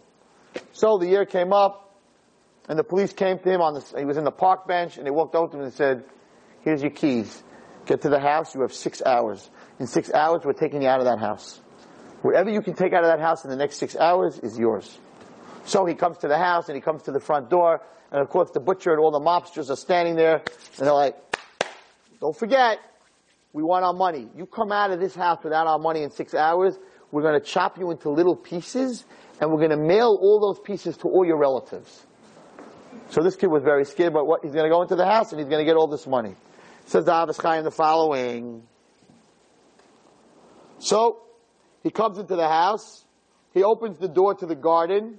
So 0.73 0.99
the 0.99 1.07
year 1.07 1.24
came 1.24 1.53
up, 1.53 1.97
and 2.69 2.79
the 2.79 2.85
police 2.85 3.12
came 3.12 3.39
to 3.39 3.51
him 3.51 3.61
on 3.61 3.74
the, 3.74 3.99
he 3.99 4.05
was 4.05 4.16
in 4.16 4.24
the 4.24 4.31
park 4.31 4.66
bench, 4.66 4.99
and 4.99 5.07
they 5.07 5.11
walked 5.11 5.35
over 5.35 5.51
to 5.53 5.59
him 5.59 5.65
and 5.65 5.73
said, 5.73 6.05
here's 6.61 6.83
your 6.83 6.91
keys. 6.91 7.43
Get 7.86 8.02
to 8.02 8.09
the 8.09 8.20
house, 8.20 8.54
you 8.54 8.60
have 8.62 8.72
six 8.72 9.02
hours. 9.04 9.50
In 9.78 9.86
six 9.86 10.12
hours, 10.12 10.42
we're 10.44 10.52
taking 10.52 10.82
you 10.82 10.88
out 10.88 11.00
of 11.00 11.06
that 11.06 11.18
house. 11.18 11.60
Whatever 12.22 12.50
you 12.50 12.62
can 12.62 12.74
take 12.74 12.92
out 12.92 13.02
of 13.02 13.10
that 13.10 13.20
house 13.20 13.44
in 13.44 13.50
the 13.50 13.56
next 13.56 13.78
six 13.78 13.96
hours 13.96 14.38
is 14.38 14.56
yours. 14.56 14.98
So 15.64 15.84
he 15.84 15.94
comes 15.94 16.18
to 16.18 16.28
the 16.28 16.38
house 16.38 16.68
and 16.68 16.76
he 16.76 16.80
comes 16.80 17.02
to 17.04 17.12
the 17.12 17.20
front 17.20 17.50
door, 17.50 17.82
and 18.12 18.20
of 18.20 18.28
course 18.28 18.50
the 18.52 18.60
butcher 18.60 18.92
and 18.92 19.00
all 19.00 19.10
the 19.10 19.20
mobsters 19.20 19.70
are 19.70 19.76
standing 19.76 20.14
there, 20.14 20.36
and 20.36 20.86
they're 20.86 20.92
like, 20.92 21.16
don't 22.20 22.36
forget, 22.36 22.78
we 23.52 23.62
want 23.62 23.84
our 23.84 23.92
money. 23.92 24.28
You 24.36 24.46
come 24.46 24.70
out 24.70 24.92
of 24.92 25.00
this 25.00 25.14
house 25.14 25.42
without 25.42 25.66
our 25.66 25.78
money 25.78 26.02
in 26.02 26.10
six 26.10 26.34
hours, 26.34 26.78
we're 27.10 27.22
gonna 27.22 27.40
chop 27.40 27.78
you 27.78 27.90
into 27.90 28.10
little 28.10 28.36
pieces, 28.36 29.04
and 29.40 29.50
we're 29.50 29.60
gonna 29.60 29.76
mail 29.76 30.16
all 30.20 30.40
those 30.40 30.60
pieces 30.60 30.96
to 30.98 31.09
all 31.09 31.24
your 31.24 31.38
relatives. 31.38 32.06
So 33.10 33.22
this 33.22 33.36
kid 33.36 33.48
was 33.48 33.62
very 33.62 33.84
scared, 33.84 34.12
but 34.12 34.26
what, 34.26 34.44
he's 34.44 34.52
gonna 34.52 34.70
go 34.70 34.82
into 34.82 34.96
the 34.96 35.06
house 35.06 35.32
and 35.32 35.40
he's 35.40 35.48
gonna 35.48 35.64
get 35.64 35.76
all 35.76 35.88
this 35.88 36.06
money. 36.06 36.36
Says 36.86 37.04
the 37.04 37.12
Chaim 37.42 37.64
the 37.64 37.70
following. 37.70 38.62
So, 40.78 41.22
he 41.82 41.90
comes 41.90 42.18
into 42.18 42.36
the 42.36 42.48
house, 42.48 43.04
he 43.54 43.62
opens 43.62 43.98
the 43.98 44.09
door 44.09 44.34
to 44.34 44.46
the 44.46 44.54
garden, 44.54 45.18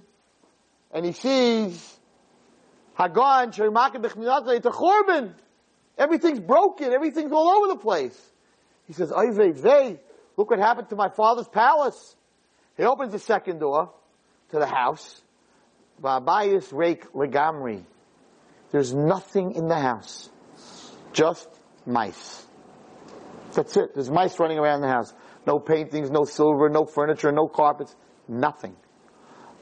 and 0.91 1.06
he 1.06 1.11
sees 1.11 1.99
Hagan 2.98 3.52
it's 4.56 4.65
a. 4.65 5.35
Everything's 5.98 6.40
broken. 6.40 6.91
Everything's 6.91 7.31
all 7.31 7.49
over 7.49 7.68
the 7.68 7.80
place. 7.80 8.19
He 8.88 8.94
says, 8.94 9.11
vey, 9.60 9.99
look 10.38 10.49
what 10.49 10.60
happened 10.60 10.90
to 10.90 10.95
my 10.95 11.10
father's 11.10 11.48
palace. 11.48 12.15
He 12.77 12.84
opens 12.84 13.11
the 13.11 13.19
second 13.19 13.60
door 13.60 13.91
to 14.49 14.60
the 14.60 14.65
house. 14.65 15.22
Vabayis 16.02 16.73
rake 16.73 17.11
legamri. 17.14 17.84
There's 18.72 18.94
nothing 18.94 19.53
in 19.53 19.68
the 19.68 19.80
house. 19.80 20.30
Just 21.14 21.48
mice. 21.85 22.45
That's 23.53 23.77
it. 23.77 23.94
There's 23.94 24.10
mice 24.10 24.40
running 24.40 24.57
around 24.57 24.81
the 24.81 24.88
house. 24.88 25.14
No 25.45 25.60
paintings, 25.60 26.10
no 26.10 26.26
silver, 26.26 26.69
no 26.69 26.85
furniture, 26.85 27.31
no 27.31 27.48
carpets, 27.48 27.95
nothing. 28.27 28.76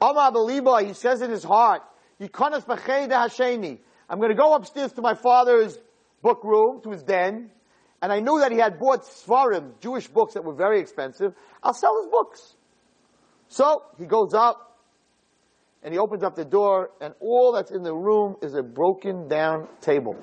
Omar 0.02 0.32
Beliba, 0.32 0.86
he 0.86 0.94
says 0.94 1.22
in 1.22 1.30
his 1.30 1.44
heart, 1.44 1.84
Yikonas 2.20 2.66
Hasheni. 2.66 3.80
I'm 4.10 4.18
going 4.18 4.30
to 4.30 4.36
go 4.36 4.56
upstairs 4.56 4.92
to 4.94 5.02
my 5.02 5.14
father's 5.14 5.78
book 6.22 6.44
room, 6.44 6.82
to 6.84 6.92
his 6.92 7.04
den, 7.04 7.52
and 8.02 8.12
I 8.12 8.20
knew 8.20 8.40
that 8.40 8.52
he 8.52 8.58
had 8.58 8.80
bought 8.80 9.04
Svarim, 9.04 9.80
Jewish 9.80 10.08
books 10.08 10.34
that 10.34 10.44
were 10.44 10.56
very 10.56 10.80
expensive. 10.80 11.34
I'll 11.62 11.74
sell 11.74 12.02
his 12.02 12.12
books. 12.12 12.56
So 13.48 13.84
he 13.98 14.06
goes 14.06 14.34
up, 14.34 14.80
and 15.84 15.94
he 15.94 16.00
opens 16.00 16.24
up 16.24 16.36
the 16.36 16.46
door, 16.46 16.92
and 17.00 17.14
all 17.20 17.52
that's 17.54 17.72
in 17.72 17.84
the 17.84 17.94
room 17.94 18.36
is 18.42 18.54
a 18.54 18.64
broken 18.64 19.28
down 19.28 19.68
table. 19.82 20.16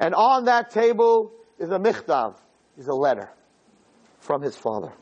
And 0.00 0.14
on 0.14 0.44
that 0.44 0.70
table 0.70 1.32
is 1.58 1.70
a 1.70 1.78
michtav, 1.78 2.36
is 2.76 2.86
a 2.86 2.94
letter 2.94 3.30
from 4.20 4.42
his 4.42 4.56
father. 4.56 4.92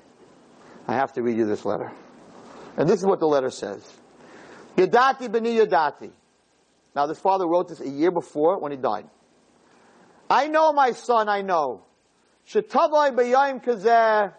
I 0.89 0.95
have 0.95 1.13
to 1.15 1.23
read 1.23 1.37
you 1.37 1.47
this 1.47 1.65
letter. 1.65 1.93
And 2.77 2.89
this 2.89 3.01
is 3.01 3.07
what 3.07 3.21
the 3.21 3.27
letter 3.27 3.51
says. 3.51 3.85
Yadati 4.77 5.29
b'ni 5.29 5.67
yadati. 5.67 6.11
Now 6.95 7.07
this 7.07 7.19
father 7.19 7.47
wrote 7.47 7.69
this 7.69 7.81
a 7.81 7.89
year 7.89 8.11
before 8.11 8.59
when 8.59 8.73
he 8.73 8.79
died. 8.79 9.07
I 10.31 10.49
know 10.49 10.73
my 10.73 10.93
son, 10.93 11.29
I 11.29 11.43
know. 11.43 11.83
Shetavai 12.49 13.15
b'yayim 13.15 13.63
kazeh, 13.63 14.33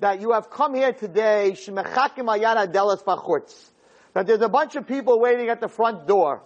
that 0.00 0.20
you 0.20 0.32
have 0.32 0.50
come 0.50 0.74
here 0.74 0.92
today. 0.92 1.56
That 4.14 4.26
there's 4.26 4.40
a 4.40 4.48
bunch 4.48 4.76
of 4.76 4.86
people 4.86 5.20
waiting 5.20 5.48
at 5.48 5.60
the 5.60 5.68
front 5.68 6.06
door. 6.06 6.42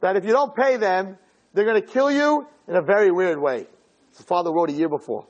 That 0.00 0.16
if 0.16 0.24
you 0.24 0.32
don't 0.32 0.54
pay 0.54 0.76
them, 0.76 1.18
they're 1.52 1.64
going 1.64 1.80
to 1.80 1.86
kill 1.86 2.10
you 2.10 2.46
in 2.68 2.76
a 2.76 2.82
very 2.82 3.10
weird 3.10 3.38
way. 3.38 3.66
The 4.16 4.22
father 4.22 4.52
wrote 4.52 4.70
a 4.70 4.72
year 4.72 4.88
before. 4.88 5.26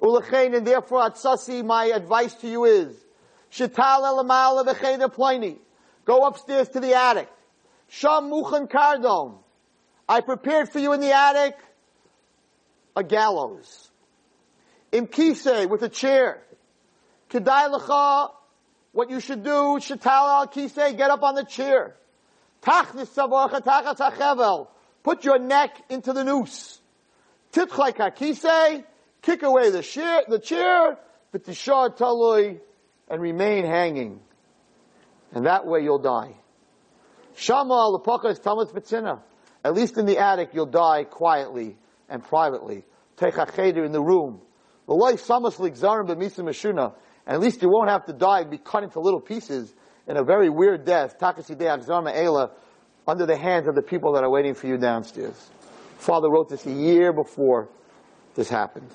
Ulechein, 0.00 0.56
and 0.56 0.66
therefore, 0.66 1.10
Atsasi, 1.10 1.64
my 1.64 1.86
advice 1.86 2.34
to 2.34 2.48
you 2.48 2.64
is, 2.64 2.94
Shital 3.50 4.24
v'chein 4.66 5.12
pliny. 5.12 5.58
Go 6.04 6.26
upstairs 6.26 6.68
to 6.70 6.80
the 6.80 6.94
attic. 6.94 7.28
Sham 7.88 8.30
muchan 8.30 8.68
kardon. 8.68 9.38
I 10.08 10.20
prepared 10.20 10.68
for 10.70 10.78
you 10.80 10.92
in 10.92 11.00
the 11.00 11.12
attic 11.12 11.56
a 12.96 13.02
gallows. 13.02 13.90
Imkise, 14.92 15.68
with 15.68 15.82
a 15.82 15.88
chair. 15.88 16.42
Kedai 17.30 17.72
lecha, 17.72 18.30
what 18.92 19.10
you 19.10 19.20
should 19.20 19.42
do, 19.42 19.78
shital 19.80 20.06
al 20.06 20.46
kise, 20.48 20.96
get 20.96 21.10
up 21.10 21.22
on 21.22 21.34
the 21.34 21.44
chair. 21.44 21.96
Put 25.02 25.24
your 25.24 25.38
neck 25.38 25.82
into 25.90 26.12
the 26.12 26.24
noose. 26.24 26.80
Titchlai 27.52 27.94
kakise, 27.94 28.84
kick 29.20 29.42
away 29.42 29.70
the 29.70 29.82
chair, 29.82 30.22
the 30.26 30.38
chair, 30.38 30.98
v'tishar 31.32 31.96
talui, 31.96 32.58
and 33.08 33.20
remain 33.20 33.64
hanging. 33.66 34.20
And 35.32 35.46
that 35.46 35.66
way 35.66 35.82
you'll 35.82 35.98
die. 35.98 36.34
Shama 37.36 37.98
is 38.28 38.38
tamas 38.38 38.72
betzina. 38.72 39.20
At 39.64 39.74
least 39.74 39.98
in 39.98 40.06
the 40.06 40.18
attic 40.18 40.50
you'll 40.52 40.66
die 40.66 41.04
quietly 41.04 41.76
and 42.08 42.22
privately. 42.24 42.84
Techacheder 43.16 43.84
in 43.84 43.92
the 43.92 44.02
room. 44.02 44.40
The 44.86 44.94
life 44.94 45.26
samas 45.26 45.56
ligzarim 45.56 46.06
b'misa 46.08 46.40
meshuna. 46.40 46.94
At 47.26 47.40
least 47.40 47.62
you 47.62 47.68
won't 47.68 47.90
have 47.90 48.06
to 48.06 48.12
die 48.12 48.40
and 48.40 48.50
be 48.50 48.58
cut 48.58 48.84
into 48.84 49.00
little 49.00 49.20
pieces 49.20 49.72
in 50.06 50.16
a 50.16 50.24
very 50.24 50.48
weird 50.48 50.84
death. 50.84 51.18
Takasi 51.18 51.56
de 51.56 51.66
ela 51.66 52.50
under 53.06 53.26
the 53.26 53.36
hands 53.36 53.66
of 53.66 53.74
the 53.74 53.82
people 53.82 54.12
that 54.12 54.24
are 54.24 54.30
waiting 54.30 54.54
for 54.54 54.66
you 54.66 54.76
downstairs. 54.78 55.50
Father 55.98 56.30
wrote 56.30 56.48
this 56.48 56.66
a 56.66 56.72
year 56.72 57.12
before 57.12 57.68
this 58.34 58.48
happened. 58.48 58.90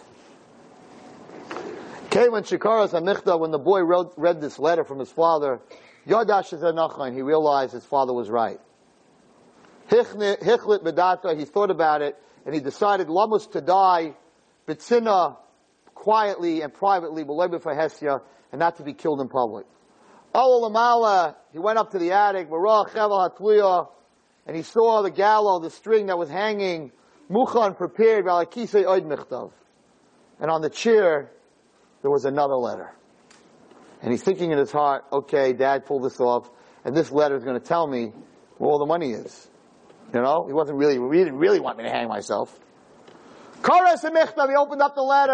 When 2.11 2.43
Shikaras 2.43 2.91
Amichta, 2.91 3.39
when 3.39 3.51
the 3.51 3.59
boy 3.59 3.81
wrote, 3.81 4.13
read 4.17 4.41
this 4.41 4.57
letter 4.57 4.83
from 4.83 4.99
his 4.99 5.11
father, 5.11 5.59
Yodash 6.07 6.53
is 6.53 7.15
he 7.15 7.21
realized 7.21 7.73
his 7.73 7.85
father 7.85 8.13
was 8.13 8.29
right. 8.29 8.59
Hichlit 9.89 10.83
Bedata, 10.83 11.37
he 11.37 11.45
thought 11.45 11.69
about 11.69 12.01
it, 12.01 12.17
and 12.45 12.53
he 12.53 12.61
decided 12.61 13.07
Lamus 13.07 13.51
to 13.51 13.61
die, 13.61 14.15
Bitsina, 14.67 15.37
quietly 15.93 16.61
and 16.61 16.73
privately, 16.73 17.23
for 17.23 17.75
Hesia, 17.75 18.21
and 18.51 18.59
not 18.59 18.77
to 18.77 18.83
be 18.83 18.93
killed 18.93 19.21
in 19.21 19.29
public. 19.29 19.65
Lamala, 20.33 21.35
he 21.51 21.59
went 21.59 21.77
up 21.77 21.91
to 21.91 21.99
the 21.99 22.11
attic, 22.11 22.47
and 24.47 24.55
he 24.55 24.63
saw 24.63 25.01
the 25.01 25.11
gallows, 25.11 25.61
the 25.61 25.69
string 25.69 26.07
that 26.07 26.17
was 26.17 26.29
hanging, 26.29 26.91
Muchan 27.29 27.77
prepared, 27.77 28.25
and 30.41 30.51
on 30.51 30.61
the 30.61 30.69
chair, 30.69 31.31
there 32.01 32.11
was 32.11 32.25
another 32.25 32.55
letter. 32.55 32.91
And 34.01 34.11
he's 34.11 34.23
thinking 34.23 34.51
in 34.51 34.57
his 34.57 34.71
heart, 34.71 35.03
okay, 35.11 35.53
dad 35.53 35.85
pulled 35.85 36.03
this 36.03 36.19
off, 36.19 36.49
and 36.85 36.95
this 36.95 37.11
letter 37.11 37.35
is 37.35 37.43
going 37.43 37.59
to 37.59 37.65
tell 37.65 37.85
me 37.85 38.13
where 38.57 38.69
all 38.71 38.79
the 38.79 38.85
money 38.85 39.11
is. 39.11 39.49
You 40.13 40.21
know, 40.21 40.45
he 40.47 40.53
wasn't 40.53 40.77
really, 40.77 40.95
he 40.95 41.23
didn't 41.23 41.37
really 41.37 41.59
want 41.59 41.77
me 41.77 41.83
to 41.83 41.89
hang 41.89 42.07
myself. 42.07 42.57
Koras 43.61 44.01
he 44.01 44.55
opened 44.55 44.81
up 44.81 44.95
the 44.95 45.01
letter, 45.01 45.33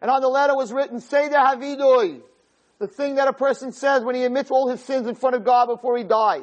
and 0.00 0.10
on 0.10 0.20
the 0.22 0.28
letter 0.28 0.56
was 0.56 0.72
written, 0.72 0.98
Seder 1.00 1.36
Havidui, 1.36 2.22
the 2.78 2.88
thing 2.88 3.16
that 3.16 3.28
a 3.28 3.32
person 3.32 3.72
says 3.72 4.02
when 4.02 4.14
he 4.14 4.24
admits 4.24 4.50
all 4.50 4.68
his 4.68 4.80
sins 4.80 5.06
in 5.06 5.14
front 5.14 5.36
of 5.36 5.44
God 5.44 5.66
before 5.66 5.96
he 5.96 6.04
dies. 6.04 6.42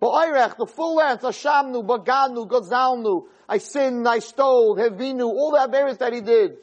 Ba'irech, 0.00 0.56
the 0.56 0.66
full 0.66 0.96
length, 0.96 1.22
Hashamnu, 1.22 1.86
Baganu, 1.86 2.48
Gazalnu, 2.48 3.26
I 3.48 3.58
sinned, 3.58 4.08
I 4.08 4.18
stole, 4.18 4.76
Hevinu, 4.76 5.24
all 5.24 5.52
that 5.52 5.70
various 5.70 5.98
that 5.98 6.12
he 6.12 6.20
did. 6.20 6.56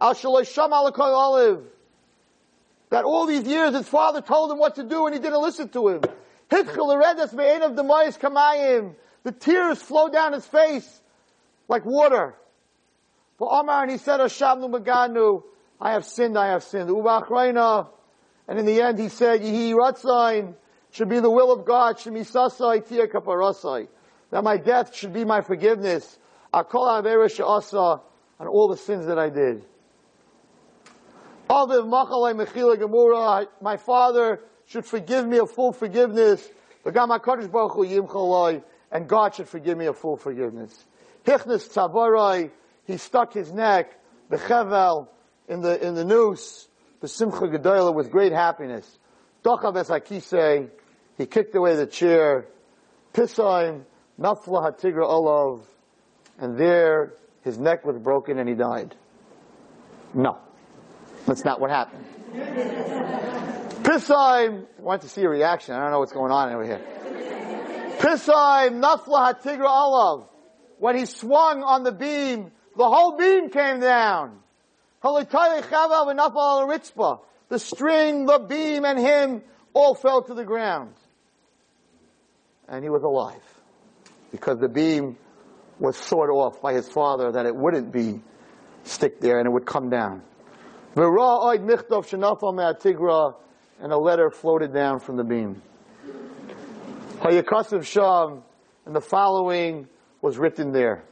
Al 0.00 0.14
Shalosham 0.14 0.70
Olive. 0.70 1.64
That 2.90 3.04
all 3.04 3.26
these 3.26 3.44
years 3.44 3.74
his 3.74 3.88
father 3.88 4.20
told 4.20 4.52
him 4.52 4.58
what 4.58 4.76
to 4.76 4.84
do 4.84 5.06
and 5.06 5.14
he 5.14 5.20
didn't 5.20 5.42
listen 5.42 5.68
to 5.70 5.88
him. 5.88 6.02
The 6.48 6.62
tears 9.40 9.82
flow 9.82 10.08
down 10.08 10.34
his 10.34 10.46
face 10.46 11.00
like 11.68 11.84
water. 11.84 12.36
For 13.38 13.52
Omar, 13.52 13.82
and 13.82 13.90
he 13.90 13.98
said, 13.98 14.20
Ashamnu 14.20 14.70
Maganu, 14.70 15.42
I 15.80 15.92
have 15.92 16.04
sinned, 16.04 16.38
I 16.38 16.48
have 16.48 16.62
sinned. 16.62 16.88
And 16.88 18.58
in 18.58 18.66
the 18.66 18.80
end 18.82 18.98
he 18.98 19.08
said, 19.08 19.40
Yehi 19.42 19.72
Ratzain, 19.74 20.54
should 20.90 21.08
be 21.08 21.20
the 21.20 21.30
will 21.30 21.52
of 21.52 21.64
God, 21.66 21.98
Shemisasai 21.98 22.88
Tia 22.88 23.06
Kaparasai. 23.08 23.88
That 24.30 24.42
my 24.42 24.56
death 24.56 24.94
should 24.94 25.12
be 25.12 25.24
my 25.24 25.42
forgiveness. 25.42 26.18
Akol 26.54 27.02
Avera 27.02 27.26
Sha'asa, 27.26 28.00
on 28.40 28.46
all 28.46 28.68
the 28.68 28.76
sins 28.76 29.06
that 29.06 29.18
I 29.18 29.28
did. 29.28 29.64
The 31.48 31.82
Machalai 31.82 32.34
Mekhila 32.34 32.76
Gamurah, 32.76 33.46
my 33.60 33.76
father 33.76 34.40
should 34.66 34.84
forgive 34.86 35.26
me 35.26 35.38
a 35.38 35.46
full 35.46 35.72
forgiveness. 35.72 36.48
And 36.84 36.94
God 39.08 39.34
should 39.34 39.48
forgive 39.48 39.76
me 39.76 39.86
a 39.86 39.92
full 39.92 40.16
forgiveness. 40.16 40.86
Hichnis 41.24 41.68
tzavaroi, 41.68 42.50
he 42.84 42.96
stuck 42.96 43.32
his 43.32 43.52
neck, 43.52 43.98
bechevel, 44.30 45.08
in 45.48 45.60
the, 45.60 45.84
in 45.84 45.94
the 45.94 46.04
noose, 46.04 46.68
besimcha 47.02 47.54
gedola, 47.54 47.94
with 47.94 48.10
great 48.10 48.32
happiness. 48.32 48.98
Dochav 49.44 49.76
es 49.76 50.70
he 51.18 51.26
kicked 51.26 51.54
away 51.54 51.76
the 51.76 51.86
chair, 51.86 52.46
pisaim, 53.14 53.84
nafla 54.20 54.70
hatigra 54.70 55.06
olav, 55.08 55.66
and 56.38 56.58
there 56.58 57.14
his 57.42 57.58
neck 57.58 57.84
was 57.84 57.96
broken 57.98 58.38
and 58.38 58.48
he 58.48 58.54
died. 58.54 58.94
No. 60.12 60.38
That's 61.26 61.44
not 61.44 61.60
what 61.60 61.70
happened. 61.70 62.04
Pisaim, 63.86 64.66
I 64.78 64.82
want 64.82 65.02
to 65.02 65.08
see 65.08 65.22
a 65.22 65.28
reaction. 65.28 65.74
I 65.74 65.80
don't 65.80 65.92
know 65.92 66.00
what's 66.00 66.12
going 66.12 66.32
on 66.32 66.52
over 66.52 66.64
here. 66.64 66.80
Pisaim, 67.98 68.82
nafla 68.82 69.34
hatigra 69.34 69.68
olav. 69.68 70.28
When 70.78 70.96
he 70.96 71.06
swung 71.06 71.62
on 71.62 71.84
the 71.84 71.92
beam, 71.92 72.50
the 72.76 72.88
whole 72.88 73.16
beam 73.16 73.48
came 73.50 73.80
down. 73.80 74.40
The 77.48 77.58
string, 77.58 78.26
the 78.26 78.38
beam, 78.38 78.84
and 78.84 78.98
him 78.98 79.42
all 79.72 79.94
fell 79.94 80.22
to 80.22 80.34
the 80.34 80.44
ground. 80.44 80.94
And 82.68 82.82
he 82.82 82.90
was 82.90 83.04
alive. 83.04 83.42
Because 84.32 84.58
the 84.58 84.68
beam 84.68 85.16
was 85.78 85.96
sawed 85.96 86.30
off 86.30 86.60
by 86.60 86.72
his 86.72 86.88
father 86.88 87.32
that 87.32 87.46
it 87.46 87.54
wouldn't 87.54 87.92
be 87.92 88.20
stick 88.84 89.20
there 89.20 89.38
and 89.38 89.46
it 89.46 89.50
would 89.50 89.66
come 89.66 89.90
down. 89.90 90.22
And 90.96 91.04
a 93.92 93.98
letter 93.98 94.30
floated 94.30 94.72
down 94.72 95.00
from 95.00 95.16
the 95.16 95.24
beam. 95.24 95.62
Hayakasav 97.18 97.84
Sham, 97.84 98.42
and 98.86 98.96
the 98.96 99.00
following 99.00 99.88
was 100.22 100.38
written 100.38 100.72
there. 100.72 101.04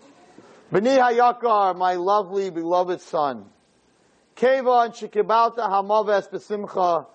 B'ni 0.73 0.99
Hayakar, 0.99 1.77
my 1.77 1.95
lovely, 1.95 2.51
beloved 2.51 3.01
son. 3.01 3.45
Keva 4.37 4.87
and 4.87 4.95
Shekibalta 4.95 5.59
Hamaves 5.59 6.31
Besimcha. 6.31 7.07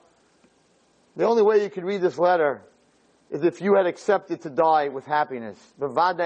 The 1.16 1.26
only 1.26 1.42
way 1.42 1.64
you 1.64 1.70
could 1.70 1.84
read 1.84 2.02
this 2.02 2.18
letter 2.18 2.62
is 3.30 3.44
if 3.44 3.62
you 3.62 3.76
had 3.76 3.86
accepted 3.86 4.42
to 4.42 4.50
die 4.50 4.88
with 4.88 5.06
happiness. 5.06 5.58
I 5.82 6.26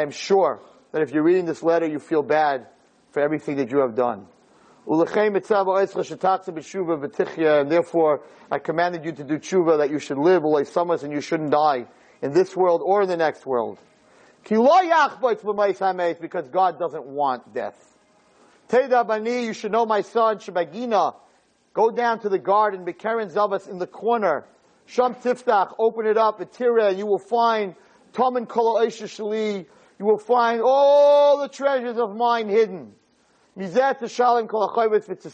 am 0.00 0.10
sure 0.10 0.60
that 0.92 1.02
if 1.02 1.12
you're 1.12 1.22
reading 1.22 1.46
this 1.46 1.62
letter, 1.62 1.86
you 1.86 1.98
feel 1.98 2.22
bad 2.22 2.66
for 3.10 3.20
everything 3.20 3.56
that 3.56 3.70
you 3.70 3.78
have 3.78 3.94
done. 3.94 4.26
And 4.86 5.06
therefore, 7.70 8.22
I 8.50 8.58
commanded 8.58 9.04
you 9.04 9.12
to 9.12 9.24
do 9.24 9.38
tshuva 9.38 9.78
that 9.78 9.90
you 9.90 9.98
should 9.98 10.18
live, 10.18 10.44
and 10.44 11.12
you 11.12 11.20
shouldn't 11.20 11.50
die 11.50 11.86
in 12.22 12.32
this 12.32 12.56
world 12.56 12.80
or 12.84 13.02
in 13.02 13.08
the 13.08 13.16
next 13.16 13.44
world. 13.44 13.78
Because 14.48 16.48
God 16.48 16.78
doesn't 16.78 17.04
want 17.04 17.52
death. 17.52 17.89
Teda 18.70 19.04
bani, 19.04 19.46
you 19.46 19.52
should 19.52 19.72
know 19.72 19.84
my 19.84 20.00
son, 20.00 20.38
Shabagina. 20.38 21.16
Go 21.74 21.90
down 21.90 22.20
to 22.20 22.28
the 22.28 22.38
garden, 22.38 22.84
Bekeren 22.84 23.32
Zavas 23.32 23.68
in 23.68 23.78
the 23.78 23.86
corner. 23.86 24.46
Sham 24.86 25.16
Tiftach, 25.16 25.74
open 25.76 26.06
it 26.06 26.16
up, 26.16 26.38
Atira, 26.38 26.96
you 26.96 27.04
will 27.04 27.18
find 27.18 27.74
Toman 28.12 28.46
Kolo 28.48 28.86
Shali, 28.86 29.66
you 29.98 30.04
will 30.04 30.18
find 30.18 30.60
all 30.64 31.38
the 31.40 31.48
treasures 31.48 31.98
of 31.98 32.14
mine 32.16 32.48
hidden. 32.48 32.92
Mizet 33.58 34.08
Shalom 34.08 34.46
Kol 34.46 34.72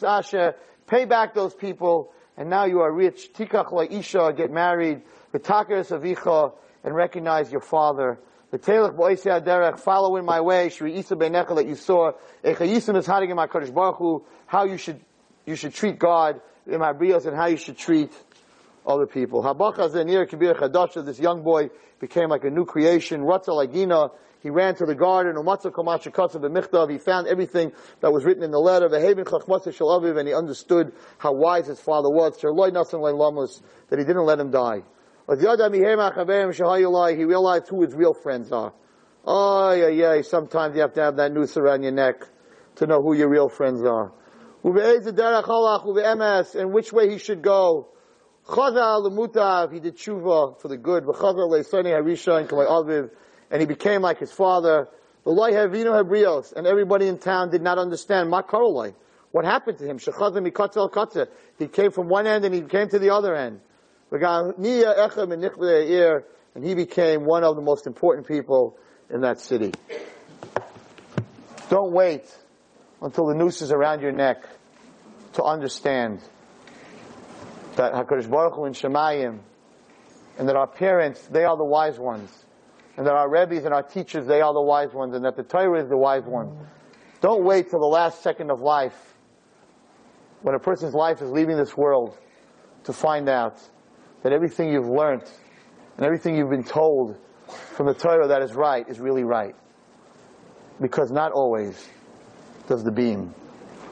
Asher, 0.02 0.54
pay 0.86 1.04
back 1.04 1.34
those 1.34 1.54
people, 1.54 2.12
and 2.36 2.48
now 2.48 2.64
you 2.64 2.80
are 2.80 2.92
rich. 2.92 3.32
Tikach 3.34 3.90
Isha, 3.90 4.32
get 4.36 4.50
married. 4.50 5.02
V'taker 5.32 5.86
Savicha, 5.86 6.52
and 6.84 6.94
recognize 6.94 7.52
your 7.52 7.60
father. 7.60 8.18
V'telech 8.56 8.96
b'oisei 8.96 9.40
aderech, 9.40 9.78
follow 9.78 10.16
in 10.16 10.24
my 10.24 10.40
way, 10.40 10.68
shri 10.68 10.94
isa 10.96 11.14
beinecha 11.14 11.54
that 11.56 11.66
you 11.66 11.74
saw, 11.74 12.12
echayisim 12.42 12.96
is 12.96 13.06
hadigim 13.06 13.36
HaKadosh 13.46 13.72
Baruch 13.74 13.96
Hu, 13.96 14.24
how 14.46 14.64
you 14.64 14.78
should, 14.78 15.00
you 15.44 15.56
should 15.56 15.74
treat 15.74 15.98
God, 15.98 16.40
in 16.66 16.80
my 16.80 16.92
brios, 16.92 17.26
and 17.26 17.36
how 17.36 17.46
you 17.46 17.56
should 17.56 17.76
treat 17.76 18.12
other 18.86 19.06
people. 19.06 19.42
Habacha 19.42 19.90
zenir 19.90 20.28
kibir 20.28 20.56
chadasha, 20.56 21.04
this 21.04 21.18
young 21.18 21.42
boy 21.42 21.70
became 22.00 22.28
like 22.28 22.44
a 22.44 22.50
new 22.50 22.64
creation, 22.64 23.22
ratza 23.22 23.48
lagina, 23.48 24.10
he 24.42 24.50
ran 24.50 24.74
to 24.76 24.86
the 24.86 24.94
garden, 24.94 25.34
umatza 25.36 25.70
komacha 25.70 26.12
katzav 26.12 26.40
b'michtav, 26.40 26.90
he 26.90 26.98
found 26.98 27.26
everything 27.26 27.72
that 28.00 28.12
was 28.12 28.24
written 28.24 28.42
in 28.42 28.52
the 28.52 28.60
letter, 28.60 28.88
v'hevin 28.88 29.24
chachmasa 29.24 29.68
shalaviv, 29.68 30.18
and 30.18 30.28
he 30.28 30.34
understood 30.34 30.92
how 31.18 31.32
wise 31.32 31.66
his 31.66 31.80
father 31.80 32.08
was, 32.08 32.38
sherloy 32.38 32.70
nasan 32.70 33.00
lamus, 33.00 33.60
that 33.88 33.98
he 33.98 34.04
didn't 34.04 34.24
let 34.24 34.38
him 34.38 34.50
die. 34.50 34.82
He 35.28 35.34
realized 37.24 37.68
who 37.68 37.82
his 37.82 37.94
real 37.94 38.14
friends 38.14 38.52
are. 38.52 38.72
Oh, 39.24 39.72
yeah, 39.72 39.88
yeah. 39.88 40.22
Sometimes 40.22 40.76
you 40.76 40.82
have 40.82 40.92
to 40.94 41.02
have 41.02 41.16
that 41.16 41.32
noose 41.32 41.56
around 41.56 41.82
your 41.82 41.90
neck 41.90 42.22
to 42.76 42.86
know 42.86 43.02
who 43.02 43.12
your 43.12 43.28
real 43.28 43.48
friends 43.48 43.82
are. 43.82 44.12
And 44.62 44.74
which 46.72 46.92
way 46.92 47.10
he 47.10 47.18
should 47.18 47.42
go. 47.42 47.88
He 48.48 48.54
did 48.54 49.96
tshuva 49.96 50.60
for 50.60 50.68
the 50.68 50.76
good. 50.76 51.04
And 53.50 53.60
he 53.60 53.66
became 53.66 54.02
like 54.02 54.18
his 54.18 54.30
father. 54.30 54.86
And 55.24 56.66
everybody 56.66 57.08
in 57.08 57.18
town 57.18 57.50
did 57.50 57.62
not 57.62 57.78
understand. 57.78 58.30
What 58.30 59.44
happened 59.44 59.78
to 59.78 59.84
him? 59.84 59.98
He 61.58 61.66
came 61.66 61.90
from 61.90 62.08
one 62.08 62.28
end 62.28 62.44
and 62.44 62.54
he 62.54 62.62
came 62.62 62.88
to 62.88 63.00
the 63.00 63.10
other 63.10 63.34
end. 63.34 63.60
And 64.10 64.54
he 66.64 66.74
became 66.74 67.24
one 67.24 67.44
of 67.44 67.56
the 67.56 67.62
most 67.62 67.86
important 67.86 68.26
people 68.26 68.78
in 69.10 69.20
that 69.22 69.40
city. 69.40 69.72
Don't 71.68 71.92
wait 71.92 72.24
until 73.02 73.26
the 73.26 73.34
noose 73.34 73.60
is 73.62 73.72
around 73.72 74.00
your 74.00 74.12
neck 74.12 74.44
to 75.34 75.42
understand 75.42 76.20
that 77.74 77.92
HaKadosh 77.92 78.30
Baruch 78.30 78.54
Hu 78.54 78.64
and 78.64 78.74
Shemayim, 78.74 79.40
and 80.38 80.48
that 80.48 80.56
our 80.56 80.66
parents, 80.66 81.26
they 81.26 81.44
are 81.44 81.56
the 81.56 81.64
wise 81.64 81.98
ones, 81.98 82.30
and 82.96 83.06
that 83.06 83.12
our 83.12 83.28
rabbis 83.28 83.64
and 83.64 83.74
our 83.74 83.82
teachers, 83.82 84.26
they 84.26 84.40
are 84.40 84.54
the 84.54 84.62
wise 84.62 84.94
ones, 84.94 85.14
and 85.14 85.24
that 85.24 85.36
the 85.36 85.42
Torah 85.42 85.82
is 85.82 85.88
the 85.90 85.96
wise 85.96 86.24
one. 86.24 86.56
Don't 87.20 87.44
wait 87.44 87.68
till 87.70 87.80
the 87.80 87.86
last 87.86 88.22
second 88.22 88.50
of 88.50 88.60
life, 88.60 89.14
when 90.42 90.54
a 90.54 90.58
person's 90.58 90.94
life 90.94 91.20
is 91.20 91.30
leaving 91.30 91.56
this 91.56 91.76
world, 91.76 92.16
to 92.84 92.92
find 92.92 93.28
out 93.28 93.58
that 94.22 94.32
everything 94.32 94.72
you've 94.72 94.88
learned 94.88 95.24
and 95.96 96.04
everything 96.04 96.36
you've 96.36 96.50
been 96.50 96.64
told 96.64 97.16
from 97.48 97.86
the 97.86 97.94
Torah 97.94 98.28
that 98.28 98.42
is 98.42 98.54
right 98.54 98.88
is 98.88 98.98
really 98.98 99.24
right. 99.24 99.54
Because 100.80 101.10
not 101.10 101.32
always 101.32 101.88
does 102.68 102.84
the 102.84 102.90
beam 102.90 103.34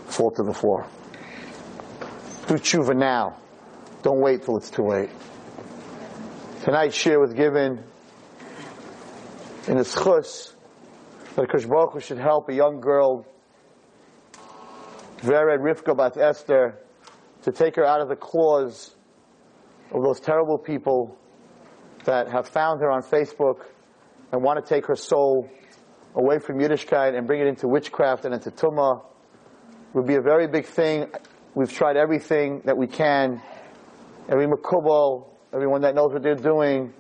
fall 0.07 0.31
to 0.33 0.43
the 0.43 0.53
floor. 0.53 0.87
Do 2.47 2.55
tshuva 2.55 2.97
now. 2.97 3.39
Don't 4.03 4.21
wait 4.21 4.45
till 4.45 4.57
it's 4.57 4.71
too 4.71 4.87
late. 4.87 5.11
Tonight's 6.65 6.97
shiur 6.97 7.21
was 7.21 7.33
given 7.33 7.83
in 9.67 9.77
the 9.77 9.85
schus 9.85 10.53
that 11.37 11.49
Kosh 11.49 12.05
should 12.05 12.19
help 12.19 12.49
a 12.49 12.55
young 12.55 12.81
girl, 12.81 13.27
Vered 15.19 15.61
Rivka 15.61 15.97
Bat 15.97 16.17
Esther, 16.19 16.79
to 17.43 17.53
take 17.53 17.77
her 17.77 17.85
out 17.85 18.01
of 18.01 18.09
the 18.09 18.17
claws 18.17 18.94
of 19.95 20.03
those 20.03 20.21
terrible 20.21 20.59
people 20.59 21.17
that 22.05 22.29
have 22.29 22.49
found 22.49 22.81
her 22.81 22.91
on 22.91 23.03
Facebook 23.03 23.65
and 24.33 24.43
want 24.43 24.65
to 24.65 24.69
take 24.69 24.87
her 24.87 24.97
soul 24.97 25.49
away 26.15 26.39
from 26.39 26.59
Yiddishkeit 26.59 27.17
and 27.17 27.27
bring 27.27 27.41
it 27.41 27.47
into 27.47 27.69
witchcraft 27.69 28.25
and 28.25 28.35
into 28.35 28.51
Tumah 28.51 29.05
would 29.93 30.07
be 30.07 30.17
a 30.17 30.21
very 30.21 30.49
big 30.49 30.67
thing. 30.67 31.07
We've 31.55 31.73
tried 31.73 31.97
everything 31.97 32.63
that 32.65 32.77
we 32.77 32.89
can, 32.89 33.41
every 34.29 34.47
makubal, 34.47 35.29
everyone 35.53 35.83
that 35.83 35.95
knows 35.95 36.13
what 36.13 36.23
they're 36.23 36.35
doing, 36.35 36.93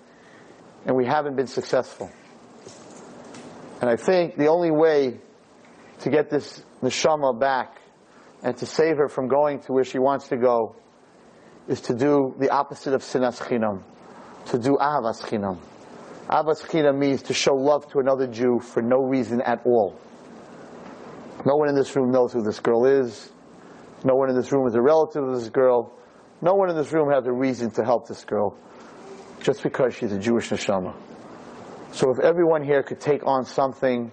and 0.86 0.96
we 0.96 1.04
haven't 1.04 1.34
been 1.34 1.48
successful. 1.48 2.10
And 3.80 3.90
I 3.90 3.96
think 3.96 4.36
the 4.36 4.46
only 4.46 4.70
way 4.70 5.18
to 6.00 6.10
get 6.10 6.30
this 6.30 6.62
neshama 6.82 7.38
back 7.38 7.80
and 8.42 8.56
to 8.58 8.66
save 8.66 8.98
her 8.98 9.08
from 9.08 9.26
going 9.26 9.60
to 9.60 9.72
where 9.72 9.84
she 9.84 9.98
wants 9.98 10.28
to 10.28 10.36
go 10.36 10.76
is 11.68 11.80
to 11.82 11.94
do 11.94 12.34
the 12.38 12.50
opposite 12.50 12.94
of 12.94 13.02
sinas 13.02 13.40
chinam, 13.40 13.82
to 14.46 14.58
do 14.58 14.76
avas 14.80 15.22
chinam. 15.22 15.58
Avas 16.28 16.62
chinam 16.66 16.98
means 16.98 17.22
to 17.22 17.34
show 17.34 17.54
love 17.54 17.90
to 17.92 17.98
another 17.98 18.26
Jew 18.26 18.60
for 18.60 18.82
no 18.82 19.02
reason 19.02 19.40
at 19.42 19.64
all. 19.64 19.98
No 21.46 21.56
one 21.56 21.68
in 21.68 21.74
this 21.74 21.94
room 21.94 22.10
knows 22.10 22.32
who 22.32 22.42
this 22.42 22.60
girl 22.60 22.86
is. 22.86 23.30
No 24.04 24.14
one 24.14 24.30
in 24.30 24.36
this 24.36 24.52
room 24.52 24.66
is 24.66 24.74
a 24.74 24.80
relative 24.80 25.22
of 25.22 25.38
this 25.38 25.50
girl. 25.50 25.92
No 26.40 26.54
one 26.54 26.70
in 26.70 26.76
this 26.76 26.92
room 26.92 27.10
has 27.10 27.26
a 27.26 27.32
reason 27.32 27.70
to 27.72 27.84
help 27.84 28.08
this 28.08 28.24
girl 28.24 28.56
just 29.42 29.62
because 29.62 29.94
she's 29.94 30.12
a 30.12 30.18
Jewish 30.18 30.50
neshama. 30.50 30.94
So 31.92 32.10
if 32.10 32.18
everyone 32.18 32.64
here 32.64 32.82
could 32.82 33.00
take 33.00 33.26
on 33.26 33.44
something, 33.44 34.10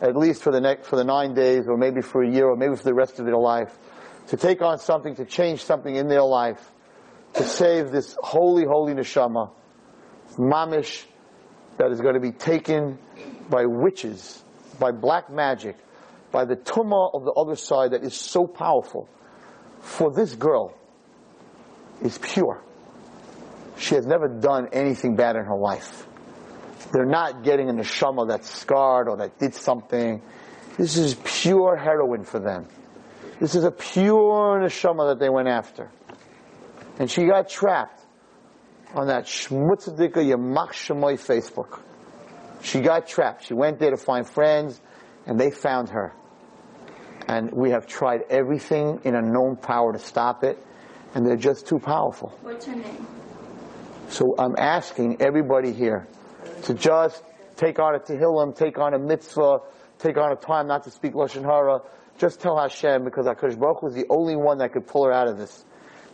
at 0.00 0.16
least 0.16 0.42
for 0.42 0.52
the 0.52 0.60
next, 0.60 0.88
for 0.88 0.96
the 0.96 1.04
nine 1.04 1.34
days, 1.34 1.66
or 1.68 1.76
maybe 1.76 2.00
for 2.00 2.22
a 2.22 2.30
year, 2.30 2.46
or 2.46 2.56
maybe 2.56 2.74
for 2.76 2.84
the 2.84 2.94
rest 2.94 3.18
of 3.18 3.26
their 3.26 3.36
life, 3.36 3.76
to 4.28 4.36
take 4.36 4.62
on 4.62 4.78
something, 4.78 5.14
to 5.16 5.24
change 5.24 5.64
something 5.64 5.94
in 5.94 6.08
their 6.08 6.22
life, 6.22 6.72
to 7.38 7.44
save 7.44 7.90
this 7.90 8.16
holy, 8.20 8.64
holy 8.64 8.94
neshama, 8.94 9.50
mamish, 10.36 11.04
that 11.78 11.92
is 11.92 12.00
going 12.00 12.14
to 12.14 12.20
be 12.20 12.32
taken 12.32 12.98
by 13.48 13.64
witches, 13.64 14.42
by 14.78 14.90
black 14.90 15.30
magic, 15.30 15.76
by 16.32 16.44
the 16.44 16.56
tumah 16.56 17.14
of 17.14 17.24
the 17.24 17.32
other 17.32 17.54
side 17.54 17.92
that 17.92 18.02
is 18.02 18.14
so 18.14 18.46
powerful. 18.46 19.08
For 19.80 20.12
this 20.12 20.34
girl 20.34 20.74
is 22.02 22.18
pure. 22.18 22.62
She 23.78 23.94
has 23.94 24.06
never 24.06 24.28
done 24.28 24.68
anything 24.72 25.14
bad 25.14 25.36
in 25.36 25.44
her 25.44 25.56
life. 25.56 26.06
They're 26.92 27.06
not 27.06 27.44
getting 27.44 27.70
a 27.70 27.72
neshama 27.72 28.28
that's 28.28 28.50
scarred 28.50 29.08
or 29.08 29.18
that 29.18 29.38
did 29.38 29.54
something. 29.54 30.20
This 30.76 30.96
is 30.96 31.14
pure 31.24 31.76
heroin 31.76 32.24
for 32.24 32.40
them. 32.40 32.66
This 33.40 33.54
is 33.54 33.62
a 33.62 33.70
pure 33.70 34.60
neshama 34.60 35.10
that 35.10 35.20
they 35.20 35.28
went 35.28 35.48
after. 35.48 35.90
And 36.98 37.10
she 37.10 37.26
got 37.26 37.48
trapped 37.48 38.00
on 38.94 39.06
that 39.06 39.24
Shmutzadika 39.24 40.16
Yamach 40.16 40.72
Shemoy 40.72 41.14
Facebook. 41.14 41.80
She 42.60 42.80
got 42.80 43.06
trapped. 43.06 43.44
She 43.46 43.54
went 43.54 43.78
there 43.78 43.90
to 43.90 43.96
find 43.96 44.28
friends, 44.28 44.80
and 45.26 45.38
they 45.38 45.50
found 45.50 45.90
her. 45.90 46.12
And 47.28 47.52
we 47.52 47.70
have 47.70 47.86
tried 47.86 48.22
everything 48.30 49.00
in 49.04 49.14
a 49.14 49.22
known 49.22 49.56
power 49.56 49.92
to 49.92 49.98
stop 49.98 50.42
it, 50.42 50.58
and 51.14 51.24
they're 51.24 51.36
just 51.36 51.68
too 51.68 51.78
powerful. 51.78 52.36
What's 52.42 52.66
her 52.66 52.74
name? 52.74 53.06
So 54.08 54.34
I'm 54.38 54.56
asking 54.58 55.20
everybody 55.20 55.72
here 55.72 56.08
to 56.64 56.74
just 56.74 57.22
take 57.56 57.78
on 57.78 57.94
a 57.94 57.98
Tehillim, 57.98 58.56
take 58.56 58.78
on 58.78 58.94
a 58.94 58.98
mitzvah, 58.98 59.58
take 59.98 60.16
on 60.16 60.32
a 60.32 60.36
time 60.36 60.66
not 60.66 60.84
to 60.84 60.90
speak 60.90 61.12
Lashon 61.12 61.44
Hara. 61.44 61.80
Just 62.18 62.40
tell 62.40 62.58
Hashem, 62.58 63.04
because 63.04 63.26
HaKadosh 63.26 63.58
Baruch 63.58 63.82
was 63.82 63.94
the 63.94 64.06
only 64.10 64.34
one 64.34 64.58
that 64.58 64.72
could 64.72 64.86
pull 64.86 65.04
her 65.04 65.12
out 65.12 65.28
of 65.28 65.38
this. 65.38 65.64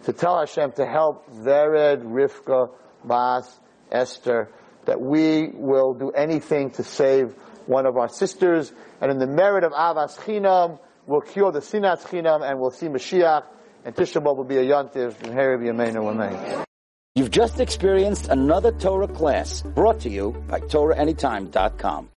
To 0.05 0.13
tell 0.13 0.39
Hashem 0.39 0.73
to 0.73 0.87
help 0.87 1.31
Vered, 1.31 2.03
Rivka, 2.03 2.71
Bas, 3.05 3.59
Esther, 3.91 4.51
that 4.85 5.01
we 5.01 5.49
will 5.55 5.95
do 5.95 6.11
anything 6.11 6.71
to 6.73 6.83
save 6.83 7.35
one 7.67 7.87
of 7.87 7.97
our 7.97 8.09
sisters, 8.09 8.73
and 9.01 9.11
in 9.11 9.19
the 9.19 9.27
merit 9.27 9.65
of 9.65 9.73
Avas 9.73 10.19
Chinam, 10.19 10.79
we'll 11.07 11.23
cure 11.23 11.53
the 11.53 11.61
Sinat 11.61 12.03
Chinam, 12.07 12.49
and 12.49 12.61
we'll 12.61 12.71
see 12.71 12.87
Mashiach, 12.87 13.45
and 13.85 13.95
Tisha 13.95 14.23
B'Av 14.23 14.37
will 14.37 14.45
be 14.45 14.59
a 14.59 14.65
Yantiv, 14.65 15.23
and 15.23 15.33
Harib 15.33 15.63
Yameinu 15.63 16.07
Amen. 16.11 16.65
You've 17.15 17.31
just 17.31 17.61
experienced 17.61 18.29
another 18.29 18.73
Torah 18.73 19.09
class 19.09 19.63
brought 19.63 20.01
to 20.01 20.11
you 20.11 20.33
by 20.49 20.61
TorahAnytime.com. 20.61 22.11